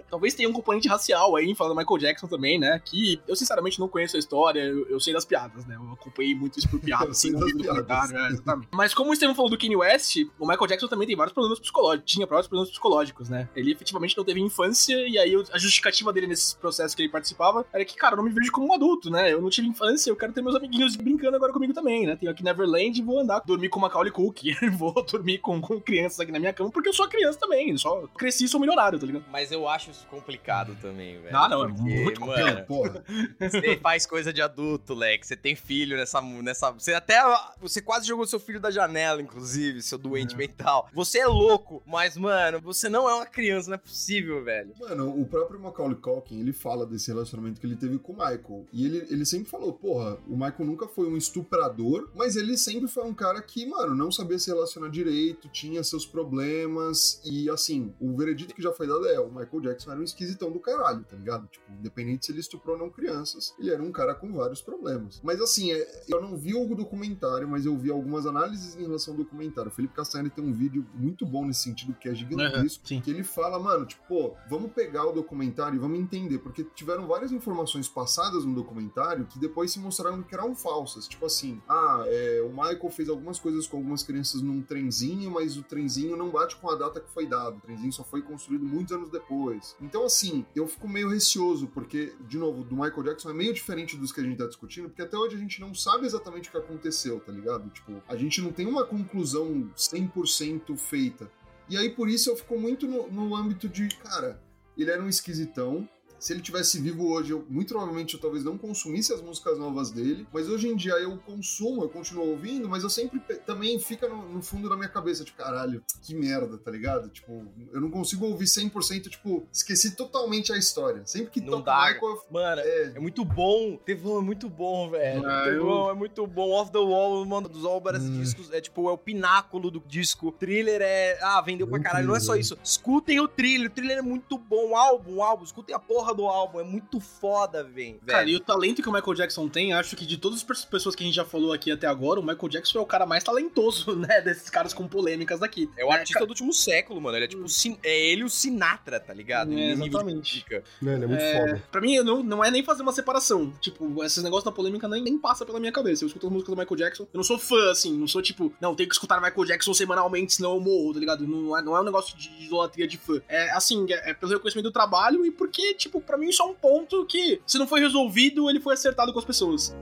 Talvez 0.10 0.34
tenha 0.34 0.50
um 0.50 0.54
componente 0.54 0.88
racial 0.88 1.36
aí, 1.36 1.54
falando 1.56 1.76
do 1.76 1.80
Michael 1.80 1.98
Jackson 2.00 2.28
também, 2.28 2.60
né? 2.60 2.82
Que 2.84 3.20
eu 3.28 3.36
sinceramente 3.36 3.80
não 3.80 3.88
conheço 3.88 4.16
a 4.16 4.20
história, 4.20 4.62
eu, 4.62 4.88
eu 4.88 5.00
sei 5.00 5.14
das 5.14 5.26
piadas, 5.26 5.66
né? 5.66 5.76
Eu 5.76 5.94
acompanhei 5.94 6.36
muito 6.36 6.60
isso 6.60 6.70
por 6.70 6.80
piada, 6.80 7.06
Eu 7.06 7.12
assim, 7.12 7.32
no 7.32 7.40
piadas. 7.40 7.58
documentário, 7.58 8.18
é, 8.18 8.28
exatamente. 8.30 8.70
Mas 8.72 8.94
como 8.94 9.12
o 9.12 9.16
Steven 9.16 9.36
falou 9.36 9.50
do 9.50 9.58
Kanye 9.58 9.76
West, 9.76 10.18
o 10.40 10.48
Michael 10.48 10.68
Jackson 10.68 10.88
também 10.88 11.08
tem 11.08 11.16
vários 11.16 11.34
problemas 11.34 11.60
psicológicos, 11.60 12.12
tinha 12.12 12.26
vários 12.26 12.48
problemas 12.48 12.70
psicológicos, 12.70 13.30
né? 13.30 13.50
Ele 13.56 13.72
efetivamente 13.72 14.18
não 14.18 14.24
teve 14.24 14.40
infância, 14.40 14.96
e 15.08 15.18
aí 15.18 15.34
a 15.52 15.58
justificativa 15.58 16.12
dele 16.14 16.28
nesses 16.28 16.54
processos 16.54 16.96
que 16.96 17.02
ele 17.02 17.10
participava 17.10 17.66
era 17.74 17.84
que, 17.86 17.96
cara, 17.96 18.14
eu 18.14 18.18
não 18.18 18.24
me 18.24 18.32
vejo 18.32 18.52
como 18.52 18.68
um 18.68 18.74
adulto, 18.74 19.10
né? 19.10 19.32
Eu 19.32 19.42
não 19.42 19.50
tive 19.50 19.68
infância, 19.68 20.10
eu 20.10 20.16
quero 20.16 20.34
ter 20.34 20.42
meus 20.42 20.56
amiguinhos 20.56 20.96
brincando 20.96 21.36
agora 21.36 21.54
comigo 21.54 21.74
também, 21.74 22.06
né? 22.06 22.16
Tenho 22.16 22.32
aqui 22.32 22.44
Neverland 22.44 23.00
e 23.00 23.04
vou 23.04 23.20
andar, 23.20 23.42
dormir 23.46 23.70
com 23.70 23.80
Macaulay 23.82 24.12
Culkin, 24.12 24.56
vou 24.78 24.94
dormir 25.06 25.40
com, 25.40 25.60
com 25.60 25.80
crianças 25.80 26.20
aqui 26.20 26.32
na 26.32 26.40
minha 26.40 26.54
cama, 26.54 26.72
porque 26.72 26.90
eu 26.90 26.94
sou 26.94 27.08
criança 27.08 27.40
também, 27.40 27.76
só 27.78 28.08
cresci 28.18 28.46
e 28.46 28.48
sou 28.48 28.60
milionário, 28.60 29.00
tá 29.00 29.06
ligado? 29.06 29.26
Mas 29.32 29.52
eu 29.52 29.68
acho 29.68 29.92
isso 29.92 30.06
complicado 30.08 30.76
também, 30.82 31.20
velho. 31.20 31.36
Ah, 31.36 31.50
não, 31.50 31.66
é 31.66 31.68
Porque, 31.68 31.82
muito 31.82 32.22
mano, 32.22 32.66
Porra, 32.66 33.04
Você 33.40 33.78
faz 33.78 34.06
coisa 34.06 34.32
de 34.32 34.42
adulto, 34.42 34.94
Leque. 34.94 35.26
Você 35.26 35.36
tem 35.36 35.56
filho 35.56 35.98
nessa. 35.98 36.22
nessa 36.22 36.72
você 36.72 36.94
até. 36.94 37.22
Você 37.60 37.82
quase 37.82 38.08
jogou 38.08 38.26
seu 38.26 38.40
filho 38.40 38.60
da 38.60 38.72
janela, 38.72 39.22
inclusive, 39.22 39.82
seu 39.82 39.98
doente 39.98 40.36
mental. 40.36 40.88
Você 40.94 41.20
é 41.20 41.28
louco, 41.28 41.82
mas, 41.86 42.18
mano, 42.18 42.60
você 42.62 42.90
não 42.90 43.10
é 43.10 43.16
uma 43.16 43.26
criança, 43.26 43.70
não 43.70 43.76
é 43.76 43.80
possível, 43.80 44.44
velho. 44.44 44.74
Mano, 44.80 45.20
o 45.20 45.26
próprio 45.26 45.60
Macaulay 45.60 45.98
Culkin, 45.98 46.40
ele 46.40 46.54
fala 46.54 46.86
desse 46.86 47.12
relacionamento 47.12 47.60
que 47.60 47.68
ele 47.68 47.76
teve 47.76 47.98
com 47.98 48.14
o 48.14 48.16
Michael. 48.16 48.66
E 48.72 48.86
ele, 48.86 49.08
ele 49.10 49.26
sempre 49.26 49.50
falou, 49.50 49.74
porra, 49.74 50.18
o 50.28 50.34
Michael 50.34 50.66
nunca 50.66 50.88
foi 50.88 51.08
um 51.08 51.18
estuprador, 51.18 52.10
mas 52.16 52.36
ele 52.36 52.58
sempre 52.58 52.88
foi 52.88 53.04
um 53.04 53.14
cara 53.14 53.42
que, 53.42 53.66
mano, 53.72 53.96
não 53.96 54.12
sabia 54.12 54.38
se 54.38 54.50
relacionar 54.52 54.90
direito, 54.90 55.48
tinha 55.50 55.84
seus 55.84 56.06
problemas. 56.06 57.22
E, 57.26 57.50
assim, 57.50 57.94
o 58.00 58.16
veredito 58.16 58.54
que 58.54 58.62
já 58.62 58.72
foi 58.72 58.88
dado 58.88 59.08
é, 59.08 59.20
o 59.20 59.30
Michael 59.30 59.62
Jackson 59.62 59.92
era 59.92 60.00
um 60.00 60.04
esquisitão 60.04 60.52
do 60.52 60.60
caralho, 60.60 61.04
tá 61.04 61.16
ligado? 61.16 61.48
Tipo, 61.48 61.72
independente 61.72 62.26
se 62.26 62.32
ele 62.32 62.40
estuprou 62.40 62.76
ou 62.76 62.82
não 62.82 62.90
crianças, 62.90 63.54
ele 63.60 63.72
era 63.72 63.82
um 63.82 63.92
cara 63.92 64.14
com 64.14 64.32
vários 64.34 64.62
problemas. 64.62 65.22
Mas, 65.24 65.42
assim, 65.42 65.72
é- 65.72 66.04
eu 66.08 66.22
não 66.22 66.38
vi 66.38 66.54
o 66.54 66.76
documentário, 66.76 67.48
mas 67.48 67.66
eu 67.66 67.78
vi 67.78 67.90
algumas 67.90 68.26
análises 68.26 68.76
em 68.76 68.82
relação 68.82 69.14
ao 69.14 69.18
documentário. 69.18 69.72
O 69.72 69.74
Felipe 69.74 69.96
Castanheira 69.96 70.34
tem 70.34 70.44
um 70.44 70.54
vídeo 70.54 70.86
muito 70.94 71.26
bom 71.26 71.46
nesse 71.46 71.64
sentido, 71.64 71.94
que 71.94 72.10
é 72.10 72.16
gigantesco, 72.16 72.88
sim. 72.88 73.00
que 73.02 73.10
ele 73.10 73.24
fala, 73.24 73.58
mano, 73.60 73.86
tipo, 73.86 74.02
pô, 74.08 74.36
vamos 74.50 74.72
pegar 74.72 75.06
o 75.06 75.12
documentário 75.12 75.76
e 75.76 75.80
vamos 75.80 76.00
entender, 76.00 76.40
porque 76.40 76.64
tiveram 76.76 77.08
várias 77.08 77.32
informações 77.32 77.88
passadas 77.88 78.44
no 78.46 78.54
documentário 78.54 79.26
que 79.26 79.40
depois 79.40 79.72
se 79.72 79.80
mostraram 79.80 80.22
que 80.22 80.34
eram 80.34 80.56
falsas. 80.56 81.08
Tipo 81.08 81.26
assim, 81.26 81.62
ah, 81.68 82.04
é, 82.08 82.42
o 82.42 82.50
Michael 82.50 82.90
fez 82.90 83.10
algumas 83.10 83.40
coisas 83.40 83.61
com 83.68 83.78
algumas 83.78 84.04
crianças 84.04 84.42
num 84.42 84.62
trenzinho, 84.62 85.32
mas 85.32 85.58
o 85.58 85.64
trenzinho 85.64 86.16
não 86.16 86.30
bate 86.30 86.56
com 86.56 86.70
a 86.70 86.76
data 86.76 87.00
que 87.00 87.10
foi 87.10 87.26
dado. 87.26 87.58
O 87.58 87.62
trenzinho 87.62 87.92
só 87.92 88.04
foi 88.04 88.22
construído 88.22 88.66
muitos 88.66 88.94
anos 88.94 89.10
depois. 89.10 89.76
Então, 89.82 90.06
assim, 90.06 90.46
eu 90.56 90.68
fico 90.68 90.88
meio 90.88 91.10
receoso, 91.10 91.68
porque, 91.68 92.14
de 92.28 92.38
novo, 92.38 92.64
do 92.64 92.76
Michael 92.76 93.04
Jackson 93.04 93.30
é 93.30 93.34
meio 93.34 93.54
diferente 93.54 93.98
dos 93.98 94.12
que 94.12 94.22
a 94.22 94.24
gente 94.24 94.38
tá 94.38 94.48
discutindo, 94.48 94.90
porque 94.90 95.02
até 95.02 95.18
hoje 95.18 95.36
a 95.36 95.40
gente 95.40 95.60
não 95.60 95.74
sabe 95.74 96.06
exatamente 96.06 96.50
o 96.50 96.52
que 96.52 96.58
aconteceu, 96.58 97.20
tá 97.20 97.32
ligado? 97.32 97.70
Tipo, 97.70 98.02
a 98.08 98.16
gente 98.16 98.42
não 98.42 98.52
tem 98.52 98.66
uma 98.66 98.86
conclusão 98.86 99.70
100% 99.76 100.78
feita. 100.78 101.30
E 101.70 101.78
aí, 101.78 101.90
por 101.90 102.10
isso, 102.10 102.30
eu 102.30 102.36
fico 102.36 102.60
muito 102.60 102.88
no, 102.88 103.10
no 103.12 103.36
âmbito 103.36 103.70
de, 103.70 103.88
cara, 103.88 104.42
ele 104.78 104.92
era 104.92 105.02
um 105.02 105.08
esquisitão. 105.08 105.88
Se 106.22 106.32
ele 106.34 106.42
tivesse 106.42 106.80
vivo 106.80 107.12
hoje, 107.12 107.32
eu, 107.32 107.44
muito 107.50 107.70
provavelmente 107.70 108.14
eu 108.14 108.20
talvez 108.22 108.44
não 108.44 108.56
consumisse 108.58 109.12
as 109.12 109.22
músicas 109.22 109.58
novas 109.58 109.90
dele. 109.90 110.28
Mas 110.32 110.48
hoje 110.48 110.68
em 110.68 110.76
dia 110.76 110.94
eu 110.94 111.18
consumo, 111.18 111.82
eu 111.84 111.90
continuo 111.90 112.30
ouvindo, 112.30 112.70
mas 112.70 112.84
eu 112.84 112.90
sempre 112.92 113.20
também 113.46 113.80
fica 113.80 114.08
no, 114.08 114.30
no 114.30 114.42
fundo 114.44 114.70
da 114.70 114.76
minha 114.78 114.88
cabeça, 114.88 115.24
tipo, 115.24 115.40
caralho, 115.40 115.84
que 116.04 116.14
merda, 116.14 116.60
tá 116.60 116.70
ligado? 116.70 117.10
Tipo, 117.10 117.46
eu 117.74 117.82
não 117.82 117.90
consigo 117.90 118.26
ouvir 118.28 118.46
100%, 118.46 119.10
tipo, 119.10 119.48
esqueci 119.52 119.96
totalmente 119.96 120.54
a 120.54 120.58
história. 120.58 121.02
Sempre 121.08 121.32
que 121.32 121.42
Não 121.42 121.54
toca 121.64 121.72
dá. 121.72 121.78
o 121.80 121.86
Michael, 121.94 122.12
eu- 122.12 122.22
Mano, 122.32 122.62
é, 122.62 122.84
é 122.96 123.00
muito 123.00 123.26
bom. 123.26 123.78
Tevão 123.84 124.20
é 124.20 124.22
muito 124.22 124.48
bom, 124.48 124.92
velho. 124.92 125.26
Ah, 125.26 125.44
Tevão 125.46 125.90
é 125.90 125.94
muito 125.96 126.28
bom. 126.28 126.52
Off 126.52 126.72
the 126.72 126.78
Wall, 126.78 127.26
mano, 127.26 127.50
dos 127.50 127.66
obras 127.66 128.04
Hum. 128.04 128.20
discos, 128.22 128.52
é 128.54 128.62
tipo, 128.62 128.88
é 128.88 128.92
o 128.92 128.98
pináculo 128.98 129.72
do 129.72 129.80
disco. 129.88 130.32
Thriller 130.32 130.82
é. 130.84 131.18
Ah, 131.24 131.42
vendeu 131.42 131.66
pra 131.68 131.80
caralho. 131.80 132.08
Não 132.08 132.16
é 132.16 132.20
só 132.20 132.36
isso. 132.36 132.56
Escutem 132.64 133.20
o 133.20 133.28
thriller. 133.28 133.72
O 133.72 133.74
thriller 133.74 133.98
é 133.98 134.02
muito 134.04 134.38
bom. 134.38 134.70
O 134.72 134.76
álbum, 134.76 135.16
o 135.16 135.24
álbum. 135.24 135.44
Escutem 135.44 135.74
a 135.76 135.80
porra 135.80 136.11
do 136.14 136.26
álbum. 136.28 136.60
É 136.60 136.64
muito 136.64 137.00
foda, 137.00 137.64
velho. 137.64 138.00
Cara, 138.06 138.30
e 138.30 138.36
o 138.36 138.40
talento 138.40 138.82
que 138.82 138.90
o 138.90 138.92
Michael 138.94 139.14
Jackson 139.16 139.48
tem, 139.48 139.74
acho 139.74 139.96
que 139.96 140.06
de 140.06 140.18
todas 140.18 140.44
as 140.50 140.66
pessoas 140.66 140.96
que 140.96 141.04
a 141.04 141.06
gente 141.06 141.16
já 141.16 141.26
falou 141.26 141.54
aqui 141.54 141.72
até 141.72 141.88
agora, 141.88 142.20
o 142.20 142.24
Michael 142.24 142.50
Jackson 142.50 142.80
é 142.80 142.82
o 142.82 142.86
cara 142.86 143.06
mais 143.06 143.24
talentoso, 143.24 143.96
né, 143.98 144.22
desses 144.22 144.50
caras 144.50 144.74
com 144.74 144.88
polêmicas 144.88 145.40
daqui. 145.40 145.70
É 145.78 145.86
o 145.86 145.92
artista 145.92 146.26
do 146.26 146.30
último 146.30 146.54
século, 146.54 147.00
mano. 147.02 147.18
Ele 147.18 147.26
é 147.26 147.28
tipo. 147.28 147.48
Sin- 147.48 147.78
É 147.84 148.12
ele 148.12 148.24
o 148.24 148.30
Sinatra, 148.30 149.00
tá 149.00 149.14
ligado? 149.14 149.52
É, 149.54 149.72
exatamente. 149.72 150.46
Né, 150.82 150.96
ele 150.96 151.04
é 151.04 151.08
muito 151.08 151.22
É, 151.22 151.40
foda. 151.48 151.64
pra 151.72 151.82
mim, 151.82 151.98
não, 152.00 152.24
não 152.24 152.44
é 152.44 152.50
nem 152.52 152.64
fazer 152.64 152.82
uma 152.82 152.92
separação. 152.94 153.54
Tipo, 153.62 154.04
esses 154.04 154.24
negócios 154.24 154.44
da 154.46 154.52
polêmica 154.52 154.88
nem, 154.88 155.02
nem 155.02 155.18
passa 155.18 155.46
pela 155.46 155.60
minha 155.60 155.72
cabeça. 155.72 156.04
Eu 156.04 156.08
escuto 156.08 156.28
as 156.28 156.32
músicas 156.34 156.56
do 156.56 156.60
Michael 156.60 156.78
Jackson. 156.78 157.04
Eu 157.04 157.18
não 157.18 157.24
sou 157.24 157.38
fã, 157.38 157.72
assim. 157.72 157.98
Não 157.98 158.08
sou 158.08 158.22
tipo, 158.22 158.52
não, 158.60 158.76
tenho 158.76 158.90
que 158.90 158.96
escutar 158.96 159.22
Michael 159.22 159.46
Jackson 159.46 159.74
semanalmente, 159.74 160.34
senão 160.34 160.54
eu 160.56 160.60
morro, 160.60 160.94
tá 160.94 161.00
ligado? 161.00 161.28
Não 161.28 161.58
é, 161.58 161.62
não 161.62 161.76
é 161.76 161.82
um 161.82 161.84
negócio 161.84 162.18
de 162.18 162.30
idolatria 162.46 162.88
de 162.88 162.98
fã. 162.98 163.22
É 163.28 163.52
assim, 163.52 163.86
é, 163.90 164.12
é 164.12 164.14
pelo 164.14 164.32
reconhecimento 164.32 164.66
do 164.66 164.72
trabalho 164.72 165.26
e 165.26 165.32
porque, 165.32 165.74
tipo, 165.76 166.01
pra 166.02 166.18
mim 166.18 166.30
isso 166.30 166.42
é 166.42 166.46
um 166.46 166.54
ponto 166.54 167.06
que, 167.06 167.42
se 167.46 167.58
não 167.58 167.68
foi 167.68 167.80
resolvido, 167.80 168.50
ele 168.50 168.60
foi 168.60 168.74
acertado 168.74 169.14
com 169.14 169.20
as 169.20 169.26
pessoas. 169.26 169.76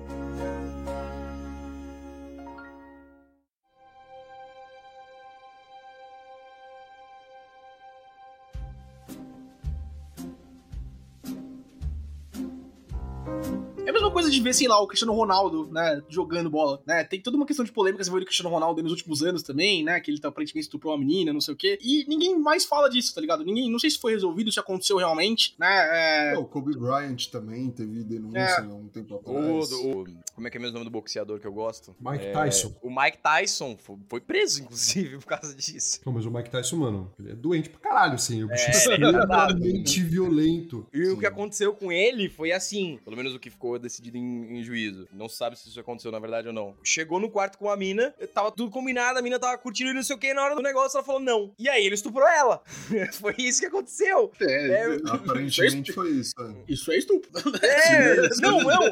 Coisa 14.29 14.35
de 14.35 14.41
ver, 14.41 14.53
sei 14.53 14.67
lá, 14.67 14.79
o 14.81 14.87
Cristiano 14.87 15.13
Ronaldo, 15.13 15.67
né, 15.71 16.01
jogando 16.07 16.49
bola, 16.49 16.81
né? 16.85 17.03
Tem 17.03 17.19
toda 17.21 17.35
uma 17.35 17.45
questão 17.45 17.65
de 17.65 17.71
polêmica 17.71 18.01
envolvendo 18.03 18.23
o 18.23 18.25
Cristiano 18.25 18.49
Ronaldo 18.49 18.81
nos 18.83 18.91
últimos 18.91 19.23
anos 19.23 19.41
também, 19.43 19.83
né? 19.83 19.99
Que 19.99 20.11
ele 20.11 20.19
tá, 20.19 20.27
aparentemente 20.29 20.65
estuprou 20.67 20.93
uma 20.93 20.99
menina, 20.99 21.33
não 21.33 21.41
sei 21.41 21.53
o 21.53 21.57
quê. 21.57 21.77
E 21.81 22.05
ninguém 22.07 22.37
mais 22.39 22.65
fala 22.65 22.89
disso, 22.89 23.13
tá 23.13 23.21
ligado? 23.21 23.43
Ninguém, 23.43 23.69
não 23.71 23.79
sei 23.79 23.89
se 23.89 23.97
foi 23.99 24.13
resolvido, 24.13 24.51
se 24.51 24.59
aconteceu 24.59 24.97
realmente, 24.97 25.55
né? 25.59 25.67
É, 25.69 26.33
é, 26.35 26.37
o 26.37 26.45
Kobe 26.45 26.77
Bryant 26.77 27.25
também 27.31 27.69
teve 27.71 28.03
denúncia 28.03 28.39
É. 28.39 28.59
há 28.61 28.73
um 28.73 28.87
tempo 28.87 29.15
O, 29.15 29.17
atrás. 29.17 29.71
o- 29.71 30.05
como 30.35 30.47
é 30.47 30.51
que 30.51 30.57
é 30.57 30.59
mesmo 30.59 30.75
o 30.75 30.79
nome 30.79 30.89
do 30.89 30.91
boxeador 30.93 31.39
que 31.39 31.47
eu 31.47 31.53
gosto? 31.53 31.95
Mike 31.99 32.25
É, 32.25 32.31
Tyson. 32.31 32.73
O 32.81 32.89
Mike 32.89 33.17
Tyson 33.17 33.75
fo- 33.77 33.99
foi 34.07 34.21
preso, 34.21 34.61
inclusive, 34.61 35.17
por 35.19 35.25
causa 35.25 35.53
disso. 35.55 35.99
Não, 36.05 36.13
mas 36.13 36.25
o 36.25 36.31
Mike 36.31 36.49
Tyson, 36.49 36.77
mano, 36.77 37.11
ele 37.19 37.31
é 37.31 37.35
doente 37.35 37.69
pra 37.69 37.79
caralho, 37.79 38.13
assim. 38.13 38.43
O 38.43 38.47
bicho 38.47 38.63
é, 38.65 38.67
É, 38.67 38.71
extremamente 38.77 40.03
violento. 40.03 40.85
E 40.93 41.01
o 41.03 41.11
Sim. 41.11 41.19
que 41.19 41.25
aconteceu 41.25 41.73
com 41.73 41.91
ele 41.91 42.29
foi 42.29 42.51
assim, 42.51 42.99
pelo 43.03 43.15
menos 43.17 43.33
o 43.33 43.39
que 43.39 43.49
ficou 43.49 43.77
decidido 43.79 44.17
em, 44.19 44.59
em 44.59 44.63
juízo. 44.63 45.07
Não 45.13 45.27
sabe 45.29 45.57
se 45.57 45.69
isso 45.69 45.79
aconteceu 45.79 46.11
na 46.11 46.19
verdade 46.19 46.47
ou 46.47 46.53
não. 46.53 46.75
Chegou 46.83 47.19
no 47.19 47.29
quarto 47.29 47.57
com 47.57 47.69
a 47.69 47.77
mina, 47.77 48.13
tava 48.33 48.51
tudo 48.51 48.69
combinado, 48.71 49.17
a 49.19 49.21
mina 49.21 49.39
tava 49.39 49.57
curtindo 49.57 49.91
e 49.91 49.93
não 49.93 50.03
sei 50.03 50.15
o 50.15 50.19
que, 50.19 50.33
na 50.33 50.43
hora 50.43 50.55
do 50.55 50.61
negócio 50.61 50.97
ela 50.97 51.05
falou 51.05 51.21
não. 51.21 51.53
E 51.57 51.67
aí 51.69 51.85
ele 51.85 51.95
estuprou 51.95 52.27
ela. 52.27 52.61
foi 53.13 53.35
isso 53.39 53.59
que 53.59 53.65
aconteceu. 53.67 54.31
é, 54.41 54.69
É, 54.69 54.97
Aparentemente 55.11 55.91
foi 55.93 56.11
isso. 56.11 56.33
é. 56.39 56.53
isso 56.71 56.91
é 56.91 56.97
estupro. 56.97 57.29
É, 57.63 58.29
não, 58.41 58.59
não. 58.61 58.83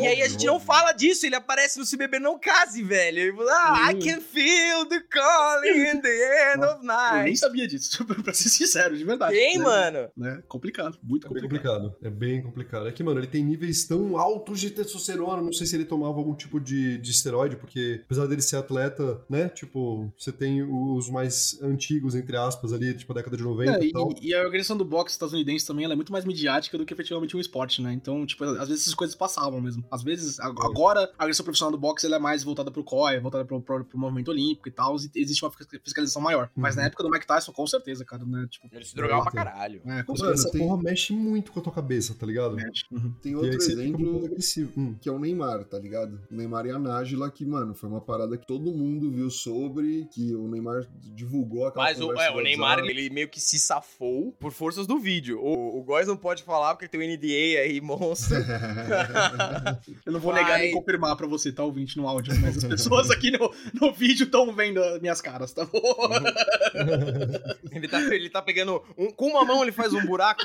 E 0.00 0.06
aí 0.06 0.22
a 0.22 0.28
gente 0.28 0.46
não 0.46 0.58
fala 0.60 0.92
disso, 0.92 1.26
ele 1.26 1.34
aparece 1.34 1.78
no 1.78 1.84
Se 1.84 1.96
Beber 1.96 2.20
Não 2.20 2.38
Case, 2.38 2.82
velho. 2.82 3.18
Ele 3.18 3.32
fala, 3.36 3.52
ah, 3.86 3.92
I 3.92 3.94
can 3.98 4.20
feel 4.20 4.86
the 4.86 5.00
calling 5.10 5.90
in 5.90 6.00
the 6.00 6.52
end 6.54 6.64
of 6.64 6.74
Eu 6.74 6.78
nem 6.78 6.86
night. 6.86 7.36
sabia 7.38 7.66
disso, 7.66 8.04
pra 8.22 8.32
ser 8.32 8.48
sincero, 8.48 8.96
de 8.96 9.04
verdade. 9.04 9.34
Tem, 9.34 9.58
né? 9.58 9.64
mano. 9.64 10.10
Né? 10.16 10.42
Complicado, 10.48 10.98
muito 11.02 11.26
É 11.26 11.30
bem 11.30 11.42
complicado. 11.42 11.80
complicado. 11.82 11.96
É 12.06 12.10
bem 12.10 12.42
complicado. 12.42 12.88
É 12.88 12.92
que, 12.92 13.02
mano, 13.02 13.20
ele 13.20 13.26
tem 13.26 13.44
níveis 13.44 13.84
tão 13.84 14.16
altos 14.16 14.39
de 14.54 14.70
testosterona. 14.70 15.42
Não 15.42 15.52
sei 15.52 15.66
se 15.66 15.76
ele 15.76 15.84
tomava 15.84 16.18
algum 16.18 16.34
tipo 16.34 16.58
de, 16.60 16.98
de 16.98 17.10
esteroide, 17.10 17.56
porque 17.56 18.00
apesar 18.04 18.26
dele 18.26 18.42
ser 18.42 18.56
atleta, 18.56 19.20
né? 19.28 19.48
Tipo, 19.48 20.12
você 20.18 20.32
tem 20.32 20.62
os 20.62 21.08
mais 21.10 21.58
antigos, 21.62 22.14
entre 22.14 22.36
aspas, 22.36 22.72
ali, 22.72 22.94
tipo, 22.94 23.12
a 23.12 23.16
década 23.16 23.36
de 23.36 23.42
90 23.42 23.72
É, 23.78 23.84
e 23.84 23.92
tal. 23.92 24.12
e 24.20 24.34
a 24.34 24.42
organização 24.42 24.76
do 24.76 24.84
boxe 24.84 25.14
estadunidense 25.14 25.66
também 25.66 25.84
ela 25.84 25.94
é 25.94 25.96
muito 25.96 26.12
mais 26.12 26.24
midiática 26.24 26.76
do 26.78 26.84
que 26.84 26.92
efetivamente 26.92 27.36
um 27.36 27.40
esporte, 27.40 27.80
né? 27.82 27.92
Então, 27.92 28.24
tipo, 28.26 28.44
às 28.44 28.68
vezes 28.68 28.82
essas 28.82 28.94
coisas 28.94 29.14
passavam 29.16 29.60
mesmo. 29.60 29.84
Às 29.90 30.02
vezes, 30.02 30.38
a- 30.40 30.46
agora, 30.46 31.10
a 31.18 31.22
agressão 31.24 31.44
profissional 31.44 31.70
do 31.72 31.78
boxe 31.78 32.06
ela 32.06 32.16
é 32.16 32.18
mais 32.18 32.42
voltada 32.42 32.70
pro 32.70 32.84
COI, 32.84 33.16
é 33.16 33.20
voltada 33.20 33.44
pro, 33.44 33.60
pro, 33.60 33.84
pro 33.84 33.98
movimento 33.98 34.28
olímpico 34.30 34.68
e 34.68 34.72
tal, 34.72 34.96
e 34.96 35.20
existe 35.20 35.44
uma 35.44 35.50
fisca- 35.50 35.80
fiscalização 35.84 36.22
maior. 36.22 36.50
Mas 36.56 36.74
Uhum. 36.74 36.80
na 36.80 36.86
época 36.86 37.02
do 37.02 37.10
Mike 37.10 37.26
Tyson, 37.26 37.52
com 37.52 37.66
certeza, 37.66 38.04
cara, 38.04 38.24
né? 38.24 38.46
Tipo, 38.50 38.68
Ele 38.72 38.84
se 38.84 38.94
drogava 38.94 39.22
pra 39.22 39.32
caralho. 39.32 39.80
é, 39.84 40.02
com 40.02 40.12
Mano, 40.12 40.24
certeza. 40.24 40.32
essa 40.32 40.50
tem- 40.50 40.60
porra 40.66 40.82
mexe 40.82 41.12
muito 41.12 41.52
com 41.52 41.60
a 41.60 41.62
tua 41.62 41.72
cabeça, 41.72 42.14
tá 42.14 42.26
ligado? 42.26 42.56
Uhum. 42.90 43.12
Tem 43.22 43.34
outro 43.34 43.54
exemplo 43.54 44.29
agressivo. 44.30 44.72
Hum. 44.76 44.94
que 45.00 45.08
é 45.08 45.12
o 45.12 45.18
Neymar, 45.18 45.64
tá 45.64 45.78
ligado? 45.78 46.20
O 46.30 46.34
Neymar 46.34 46.66
e 46.66 46.70
a 46.70 46.78
Nájila, 46.78 47.30
que, 47.30 47.44
mano, 47.44 47.74
foi 47.74 47.88
uma 47.88 48.00
parada 48.00 48.36
que 48.36 48.46
todo 48.46 48.72
mundo 48.72 49.10
viu 49.10 49.30
sobre, 49.30 50.06
que 50.12 50.34
o 50.34 50.48
Neymar 50.48 50.86
divulgou 51.14 51.66
aquela 51.66 51.84
Mas 51.84 52.00
o, 52.00 52.12
é, 52.12 52.30
o 52.30 52.40
Neymar, 52.40 52.78
ele 52.80 53.10
meio 53.10 53.28
que 53.28 53.40
se 53.40 53.58
safou 53.58 54.32
por 54.38 54.52
forças 54.52 54.86
do 54.86 54.98
vídeo. 54.98 55.38
O, 55.40 55.78
o 55.78 55.82
Góis 55.82 56.06
não 56.06 56.16
pode 56.16 56.42
falar 56.42 56.74
porque 56.74 56.88
tem 56.88 57.00
o 57.00 57.04
NDA 57.16 57.60
aí, 57.62 57.80
monstro. 57.82 58.36
Eu 60.06 60.12
não 60.12 60.20
vou 60.20 60.32
negar 60.32 60.50
Vai. 60.50 60.62
nem 60.62 60.72
confirmar 60.74 61.16
pra 61.16 61.26
você, 61.26 61.52
tá 61.52 61.64
ouvinte 61.64 61.96
no 61.96 62.06
áudio, 62.08 62.38
mas 62.40 62.56
as 62.58 62.64
pessoas 62.64 63.10
aqui 63.10 63.30
no, 63.30 63.52
no 63.80 63.92
vídeo 63.92 64.24
estão 64.24 64.52
vendo 64.54 64.82
as 64.82 65.00
minhas 65.00 65.20
caras, 65.20 65.52
tá 65.52 65.64
bom? 65.64 65.80
ele, 67.72 67.88
tá, 67.88 68.00
ele 68.14 68.30
tá 68.30 68.42
pegando. 68.42 68.82
um- 68.96 69.10
com 69.10 69.26
uma 69.28 69.44
mão 69.44 69.62
ele 69.62 69.72
faz 69.72 69.92
um 69.92 70.04
buraco, 70.06 70.42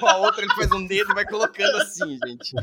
com 0.00 0.06
a 0.06 0.16
outra 0.18 0.42
ele 0.44 0.54
faz 0.54 0.70
um 0.72 0.84
dedo 0.86 1.10
e 1.10 1.14
vai 1.14 1.24
colocando 1.26 1.76
assim, 1.76 2.18
gente. 2.26 2.54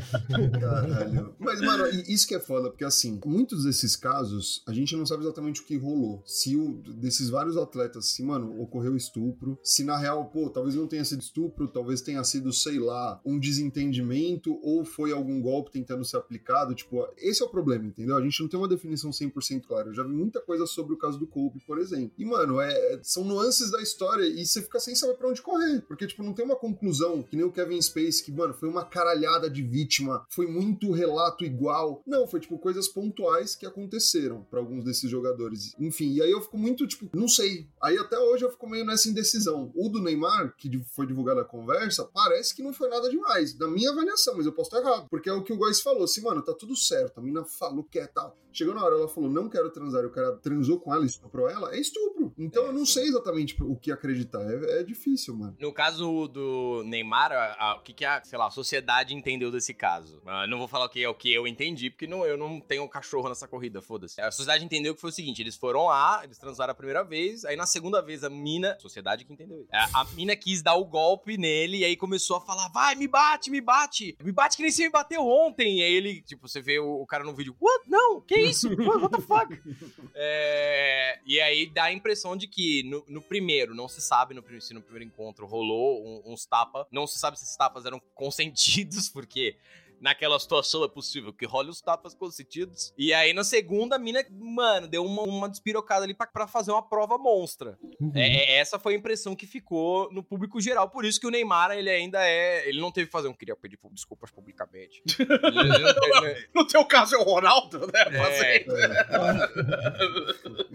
Caralho. 0.60 1.34
Mas, 1.38 1.60
mano, 1.60 1.86
isso 2.08 2.26
que 2.26 2.34
é 2.34 2.40
foda, 2.40 2.70
porque 2.70 2.84
assim, 2.84 3.20
muitos 3.24 3.64
desses 3.64 3.96
casos, 3.96 4.62
a 4.66 4.72
gente 4.72 4.96
não 4.96 5.06
sabe 5.06 5.22
exatamente 5.22 5.60
o 5.60 5.64
que 5.64 5.76
rolou. 5.76 6.22
Se 6.26 6.56
o, 6.56 6.82
desses 6.96 7.30
vários 7.30 7.56
atletas, 7.56 8.06
se, 8.06 8.22
mano, 8.22 8.60
ocorreu 8.60 8.96
estupro, 8.96 9.58
se 9.62 9.84
na 9.84 9.96
real, 9.96 10.26
pô, 10.26 10.50
talvez 10.50 10.74
não 10.74 10.86
tenha 10.86 11.04
sido 11.04 11.20
estupro, 11.20 11.68
talvez 11.68 12.00
tenha 12.00 12.22
sido, 12.24 12.52
sei 12.52 12.78
lá, 12.78 13.20
um 13.24 13.38
desentendimento 13.38 14.58
ou 14.62 14.84
foi 14.84 15.12
algum 15.12 15.40
golpe 15.40 15.70
tentando 15.70 16.04
ser 16.04 16.16
aplicado, 16.16 16.74
tipo, 16.74 17.06
esse 17.16 17.42
é 17.42 17.46
o 17.46 17.48
problema, 17.48 17.86
entendeu? 17.86 18.16
A 18.16 18.22
gente 18.22 18.40
não 18.40 18.48
tem 18.48 18.58
uma 18.58 18.68
definição 18.68 19.10
100% 19.10 19.62
clara. 19.66 19.88
Eu 19.88 19.94
já 19.94 20.02
vi 20.02 20.12
muita 20.12 20.40
coisa 20.40 20.66
sobre 20.66 20.94
o 20.94 20.98
caso 20.98 21.18
do 21.18 21.26
Kobe, 21.26 21.60
por 21.66 21.78
exemplo. 21.78 22.12
E, 22.18 22.24
mano, 22.24 22.60
é, 22.60 23.00
são 23.02 23.24
nuances 23.24 23.70
da 23.70 23.80
história 23.80 24.24
e 24.24 24.44
você 24.44 24.62
fica 24.62 24.80
sem 24.80 24.94
saber 24.94 25.14
pra 25.14 25.28
onde 25.28 25.42
correr, 25.42 25.82
porque, 25.82 26.06
tipo, 26.06 26.22
não 26.22 26.32
tem 26.32 26.44
uma 26.44 26.56
conclusão, 26.56 27.22
que 27.22 27.36
nem 27.36 27.44
o 27.44 27.52
Kevin 27.52 27.80
Space, 27.80 28.22
que, 28.22 28.32
mano, 28.32 28.54
foi 28.54 28.68
uma 28.68 28.84
caralhada 28.84 29.48
de 29.48 29.62
vítima, 29.62 30.24
foi 30.30 30.46
muito 30.48 30.90
relato 30.92 31.44
igual. 31.44 32.02
Não, 32.06 32.26
foi, 32.26 32.40
tipo, 32.40 32.58
coisas 32.58 32.88
pontuais 32.88 33.54
que 33.54 33.66
aconteceram 33.66 34.42
pra 34.50 34.58
alguns 34.60 34.84
desses 34.84 35.10
jogadores. 35.10 35.74
Enfim, 35.78 36.12
e 36.14 36.22
aí 36.22 36.30
eu 36.30 36.40
fico 36.40 36.58
muito, 36.58 36.86
tipo, 36.86 37.08
não 37.16 37.28
sei. 37.28 37.66
Aí 37.82 37.96
até 37.98 38.18
hoje 38.18 38.44
eu 38.44 38.50
fico 38.50 38.68
meio 38.68 38.84
nessa 38.84 39.08
indecisão. 39.08 39.70
O 39.74 39.88
do 39.88 40.00
Neymar, 40.00 40.54
que 40.56 40.70
foi 40.94 41.06
divulgado 41.06 41.40
a 41.40 41.44
conversa, 41.44 42.04
parece 42.04 42.54
que 42.54 42.62
não 42.62 42.72
foi 42.72 42.88
nada 42.88 43.08
demais, 43.08 43.56
na 43.58 43.68
minha 43.68 43.90
avaliação, 43.90 44.34
mas 44.36 44.46
eu 44.46 44.52
posso 44.52 44.74
estar 44.74 44.80
errado. 44.88 45.06
Porque 45.10 45.28
é 45.28 45.32
o 45.32 45.42
que 45.42 45.52
o 45.52 45.56
Góis 45.56 45.80
falou, 45.80 46.04
assim, 46.04 46.20
mano, 46.22 46.42
tá 46.42 46.54
tudo 46.54 46.76
certo, 46.76 47.18
a 47.18 47.22
mina 47.22 47.44
falou 47.44 47.84
que 47.84 47.98
é 47.98 48.06
tal. 48.06 48.36
Chegou 48.52 48.74
na 48.74 48.82
hora, 48.84 48.94
ela 48.96 49.08
falou, 49.08 49.30
não 49.30 49.48
quero 49.48 49.70
transar, 49.70 50.04
o 50.04 50.10
cara 50.10 50.32
transou 50.38 50.80
com 50.80 50.92
ela, 50.92 51.04
estuprou 51.04 51.48
ela, 51.48 51.74
é 51.74 51.78
estupro. 51.80 52.32
Então 52.36 52.64
É, 52.64 52.68
eu 52.68 52.72
não 52.72 52.84
sim. 52.86 52.94
sei 52.94 53.04
exatamente 53.08 53.56
o 53.62 53.76
que 53.76 53.92
acreditar, 53.92 54.40
é, 54.42 54.80
é 54.80 54.82
difícil, 54.82 55.36
mano. 55.36 55.56
No 55.60 55.72
caso 55.72 56.26
do 56.28 56.82
Neymar, 56.84 57.30
a- 57.32 57.56
a- 57.58 57.76
o 57.76 57.82
que, 57.82 57.92
que 57.92 58.04
a, 58.04 58.22
sei 58.24 58.38
lá, 58.38 58.46
a 58.46 58.50
sociedade 58.50 59.14
entendeu 59.14 59.50
desse 59.52 59.72
caso? 59.74 60.20
Ah, 60.42 60.46
não 60.46 60.58
vou 60.58 60.68
falar 60.68 60.86
o 60.86 60.88
que 60.88 61.02
é 61.02 61.08
o 61.08 61.14
que 61.14 61.32
eu 61.32 61.46
entendi, 61.46 61.90
porque 61.90 62.06
não, 62.06 62.24
eu 62.24 62.36
não 62.36 62.60
tenho 62.60 62.88
cachorro 62.88 63.28
nessa 63.28 63.46
corrida, 63.48 63.80
foda-se. 63.82 64.20
A 64.20 64.30
sociedade 64.30 64.64
entendeu 64.64 64.94
que 64.94 65.00
foi 65.00 65.10
o 65.10 65.12
seguinte: 65.12 65.42
eles 65.42 65.56
foram 65.56 65.86
lá, 65.86 66.20
eles 66.24 66.38
transaram 66.38 66.72
a 66.72 66.74
primeira 66.74 67.02
vez, 67.02 67.44
aí 67.44 67.56
na 67.56 67.66
segunda 67.66 68.00
vez 68.02 68.24
a 68.24 68.30
mina. 68.30 68.76
Sociedade 68.80 69.24
que 69.24 69.32
entendeu 69.32 69.60
isso. 69.60 69.68
A, 69.72 70.00
a 70.02 70.04
mina 70.14 70.34
quis 70.36 70.62
dar 70.62 70.74
o 70.74 70.84
golpe 70.84 71.36
nele 71.36 71.78
e 71.78 71.84
aí 71.84 71.96
começou 71.96 72.36
a 72.36 72.40
falar: 72.40 72.68
vai, 72.68 72.94
me 72.94 73.08
bate, 73.08 73.50
me 73.50 73.60
bate, 73.60 74.16
me 74.22 74.32
bate 74.32 74.56
que 74.56 74.62
nem 74.62 74.70
você 74.72 74.84
me 74.84 74.90
bateu 74.90 75.26
ontem. 75.26 75.78
E 75.78 75.82
aí 75.82 75.92
ele, 75.92 76.22
tipo, 76.22 76.48
você 76.48 76.60
vê 76.60 76.78
o, 76.78 77.02
o 77.02 77.06
cara 77.06 77.24
no 77.24 77.34
vídeo: 77.34 77.56
what? 77.60 77.84
Não, 77.88 78.20
que 78.20 78.36
isso? 78.38 78.68
What, 78.68 79.02
what 79.02 79.16
the 79.16 79.22
fuck? 79.22 79.48
É, 80.20 81.20
e 81.24 81.40
aí 81.40 81.66
dá 81.66 81.84
a 81.84 81.92
impressão 81.92 82.36
de 82.36 82.48
que 82.48 82.82
no, 82.82 83.04
no 83.08 83.22
primeiro, 83.22 83.74
não 83.74 83.88
se 83.88 84.00
sabe 84.00 84.34
no, 84.34 84.42
se 84.60 84.74
no 84.74 84.82
primeiro 84.82 85.04
encontro 85.06 85.46
rolou 85.46 86.04
um- 86.04 86.32
uns 86.32 86.44
tapas. 86.44 86.86
Não 86.90 87.06
se 87.06 87.18
sabe 87.18 87.38
se 87.38 87.44
esses 87.44 87.56
tapas 87.56 87.86
eram 87.86 88.00
consentidos, 88.14 89.08
porque 89.08 89.56
naquela 90.00 90.38
situação 90.38 90.84
é 90.84 90.88
possível 90.88 91.32
que 91.32 91.44
role 91.46 91.70
os 91.70 91.80
tapas 91.80 92.14
consentidos. 92.14 92.92
E 92.96 93.12
aí 93.12 93.32
na 93.32 93.44
segunda, 93.44 93.96
a 93.96 93.98
mina, 93.98 94.24
mano, 94.30 94.86
deu 94.88 95.04
uma, 95.04 95.22
uma 95.22 95.48
despirocada 95.48 96.04
ali 96.04 96.14
pra, 96.14 96.26
pra 96.26 96.46
fazer 96.46 96.70
uma 96.70 96.82
prova 96.82 97.18
monstra. 97.18 97.78
É, 98.14 98.56
é- 98.56 98.58
essa 98.58 98.78
foi 98.78 98.94
a 98.94 98.96
impressão 98.96 99.34
que 99.36 99.46
ficou 99.46 100.10
no 100.12 100.22
público 100.22 100.60
geral. 100.60 100.88
Por 100.90 101.04
isso 101.04 101.20
que 101.20 101.26
o 101.26 101.30
Neymar, 101.30 101.70
ele 101.72 101.90
ainda 101.90 102.18
é. 102.22 102.68
Ele 102.68 102.80
não 102.80 102.90
teve 102.92 103.06
que 103.06 103.12
fazer 103.12 103.28
um. 103.28 103.34
Queria 103.34 103.56
pedir 103.56 103.78
desculpas 103.92 104.30
publicamente. 104.30 105.02
Teve- 105.16 106.48
No 106.54 106.66
teu 106.66 106.84
caso 106.84 107.14
é 107.14 107.18
o 107.18 107.22
Ronaldo, 107.22 107.78
né? 107.86 107.92
É. 108.12 108.64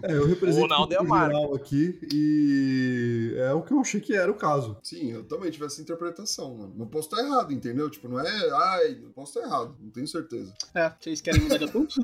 É, 0.02 0.12
eu 0.12 0.26
represento 0.26 0.58
O 0.58 0.62
Ronaldo 0.62 0.94
é 0.94 0.98
a 0.98 1.02
marca. 1.02 1.34
geral 1.36 1.54
aqui 1.54 1.98
e 2.12 3.34
é 3.38 3.52
o 3.52 3.62
que 3.62 3.72
eu 3.72 3.80
achei 3.80 4.00
que 4.00 4.14
era 4.14 4.30
o 4.30 4.34
caso. 4.34 4.78
Sim, 4.82 5.12
eu 5.12 5.24
também 5.24 5.50
tive 5.50 5.66
essa 5.66 5.80
interpretação, 5.80 6.54
mano. 6.56 6.74
Não 6.76 6.86
posso 6.86 7.08
estar 7.08 7.22
errado, 7.24 7.52
entendeu? 7.52 7.88
Tipo, 7.90 8.08
não 8.08 8.20
é, 8.20 8.50
ai, 8.52 8.94
posso 9.14 9.38
estar 9.38 9.48
errado, 9.48 9.76
não 9.80 9.90
tenho 9.90 10.08
certeza. 10.08 10.52
É, 10.74 10.92
vocês 11.00 11.20
querem 11.20 11.40
mudar 11.40 11.58
de 11.58 11.64
assunto? 11.64 11.94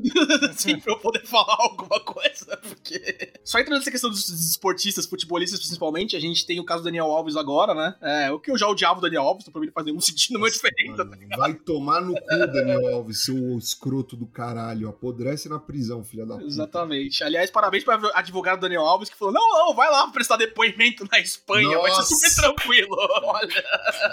Sim, 0.54 0.78
pra 0.78 0.92
eu 0.92 0.98
poder 0.98 1.26
falar 1.26 1.56
alguma 1.58 2.00
coisa, 2.00 2.29
porque... 2.62 3.32
Só 3.44 3.58
entrando 3.58 3.78
nessa 3.78 3.90
questão 3.90 4.10
dos 4.10 4.28
esportistas, 4.28 5.06
futebolistas 5.06 5.60
principalmente, 5.60 6.16
a 6.16 6.20
gente 6.20 6.46
tem 6.46 6.60
o 6.60 6.64
caso 6.64 6.82
do 6.82 6.84
Daniel 6.84 7.06
Alves 7.06 7.36
agora, 7.36 7.74
né? 7.74 7.96
É, 8.00 8.30
o 8.30 8.38
que 8.38 8.50
eu 8.50 8.58
já 8.58 8.68
odiava 8.68 8.98
o 8.98 9.02
Daniel 9.02 9.22
Alves, 9.22 9.44
então 9.44 9.52
pra 9.52 9.60
mim 9.60 9.66
não 9.66 9.72
faz 9.72 9.86
nenhum 9.86 10.00
sentido, 10.00 10.32
nenhuma 10.32 10.50
diferença. 10.50 11.04
Mano, 11.04 11.28
vai 11.36 11.54
tomar 11.54 12.00
no 12.00 12.14
cu, 12.14 12.46
Daniel 12.52 12.94
Alves, 12.94 13.24
seu 13.24 13.58
escroto 13.58 14.16
do 14.16 14.26
caralho. 14.26 14.88
Apodrece 14.88 15.48
na 15.48 15.58
prisão, 15.58 16.04
filha 16.04 16.26
da 16.26 16.34
puta. 16.34 16.46
Exatamente. 16.46 17.22
Aliás, 17.24 17.50
parabéns 17.50 17.84
pra 17.84 17.98
advogado 18.14 18.60
Daniel 18.60 18.82
Alves 18.82 19.08
que 19.08 19.16
falou: 19.16 19.32
não, 19.34 19.66
não, 19.66 19.74
vai 19.74 19.90
lá 19.90 20.08
prestar 20.08 20.36
depoimento 20.36 21.06
na 21.10 21.18
Espanha, 21.18 21.78
vai 21.78 21.90
ser 21.90 21.98
Nossa. 21.98 22.14
super 22.14 22.34
tranquilo. 22.34 22.96
Olha, 23.22 23.64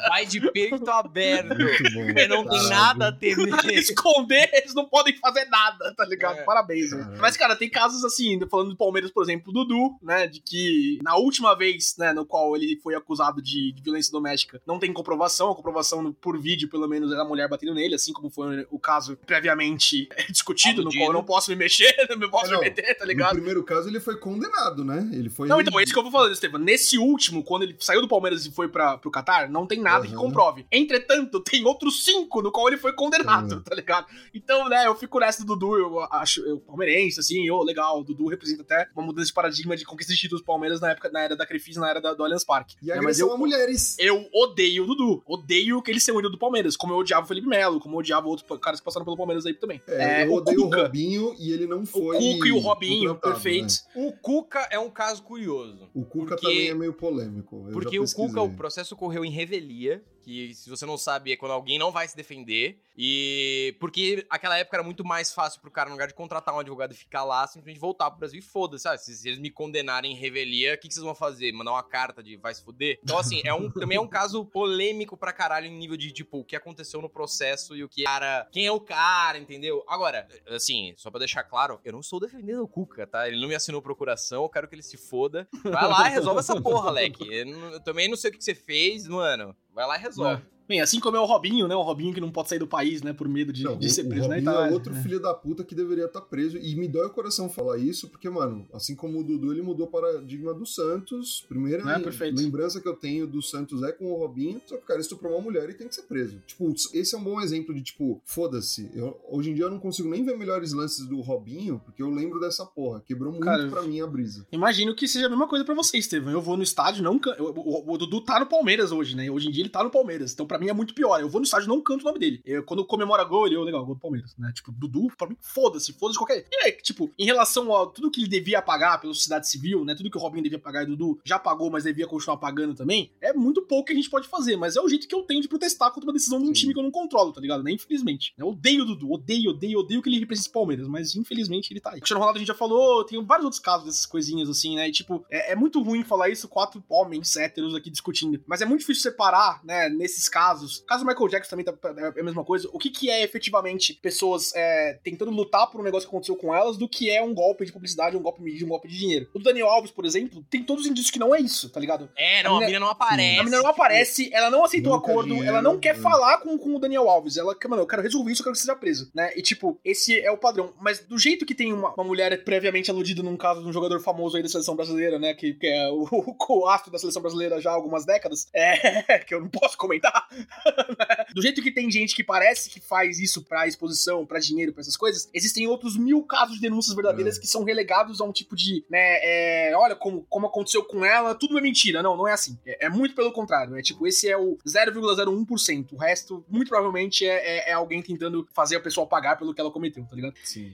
Vai 0.09 0.25
de 0.25 0.51
peito 0.51 0.89
aberto. 0.89 1.55
Muito 1.55 1.84
bom. 1.93 2.28
Não 2.28 2.47
tem 2.47 2.69
nada 2.69 3.09
a 3.09 3.11
temer. 3.11 3.47
esconder, 3.78 4.49
eles 4.53 4.73
não 4.73 4.86
podem 4.86 5.15
fazer 5.17 5.45
nada, 5.45 5.93
tá 5.95 6.05
ligado? 6.05 6.39
É. 6.39 6.43
Parabéns. 6.43 6.91
Mas, 7.19 7.38
cara, 7.38 7.55
tem 7.55 7.69
casos 7.69 8.03
assim, 8.03 8.16
falando 8.49 8.70
do 8.70 8.76
Palmeiras, 8.78 9.11
por 9.11 9.24
exemplo, 9.24 9.51
Dudu, 9.53 9.97
né? 10.01 10.28
De 10.28 10.39
que 10.39 10.99
na 11.03 11.15
última 11.15 11.55
vez, 11.55 11.95
né, 11.97 12.13
no 12.13 12.26
qual 12.26 12.55
ele 12.55 12.80
foi 12.82 12.95
acusado 12.95 13.41
de, 13.41 13.72
de 13.72 13.82
violência 13.82 14.11
doméstica, 14.11 14.61
não 14.65 14.80
tem 14.80 14.91
comprovação, 14.93 15.51
a 15.51 15.55
comprovação 15.55 16.01
no- 16.01 16.13
por 16.13 16.39
vídeo, 16.39 16.70
pelo 16.70 16.88
menos, 16.88 17.11
era 17.11 17.22
a 17.22 17.26
mulher 17.28 17.47
batendo 17.49 17.74
nele, 17.74 17.95
assim 17.95 18.13
como 18.13 18.30
foi 18.30 18.65
o 18.72 18.80
caso 18.80 19.18
previamente 19.26 20.07
é, 20.15 20.24
discutido, 20.32 20.78
no 20.78 20.82
Aludido. 20.84 21.03
qual 21.03 21.09
eu 21.09 21.13
não 21.13 21.24
posso 21.24 21.49
me 21.49 21.55
mexer, 21.55 21.93
não 22.18 22.30
posso 22.30 22.47
É, 22.47 22.51
não. 22.51 22.59
me 22.59 22.65
meter, 22.65 22.95
tá 22.97 23.05
No 23.05 23.09
ligado? 23.09 23.34
primeiro 23.36 23.63
caso, 23.63 23.88
ele 23.89 23.99
foi 23.99 24.18
condenado, 24.18 24.84
né? 24.84 25.09
Ele 25.13 25.30
foi. 25.30 25.47
Não, 25.47 25.59
então, 25.61 25.80
é 25.80 25.84
isso 25.84 25.93
que 25.93 25.99
eu 25.99 26.03
vou 26.03 26.11
falando, 26.11 26.32
Estevam. 26.34 26.59
Nesse 26.59 26.97
último, 26.97 27.43
quando 27.43 27.63
ele 27.63 27.76
saiu 27.80 28.01
do 28.01 28.07
Palmeiras 28.07 28.45
e 28.45 28.51
foi 28.51 28.68
pra, 28.68 28.97
pro 28.97 29.11
Qatar, 29.11 29.49
não 29.51 29.65
tem 29.65 29.80
nada 29.80 30.05
que 30.05 30.13
Aham. 30.13 30.22
comprove. 30.22 30.65
Entretanto, 30.72 31.39
tem 31.41 31.65
outros 31.65 32.03
cinco 32.03 32.41
no 32.41 32.51
qual 32.51 32.68
ele 32.68 32.78
foi 32.78 32.93
condenado, 32.93 33.55
Uhum. 33.55 33.61
tá 33.61 33.76
ligado? 33.76 34.07
Então, 34.34 34.68
né, 34.70 34.86
eu 34.88 34.95
fico 34.95 35.20
nessa 35.20 35.43
do 35.45 35.55
Dudu, 35.55 35.78
eu 35.78 35.99
acho, 36.11 36.41
eu 36.41 36.59
palmeirense, 36.59 37.20
assim, 37.20 37.49
ô, 37.49 37.63
legal, 37.63 38.01
o 38.01 38.03
Dudu 38.08 38.28
representa 38.28 38.62
até 38.64 38.88
uma 38.95 39.05
mudança 39.05 39.28
de 39.28 39.34
paradigma 39.34 39.76
de 39.78 39.86
conquista 39.86 40.14
de 40.14 40.20
títulos 40.20 40.41
do 40.41 40.45
Palmeiras 40.45 40.80
na 40.82 40.91
época, 40.91 41.10
na 41.12 41.22
era 41.22 41.36
da 41.36 41.45
Crefisa, 41.45 41.80
na 41.80 41.89
era 41.89 42.01
da- 42.01 42.14
do 42.14 42.24
Allianz 42.24 42.43
Parque. 42.43 42.76
E 42.82 42.91
a 42.91 42.95
Né, 42.95 42.99
agressão 43.01 43.28
eu, 43.28 43.34
a 43.34 43.38
mulheres. 43.38 43.95
eu 43.99 44.28
odeio 44.34 44.84
o 44.84 44.88
Dudu. 44.88 45.24
Odeio 45.26 45.82
que 45.82 45.91
ele 45.91 45.99
seja 45.99 46.16
o 46.16 46.20
ídolo 46.20 46.34
do 46.34 46.39
Palmeiras, 46.39 46.76
como 46.76 46.93
eu 46.93 46.97
odiava 46.97 47.26
o 47.26 47.28
Felipe 47.28 47.47
Melo, 47.47 47.80
como 47.80 47.95
eu 47.95 47.99
odiava 47.99 48.28
outros 48.28 48.60
caras 48.60 48.80
que 48.80 48.86
passaram 48.86 49.05
pelo 49.05 49.18
Palmeiras 49.18 49.45
aí 49.45 49.53
também. 49.53 49.82
É, 49.88 50.26
eu 50.26 50.32
o 50.32 50.36
odeio 50.36 50.62
o 50.62 50.64
Cuca. 50.66 50.84
Robinho 50.84 51.36
e 51.39 51.51
ele 51.51 51.68
não 51.68 51.82
O 51.82 51.86
foi. 51.86 52.18
Cuca 52.18 52.47
e 52.47 52.51
o 52.51 52.60
Robinho, 52.60 53.10
contratado, 53.16 53.34
perfeito. 53.34 53.74
né? 53.95 54.08
O 54.08 54.12
Cuca 54.14 54.68
é 54.72 54.80
um 54.80 54.89
caso 54.89 55.22
curioso. 55.24 55.89
O 55.93 56.03
Cuca 56.05 56.36
Porque- 56.36 56.47
também 56.47 56.70
é 56.70 56.74
meio 56.74 56.93
polêmico. 56.93 57.66
eu 57.68 57.74
Porque 57.74 57.97
já 57.97 58.01
o 58.03 58.12
Cuca, 58.14 58.41
o 58.41 58.53
processo 58.55 58.95
ocorreu 58.95 59.24
em 59.26 59.32
revelia, 59.32 60.01
que 60.28 60.53
se 60.53 60.69
você 60.69 60.86
não 60.86 60.97
sabe 60.97 61.32
é 61.32 61.38
quando 61.38 61.53
alguém 61.53 61.80
não 61.80 61.89
vai 61.89 62.05
se 62.05 62.15
defender. 62.15 62.82
E 62.97 63.78
porque 63.80 64.25
aquela 64.30 64.57
época 64.57 64.75
era 64.75 64.84
muito 64.84 65.05
mais 65.05 65.32
fácil 65.32 65.61
pro 65.61 65.71
cara, 65.71 65.88
no 65.88 65.95
lugar 65.95 66.09
de 66.09 66.13
contratar 66.13 66.53
um 66.53 66.59
advogado 66.59 66.91
e 66.91 66.95
ficar 66.95 67.23
lá, 67.23 67.47
simplesmente 67.47 67.80
voltar 67.80 68.09
pro 68.09 68.19
Brasil 68.19 68.39
e 68.39 68.41
foda-se. 68.41 68.84
sabe? 68.84 68.99
Se, 68.99 69.25
eles 69.25 69.39
me 69.39 69.49
condenarem 69.49 70.11
em 70.11 70.15
revelia, 70.15 70.73
o 70.73 70.78
que, 70.78 70.89
que 70.89 70.93
vocês 70.93 71.05
vão 71.05 71.15
fazer? 71.15 71.53
Mandar 71.53 71.71
uma 71.71 71.84
carta 71.84 72.21
de 72.21 72.36
vai 72.36 72.53
se 72.53 72.61
fuder? 72.61 72.99
Então, 73.01 73.17
assim, 73.17 73.41
é 73.45 73.53
um, 73.53 73.69
também 73.71 73.97
é 73.97 74.01
um 74.01 74.07
caso 74.07 74.43
polêmico 74.45 75.15
pra 75.15 75.32
caralho 75.32 75.67
em 75.67 75.78
nível 75.78 75.95
de, 75.95 76.11
tipo, 76.11 76.39
o 76.39 76.43
que 76.43 76.57
aconteceu 76.57 77.01
no 77.01 77.09
processo 77.09 77.73
e 77.73 77.84
o 77.86 77.88
que 77.88 78.03
cara. 78.03 78.49
Quem 78.51 78.65
é 78.65 78.71
o 78.71 78.82
cara, 78.82 79.38
entendeu? 79.38 79.86
Agora, 79.88 80.28
assim, 80.47 80.93
só 80.97 81.09
pra 81.09 81.19
deixar 81.19 81.43
claro, 81.43 81.80
eu 81.86 81.93
não 81.93 82.01
estou 82.01 82.19
defendendo 82.19 82.63
o 82.63 82.67
Cuca, 82.67 83.07
tá? 83.07 83.30
Ele 83.30 83.39
não 83.39 83.47
me 83.47 83.55
assinou 83.55 83.82
procuração, 83.82 84.43
eu 84.43 84.49
quero 84.49 84.67
que 84.67 84.75
ele 84.75 84.84
se 84.84 84.97
foda. 84.97 85.47
Vai 85.63 85.88
lá 85.88 86.09
e 86.09 86.13
resolve 86.13 86.39
essa 86.39 86.59
porra, 86.59 86.91
Leque. 86.91 87.25
Eu, 87.32 87.47
eu 87.71 87.80
também 87.82 88.09
não 88.09 88.17
sei 88.17 88.32
o 88.32 88.34
que 88.34 88.43
você 88.43 88.55
fez, 88.55 89.07
mano. 89.07 89.55
Vai 89.78 89.86
lá 89.86 89.95
e 89.95 89.99
resolve. 90.01 90.43
Bem, 90.68 90.82
assim 90.82 90.99
como 90.99 91.15
é 91.15 91.20
o 91.20 91.26
Robinho, 91.26 91.68
né? 91.68 91.76
O 91.76 91.82
Robinho 91.82 92.13
que 92.13 92.20
não 92.22 92.32
pode 92.32 92.49
sair 92.49 92.59
do 92.59 92.68
país, 92.68 93.01
né? 93.01 93.13
Por 93.13 93.28
medo 93.30 93.53
de, 93.53 93.63
Não, 93.63 93.78
de 93.78 93.88
o- 93.88 93.89
ser 93.89 94.05
o 94.05 94.09
preso, 94.09 94.28
né? 94.28 94.36
Robinho 94.36 94.53
Tá, 94.53 94.68
é 94.68 94.72
outro 94.72 94.93
filho 94.95 95.20
da 95.22 95.34
puta 95.34 95.63
que 95.63 95.74
deveria 95.76 96.05
estar 96.05 96.22
preso. 96.22 96.57
E 96.57 96.76
me 96.76 96.88
dói 96.88 97.07
o 97.07 97.09
coração 97.09 97.49
falar 97.49 97.78
isso, 97.78 98.07
porque, 98.09 98.30
mano, 98.30 98.68
assim 98.74 98.95
como 98.95 99.20
o 99.20 99.24
Dudu, 99.24 99.51
ele 99.53 99.61
mudou 99.61 99.88
o 99.88 99.89
paradigma 99.89 100.53
do 100.53 100.65
Santos. 100.65 101.45
Primeira 101.47 101.84
É, 101.84 102.32
lembrança 102.32 102.82
que 102.82 102.88
eu 102.88 102.95
tenho 102.95 103.26
do 103.28 103.41
Santos 103.41 103.82
é 103.84 103.91
com 103.91 104.11
o 104.11 104.15
Robinho. 104.18 104.61
Só 104.65 104.76
que 104.78 104.84
o 104.84 104.86
cara 104.86 104.99
estuprou 104.99 105.34
uma 105.34 105.41
mulher 105.41 105.70
e 105.70 105.74
tem 105.74 105.88
que 105.88 105.95
ser 105.95 106.03
preso. 106.03 106.41
Tipo, 106.45 106.74
esse 106.93 107.15
é 107.15 107.18
um 107.18 107.24
bom 107.24 107.39
exemplo 107.41 107.74
de, 107.74 107.82
tipo, 107.82 108.22
foda-se. 108.26 108.89
Hoje 109.30 109.51
em 109.51 109.53
dia 109.53 109.65
eu 109.65 109.72
não 109.72 109.80
consigo 109.80 110.09
nem 110.09 110.24
ver 110.24 110.38
melhores 110.38 110.74
lances 110.74 111.05
do 111.07 111.22
Robinho, 111.22 111.82
porque 111.86 112.01
eu 112.03 112.09
lembro 112.09 112.39
dessa 112.39 112.65
porra. 112.65 113.01
Quebrou 113.05 113.32
muito 113.32 113.43
Cara, 113.45 113.68
pra 113.70 113.82
mim 113.84 114.01
a 114.01 114.07
brisa. 114.07 114.45
Imagino 114.51 114.95
que 114.95 115.07
seja 115.07 115.28
a 115.28 115.30
mesma 115.30 115.47
coisa 115.47 115.63
pra 115.65 115.74
você, 115.76 115.97
Estevam. 115.97 116.32
Eu 116.32 116.41
vou 116.41 116.55
no 116.57 116.63
estádio, 116.63 117.03
não. 117.03 117.20
eu- 117.38 117.53
O, 117.57 117.93
o 117.93 117.97
Dudu 117.97 118.22
tá 118.22 118.39
no 118.39 118.45
Palmeiras 118.45 118.91
hoje, 118.91 119.15
né? 119.15 119.30
Hoje 119.30 119.47
em 119.47 119.51
dia 119.51 119.63
ele 119.63 119.70
tá 119.70 119.84
no 119.84 119.89
Palmeiras. 119.89 120.32
Então, 120.34 120.45
pra 120.45 120.57
pra 120.58 120.60
mim 120.60 120.70
é 120.70 120.74
muito 120.74 120.93
pior. 120.93 121.22
Eu 121.22 121.30
vou 121.30 121.39
no 121.39 121.45
estádio 121.45 121.66
e 121.66 121.70
não 121.70 121.82
canto 121.82 122.01
o 122.01 122.05
nome 122.05 122.20
dele. 122.20 122.41
Eu, 122.43 122.64
quando 122.64 122.84
comemora 122.84 123.24
gol, 123.24 123.45
ele, 123.45 123.55
eu, 123.55 123.64
legal, 123.64 123.86
gol 123.86 123.95
do 123.95 124.01
Palmeiras, 124.01 124.36
né? 124.38 124.51
Tipo, 124.53 124.72
Dudu, 124.72 125.08
pra 125.16 125.28
mim, 125.28 125.38
foda-se, 125.39 125.93
foda-se 125.93 126.18
qualquer. 126.18 126.45
E 126.51 126.68
é, 126.68 126.72
tipo, 126.72 127.12
em 127.18 127.26
relação 127.26 127.74
a 127.76 127.88
tudo 127.88 128.10
que 128.10 128.20
ele 128.20 128.28
devia 128.28 128.62
pagar 128.62 128.99
pela 128.99 129.14
sociedade 129.14 129.47
civil, 129.47 129.86
né? 129.86 129.95
Tudo 129.95 130.10
que 130.10 130.18
o 130.18 130.20
Robinho 130.20 130.43
devia 130.43 130.60
pagar 130.60 130.82
e 130.82 130.86
o 130.86 130.95
Dudu 130.95 131.20
já 131.24 131.38
pagou, 131.38 131.70
mas 131.70 131.84
devia 131.84 132.08
continuar 132.08 132.38
pagando 132.38 132.74
também, 132.74 133.12
é 133.22 133.34
muito 133.34 133.62
pouco 133.62 133.86
que 133.86 133.93
a 133.93 133.95
gente 133.95 134.10
pode 134.10 134.28
fazer, 134.28 134.55
mas 134.55 134.76
é 134.76 134.82
o 134.82 134.89
jeito 134.89 135.08
que 135.08 135.14
eu 135.14 135.24
tenho 135.24 135.41
de 135.41 135.47
protestar 135.47 135.91
contra 135.91 136.08
uma 136.08 136.14
decisão 136.14 136.39
de 136.39 136.45
um 136.45 136.47
Sim. 136.47 136.62
time 136.62 136.74
que 136.74 136.80
eu 136.80 136.84
não 136.84 136.91
controlo, 136.91 137.32
tá 137.32 137.39
ligado? 137.39 137.64
Né? 137.64 137.72
Infelizmente. 137.72 138.34
Eu 138.38 138.47
odeio 138.49 138.84
o 138.84 138.86
Dudu, 138.86 139.12
odeio, 139.12 139.51
odeio, 139.51 139.80
odeio 139.80 140.01
que 140.01 140.10
ele 140.10 140.20
represente 140.20 140.49
o 140.49 140.51
Palmeiras, 140.53 140.88
mas 140.88 141.16
infelizmente 141.16 141.72
ele 141.72 141.80
tá 141.80 141.91
aí. 141.91 141.97
Cristiano 141.97 142.20
Ronaldo 142.20 142.38
a 142.38 142.39
gente 142.39 142.47
já 142.47 142.55
falou, 142.55 143.03
tem 143.03 143.24
vários 143.24 143.45
outros 143.45 143.62
casos 143.62 143.86
dessas 143.86 144.05
coisinhas 144.05 144.49
assim, 144.49 144.76
né? 144.76 144.88
E, 144.88 144.91
tipo, 144.91 145.24
é, 145.30 145.51
é 145.51 145.55
muito 145.55 145.82
ruim 145.82 146.03
falar 146.03 146.30
isso, 146.30 146.47
quatro 146.47 146.84
homens 146.89 147.36
héteros 147.36 147.76
aqui 147.76 147.89
discutindo, 147.89 148.41
mas 148.47 148.62
é 148.62 148.66
muito 148.66 148.82
difícil 148.82 149.03
separar, 149.03 149.64
né, 149.64 149.89
nesses 149.89 150.28
casos. 150.30 150.46
O 150.53 150.85
caso 150.85 151.03
do 151.03 151.07
Michael 151.07 151.29
Jackson 151.29 151.49
também 151.49 151.65
tá, 151.65 151.73
é 152.15 152.19
a 152.19 152.23
mesma 152.23 152.43
coisa. 152.43 152.69
O 152.71 152.79
que 152.79 152.89
que 152.89 153.09
é 153.09 153.23
efetivamente 153.23 153.93
pessoas 153.93 154.53
é, 154.55 154.99
tentando 155.03 155.31
lutar 155.31 155.69
por 155.69 155.81
um 155.81 155.83
negócio 155.83 156.07
que 156.07 156.15
aconteceu 156.15 156.35
com 156.35 156.53
elas 156.53 156.77
do 156.77 156.87
que 156.87 157.09
é 157.09 157.21
um 157.21 157.33
golpe 157.33 157.65
de 157.65 157.71
publicidade, 157.71 158.15
um 158.15 158.21
golpe 158.21 158.39
de 158.39 158.45
mídia, 158.45 158.65
um 158.65 158.69
golpe 158.69 158.87
de 158.87 158.97
dinheiro. 158.97 159.29
O 159.33 159.39
do 159.39 159.43
Daniel 159.43 159.67
Alves, 159.67 159.91
por 159.91 160.05
exemplo, 160.05 160.45
tem 160.49 160.63
todos 160.63 160.83
os 160.83 160.89
indícios 160.89 161.11
que 161.11 161.19
não 161.19 161.33
é 161.33 161.39
isso, 161.39 161.69
tá 161.69 161.79
ligado? 161.79 162.09
É, 162.15 162.43
não, 162.43 162.59
a 162.59 162.63
A 162.63 162.65
mina 162.67 162.79
não 162.79 162.89
aparece. 162.89 163.39
A 163.39 163.43
menina 163.43 163.61
não 163.61 163.69
aparece, 163.69 164.29
ela 164.33 164.49
não 164.49 164.63
aceitou 164.63 164.93
o 164.93 164.95
acordo, 164.95 165.29
dinheiro, 165.29 165.49
ela 165.49 165.61
não 165.61 165.79
quer 165.79 165.95
né? 165.95 166.01
falar 166.01 166.39
com, 166.39 166.57
com 166.57 166.75
o 166.75 166.79
Daniel 166.79 167.09
Alves. 167.09 167.37
Ela 167.37 167.55
quer, 167.55 167.67
mano, 167.67 167.81
eu 167.81 167.87
quero 167.87 168.01
resolver 168.01 168.31
isso, 168.31 168.41
eu 168.41 168.45
quero 168.45 168.53
que 168.53 168.61
seja 168.61 168.75
preso, 168.75 169.11
né? 169.13 169.31
E 169.35 169.41
tipo, 169.41 169.79
esse 169.83 170.19
é 170.19 170.31
o 170.31 170.37
padrão. 170.37 170.73
Mas 170.81 170.99
do 170.99 171.17
jeito 171.17 171.45
que 171.45 171.55
tem 171.55 171.73
uma, 171.73 171.93
uma 171.93 172.03
mulher 172.03 172.43
previamente 172.43 172.89
aludida 172.89 173.23
num 173.23 173.37
caso 173.37 173.61
de 173.61 173.67
um 173.67 173.73
jogador 173.73 173.99
famoso 173.99 174.37
aí 174.37 174.43
da 174.43 174.49
seleção 174.49 174.75
brasileira, 174.75 175.19
né? 175.19 175.33
Que, 175.33 175.53
que 175.53 175.67
é 175.67 175.89
o, 175.89 176.03
o 176.11 176.35
coastro 176.35 176.91
da 176.91 176.97
seleção 176.97 177.21
brasileira 177.21 177.59
já 177.61 177.71
há 177.71 177.73
algumas 177.73 178.05
décadas, 178.05 178.47
é. 178.53 179.19
que 179.25 179.33
eu 179.33 179.41
não 179.41 179.49
posso 179.49 179.77
comentar. 179.77 180.27
do 181.33 181.41
jeito 181.41 181.61
que 181.61 181.71
tem 181.71 181.89
gente 181.89 182.15
que 182.15 182.23
parece 182.23 182.69
que 182.69 182.79
faz 182.79 183.19
isso 183.19 183.43
pra 183.43 183.67
exposição, 183.67 184.25
pra 184.25 184.39
dinheiro, 184.39 184.73
pra 184.73 184.81
essas 184.81 184.97
coisas, 184.97 185.29
existem 185.33 185.67
outros 185.67 185.97
mil 185.97 186.23
casos 186.23 186.55
de 186.55 186.61
denúncias 186.61 186.95
verdadeiras 186.95 187.38
É. 187.38 187.41
que 187.41 187.47
são 187.47 187.63
relegados 187.63 188.19
a 188.21 188.23
um 188.25 188.31
tipo 188.31 188.55
de, 188.55 188.85
né? 188.89 188.99
É, 189.21 189.73
olha 189.75 189.95
como, 189.95 190.25
como 190.29 190.47
aconteceu 190.47 190.83
com 190.83 191.03
ela, 191.05 191.33
tudo 191.35 191.57
é 191.57 191.61
mentira. 191.61 192.01
Não, 192.01 192.15
não 192.17 192.27
é 192.27 192.33
assim. 192.33 192.57
É, 192.65 192.85
é 192.85 192.89
muito 192.89 193.15
pelo 193.15 193.31
contrário. 193.31 193.75
É 193.77 193.81
tipo, 193.81 194.05
esse 194.07 194.27
é 194.29 194.38
o 194.38 194.57
0,01%. 194.67 195.93
O 195.93 195.97
resto, 195.97 196.45
muito 196.49 196.69
provavelmente, 196.69 197.25
é, 197.25 197.67
é- 197.67 197.69
é 197.69 197.73
alguém 197.73 198.01
tentando 198.01 198.47
fazer 198.53 198.75
a 198.75 198.79
pessoa 198.79 199.05
pagar 199.07 199.38
pelo 199.38 199.53
que 199.53 199.61
ela 199.61 199.71
cometeu, 199.71 200.05
tá 200.05 200.15
ligado? 200.15 200.33
Sim. 200.43 200.73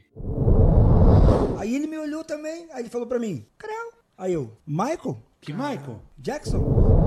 Aí 1.58 1.76
ele 1.76 1.88
me 1.88 1.98
olhou 1.98 2.24
também, 2.24 2.68
aí 2.72 2.82
ele 2.82 2.90
falou 2.90 3.08
pra 3.08 3.20
mim, 3.20 3.46
Creu. 3.58 3.94
Aí 4.18 4.34
eu, 4.34 4.56
Michael? 4.68 5.22
Que 5.42 5.52
Michael? 5.54 6.02
Jackson? 6.18 7.03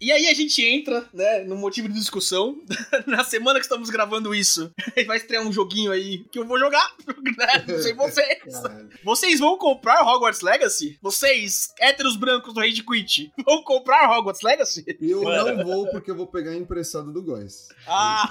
E 0.00 0.12
aí 0.12 0.28
a 0.28 0.34
gente 0.34 0.64
entra, 0.64 1.04
né, 1.12 1.44
no 1.44 1.56
motivo 1.56 1.88
de 1.88 1.94
discussão. 1.94 2.60
Na 3.06 3.24
semana 3.24 3.58
que 3.58 3.64
estamos 3.64 3.90
gravando 3.90 4.34
isso, 4.34 4.72
vai 5.06 5.16
estrear 5.16 5.42
um 5.46 5.52
joguinho 5.52 5.90
aí 5.92 6.24
que 6.30 6.38
eu 6.38 6.46
vou 6.46 6.58
jogar, 6.58 6.94
né? 7.36 7.64
Não 7.66 7.78
sei 7.82 7.94
vocês. 7.94 8.38
Vocês 9.04 9.40
vão 9.40 9.56
comprar 9.58 10.02
Hogwarts 10.02 10.40
Legacy? 10.40 10.98
Vocês, 11.02 11.72
héteros 11.80 12.16
brancos 12.16 12.52
do 12.54 12.60
Rage 12.60 12.82
Quit, 12.82 13.32
vão 13.44 13.62
comprar 13.62 14.10
Hogwarts 14.10 14.42
Legacy? 14.42 14.84
Eu 15.00 15.22
não 15.22 15.64
vou 15.64 15.88
porque 15.90 16.10
eu 16.10 16.16
vou 16.16 16.26
pegar 16.26 16.54
emprestado 16.54 17.12
do 17.12 17.22
Góis. 17.22 17.68
Ah, 17.86 18.28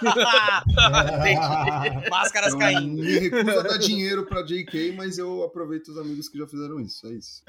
entendi. 1.17 2.09
Máscaras 2.09 2.53
Eu 2.53 2.59
caindo. 2.59 3.03
me 3.03 3.19
recuso 3.19 3.59
a 3.59 3.63
dar 3.63 3.77
dinheiro 3.77 4.25
pra 4.25 4.41
JK, 4.41 4.93
mas 4.95 5.17
eu 5.17 5.43
aproveito 5.43 5.89
os 5.89 5.97
amigos 5.97 6.29
que 6.29 6.37
já 6.37 6.47
fizeram 6.47 6.79
isso. 6.79 7.07
É 7.07 7.11
isso. 7.11 7.43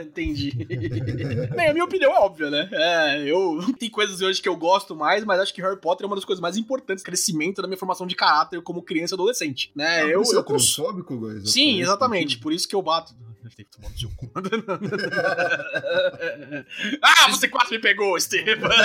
Entendi. 0.00 0.50
Bem, 1.54 1.68
a 1.68 1.72
minha 1.72 1.84
opinião 1.84 2.12
é 2.12 2.18
óbvia, 2.18 2.50
né? 2.50 2.68
É, 2.72 2.97
eu 3.26 3.58
tem 3.78 3.88
coisas 3.90 4.20
hoje 4.20 4.40
que 4.42 4.48
eu 4.48 4.56
gosto 4.56 4.94
mais, 4.96 5.24
mas 5.24 5.40
acho 5.40 5.54
que 5.54 5.60
Harry 5.62 5.78
Potter 5.80 6.04
é 6.04 6.06
uma 6.06 6.16
das 6.16 6.24
coisas 6.24 6.40
mais 6.40 6.56
importantes, 6.56 7.02
crescimento 7.04 7.60
da 7.62 7.68
minha 7.68 7.78
formação 7.78 8.06
de 8.06 8.14
caráter 8.14 8.60
como 8.62 8.82
criança 8.82 9.14
e 9.14 9.16
adolescente, 9.16 9.70
né? 9.74 10.04
eu, 10.12 10.24
Você 10.24 10.36
eu 10.36 10.40
é 10.40 10.42
cons- 10.42 10.74
transfóbico, 10.74 11.16
Góis? 11.16 11.50
Sim, 11.50 11.80
exatamente. 11.80 12.38
Por 12.38 12.52
isso 12.52 12.68
que 12.68 12.74
eu 12.74 12.82
bato. 12.82 13.14
Tem 13.56 13.64
que 13.64 13.70
tomar 13.76 13.90
no 13.90 13.98
seu 13.98 14.10
cu. 14.16 14.30
ah, 17.02 17.30
você 17.30 17.48
quase 17.48 17.70
me 17.72 17.78
pegou, 17.80 18.16
Esteban! 18.16 18.68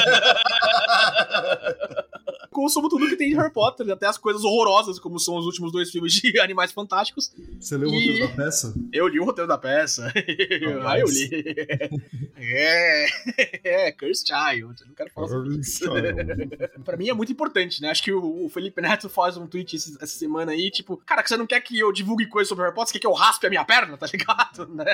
Consumo 2.51 2.87
tudo 2.87 3.07
que 3.09 3.15
tem 3.15 3.29
de 3.29 3.35
Harry 3.35 3.51
Potter, 3.51 3.89
até 3.91 4.05
as 4.05 4.15
coisas 4.15 4.43
horrorosas, 4.43 4.99
como 4.99 5.17
são 5.19 5.35
os 5.37 5.45
últimos 5.47 5.71
dois 5.71 5.89
filmes 5.89 6.13
de 6.13 6.37
Animais 6.39 6.71
Fantásticos. 6.71 7.33
Você 7.59 7.75
leu 7.75 7.89
o 7.89 7.93
E- 7.95 8.21
roteiro 8.21 8.27
da 8.37 8.43
peça? 8.43 8.73
Eu 8.93 9.07
li 9.07 9.19
o 9.19 9.23
roteiro 9.25 9.47
da 9.47 9.57
peça. 9.57 10.13
ah, 10.85 10.99
eu 10.99 11.07
li. 11.07 11.29
é, 12.37 13.07
é, 13.87 13.91
Curse 13.91 14.23
Child. 14.27 14.81
Eu 14.81 14.87
não 14.87 14.93
quero 14.93 15.09
falar 15.11 15.29
sobre 15.29 15.55
isso. 15.57 15.83
pra 16.85 16.95
mim 16.95 17.09
é 17.09 17.13
muito 17.13 17.31
importante, 17.31 17.81
né? 17.81 17.89
Acho 17.89 18.03
que 18.03 18.13
o, 18.13 18.45
o 18.45 18.49
Felipe 18.49 18.79
Neto 18.83 19.09
faz 19.09 19.35
um 19.35 19.47
tweet 19.47 19.75
esse- 19.75 19.97
essa 19.99 20.15
semana 20.15 20.51
aí, 20.51 20.69
tipo, 20.69 20.95
cara, 20.97 21.23
que 21.23 21.29
você 21.29 21.37
não 21.37 21.47
quer 21.47 21.59
que 21.59 21.79
eu 21.79 21.91
divulgue 21.91 22.27
coisas 22.27 22.47
sobre 22.49 22.65
Harry 22.65 22.75
Potter, 22.75 22.89
você 22.89 22.93
quer 22.93 22.99
que 22.99 23.07
eu 23.07 23.13
raspe 23.13 23.47
a 23.47 23.49
minha 23.49 23.65
perna, 23.65 23.97
tá 23.97 24.05
ligado? 24.05 24.52
Né? 24.73 24.85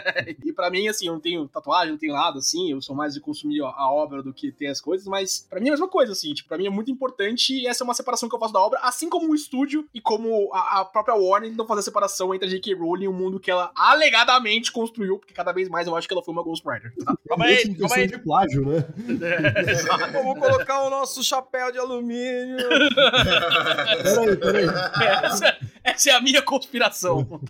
E 0.43 0.51
pra 0.51 0.69
mim, 0.69 0.87
assim, 0.87 1.07
eu 1.07 1.13
não 1.13 1.19
tenho 1.19 1.47
tatuagem, 1.47 1.91
não 1.91 1.97
tenho 1.97 2.13
nada, 2.13 2.39
assim, 2.39 2.71
eu 2.71 2.81
sou 2.81 2.95
mais 2.95 3.13
de 3.13 3.19
consumir 3.19 3.61
a, 3.61 3.91
obra 3.91 4.21
do 4.21 4.33
que 4.33 4.51
ter 4.51 4.67
as 4.67 4.81
coisas, 4.81 5.07
mas 5.07 5.45
pra 5.49 5.59
mim 5.59 5.67
é 5.67 5.69
a 5.69 5.73
mesma 5.73 5.87
coisa, 5.87 6.11
assim, 6.11 6.33
tipo, 6.33 6.49
pra 6.49 6.57
mim 6.57 6.65
é 6.65 6.69
muito 6.69 6.91
importante 6.91 7.53
e 7.53 7.67
essa 7.67 7.83
é 7.83 7.85
uma 7.85 7.93
separação 7.93 8.27
que 8.27 8.35
eu 8.35 8.39
faço 8.39 8.53
da 8.53 8.59
obra, 8.59 8.79
assim 8.81 9.09
como 9.09 9.31
o 9.31 9.35
estúdio 9.35 9.87
e 9.93 10.01
como 10.01 10.49
a, 10.53 10.81
a 10.81 10.85
própria 10.85 11.15
Warner 11.15 11.55
não 11.55 11.65
fazer 11.65 11.79
a 11.79 11.83
separação 11.83 12.33
entre 12.33 12.47
a 12.47 12.51
J.K. 12.51 12.73
Rowling 12.75 13.05
e 13.05 13.07
o 13.07 13.13
mundo 13.13 13.39
que 13.39 13.49
ela 13.49 13.71
alegadamente 13.75 14.71
construiu, 14.71 15.17
porque 15.17 15.33
cada 15.33 15.51
vez 15.51 15.69
mais 15.69 15.87
eu 15.87 15.95
acho 15.95 16.07
que 16.07 16.13
ela 16.13 16.23
foi 16.23 16.33
uma 16.33 16.43
Ghostwriter. 16.43 16.93
tá? 17.03 17.15
Calma 17.27 17.45
aí, 17.45 17.75
calma 17.75 17.95
aí. 17.95 18.07
de 18.07 18.17
plágio, 18.19 18.65
né? 18.65 18.85
Vamos 20.11 20.39
colocar 20.39 20.83
o 20.83 20.89
nosso 20.89 21.23
chapéu 21.23 21.71
de 21.71 21.77
alumínio. 21.77 22.57
Peraí, 24.03 24.37
peraí. 24.37 24.65
essa, 25.23 25.57
essa 25.83 26.09
é 26.09 26.13
a 26.13 26.21
minha 26.21 26.41
conspiração. 26.41 27.41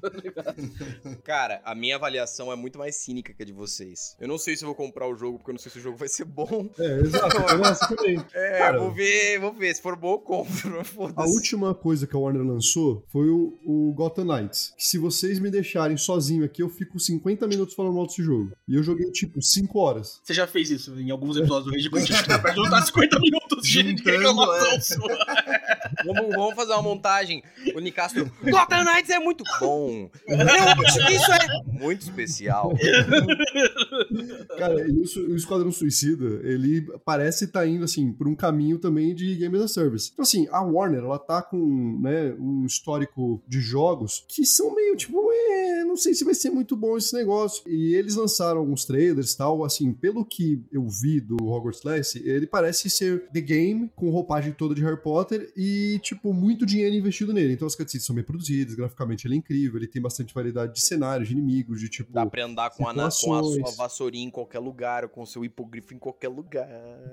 Cara, 1.24 1.62
a 1.64 1.74
minha 1.74 1.89
avaliação 1.96 2.52
é 2.52 2.56
muito 2.56 2.78
mais 2.78 2.96
cínica 2.96 3.34
que 3.34 3.44
a 3.44 3.46
de 3.46 3.54
vocês. 3.54 4.16
Eu 4.20 4.28
não 4.28 4.38
sei 4.38 4.56
se 4.56 4.64
eu 4.64 4.68
vou 4.68 4.76
comprar 4.76 5.08
o 5.08 5.16
jogo, 5.16 5.38
porque 5.38 5.52
eu 5.52 5.54
não 5.54 5.60
sei 5.60 5.72
se 5.72 5.80
o 5.80 5.82
jogo 5.82 5.98
vai 5.98 6.08
ser 6.08 6.26
bom. 6.26 6.70
É, 6.78 7.00
exato. 7.00 7.96
também. 7.96 8.20
É, 8.34 8.58
Cara, 8.60 8.80
vou 8.80 8.94
ver, 8.94 9.40
vou 9.40 9.54
ver. 9.54 9.74
Se 9.74 9.82
for 9.82 9.96
bom, 9.96 10.14
eu 10.14 10.20
compro. 10.20 10.82
A 11.16 11.26
última 11.26 11.74
coisa 11.74 12.06
que 12.06 12.16
a 12.16 12.20
Warner 12.20 12.44
lançou 12.44 13.04
foi 13.12 13.30
o, 13.30 13.58
o 13.66 13.94
Gotham 13.94 14.26
Knights. 14.26 14.74
Que 14.78 14.84
se 14.84 14.98
vocês 14.98 15.40
me 15.40 15.50
deixarem 15.50 15.98
sozinho 15.98 16.44
aqui, 16.46 16.62
eu 16.62 16.70
fico 16.70 17.00
50 17.00 17.48
minutos 17.48 17.76
falando 17.76 17.96
mal 17.96 18.06
desse 18.06 18.24
jogo. 18.24 18.52
E 18.68 18.76
eu 18.76 18.84
joguei, 18.84 19.10
tipo, 19.12 19.42
5 19.42 19.80
horas. 19.80 20.22
Você 20.24 20.34
já 20.34 20.48
fez 20.48 20.70
isso 20.70 21.00
em 21.00 21.12
alguns 21.12 21.38
episódios 21.38 21.66
do 21.66 21.72
Rage 21.72 21.90
Quit. 21.90 22.40
Pra 22.42 22.54
juntar 22.54 22.82
50 22.86 23.20
minutos 23.20 23.68
de 23.68 23.82
reclamação 23.82 24.72
é. 24.72 24.80
sua. 24.80 25.18
Vamos, 26.06 26.36
vamos 26.36 26.56
fazer 26.56 26.72
uma 26.74 26.82
montagem. 26.82 27.44
O 27.76 27.80
Nicastro. 27.80 28.32
Gotham 28.44 28.84
Knights 28.84 29.10
é 29.10 29.20
muito 29.20 29.44
bom. 29.60 30.10
Que 30.10 31.14
isso 31.14 31.32
é 31.32 31.48
muito 31.80 32.02
especial. 32.02 32.74
Cara, 34.58 34.88
e 34.88 34.92
o, 34.92 35.32
o 35.32 35.36
Esquadrão 35.36 35.72
Suicida, 35.72 36.42
ele 36.44 36.82
parece 37.06 37.46
estar 37.46 37.66
indo, 37.68 37.84
assim, 37.84 38.12
por 38.12 38.28
um 38.28 38.36
caminho 38.36 38.78
também 38.78 39.16
de 39.16 39.36
Game 39.36 39.56
as 39.58 39.64
a 39.64 39.68
Service. 39.68 40.10
Então, 40.14 40.24
assim, 40.24 40.48
a 40.52 40.62
Warner, 40.62 41.04
ela 41.04 41.20
tá 41.20 41.42
com, 41.42 42.00
né, 42.02 42.34
um 42.40 42.66
histórico 42.66 43.42
de 43.48 43.60
jogos 43.60 44.26
que 44.28 44.46
são 44.46 44.74
meio, 44.74 44.96
tipo, 44.96 45.32
é, 45.32 45.84
não 45.84 45.96
sei 45.96 46.14
se 46.14 46.24
vai 46.24 46.34
ser 46.34 46.50
muito 46.50 46.76
bom 46.76 46.98
esse 46.98 47.14
negócio. 47.14 47.64
E 47.68 47.96
eles 47.96 48.16
lançaram 48.16 48.60
alguns 48.60 48.86
trailers 48.86 49.34
e 49.34 49.38
tal, 49.38 49.64
assim, 49.64 49.94
pelo 49.94 50.26
que 50.26 50.64
eu 50.72 50.88
vi 50.88 51.20
do 51.20 51.38
Hogwarts 51.44 51.84
Legacy, 51.84 52.22
ele 52.26 52.48
parece 52.48 52.90
ser 52.90 53.28
The 53.32 53.42
Game, 53.42 53.90
com 53.96 54.10
roupagem 54.10 54.52
toda 54.54 54.76
de 54.76 54.84
Harry 54.84 55.02
Potter 55.02 55.52
e, 55.56 56.00
tipo, 56.02 56.34
muito 56.34 56.66
dinheiro 56.66 56.96
investido 56.96 57.34
nele. 57.34 57.54
Então 57.54 57.68
as 57.68 57.76
cutscenes 57.76 58.06
são 58.06 58.16
bem 58.16 58.24
produzidas, 58.24 58.76
graficamente 58.76 59.28
ele 59.28 59.36
é 59.36 59.38
incrível, 59.38 59.78
ele 59.78 59.88
tem 59.88 60.02
bastante 60.02 60.34
variedade 60.34 60.74
de 60.74 60.82
cenários, 60.82 61.28
de 61.28 61.34
inimigos, 61.34 61.69
de, 61.76 61.90
tipo... 61.90 62.12
Dá 62.12 62.26
pra 62.26 62.46
andar 62.46 62.70
com 62.72 62.88
a, 62.88 62.94
com 62.94 63.02
a 63.02 63.12
sua 63.12 63.72
vassourinha 63.78 64.26
em 64.26 64.30
qualquer 64.32 64.60
lugar, 64.60 65.04
ou 65.04 65.10
com 65.10 65.22
o 65.22 65.26
seu 65.28 65.44
hipogrifo 65.46 65.94
em 65.94 66.00
qualquer 66.00 66.28
lugar. 66.30 66.68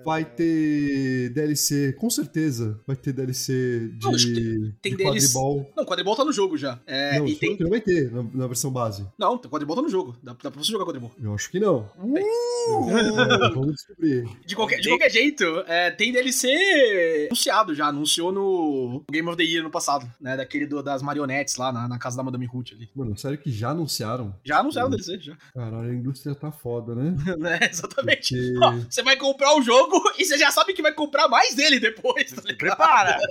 Vai 0.04 0.24
ter 0.24 1.30
DLC, 1.30 1.92
com 1.98 2.08
certeza. 2.10 2.80
Vai 2.86 2.96
ter 2.96 3.12
DLC 3.12 3.90
de, 3.96 4.04
Não, 4.06 4.14
acho 4.14 4.26
que 4.26 4.34
tem- 4.34 4.72
tem 4.82 4.92
de 4.92 4.98
deles- 4.98 5.32
quadribol. 5.32 5.70
Não, 5.76 5.84
o 5.84 5.86
quadribol 5.86 6.16
tá 6.16 6.24
no 6.24 6.32
jogo 6.32 6.56
já. 6.56 6.80
É, 6.86 7.18
não, 7.18 7.26
e 7.26 7.34
tem. 7.36 7.54
aqui 7.54 7.62
não 7.62 7.70
vai 7.70 7.80
ter 7.80 8.10
na, 8.12 8.22
na 8.22 8.46
versão 8.46 8.70
base. 8.70 9.06
Não, 9.18 9.34
o 9.34 9.38
quadribol 9.40 9.76
tá 9.76 9.82
no 9.82 9.88
jogo. 9.88 10.16
Dá, 10.22 10.32
dá 10.42 10.50
pra 10.50 10.62
você 10.62 10.70
jogar 10.72 10.84
quadribol. 10.84 11.10
Eu 11.20 11.34
acho 11.34 11.50
que 11.50 11.58
não. 11.60 11.88
Tem. 12.14 12.24
É, 12.24 13.48
vamos 13.54 13.74
descobrir. 13.74 14.24
De 14.44 14.54
qualquer, 14.56 14.80
de 14.80 14.88
qualquer 14.88 15.10
jeito, 15.10 15.44
é, 15.66 15.90
tem 15.90 16.12
DLC 16.12 17.26
anunciado 17.30 17.74
já. 17.74 17.86
Anunciou 17.86 18.32
no 18.32 19.04
Game 19.10 19.26
of 19.28 19.36
the 19.36 19.42
Year 19.44 19.62
no 19.62 19.70
passado, 19.70 20.10
né? 20.20 20.36
Daquele 20.36 20.66
do- 20.66 20.82
das 20.82 21.02
marionetes 21.02 21.56
lá 21.56 21.72
na, 21.72 21.88
na 21.88 21.98
casa 21.98 22.16
da 22.16 22.22
Madame 22.22 22.46
Ruth 22.46 22.72
ali. 22.72 22.88
Mano, 22.94 23.16
sério 23.16 23.38
que 23.38 23.50
já 23.50 23.70
anunciaram? 23.70 24.34
Já 24.46 24.60
anunciaram 24.60 24.88
o 24.88 24.92
Hum. 24.94 24.96
DLC, 24.96 25.18
já. 25.20 25.36
Caralho, 25.54 25.90
a 25.90 25.94
indústria 25.94 26.34
tá 26.34 26.50
foda, 26.52 26.94
né? 26.94 27.14
né? 27.38 27.58
Exatamente. 27.70 28.34
Porque- 28.34 28.58
Ó, 28.64 28.72
você 28.88 29.02
vai 29.02 29.16
comprar 29.16 29.56
o 29.56 29.62
jogo 29.62 30.00
e 30.18 30.24
você 30.24 30.38
já 30.38 30.50
sabe 30.50 30.72
que 30.72 30.80
vai 30.82 30.92
comprar 30.94 31.28
mais 31.28 31.54
dele 31.54 31.80
depois, 31.80 32.30
tá 32.32 32.40
ligado? 32.42 32.56
Prepara! 32.58 33.18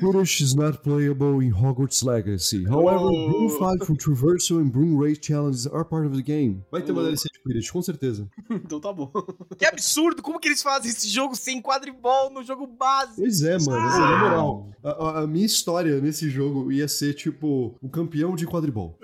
Kurosh 0.00 0.40
is 0.40 0.54
not 0.54 0.78
playable 0.82 1.40
in 1.42 1.52
Hogwarts 1.52 2.02
Legacy. 2.02 2.64
However, 2.68 3.04
Oh. 3.06 3.28
Rule 3.28 3.50
5 3.50 3.84
from 3.86 3.96
Traversal 3.96 4.58
and 4.58 4.70
Broom 4.70 4.98
Race 4.98 5.20
Challenges 5.20 5.66
are 5.66 5.84
part 5.84 6.06
of 6.06 6.16
the 6.16 6.22
game. 6.22 6.64
Vai 6.70 6.82
ter 6.82 6.92
uma 6.92 7.02
Oh. 7.02 7.04
DLC 7.04 7.28
de 7.32 7.40
Quidditch, 7.40 7.70
com 7.70 7.80
certeza. 7.82 8.28
então 8.50 8.80
tá 8.80 8.92
bom. 8.92 9.10
Que 9.56 9.64
absurdo! 9.64 10.20
Como 10.22 10.40
que 10.40 10.48
eles 10.48 10.62
fazem 10.62 10.90
esse 10.90 11.08
jogo 11.08 11.36
sem 11.36 11.62
quadribol 11.62 12.30
no 12.32 12.42
jogo 12.42 12.66
base? 12.66 13.16
Pois 13.16 13.42
é, 13.42 13.58
mano. 13.58 13.76
Assim, 13.86 14.00
na 14.00 14.18
moral, 14.18 14.70
a, 14.82 14.90
a- 14.90 15.20
a 15.22 15.26
minha 15.26 15.46
história 15.46 16.00
nesse 16.00 16.28
jogo 16.28 16.72
ia 16.72 16.88
ser, 16.88 17.14
tipo, 17.14 17.76
o 17.80 17.88
campeão 17.88 18.34
de 18.34 18.46
quadribol. 18.46 18.98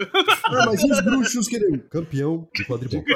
Ah, 0.47 0.67
mas 0.67 0.83
e 0.83 0.91
os 0.91 1.01
bruxos 1.03 1.49
querendo? 1.49 1.79
Campeão 1.91 2.49
de 2.55 2.65
quadribol. 2.65 3.05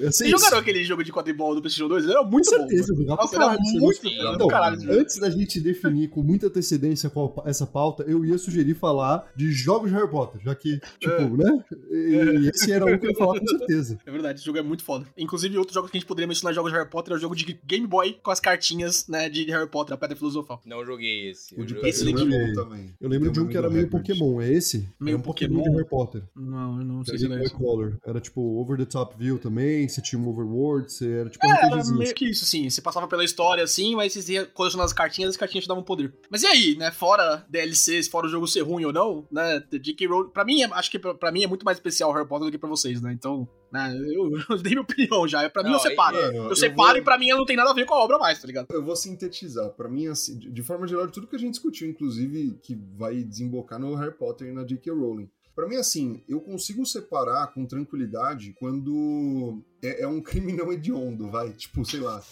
É. 0.00 0.06
Vocês 0.06 0.20
isso. 0.30 0.38
jogaram 0.38 0.58
aquele 0.58 0.84
jogo 0.84 1.02
de 1.04 1.12
quadribol 1.12 1.54
do 1.54 1.60
PlayStation 1.60 1.88
2? 1.88 2.04
Ele 2.04 2.12
era 2.12 2.22
muito 2.22 2.48
Com 2.48 2.56
bom. 2.56 2.62
certeza, 2.68 2.92
eu 2.92 2.96
jogava 2.96 3.22
Nossa, 3.22 3.36
era 3.36 3.44
caralho. 3.44 3.60
esse 3.62 3.78
muito, 3.78 4.02
muito 4.04 4.34
Então, 4.34 4.48
caralho. 4.48 4.92
Antes 5.00 5.18
da 5.18 5.30
gente 5.30 5.60
definir 5.60 6.08
com 6.08 6.22
muita 6.22 6.46
antecedência 6.46 7.10
qual 7.10 7.42
essa 7.46 7.66
pauta, 7.66 8.02
eu 8.04 8.24
ia 8.24 8.38
sugerir 8.38 8.74
falar 8.74 9.30
de 9.36 9.50
jogos 9.52 9.90
de 9.90 9.96
Harry 9.96 10.10
Potter, 10.10 10.40
já 10.42 10.54
que, 10.54 10.78
tipo, 10.98 11.12
É. 11.12 11.28
né? 11.28 11.64
E 11.90 12.48
esse 12.48 12.72
era 12.72 12.84
um 12.86 12.98
que 12.98 13.06
eu 13.06 13.10
ia 13.10 13.16
falar 13.16 13.38
com 13.40 13.46
certeza. 13.46 13.98
É 14.06 14.10
verdade, 14.10 14.38
esse 14.38 14.46
jogo 14.46 14.58
é 14.58 14.62
muito 14.62 14.82
foda. 14.84 15.06
Inclusive, 15.16 15.58
outro 15.58 15.74
jogo 15.74 15.88
que 15.88 15.96
a 15.96 16.00
gente 16.00 16.08
poderia 16.08 16.26
mencionar 16.28 16.54
jogos 16.54 16.70
de 16.72 16.78
Harry 16.78 16.88
Potter 16.90 17.12
é 17.14 17.16
o 17.16 17.20
jogo 17.20 17.34
de 17.34 17.58
Game 17.66 17.86
Boy 17.86 18.18
com 18.22 18.30
as 18.30 18.40
cartinhas, 18.40 19.06
né, 19.08 19.28
de 19.28 19.44
Harry 19.50 19.68
Potter, 19.68 19.94
a 19.94 19.96
Pedra 19.98 20.16
Filosofal. 20.16 20.60
Não 20.64 20.84
joguei 20.84 21.30
esse. 21.30 21.54
O 21.54 21.60
eu 21.60 21.64
de 21.66 21.74
é 21.78 22.12
bom 22.24 22.52
também. 22.54 22.94
Eu 23.00 23.08
lembro 23.08 23.30
de 23.30 23.40
um 23.40 23.46
que 23.46 23.56
era 23.56 23.68
meio. 23.68 23.88
Pokémon, 23.88 24.40
é 24.40 24.52
esse? 24.52 24.88
Meio 24.98 25.14
era 25.14 25.18
um 25.18 25.22
Pokémon 25.22 25.65
de? 25.70 25.76
Harry 25.76 25.88
Potter. 25.88 26.22
Não, 26.34 26.78
eu 26.78 26.84
não 26.84 27.04
sei 27.04 27.14
Era 27.14 27.18
se 27.22 27.28
Game 27.28 27.44
é 27.44 27.48
Color. 27.48 27.98
Era 28.04 28.20
tipo 28.20 28.40
over 28.60 28.76
the 28.78 28.84
top 28.84 29.16
view 29.18 29.38
também, 29.38 29.88
você 29.88 30.00
tinha 30.00 30.20
um 30.20 30.28
overworld, 30.28 30.90
você 30.92 31.10
era 31.10 31.30
tipo 31.30 31.46
um 31.46 31.50
É, 31.50 31.56
era 31.56 31.66
RPGzinho. 31.68 31.98
meio 31.98 32.14
que 32.14 32.28
isso, 32.30 32.44
assim. 32.44 32.68
Você 32.68 32.80
passava 32.82 33.06
pela 33.08 33.24
história, 33.24 33.62
assim, 33.64 33.94
mas 33.96 34.12
você 34.12 34.32
ia 34.32 34.46
colecionando 34.46 34.86
as 34.86 34.92
cartinhas 34.92 35.28
e 35.28 35.32
as 35.32 35.36
cartinhas 35.36 35.64
te 35.64 35.68
davam 35.68 35.82
poder. 35.82 36.12
Mas 36.30 36.42
e 36.42 36.46
aí, 36.46 36.76
né? 36.76 36.90
Fora 36.90 37.44
DLCs, 37.48 38.08
fora 38.08 38.26
o 38.26 38.30
jogo 38.30 38.46
ser 38.46 38.62
ruim 38.62 38.84
ou 38.84 38.92
não, 38.92 39.26
né? 39.30 39.62
J.K. 39.70 40.06
Rowling... 40.06 40.30
Pra 40.30 40.44
mim, 40.44 40.62
é- 40.62 40.66
acho 40.72 40.90
que 40.90 40.98
pra, 40.98 41.14
pra 41.14 41.32
mim 41.32 41.42
é 41.44 41.46
muito 41.46 41.64
mais 41.64 41.76
especial 41.78 42.10
o 42.10 42.12
Harry 42.14 42.26
Potter 42.28 42.46
do 42.46 42.50
que 42.52 42.58
pra 42.58 42.68
vocês, 42.68 43.00
né? 43.00 43.12
Então, 43.12 43.48
né? 43.72 43.94
Eu, 44.14 44.30
eu 44.50 44.62
dei 44.62 44.72
minha 44.72 44.82
opinião 44.82 45.26
já. 45.28 45.48
Pra 45.50 45.62
mim, 45.62 45.70
Não, 45.70 45.76
eu 45.76 45.80
separo. 45.80 46.16
é, 46.16 46.28
eu, 46.28 46.44
eu 46.48 46.56
separo 46.56 46.92
vou- 46.92 46.98
e 46.98 47.02
pra 47.04 47.18
mim 47.18 47.28
não 47.28 47.44
tem 47.44 47.56
nada 47.56 47.70
a 47.70 47.74
ver 47.74 47.84
com 47.86 47.94
a 47.94 48.02
obra 48.04 48.18
mais, 48.18 48.40
tá 48.40 48.46
ligado? 48.46 48.66
Eu 48.70 48.84
vou 48.84 48.96
sintetizar. 48.96 49.70
Pra 49.70 49.88
mim, 49.88 50.06
assim, 50.08 50.38
de 50.38 50.50
de 50.50 50.62
forma 50.62 50.86
geral, 50.86 51.06
de 51.06 51.12
tudo 51.12 51.26
que 51.26 51.36
a 51.36 51.38
gente 51.38 51.50
discutiu, 51.52 51.88
inclusive, 51.88 52.58
que 52.62 52.74
vai 52.96 53.22
desembocar 53.22 53.78
no 53.78 53.94
Harry 53.94 54.14
Potter 54.16 54.48
e 54.48 54.52
na 54.52 54.64
J.K. 54.64 54.90
Rowling. 54.92 55.28
Pra 55.56 55.66
mim, 55.66 55.76
assim, 55.76 56.22
eu 56.28 56.38
consigo 56.38 56.84
separar 56.84 57.46
com 57.54 57.64
tranquilidade 57.64 58.54
quando 58.58 59.62
é, 59.82 60.02
é 60.02 60.08
um 60.08 60.20
crime 60.20 60.52
não 60.52 60.72
hediondo, 60.72 61.30
vai. 61.30 61.52
Tipo, 61.52 61.84
sei 61.84 62.00
lá, 62.00 62.22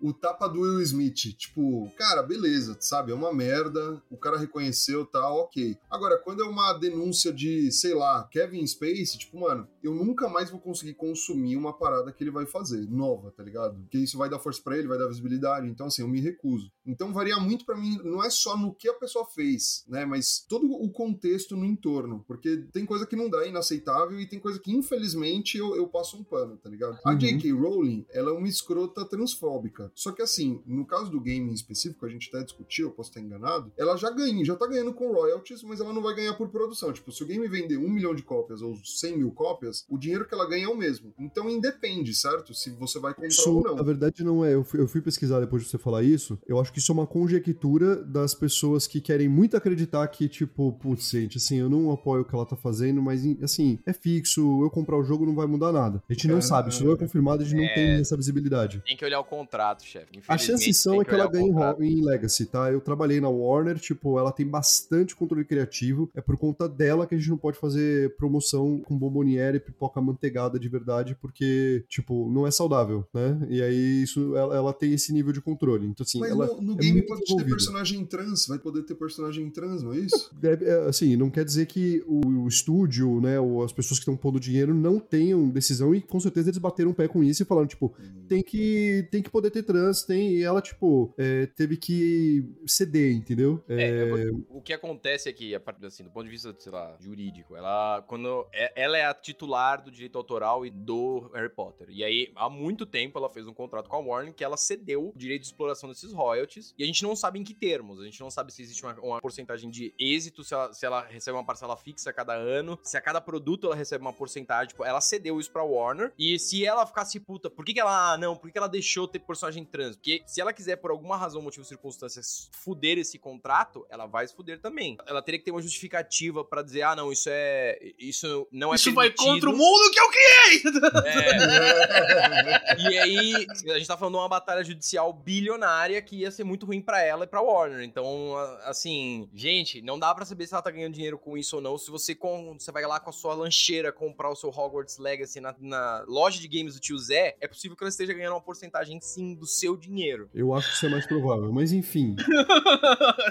o 0.00 0.12
tapa 0.12 0.46
do 0.48 0.60
Will 0.60 0.82
Smith. 0.82 1.34
Tipo, 1.36 1.90
cara, 1.96 2.22
beleza, 2.22 2.76
sabe? 2.80 3.10
É 3.10 3.14
uma 3.14 3.32
merda, 3.32 4.02
o 4.10 4.16
cara 4.16 4.36
reconheceu, 4.36 5.06
tá, 5.06 5.28
ok. 5.30 5.78
Agora, 5.90 6.18
quando 6.18 6.42
é 6.42 6.46
uma 6.46 6.74
denúncia 6.74 7.32
de, 7.32 7.72
sei 7.72 7.94
lá, 7.94 8.28
Kevin 8.30 8.66
Space, 8.66 9.18
tipo, 9.18 9.40
mano, 9.40 9.66
eu 9.82 9.94
nunca 9.94 10.28
mais 10.28 10.50
vou 10.50 10.60
conseguir 10.60 10.94
consumir 10.94 11.56
uma 11.56 11.72
parada 11.72 12.12
que 12.12 12.22
ele 12.22 12.30
vai 12.30 12.46
fazer, 12.46 12.88
nova, 12.90 13.30
tá 13.30 13.42
ligado? 13.42 13.78
Porque 13.80 13.98
isso 13.98 14.18
vai 14.18 14.28
dar 14.28 14.38
força 14.38 14.60
pra 14.62 14.76
ele, 14.76 14.88
vai 14.88 14.98
dar 14.98 15.08
visibilidade. 15.08 15.68
Então, 15.68 15.86
assim, 15.86 16.02
eu 16.02 16.08
me 16.08 16.20
recuso. 16.20 16.70
Então, 16.86 17.12
varia 17.12 17.38
muito 17.38 17.64
pra 17.64 17.76
mim, 17.76 17.98
não 18.04 18.22
é 18.22 18.28
só 18.28 18.56
no 18.56 18.74
que 18.74 18.88
a 18.88 18.94
pessoa 18.94 19.24
fez, 19.24 19.84
né? 19.88 20.04
Mas 20.04 20.44
todo 20.46 20.70
o 20.70 20.90
contexto 20.90 21.56
no 21.56 21.64
entorno. 21.64 22.24
Porque 22.26 22.58
tem 22.72 22.84
coisa 22.84 23.06
que 23.06 23.16
não 23.16 23.30
dá, 23.30 23.44
é 23.44 23.48
inaceitável, 23.48 24.20
e 24.20 24.28
tem 24.28 24.38
coisa 24.38 24.58
que, 24.58 24.70
infelizmente, 24.70 25.56
eu, 25.56 25.74
eu 25.76 25.88
passo 25.88 26.16
um 26.18 26.24
pano, 26.24 26.56
tá 26.56 26.68
ligado? 26.68 26.98
A 27.04 27.12
Uhum. 27.12 27.18
J.K. 27.18 27.52
Rowling, 27.52 28.06
ela 28.10 28.30
é 28.30 28.32
uma 28.32 28.48
escrota 28.48 29.04
transfóbica. 29.04 29.90
Só 29.94 30.10
que, 30.12 30.22
assim, 30.22 30.60
no 30.66 30.84
caso 30.86 31.10
do 31.10 31.20
game 31.20 31.50
em 31.50 31.54
específico, 31.54 32.04
a 32.06 32.08
gente 32.08 32.28
até 32.32 32.42
discutiu, 32.44 32.88
eu 32.88 32.92
posso 32.92 33.10
estar 33.10 33.20
enganado, 33.20 33.72
ela 33.78 33.96
já 33.96 34.10
ganha, 34.10 34.44
já 34.44 34.56
tá 34.56 34.66
ganhando 34.66 34.92
com 34.94 35.12
royalties, 35.12 35.62
mas 35.62 35.80
ela 35.80 35.92
não 35.92 36.02
vai 36.02 36.14
ganhar 36.14 36.34
por 36.34 36.48
produção. 36.48 36.92
Tipo, 36.92 37.12
se 37.12 37.22
o 37.22 37.26
game 37.26 37.46
vender 37.48 37.76
um 37.76 37.88
milhão 37.90 38.14
de 38.14 38.22
cópias 38.22 38.62
ou 38.62 38.74
100 38.76 39.18
mil 39.18 39.30
cópias, 39.32 39.84
o 39.88 39.98
dinheiro 39.98 40.26
que 40.26 40.34
ela 40.34 40.48
ganha 40.48 40.64
é 40.64 40.68
o 40.68 40.76
mesmo. 40.76 41.12
Então, 41.18 41.48
independe, 41.50 42.14
certo? 42.14 42.54
Se 42.54 42.70
você 42.70 42.98
vai 42.98 43.12
comprar 43.12 43.28
Isso, 43.28 43.50
ou 43.54 43.62
na 43.62 43.74
não. 43.74 43.84
verdade, 43.84 44.24
não 44.24 44.44
é. 44.44 44.54
Eu 44.54 44.64
fui, 44.64 44.80
eu 44.80 44.88
fui 44.88 45.00
pesquisar 45.00 45.40
depois 45.40 45.62
de 45.62 45.68
você 45.68 45.78
falar 45.78 46.02
isso. 46.02 46.38
Eu 46.46 46.58
acho 46.60 46.72
que 46.72 46.78
isso 46.78 46.90
é 46.90 46.94
uma 46.94 47.06
conjectura 47.06 47.96
das 48.04 48.34
pessoas 48.34 48.86
que 48.86 49.00
querem 49.00 49.28
muito 49.28 49.56
acreditar 49.56 50.06
que, 50.08 50.28
tipo, 50.28 50.72
putz, 50.74 51.10
gente, 51.10 51.38
assim, 51.38 51.56
eu 51.58 51.68
não 51.68 51.90
apoio 51.90 52.22
o 52.22 52.24
que 52.24 52.34
ela 52.34 52.46
tá 52.46 52.56
fazendo, 52.56 53.02
mas, 53.02 53.22
assim, 53.42 53.78
é 53.86 53.92
fixo, 53.92 54.40
eu 54.62 54.70
comprar 54.70 54.96
o 54.98 55.04
jogo 55.04 55.26
não 55.26 55.34
vai 55.34 55.46
mudar 55.46 55.72
nada. 55.72 56.02
A 56.08 56.12
gente 56.12 56.28
não 56.28 56.38
É, 56.38 56.40
sabe, 56.40 56.70
isso 56.70 56.83
não 56.84 56.92
é 56.92 56.96
confirmado, 56.96 57.42
a 57.42 57.46
gente 57.46 57.56
não 57.56 57.64
é. 57.64 57.74
tem 57.74 57.90
essa 58.00 58.16
visibilidade. 58.16 58.82
Tem 58.86 58.96
que 58.96 59.04
olhar 59.04 59.20
o 59.20 59.24
contrato, 59.24 59.84
chefe. 59.84 60.20
A 60.28 60.38
chances 60.38 60.78
são 60.78 61.00
é 61.00 61.04
que 61.04 61.14
ela 61.14 61.28
ganhe 61.28 61.50
em, 61.80 62.04
Legacy, 62.04 62.46
tá? 62.46 62.70
Eu 62.70 62.80
trabalhei 62.80 63.20
na 63.20 63.28
Warner, 63.28 63.78
tipo, 63.78 64.18
ela 64.18 64.32
tem 64.32 64.46
bastante 64.46 65.16
controle 65.16 65.44
criativo. 65.44 66.10
É 66.14 66.20
por 66.20 66.36
conta 66.36 66.68
dela 66.68 67.06
que 67.06 67.14
a 67.14 67.18
gente 67.18 67.30
não 67.30 67.38
pode 67.38 67.58
fazer 67.58 68.14
promoção 68.16 68.80
com 68.80 68.98
bomboniere 68.98 69.56
e 69.56 69.60
pipoca 69.60 70.00
manteigada 70.00 70.58
de 70.58 70.68
verdade, 70.68 71.16
porque, 71.20 71.84
tipo, 71.88 72.30
não 72.30 72.46
é 72.46 72.50
saudável, 72.50 73.06
né? 73.12 73.46
E 73.48 73.62
aí 73.62 74.02
isso, 74.02 74.36
ela, 74.36 74.54
ela 74.54 74.72
tem 74.72 74.92
esse 74.92 75.12
nível 75.12 75.32
de 75.32 75.40
controle. 75.40 75.86
Então, 75.86 76.04
assim, 76.04 76.20
Mas 76.20 76.30
ela 76.30 76.46
no, 76.46 76.60
no 76.60 76.72
é 76.74 76.76
game 76.76 77.02
pode 77.06 77.22
ter 77.24 77.32
envolvida. 77.32 77.56
personagem 77.56 78.04
trans, 78.04 78.46
vai 78.46 78.58
poder 78.58 78.82
ter 78.82 78.94
personagem 78.94 79.48
trans, 79.50 79.82
não 79.82 79.92
é 79.92 79.98
isso? 79.98 80.30
Deve, 80.38 80.66
é, 80.66 80.88
assim, 80.88 81.16
não 81.16 81.30
quer 81.30 81.44
dizer 81.44 81.66
que 81.66 82.02
o, 82.06 82.44
o 82.44 82.48
estúdio, 82.48 83.20
né, 83.20 83.38
ou 83.40 83.62
as 83.62 83.72
pessoas 83.72 83.98
que 83.98 84.02
estão 84.02 84.16
pondo 84.16 84.38
dinheiro 84.38 84.74
não 84.74 84.98
tenham 84.98 85.48
decisão 85.48 85.94
e 85.94 86.00
com 86.00 86.20
certeza 86.20 86.48
eles 86.48 86.58
bateram 86.74 86.90
o 86.90 86.94
pé 86.94 87.06
com 87.06 87.22
isso 87.22 87.42
e 87.42 87.46
falaram, 87.46 87.66
tipo, 87.68 87.94
tem 88.28 88.42
que, 88.42 89.06
tem 89.10 89.22
que 89.22 89.30
poder 89.30 89.50
ter 89.50 89.62
trans, 89.62 90.02
tem, 90.02 90.32
e 90.32 90.42
ela, 90.42 90.60
tipo, 90.60 91.14
é, 91.16 91.46
teve 91.46 91.76
que 91.76 92.44
ceder, 92.66 93.14
entendeu? 93.14 93.62
É, 93.68 94.30
o 94.48 94.60
que 94.60 94.72
acontece 94.72 95.28
é 95.28 95.32
que, 95.32 95.54
a 95.54 95.60
partir 95.60 95.86
assim, 95.86 96.02
do 96.02 96.10
ponto 96.10 96.24
de 96.24 96.30
vista, 96.30 96.54
sei 96.58 96.72
lá, 96.72 96.96
jurídico, 97.00 97.54
ela 97.56 98.02
quando 98.08 98.46
é- 98.52 98.72
ela 98.74 98.98
é 98.98 99.04
a 99.04 99.14
titular 99.14 99.82
do 99.82 99.90
direito 99.90 100.18
autoral 100.18 100.66
e 100.66 100.70
do 100.70 101.30
Harry 101.34 101.48
Potter. 101.48 101.88
E 101.90 102.02
aí, 102.02 102.32
há 102.34 102.50
muito 102.50 102.84
tempo 102.86 103.18
ela 103.18 103.30
fez 103.30 103.46
um 103.46 103.54
contrato 103.54 103.88
com 103.88 103.96
a 103.96 104.00
Warner 104.00 104.34
que 104.34 104.42
ela 104.42 104.56
cedeu 104.56 105.08
o 105.08 105.12
direito 105.16 105.42
de 105.42 105.46
exploração 105.48 105.88
desses 105.88 106.12
royalties. 106.12 106.74
E 106.78 106.82
a 106.82 106.86
gente 106.86 107.02
não 107.02 107.14
sabe 107.14 107.38
em 107.38 107.44
que 107.44 107.54
termos. 107.54 108.00
A 108.00 108.04
gente 108.04 108.20
não 108.20 108.30
sabe 108.30 108.52
se 108.52 108.62
existe 108.62 108.82
uma, 108.82 108.94
uma 109.00 109.20
porcentagem 109.20 109.70
de 109.70 109.94
êxito, 109.98 110.42
se 110.42 110.54
ela, 110.54 110.72
se 110.72 110.84
ela 110.84 111.02
recebe 111.02 111.36
uma 111.36 111.44
parcela 111.44 111.76
fixa 111.76 112.10
a 112.10 112.12
cada 112.12 112.34
ano, 112.34 112.78
se 112.82 112.96
a 112.96 113.00
cada 113.00 113.20
produto 113.20 113.66
ela 113.66 113.76
recebe 113.76 114.02
uma 114.02 114.12
porcentagem. 114.12 114.68
Tipo, 114.68 114.84
ela 114.84 115.00
cedeu 115.00 115.38
isso 115.38 115.50
pra 115.52 115.62
Warner. 115.62 116.12
E 116.18 116.38
se 116.38 116.63
ela 116.64 116.86
ficasse 116.86 117.18
puta, 117.20 117.50
por 117.50 117.64
que, 117.64 117.74
que 117.74 117.80
ela, 117.80 118.12
ah, 118.12 118.18
não, 118.18 118.36
por 118.36 118.46
que, 118.46 118.52
que 118.52 118.58
ela 118.58 118.68
deixou 118.68 119.06
ter 119.06 119.18
personagem 119.20 119.64
trans? 119.64 119.96
Porque 119.96 120.22
se 120.26 120.40
ela 120.40 120.52
quiser, 120.52 120.76
por 120.76 120.90
alguma 120.90 121.16
razão, 121.16 121.40
motivo, 121.42 121.64
circunstâncias, 121.64 122.50
fuder 122.52 122.98
esse 122.98 123.18
contrato, 123.18 123.86
ela 123.88 124.06
vai 124.06 124.26
se 124.26 124.34
fuder 124.34 124.60
também. 124.60 124.96
Ela 125.06 125.22
teria 125.22 125.38
que 125.38 125.44
ter 125.44 125.50
uma 125.50 125.62
justificativa 125.62 126.44
pra 126.44 126.62
dizer, 126.62 126.82
ah, 126.82 126.96
não, 126.96 127.12
isso 127.12 127.28
é. 127.30 127.78
Isso 127.98 128.46
não 128.50 128.72
é 128.72 128.76
Isso 128.76 128.92
vai 128.92 129.10
permitido. 129.10 129.32
contra 129.32 129.50
o 129.50 129.56
mundo 129.56 129.90
que 129.90 130.00
eu 130.00 130.08
criei! 130.10 130.62
É. 131.04 132.90
e 132.90 132.98
aí, 132.98 133.46
a 133.70 133.78
gente 133.78 133.86
tá 133.86 133.96
falando 133.96 134.14
de 134.14 134.20
uma 134.20 134.28
batalha 134.28 134.64
judicial 134.64 135.12
bilionária 135.12 136.00
que 136.02 136.16
ia 136.16 136.30
ser 136.30 136.44
muito 136.44 136.66
ruim 136.66 136.80
pra 136.80 137.02
ela 137.02 137.24
e 137.24 137.26
pra 137.26 137.40
Warner. 137.40 137.82
Então, 137.82 138.36
assim, 138.64 139.28
gente, 139.34 139.80
não 139.82 139.98
dá 139.98 140.14
pra 140.14 140.24
saber 140.24 140.46
se 140.46 140.54
ela 140.54 140.62
tá 140.62 140.70
ganhando 140.70 140.94
dinheiro 140.94 141.18
com 141.18 141.36
isso 141.36 141.56
ou 141.56 141.62
não. 141.62 141.76
Se 141.78 141.90
você, 141.90 142.14
com, 142.14 142.56
você 142.58 142.70
vai 142.72 142.84
lá 142.86 143.00
com 143.00 143.10
a 143.10 143.12
sua 143.12 143.34
lancheira 143.34 143.92
comprar 143.92 144.30
o 144.30 144.36
seu 144.36 144.50
Hogwarts 144.50 144.98
Legacy 144.98 145.40
na, 145.40 145.54
na 145.58 146.04
loja 146.06 146.40
de 146.40 146.48
games 146.56 146.74
do 146.74 146.80
tio 146.80 146.98
Zé, 146.98 147.36
é 147.40 147.48
possível 147.48 147.76
que 147.76 147.82
ela 147.82 147.88
esteja 147.90 148.12
ganhando 148.12 148.34
uma 148.34 148.40
porcentagem, 148.40 148.98
sim, 149.00 149.34
do 149.34 149.46
seu 149.46 149.76
dinheiro. 149.76 150.28
Eu 150.34 150.54
acho 150.54 150.68
que 150.70 150.76
isso 150.76 150.86
é 150.86 150.88
mais 150.90 151.06
provável, 151.06 151.52
mas 151.52 151.72
enfim. 151.72 152.14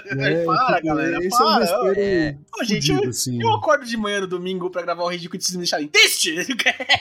Para, 0.04 0.14
né, 0.16 0.44
tipo, 0.76 0.86
galera, 0.86 1.18
Esse 1.18 1.28
para. 1.38 1.64
é 1.64 1.78
um 1.80 1.92
É. 1.96 2.38
Ô, 2.60 2.64
gente, 2.64 2.86
fudido, 2.86 3.04
eu, 3.04 3.10
assim. 3.10 3.42
eu 3.42 3.52
acordo 3.54 3.84
de 3.86 3.96
manhã 3.96 4.20
no 4.20 4.26
domingo 4.26 4.70
pra 4.70 4.82
gravar 4.82 5.04
o 5.04 5.08
Ridículo 5.08 5.38
de 5.38 5.44
se 5.44 5.52
me 5.52 5.58
deixarem 5.58 5.88
triste? 5.88 6.34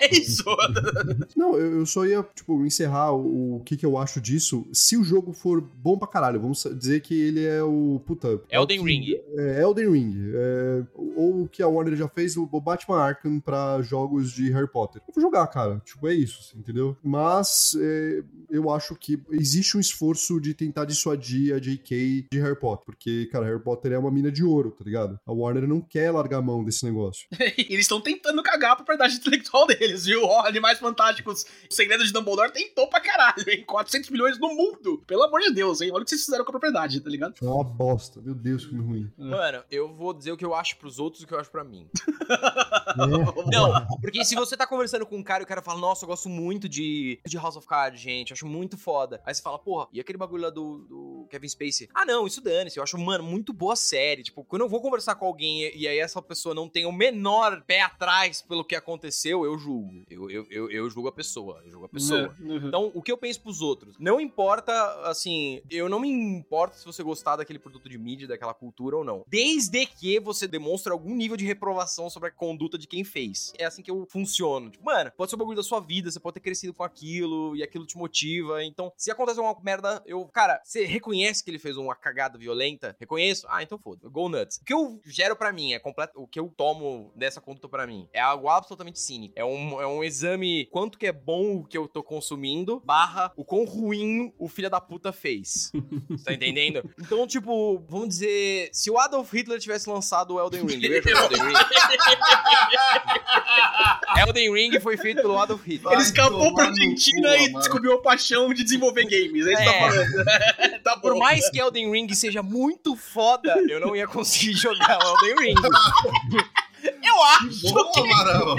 É 0.02 0.16
isso? 0.16 0.44
Não, 1.36 1.56
eu, 1.58 1.80
eu 1.80 1.86
só 1.86 2.06
ia, 2.06 2.24
tipo, 2.36 2.66
encerrar 2.66 3.12
o, 3.14 3.58
o 3.58 3.60
que, 3.64 3.78
que 3.78 3.86
eu 3.86 3.98
acho 3.98 4.20
disso. 4.20 4.66
Se 4.74 4.98
o 4.98 5.04
jogo 5.04 5.34
for 5.34 5.62
bom 5.62 5.98
pra 5.98 6.08
caralho, 6.08 6.40
vamos 6.40 6.64
dizer 6.78 7.02
que 7.02 7.14
ele 7.20 7.46
é 7.46 7.62
o. 7.64 8.02
Puta. 8.06 8.40
é 8.50 8.60
o 8.60 8.64
Elden 8.64 8.80
que- 8.80 8.86
Ring. 8.86 9.16
É, 9.38 9.62
Elden 9.62 9.92
Ring. 9.92 10.32
é, 10.34 10.84
ou 10.96 11.44
o 11.44 11.48
que 11.50 11.62
a 11.64 11.68
Warner 11.68 11.96
já 11.96 12.08
fez, 12.08 12.36
o 12.38 12.46
Batman 12.46 13.00
Arkham 13.00 13.40
pra 13.40 13.82
jogos 13.82 14.32
de 14.32 14.52
Harry 14.52 14.70
Potter. 14.70 15.02
Eu 15.08 15.14
vou 15.14 15.22
jogar, 15.22 15.46
cara. 15.48 15.82
Tipo, 15.86 16.08
é 16.08 16.13
isso, 16.14 16.40
assim, 16.40 16.60
entendeu? 16.60 16.98
Mas 17.04 17.76
é, 17.80 18.24
eu 18.50 18.70
acho 18.70 18.96
que 18.96 19.22
existe 19.32 19.78
um 19.78 19.80
esforço 19.80 20.40
de 20.40 20.54
tentar 20.54 20.86
dissuadir 20.86 21.56
a 21.56 21.60
JK 21.60 22.28
de 22.32 22.40
Harry 22.40 22.60
Potter. 22.60 22.86
Porque, 22.86 23.28
cara, 23.32 23.46
Harry 23.46 23.62
Potter 23.62 23.92
é 23.92 23.98
uma 23.98 24.12
mina 24.12 24.32
de 24.32 24.44
ouro, 24.44 24.72
tá 24.72 24.84
ligado? 24.84 25.20
A 25.26 25.32
Warner 25.32 25.68
não 25.68 25.82
quer 25.82 26.12
largar 26.12 26.38
a 26.38 26.42
mão 26.42 26.64
desse 26.64 26.86
negócio. 26.86 27.28
Eles 27.58 27.82
estão 27.82 28.02
tentando 28.02 28.42
cagar 28.44 28.76
pra 28.76 28.86
propriedade 28.86 29.16
intelectual 29.16 29.66
deles, 29.68 30.06
viu? 30.06 30.24
Ó, 30.24 30.46
Animais 30.46 30.80
Fantásticos, 30.80 31.46
o 31.70 31.74
segredo 31.74 32.06
de 32.06 32.12
Dumbledore 32.12 32.52
tentou 32.52 32.88
pra 32.88 33.00
caralho, 33.00 33.44
hein? 33.48 33.64
400 33.66 34.10
milhões 34.10 34.40
no 34.40 34.50
mundo. 34.50 35.04
Pelo 35.08 35.24
amor 35.24 35.42
de 35.42 35.52
Deus, 35.52 35.82
hein? 35.82 35.92
Olha 35.92 36.02
o 36.02 36.04
que 36.04 36.12
vocês 36.12 36.26
fizeram 36.26 36.44
com 36.44 36.52
a 36.52 36.54
propriedade, 36.54 37.00
tá 37.02 37.10
ligado? 37.10 37.36
É 37.42 37.46
uma 37.46 37.64
bosta. 37.64 38.22
Meu 38.22 38.36
Deus, 38.36 38.66
que 38.66 38.76
ruim. 38.76 39.12
Mano, 39.18 39.64
eu 39.72 39.94
vou 39.94 40.14
dizer 40.14 40.32
o 40.32 40.38
que 40.38 40.46
eu 40.46 40.54
acho 40.54 40.78
pros 40.78 41.00
outros 41.00 41.22
e 41.22 41.26
o 41.26 41.28
que 41.28 41.34
eu 41.34 41.40
acho 41.40 41.52
pra 41.52 41.64
mim. 41.64 41.88
É. 42.94 43.08
Não, 43.52 43.88
porque 44.02 44.24
se 44.24 44.36
você 44.36 44.56
tá 44.56 44.68
conversando 44.68 45.06
com 45.06 45.18
um 45.18 45.24
cara 45.24 45.42
e 45.42 45.46
o 45.46 45.48
cara 45.48 45.62
fala, 45.62 45.80
nossa, 45.80 46.03
eu 46.04 46.08
gosto 46.08 46.30
muito 46.30 46.68
de, 46.70 47.20
de 47.26 47.38
House 47.38 47.56
of 47.56 47.68
Cards, 47.68 48.00
gente, 48.00 48.34
acho 48.34 48.46
muito 48.46 48.78
foda. 48.78 49.22
Aí 49.26 49.34
você 49.34 49.42
fala, 49.42 49.60
porra, 49.60 49.88
e 49.92 50.00
aquele 50.00 50.18
bagulho 50.18 50.44
lá 50.44 50.50
do, 50.50 50.80
do 50.80 51.28
Kevin 51.30 51.48
Spacey. 51.48 51.90
Ah, 51.94 52.06
não, 52.06 52.28
isso 52.28 52.42
dane-se. 52.42 52.78
Eu 52.78 52.84
acho, 52.84 52.98
mano, 52.98 53.24
muito 53.24 53.54
boa 53.54 53.76
série. 53.76 54.24
Tipo, 54.24 54.44
quando 54.44 54.64
eu 54.64 54.70
vou 54.70 54.82
conversar 54.82 55.16
com 55.16 55.26
alguém 55.26 55.64
e, 55.64 55.84
e 55.84 55.88
aí 55.88 56.00
essa 56.00 56.22
pessoa 56.22 56.54
não 56.54 56.68
tem 56.68 56.86
o 56.86 56.92
menor 56.92 57.64
pé 57.66 57.82
atrás 57.82 58.42
pelo 58.42 58.64
que 58.64 58.76
aconteceu, 58.76 59.46
eu 59.46 59.58
julgo. 59.58 60.04
Eu, 60.10 60.30
eu, 60.30 60.48
eu, 60.50 60.72
eu 60.72 60.90
julgo 60.90 61.08
a 61.08 61.12
pessoa. 61.12 61.62
Eu 61.66 61.72
julgo 61.72 61.86
a 61.86 61.90
pessoa. 61.90 62.36
Uhum. 62.40 62.68
Então, 62.68 62.92
o 62.94 63.02
que 63.02 63.12
eu 63.12 63.18
penso 63.18 63.42
pros 63.42 63.62
outros? 63.62 63.96
Não 64.00 64.20
importa, 64.20 64.74
assim, 65.04 65.62
eu 65.70 65.88
não 65.88 66.00
me 66.00 66.10
importo 66.10 66.78
se 66.78 66.86
você 66.86 67.04
gostar 67.04 67.38
daquele 67.38 67.60
produto 67.60 67.90
de 67.90 67.98
mídia, 67.98 68.28
daquela 68.28 68.54
cultura 68.54 68.98
ou 68.98 69.04
não. 69.04 69.24
Desde 69.28 69.86
que 69.86 70.20
você 70.20 70.48
demonstre 70.48 70.92
algum 70.92 71.16
nível 71.16 71.38
de 71.38 71.46
reprovação 71.46 72.10
sobre 72.10 72.30
a 72.30 72.32
conduta 72.32 72.78
de 72.78 72.88
quem 72.88 73.04
fez. 73.04 73.54
É 73.58 73.66
assim 73.66 73.82
que 73.82 73.92
eu 73.92 74.06
funciono. 74.10 74.70
Tipo, 74.70 74.86
mano, 74.86 75.12
pode 75.16 75.30
ser 75.30 75.36
o 75.36 75.40
bagulho 75.40 75.58
da 75.58 75.64
sua 75.64 75.80
vida, 75.80 75.93
você 76.02 76.20
pode 76.20 76.36
ter 76.36 76.40
crescido 76.40 76.74
com 76.74 76.84
aquilo 76.84 77.56
e 77.56 77.64
aquilo 77.64 77.86
te 77.86 77.98
motiva. 77.98 78.64
Então, 78.64 78.92
se 78.98 79.12
acontece 79.12 79.40
uma 79.40 79.56
merda, 79.62 80.02
eu. 80.06 80.26
Cara, 80.28 80.62
você 80.64 80.86
reconhece 80.86 81.44
que 81.44 81.52
ele 81.52 81.60
fez 81.60 81.78
uma 81.78 81.96
cagada 81.96 82.38
violenta? 82.38 82.96
Reconheço? 83.00 83.46
Ah, 83.50 83.62
então 83.62 83.78
foda. 83.78 84.08
Go 84.10 84.30
nuts. 84.30 84.58
O 84.58 84.66
que 84.66 84.74
eu 84.74 85.00
gero 85.06 85.36
pra 85.36 85.52
mim 85.52 85.74
é 85.74 85.80
completo. 85.80 86.14
O 86.20 86.28
que 86.28 86.40
eu 86.40 86.52
tomo 86.56 87.12
dessa 87.16 87.42
conduta 87.42 87.68
pra 87.68 87.88
mim 87.88 88.08
é 88.14 88.20
algo 88.20 88.48
absolutamente 88.48 89.00
cínico. 89.00 89.34
É 89.36 89.46
um, 89.46 89.82
é 89.82 89.88
um 89.88 90.04
exame 90.04 90.66
quanto 90.68 90.98
que 90.98 91.08
é 91.08 91.12
bom 91.12 91.58
o 91.58 91.66
que 91.66 91.78
eu 91.78 91.88
tô 91.88 92.04
consumindo, 92.04 92.82
barra 92.86 93.32
o 93.36 93.44
quão 93.46 93.66
ruim 93.66 94.34
o 94.38 94.48
filho 94.48 94.70
da 94.70 94.82
puta 94.82 95.12
fez. 95.12 95.72
Você 96.10 96.24
tá 96.26 96.34
entendendo? 96.34 96.90
Então, 97.00 97.26
tipo, 97.28 97.80
vamos 97.88 98.10
dizer, 98.10 98.70
se 98.72 98.90
o 98.90 98.98
Adolf 98.98 99.32
Hitler 99.34 99.60
tivesse 99.60 99.90
lançado 99.90 100.36
o 100.36 100.40
Elden 100.40 100.66
Ring, 100.66 100.84
eu 100.84 100.92
ia 100.94 101.02
jogar 101.02 101.24
Elden 101.24 101.44
Ring. 101.44 101.54
Elden 104.18 104.54
Ring 104.54 104.80
foi 104.80 104.98
feito 104.98 105.22
pelo 105.22 105.38
Adolf 105.40 105.64
Hitler. 105.66 105.94
Ele 105.94 106.02
escapou 106.04 106.54
pra 106.54 106.66
Argentina 106.66 107.30
cu, 107.30 107.36
e 107.36 107.46
Amaro. 107.48 107.60
descobriu 107.60 107.94
a 107.94 108.02
paixão 108.02 108.54
de 108.54 108.64
desenvolver 108.64 109.04
games. 109.06 109.46
É 109.48 109.54
isso 109.54 109.64
que 109.64 109.70
tá 109.70 109.74
É. 109.76 109.90
falando. 109.90 110.80
tá 110.84 110.98
Por 110.98 111.16
mais 111.16 111.50
que 111.50 111.60
Elden 111.60 111.92
Ring 111.92 112.14
seja 112.14 112.42
muito 112.44 112.96
foda, 112.96 113.56
eu 113.70 113.80
não 113.80 113.96
ia 113.96 114.08
conseguir 114.08 114.54
jogar 114.54 114.98
o 115.00 115.26
Elden 115.26 115.36
Ring. 115.54 115.56
Eu 116.84 117.24
acho 117.24 117.72
Boa, 117.72 117.92
que. 117.94 118.00
Amaral! 118.02 118.56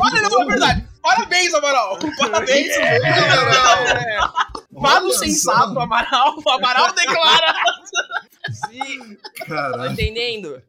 Olha, 0.00 0.22
não, 0.22 0.42
é 0.42 0.46
verdade. 0.46 0.88
Parabéns, 1.02 1.52
Amaral. 1.52 1.98
Parabéns. 2.18 2.74
Amaral. 2.78 3.78
É. 3.86 4.18
Fado 4.80 5.06
Olha 5.06 5.18
sensato. 5.18 5.78
Amaral. 5.78 6.36
Amaral 6.48 6.92
declara. 6.94 7.54
Sim, 8.70 9.16
tá 9.46 9.88
entendendo? 9.90 10.62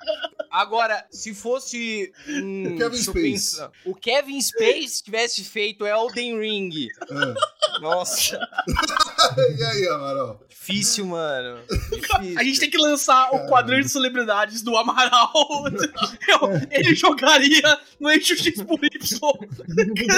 Agora, 0.52 1.06
se 1.10 1.34
fosse. 1.34 2.12
hum, 2.28 2.74
O 2.74 2.78
Kevin 2.78 2.90
deixa 2.90 3.10
eu 3.10 3.14
Space. 3.14 3.32
pensar. 3.56 3.72
O 3.86 3.96
Kevin 3.96 4.42
Space 4.42 5.02
tivesse 5.04 5.44
feito 5.46 5.86
Elden 5.86 6.38
Ring. 6.40 6.88
Ah. 7.10 7.34
Nossa, 7.80 8.38
E 9.58 9.64
aí, 9.64 9.88
Amaral? 9.88 10.42
difícil, 10.50 11.06
mano. 11.06 11.60
Difícil. 11.92 12.38
A 12.38 12.44
gente 12.44 12.60
tem 12.60 12.70
que 12.70 12.78
lançar 12.78 13.34
o 13.34 13.48
quadrinho 13.48 13.82
de 13.82 13.90
celebridades 13.90 14.62
do 14.62 14.76
Amaral. 14.78 15.32
Eu- 16.28 16.52
ele 16.70 16.94
jogaria 16.96 17.80
no 18.00 18.10
eixo 18.12 18.36
X 18.38 18.62
por 18.64 18.80
Y 18.84 18.92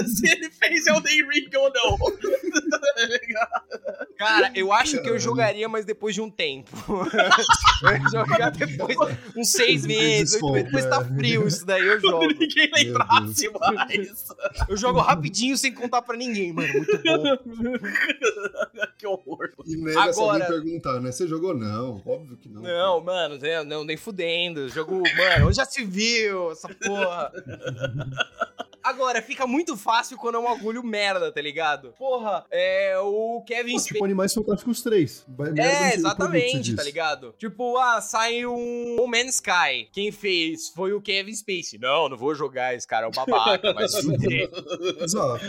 se 0.08 0.30
ele 0.32 0.50
fez 0.50 0.88
Elden 0.88 1.30
Ring 1.30 1.50
ou 1.56 1.72
não. 1.72 1.98
Cara, 4.18 4.52
eu 4.56 4.72
acho 4.72 5.02
que 5.02 5.10
eu 5.10 5.20
jogaria, 5.20 5.68
mas 5.68 5.86
depois 5.86 6.16
de 6.16 6.22
um 6.22 6.30
tempo. 6.30 6.70
eu 7.84 8.10
jogar 8.12 8.52
depois, 8.52 8.98
uns 9.36 9.52
seis 9.52 9.86
meses, 9.86 10.23
oito 10.32 10.52
meses. 10.52 10.66
Depois 10.66 10.86
tá 10.86 10.98
Desculpa, 10.98 11.14
é. 11.14 11.18
frio 11.18 11.48
isso 11.48 11.66
daí, 11.66 11.86
eu 11.88 12.00
jogo. 12.02 12.18
Quando 12.20 12.40
ninguém 12.40 12.70
lembrasse 12.74 13.50
mais. 13.50 14.26
Eu 14.70 14.78
jogo 14.78 15.00
rapidinho 15.00 15.58
sem 15.58 15.74
contar 15.74 16.02
pra 16.02 16.16
ninguém, 16.18 16.54
mano. 16.54 16.72
Muito 16.74 17.02
bom. 17.04 17.24
que 18.98 19.08
horror. 19.08 19.50
E 19.66 19.76
nega 19.76 20.14
se 20.14 20.20
Agora- 20.20 20.44
alguém 20.46 20.48
perguntar, 20.64 21.00
né? 21.00 21.12
Você 21.12 21.28
jogou? 21.28 21.54
Não, 21.54 22.02
óbvio 22.06 22.38
que 22.38 22.50
não. 22.50 22.62
Não, 22.62 23.02
mano, 23.02 23.38
né, 23.38 23.64
não, 23.64 23.84
nem 23.84 23.98
fudendo. 23.98 24.70
Jogo, 24.70 24.96
mano, 25.18 25.48
onde 25.48 25.56
já 25.58 25.66
se 25.66 25.84
viu 25.84 26.52
essa 26.52 26.70
porra? 26.70 27.32
Agora, 28.84 29.22
fica 29.22 29.48
muito 29.48 29.78
fácil 29.78 30.18
quando 30.18 30.36
é 30.36 30.40
um 30.40 30.48
agulho 30.50 30.84
merda, 30.84 31.32
tá 31.32 31.40
ligado? 31.42 31.94
Porra, 31.98 32.46
é 32.52 32.98
o 33.00 33.42
Kevin 33.48 33.78
Spacey. 33.80 33.94
tipo 33.94 34.04
Animais 34.04 34.34
Fantásticos 34.34 34.82
3. 34.82 35.26
Vai- 35.30 35.52
merda 35.52 35.80
no 35.80 35.86
É, 35.86 35.96
exatamente, 35.96 36.76
tá 36.76 36.84
ligado? 36.84 37.34
Tipo, 37.38 37.78
ah, 37.78 38.02
sai 38.02 38.46
um 38.46 38.96
No 38.98 39.08
Man's 39.08 39.36
Sky. 39.36 39.88
Quem 39.94 40.12
fez 40.14 40.70
foi 40.70 40.94
o 40.94 41.02
Kevin 41.02 41.34
Spacey. 41.34 41.80
Não, 41.80 42.08
não 42.08 42.18
vou 42.18 42.34
jogar, 42.34 42.76
esse 42.76 42.88
cara 42.88 43.06
é 43.06 43.10
um 43.10 43.12
babaca, 43.12 43.74
mas 43.76 43.96
fuder. 43.96 44.50
Exato. 45.02 45.44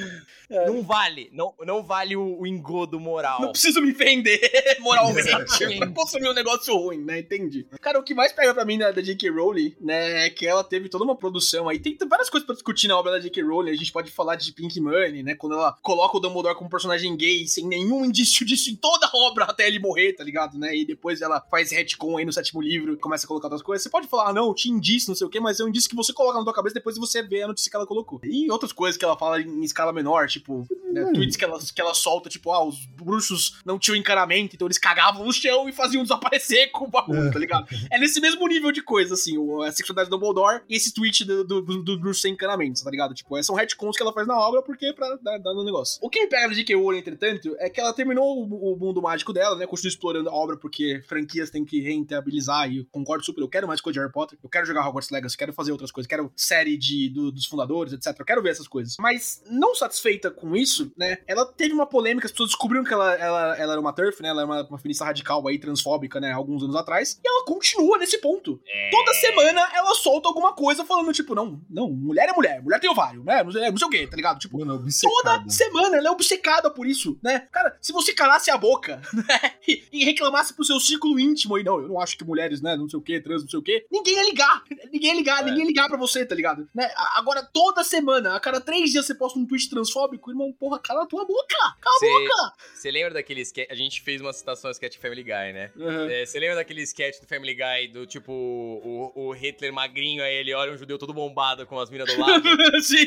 Não 0.67 0.83
vale, 0.83 1.31
não, 1.33 1.55
não 1.65 1.83
vale 1.83 2.17
o, 2.17 2.41
o 2.41 2.47
engodo 2.47 2.99
moral. 2.99 3.41
Não 3.41 3.51
preciso 3.51 3.81
me 3.81 3.93
vender 3.93 4.41
moralmente 4.81 5.29
Exatamente. 5.29 5.79
pra 5.79 5.89
consumir 5.89 6.29
um 6.29 6.35
negócio 6.35 6.77
ruim, 6.77 6.99
né? 6.99 7.21
Entendi. 7.21 7.67
Cara, 7.81 7.99
o 7.99 8.03
que 8.03 8.15
mais 8.15 8.33
pega 8.33 8.55
pra 8.55 8.65
mim 8.65 8.79
da, 8.79 8.91
da 8.91 9.03
J.K. 9.03 9.31
Rowling, 9.31 9.75
né, 9.81 10.27
é 10.27 10.31
que 10.31 10.47
ela 10.47 10.65
teve 10.65 10.89
toda 10.89 11.05
uma 11.05 11.17
produção 11.17 11.69
aí. 11.69 11.79
Tem 11.79 11.97
várias 12.09 12.31
coisas 12.31 12.47
pra 12.47 12.55
discutir 12.55 12.89
na 12.89 12.99
obra 12.99 13.13
da 13.13 13.21
J.K. 13.21 13.43
Rowling. 13.43 13.71
A 13.71 13.77
gente 13.77 13.93
pode 13.93 14.11
falar 14.11 14.37
de 14.37 14.53
Pink 14.53 14.81
Money, 14.81 15.23
né? 15.23 15.35
Quando 15.35 15.55
ela 15.55 15.77
coloca 15.83 16.17
o 16.17 16.21
Dumbledore 16.21 16.57
como 16.57 16.71
personagem 16.71 17.17
gay, 17.17 17.47
sem 17.47 17.67
nenhum 17.67 18.05
indício 18.05 18.45
disso 18.47 18.71
em 18.71 18.77
toda 18.77 19.07
a 19.07 19.17
obra 19.17 19.45
até 19.45 19.67
ele 19.67 19.79
morrer, 19.79 20.13
tá 20.13 20.25
ligado, 20.25 20.59
né? 20.59 20.75
E 20.77 20.85
depois 20.85 21.21
ela 21.21 21.41
faz 21.41 21.73
retcon 21.73 22.17
aí 22.17 22.25
no 22.25 22.33
sétimo 22.33 22.61
livro 22.61 22.93
e 22.93 22.97
começa 22.97 23.27
a 23.27 23.29
colocar 23.29 23.47
outras 23.47 23.63
coisas. 23.63 23.83
Você 23.83 23.91
pode 23.91 24.07
falar, 24.07 24.31
ah, 24.31 24.33
não, 24.33 24.54
tinha 24.55 24.75
indício, 24.77 25.09
não 25.11 25.17
sei 25.17 25.27
o 25.27 25.31
quê, 25.31 25.41
mas 25.41 25.61
é 25.61 25.65
um 25.65 25.69
indício 25.69 25.89
que 25.91 25.97
você 25.97 26.13
coloca 26.13 26.39
na 26.39 26.45
tua 26.45 26.55
cabeça 26.55 26.75
depois 26.75 26.97
você 26.97 27.23
vê 27.23 27.43
a 27.43 27.49
notícia 27.49 27.71
que 27.71 27.77
ela 27.77 27.87
colocou. 27.87 28.21
E 28.25 28.51
outras 28.51 28.73
coisas 28.73 28.97
que 28.97 29.05
ela 29.05 29.17
fala 29.19 29.41
em 29.41 29.63
escala 29.65 29.93
menor, 29.93 30.29
tipo, 30.29 30.67
né, 30.93 31.11
tweets 31.13 31.37
que 31.37 31.45
ela, 31.45 31.59
que 31.59 31.81
ela 31.81 31.95
solta, 31.95 32.29
tipo, 32.29 32.51
ah, 32.53 32.65
os 32.65 32.87
bruxos 32.87 33.59
não 33.65 33.79
tinham 33.79 33.97
encanamento, 33.97 34.55
então 34.55 34.67
eles 34.67 34.79
cagavam 34.79 35.25
no 35.25 35.33
chão 35.33 35.69
e 35.69 35.73
faziam 35.73 36.03
desaparecer 36.03 36.71
com 36.71 36.85
o 36.85 36.89
bagulho, 36.89 37.29
É. 37.29 37.31
tá 37.33 37.39
ligado? 37.39 37.67
É 37.91 37.99
nesse 37.99 38.21
mesmo 38.21 38.47
nível 38.47 38.71
de 38.73 38.83
coisa, 38.83 39.15
assim, 39.15 39.37
o- 39.37 39.63
a 39.63 39.73
sexualidade 39.73 40.09
do 40.09 40.17
Dumbledore 40.17 40.63
e 40.69 40.77
esse 40.77 40.93
tweet 40.95 41.25
do, 41.25 41.45
do, 41.45 41.63
do, 41.63 41.83
do 41.83 41.99
bruxo 42.01 42.21
sem 42.21 42.33
encanamento, 42.33 42.83
tá 42.85 42.91
ligado? 42.91 43.15
Tipo, 43.15 43.43
são 43.43 43.55
retcons 43.55 43.97
que 43.97 44.03
ela 44.03 44.13
faz 44.13 44.27
na 44.27 44.39
obra 44.39 44.63
porque 44.63 44.93
pra 44.93 45.17
dar, 45.17 45.39
dar 45.39 45.55
no 45.55 45.65
negócio. 45.65 45.99
O 46.03 46.09
que 46.09 46.21
me 46.21 46.27
pega 46.29 46.49
de 46.49 46.57
J.K. 46.57 46.75
Rowling, 46.77 46.99
entretanto, 46.99 47.55
é 47.59 47.69
que 47.69 47.81
ela 47.81 47.93
terminou 47.93 48.25
o, 48.45 48.73
o 48.75 48.77
mundo 48.77 49.03
mágico 49.03 49.33
dela, 49.33 49.57
né? 49.57 49.67
Continua 49.67 49.89
explorando 49.91 50.29
a 50.29 50.33
obra 50.35 50.57
porque 50.57 51.03
franquias 51.09 51.51
têm 51.51 51.65
que 51.65 51.81
rentabilizar 51.81 52.71
e 52.71 52.79
eu 52.79 52.87
concordo 52.91 53.25
super. 53.25 53.41
Eu 53.41 53.49
quero 53.49 53.67
mais 53.67 53.81
coisa 53.81 53.95
de 53.95 54.01
Harry 54.01 54.13
Potter, 54.13 54.39
eu 54.45 54.49
quero 54.51 54.67
jogar 54.67 54.87
Hogwarts 54.87 55.11
Legacy, 55.11 55.37
quero 55.37 55.53
fazer 55.53 55.73
outras 55.73 55.91
coisas, 55.91 56.07
quero 56.09 56.31
série 56.37 56.77
de, 56.77 57.09
do- 57.09 57.33
dos 57.33 57.47
fundadores, 57.47 57.93
etc. 57.95 58.15
Eu 58.19 58.25
quero 58.25 58.43
ver 58.43 58.51
essas 58.51 58.69
coisas. 58.69 58.95
Mas 59.01 59.43
não 59.51 59.75
satisfeita 59.75 60.31
com 60.31 60.55
isso, 60.55 60.93
né? 60.97 61.19
Ela 61.27 61.47
teve 61.47 61.73
uma 61.75 61.87
polêmica, 61.87 62.27
as 62.27 62.31
pessoas 62.33 62.51
descobriram 62.51 62.85
que 62.85 62.93
ela, 62.93 63.15
ela, 63.15 63.57
ela 63.59 63.73
era 63.73 63.81
uma 63.81 63.93
turf, 63.93 64.21
né? 64.23 64.29
Ela 64.29 64.43
era 64.43 64.47
uma, 64.47 64.63
uma 64.69 64.79
feminista 64.79 65.05
radical 65.05 65.47
aí, 65.49 65.59
transfóbica, 65.59 66.21
né? 66.21 66.31
Alguns 66.33 66.63
anos 66.63 66.77
atrás. 66.77 67.19
E 67.25 67.29
ela 67.29 67.45
continua 67.45 67.99
nesse 67.99 68.19
ponto. 68.19 68.61
Toda 68.91 69.15
semana 69.15 69.67
ela 69.75 69.95
solta 69.95 70.29
alguma 70.29 70.53
coisa 70.53 70.85
falando, 70.85 71.13
tipo, 71.13 71.35
não, 71.35 71.61
não, 71.69 71.91
mulher 71.91 72.29
é 72.29 72.33
mulher, 72.33 72.63
mulher 72.63 72.79
tem 72.81 72.91
ovário, 72.91 73.25
né? 73.25 73.43
Não 73.43 73.51
sei, 73.51 73.71
não 73.71 73.79
sei 73.79 73.87
o 73.87 73.91
quê, 73.91 74.07
tá 74.07 74.17
ligado? 74.17 74.39
Tipo, 74.39 74.59
Mano, 74.59 74.75
é 74.87 74.91
Toda 75.01 75.49
semana 75.49 75.97
ela 75.97 76.09
é 76.09 76.11
obcecada 76.11 76.71
por 76.71 76.87
isso, 76.87 77.19
né? 77.23 77.41
Cara, 77.51 77.77
se 77.81 77.93
você 77.93 78.13
calasse 78.13 78.51
a 78.51 78.59
boca, 78.59 79.01
né? 79.13 79.53
E, 79.67 80.05
reclamasse 80.05 80.53
pro 80.53 80.65
seu 80.65 80.79
círculo 80.79 81.19
íntimo 81.19 81.57
aí, 81.57 81.65
não, 81.65 81.81
eu 81.81 81.89
não 81.89 82.01
acho 82.01 82.17
que 82.19 82.25
mulheres, 82.25 82.61
né, 82.61 82.77
não 82.77 82.89
sei 82.89 82.99
o 82.99 83.03
que, 83.03 83.21
trans, 83.21 83.43
não 83.43 83.49
sei 83.49 83.59
o 83.59 83.63
que, 83.63 83.87
ninguém 83.91 84.15
ia 84.15 84.23
ligar. 84.35 84.63
Ninguém 84.93 85.17
ligar, 85.17 85.45
ninguém 85.45 85.61
ia 85.63 85.67
ligar 85.67 85.89
pra 85.89 85.97
você, 85.97 86.25
tá 86.27 86.35
ligado? 86.35 86.69
Né? 86.75 86.91
A- 86.97 87.19
Agora, 87.19 87.43
toda 87.43 87.83
semana, 87.85 88.35
a 88.37 88.41
cada 88.41 88.61
três 88.61 88.91
dias 88.91 89.07
você 89.07 89.15
posta 89.15 89.39
um 89.39 89.47
tweet 89.47 89.71
transfóbico, 89.71 90.31
irmão, 90.31 90.53
porra, 90.53 90.79
cala 90.79 91.05
a 91.05 91.07
tua 91.07 91.25
boca! 91.25 91.57
Cala 91.81 91.97
a 91.97 91.99
Cê- 91.99 92.07
boca! 92.09 92.53
Você 92.75 92.91
lembra 92.91 93.15
daquele 93.15 93.41
sketch? 93.43 93.71
A 93.71 93.75
gente 93.75 94.03
fez 94.03 94.21
uma 94.21 94.33
citação 94.33 94.69
ao 94.69 94.73
sketch 94.73 94.97
Family 94.99 95.23
Guy, 95.23 95.53
né? 95.53 95.71
Uhum. 95.77 96.09
Você 96.27 96.39
lembra 96.41 96.57
daquele 96.57 96.83
sketch 96.83 97.21
do 97.21 97.27
Family 97.27 97.55
Guy 97.55 97.89
do 97.93 98.07
tipo 98.07 98.33
o, 98.33 99.13
o 99.15 99.33
Hitler 99.33 99.73
magrinho, 99.73 100.23
aí 100.23 100.35
ele 100.35 100.53
olha 100.55 100.73
um 100.73 100.77
judeu 100.77 100.99
todo 100.99 101.13
bombado 101.15 101.67
com 101.67 101.79
as 101.79 101.89
minas 101.91 102.13
do 102.13 102.21
lado? 102.21 102.43
Sim! 102.83 103.07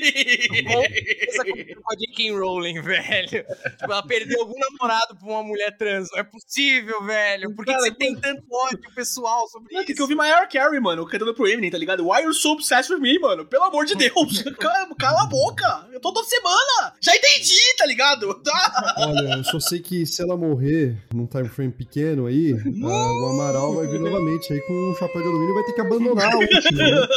Essa 1.28 1.44
coisa 1.44 1.76
com 1.76 1.92
a 1.94 1.96
J.K. 1.96 2.32
Rowling, 2.32 2.82
velho. 2.82 3.28
Tipo, 3.30 3.92
ela 3.92 4.04
perdeu 4.06 4.40
algum 4.42 4.58
namorado 4.60 5.16
pra 5.16 5.28
uma 5.28 5.44
mulher 5.44 5.76
trans. 5.78 6.10
Não 6.12 6.20
é 6.20 6.24
possível, 6.24 7.04
velho. 7.04 7.54
Por 7.56 7.66
que, 7.66 7.74
você 7.74 7.92
tem 7.94 8.16
tanto 8.16 8.44
ódio 8.52 8.80
pessoal 8.96 9.48
sobre 9.48 9.74
Não, 9.74 9.82
isso? 9.82 9.94
que 9.94 10.02
ouvir 10.02 10.16
Mariah 10.16 10.48
Carey, 10.48 10.80
mano, 10.80 11.06
cantando 11.18 11.34
pro 11.34 11.48
Eminem, 11.48 11.70
tá 11.72 11.78
ligado? 11.78 12.06
Why 12.08 12.24
you 12.24 12.34
so 12.34 12.52
obsessed 12.54 12.94
with 12.94 13.00
me, 13.02 13.18
mano? 13.20 13.46
Pelo 13.46 13.64
amor 13.66 13.86
de 13.86 13.96
Deus! 13.96 14.44
Cala, 14.60 14.88
cala 14.98 15.24
a 15.24 15.26
boca! 15.26 15.88
Eu 15.92 16.00
tô 16.00 16.14
toda 16.14 16.28
semana! 16.28 16.94
Já 17.02 17.16
entendi, 17.16 17.60
tá 17.78 17.86
ligado? 17.86 18.28
Tá? 18.48 18.96
Olha, 19.00 19.36
eu 19.38 19.44
só 19.44 19.60
sei 19.60 19.80
que 19.80 20.06
se 20.06 20.22
ela 20.22 20.38
morrer 20.38 20.96
num 21.14 21.26
time 21.26 21.50
frame 21.50 21.72
pequeno 21.72 22.28
aí, 22.28 22.54
a- 22.54 23.14
o 23.14 23.26
Amaral 23.30 23.76
vai 23.76 23.88
vir 23.88 24.00
novamente 24.00 24.54
aí 24.54 24.62
com 24.62 24.92
um 24.92 24.96
chapéu 24.96 25.22
de 25.22 25.28
alumínio 25.28 25.52
e 25.52 25.54
vai 25.56 25.64
ter 25.64 25.74
que 25.74 25.82
abandonar 25.82 26.34
o 26.36 26.40
último, 26.40 26.78
né? 26.78 27.08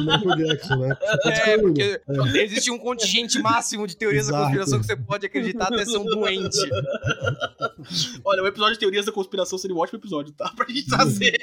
Michael 0.00 0.36
Jackson, 0.46 0.76
né? 0.76 0.96
É, 1.24 1.56
uma. 1.56 1.72
porque 1.72 2.00
existe 2.38 2.70
um 2.70 2.78
contingente 2.78 3.38
máximo 3.40 3.86
de 3.86 3.96
teorias 3.96 4.26
da 4.26 4.30
Exato. 4.32 4.44
conspiração 4.44 4.80
que 4.80 4.86
você 4.86 4.96
pode 4.96 5.26
acreditar 5.26 5.64
até 5.66 5.84
ser 5.84 5.96
um 5.98 6.04
doente. 6.04 6.58
Olha, 8.24 8.42
o 8.42 8.46
episódio 8.46 8.74
de 8.74 8.80
teorias 8.80 9.06
da 9.06 9.12
conspiração 9.12 9.58
seria 9.58 9.74
um 9.74 9.80
ótimo 9.80 9.98
episódio, 9.98 10.32
tá? 10.32 10.52
Pra 10.54 10.66
gente 10.68 10.86
trazer. 10.88 11.38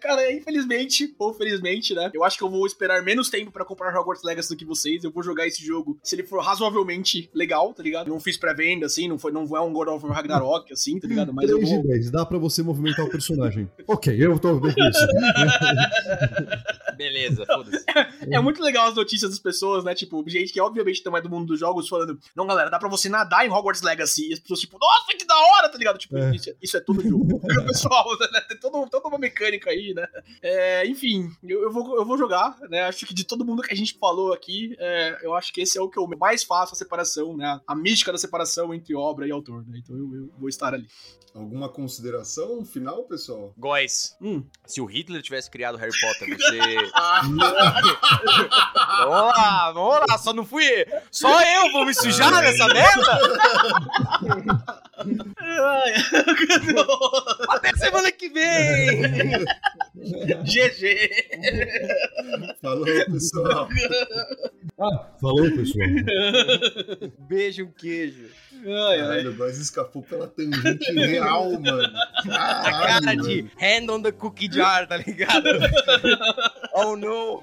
Cara, 0.00 0.32
infelizmente, 0.32 1.14
ou 1.18 1.32
felizmente, 1.34 1.94
né? 1.94 2.10
Eu 2.14 2.24
acho 2.24 2.36
que 2.38 2.44
eu 2.44 2.50
vou 2.50 2.66
esperar 2.66 3.02
menos 3.02 3.28
tempo 3.30 3.50
pra 3.50 3.64
comprar 3.64 3.96
Hogwarts 3.96 4.24
Legacy 4.24 4.48
do 4.50 4.56
que 4.56 4.64
vocês. 4.64 5.04
Eu 5.04 5.10
vou 5.12 5.22
jogar 5.22 5.46
esse 5.46 5.64
jogo 5.64 5.98
se 6.02 6.14
ele 6.14 6.24
for 6.24 6.42
razoavelmente 6.42 7.30
legal, 7.34 7.72
tá 7.72 7.82
ligado? 7.82 8.08
Não 8.08 8.20
fiz 8.20 8.36
pré-venda, 8.36 8.86
assim, 8.86 9.08
não, 9.08 9.18
foi, 9.18 9.32
não 9.32 9.42
é 9.56 9.60
um 9.60 9.72
God 9.72 9.88
of 9.88 10.04
War 10.04 10.14
Ragnarok, 10.14 10.72
assim, 10.72 10.98
tá 10.98 11.08
ligado? 11.08 11.32
Mas 11.32 11.50
eu 11.50 11.56
3 11.56 11.68
de 11.68 11.74
vou... 11.76 11.86
10, 11.86 12.10
dá 12.10 12.26
pra 12.26 12.38
você 12.38 12.62
movimentar 12.62 13.04
o 13.04 13.10
personagem. 13.10 13.70
ok, 13.86 14.16
eu 14.18 14.38
tô 14.38 14.58
bem 14.60 14.72
com 14.74 14.80
isso. 14.88 15.06
Beleza, 16.96 17.44
foda-se. 17.46 17.84
É 18.30 18.40
muito 18.40 18.62
legal 18.62 18.88
as 18.88 18.94
notícias 18.94 19.30
das 19.30 19.38
pessoas, 19.38 19.82
né? 19.84 19.94
Tipo, 19.94 20.22
gente 20.28 20.52
que 20.52 20.60
obviamente 20.60 21.02
não 21.04 21.16
é 21.16 21.20
do 21.20 21.28
mundo 21.28 21.46
dos 21.46 21.58
jogos 21.58 21.88
falando, 21.88 22.18
não, 22.36 22.46
galera, 22.46 22.70
dá 22.70 22.78
pra 22.78 22.88
você 22.88 23.08
nadar 23.08 23.46
em 23.46 23.50
Hogwarts 23.50 23.82
Legacy. 23.82 24.28
E 24.30 24.32
as 24.34 24.38
pessoas, 24.38 24.60
tipo, 24.60 24.78
nossa, 24.78 25.16
que 25.16 25.24
da 25.24 25.36
hora, 25.36 25.68
tá 25.68 25.78
ligado? 25.78 25.98
Tipo, 25.98 26.16
É. 26.18 26.34
Isso, 26.34 26.50
é- 26.50 26.54
isso 26.62 26.76
é 26.76 26.80
todo 26.80 27.02
jogo. 27.02 27.40
o 27.42 27.64
pessoal, 27.66 28.04
né? 28.32 28.40
Tem 28.48 28.58
todo, 28.58 28.88
toda 28.88 29.08
uma 29.08 29.18
mecânica 29.18 29.61
aí, 29.68 29.92
né? 29.94 30.06
É, 30.42 30.86
enfim, 30.86 31.30
eu, 31.42 31.62
eu 31.62 31.72
vou, 31.72 31.96
eu 31.96 32.04
vou 32.04 32.18
jogar, 32.18 32.56
né? 32.68 32.82
Acho 32.82 33.06
que 33.06 33.14
de 33.14 33.24
todo 33.24 33.44
mundo 33.44 33.62
que 33.62 33.72
a 33.72 33.76
gente 33.76 33.96
falou 33.98 34.32
aqui, 34.32 34.76
é, 34.78 35.18
eu 35.22 35.34
acho 35.34 35.52
que 35.52 35.60
esse 35.60 35.78
é 35.78 35.80
o 35.82 35.88
que 35.88 35.98
eu 35.98 36.06
mais 36.18 36.44
faço 36.44 36.74
a 36.74 36.76
separação, 36.76 37.36
né? 37.36 37.60
A 37.66 37.74
mística 37.74 38.12
da 38.12 38.18
separação 38.18 38.72
entre 38.74 38.94
obra 38.94 39.26
e 39.26 39.30
autor, 39.30 39.66
né? 39.66 39.78
Então 39.82 39.96
eu, 39.96 40.14
eu 40.14 40.30
vou 40.38 40.48
estar 40.48 40.74
ali. 40.74 40.86
Alguma 41.34 41.66
consideração 41.68 42.62
final, 42.62 43.04
pessoal? 43.04 43.54
Góis, 43.56 44.14
Hum. 44.20 44.44
se 44.66 44.82
o 44.82 44.84
Hitler 44.84 45.22
tivesse 45.22 45.50
criado 45.50 45.78
Harry 45.78 45.92
Potter, 45.98 46.36
você. 46.36 46.58
vamos 48.98 49.34
lá, 49.34 49.72
vamos 49.72 50.00
lá, 50.08 50.18
só 50.18 50.34
não 50.34 50.44
fui. 50.44 50.64
Só 51.10 51.40
eu 51.40 51.72
vou 51.72 51.86
me 51.86 51.94
sujar 51.94 52.30
nessa 52.42 52.68
merda? 52.68 53.18
Até 57.48 57.72
semana 57.76 58.12
que 58.12 58.28
vem! 58.28 59.02
GG! 60.44 61.10
Falou, 62.60 62.84
pessoal. 62.86 63.68
Falou, 65.20 65.50
pessoal. 65.52 65.88
Beijo, 67.28 67.68
queijo. 67.78 68.28
Ai, 68.64 68.72
ai. 68.72 68.98
Caralho, 68.98 69.30
o 69.30 69.34
Góis 69.34 69.58
escapou 69.58 70.02
pela 70.02 70.28
tangente 70.28 70.92
real, 70.92 71.50
mano. 71.60 71.82
A 71.82 72.62
Caralho, 72.62 73.02
cara 73.02 73.16
de 73.16 73.42
mano. 73.42 73.50
hand 73.60 73.90
on 73.90 74.02
the 74.02 74.12
cookie 74.12 74.48
jar, 74.50 74.86
tá 74.86 74.96
ligado? 74.98 75.48
oh 76.74 76.94
no! 76.96 77.42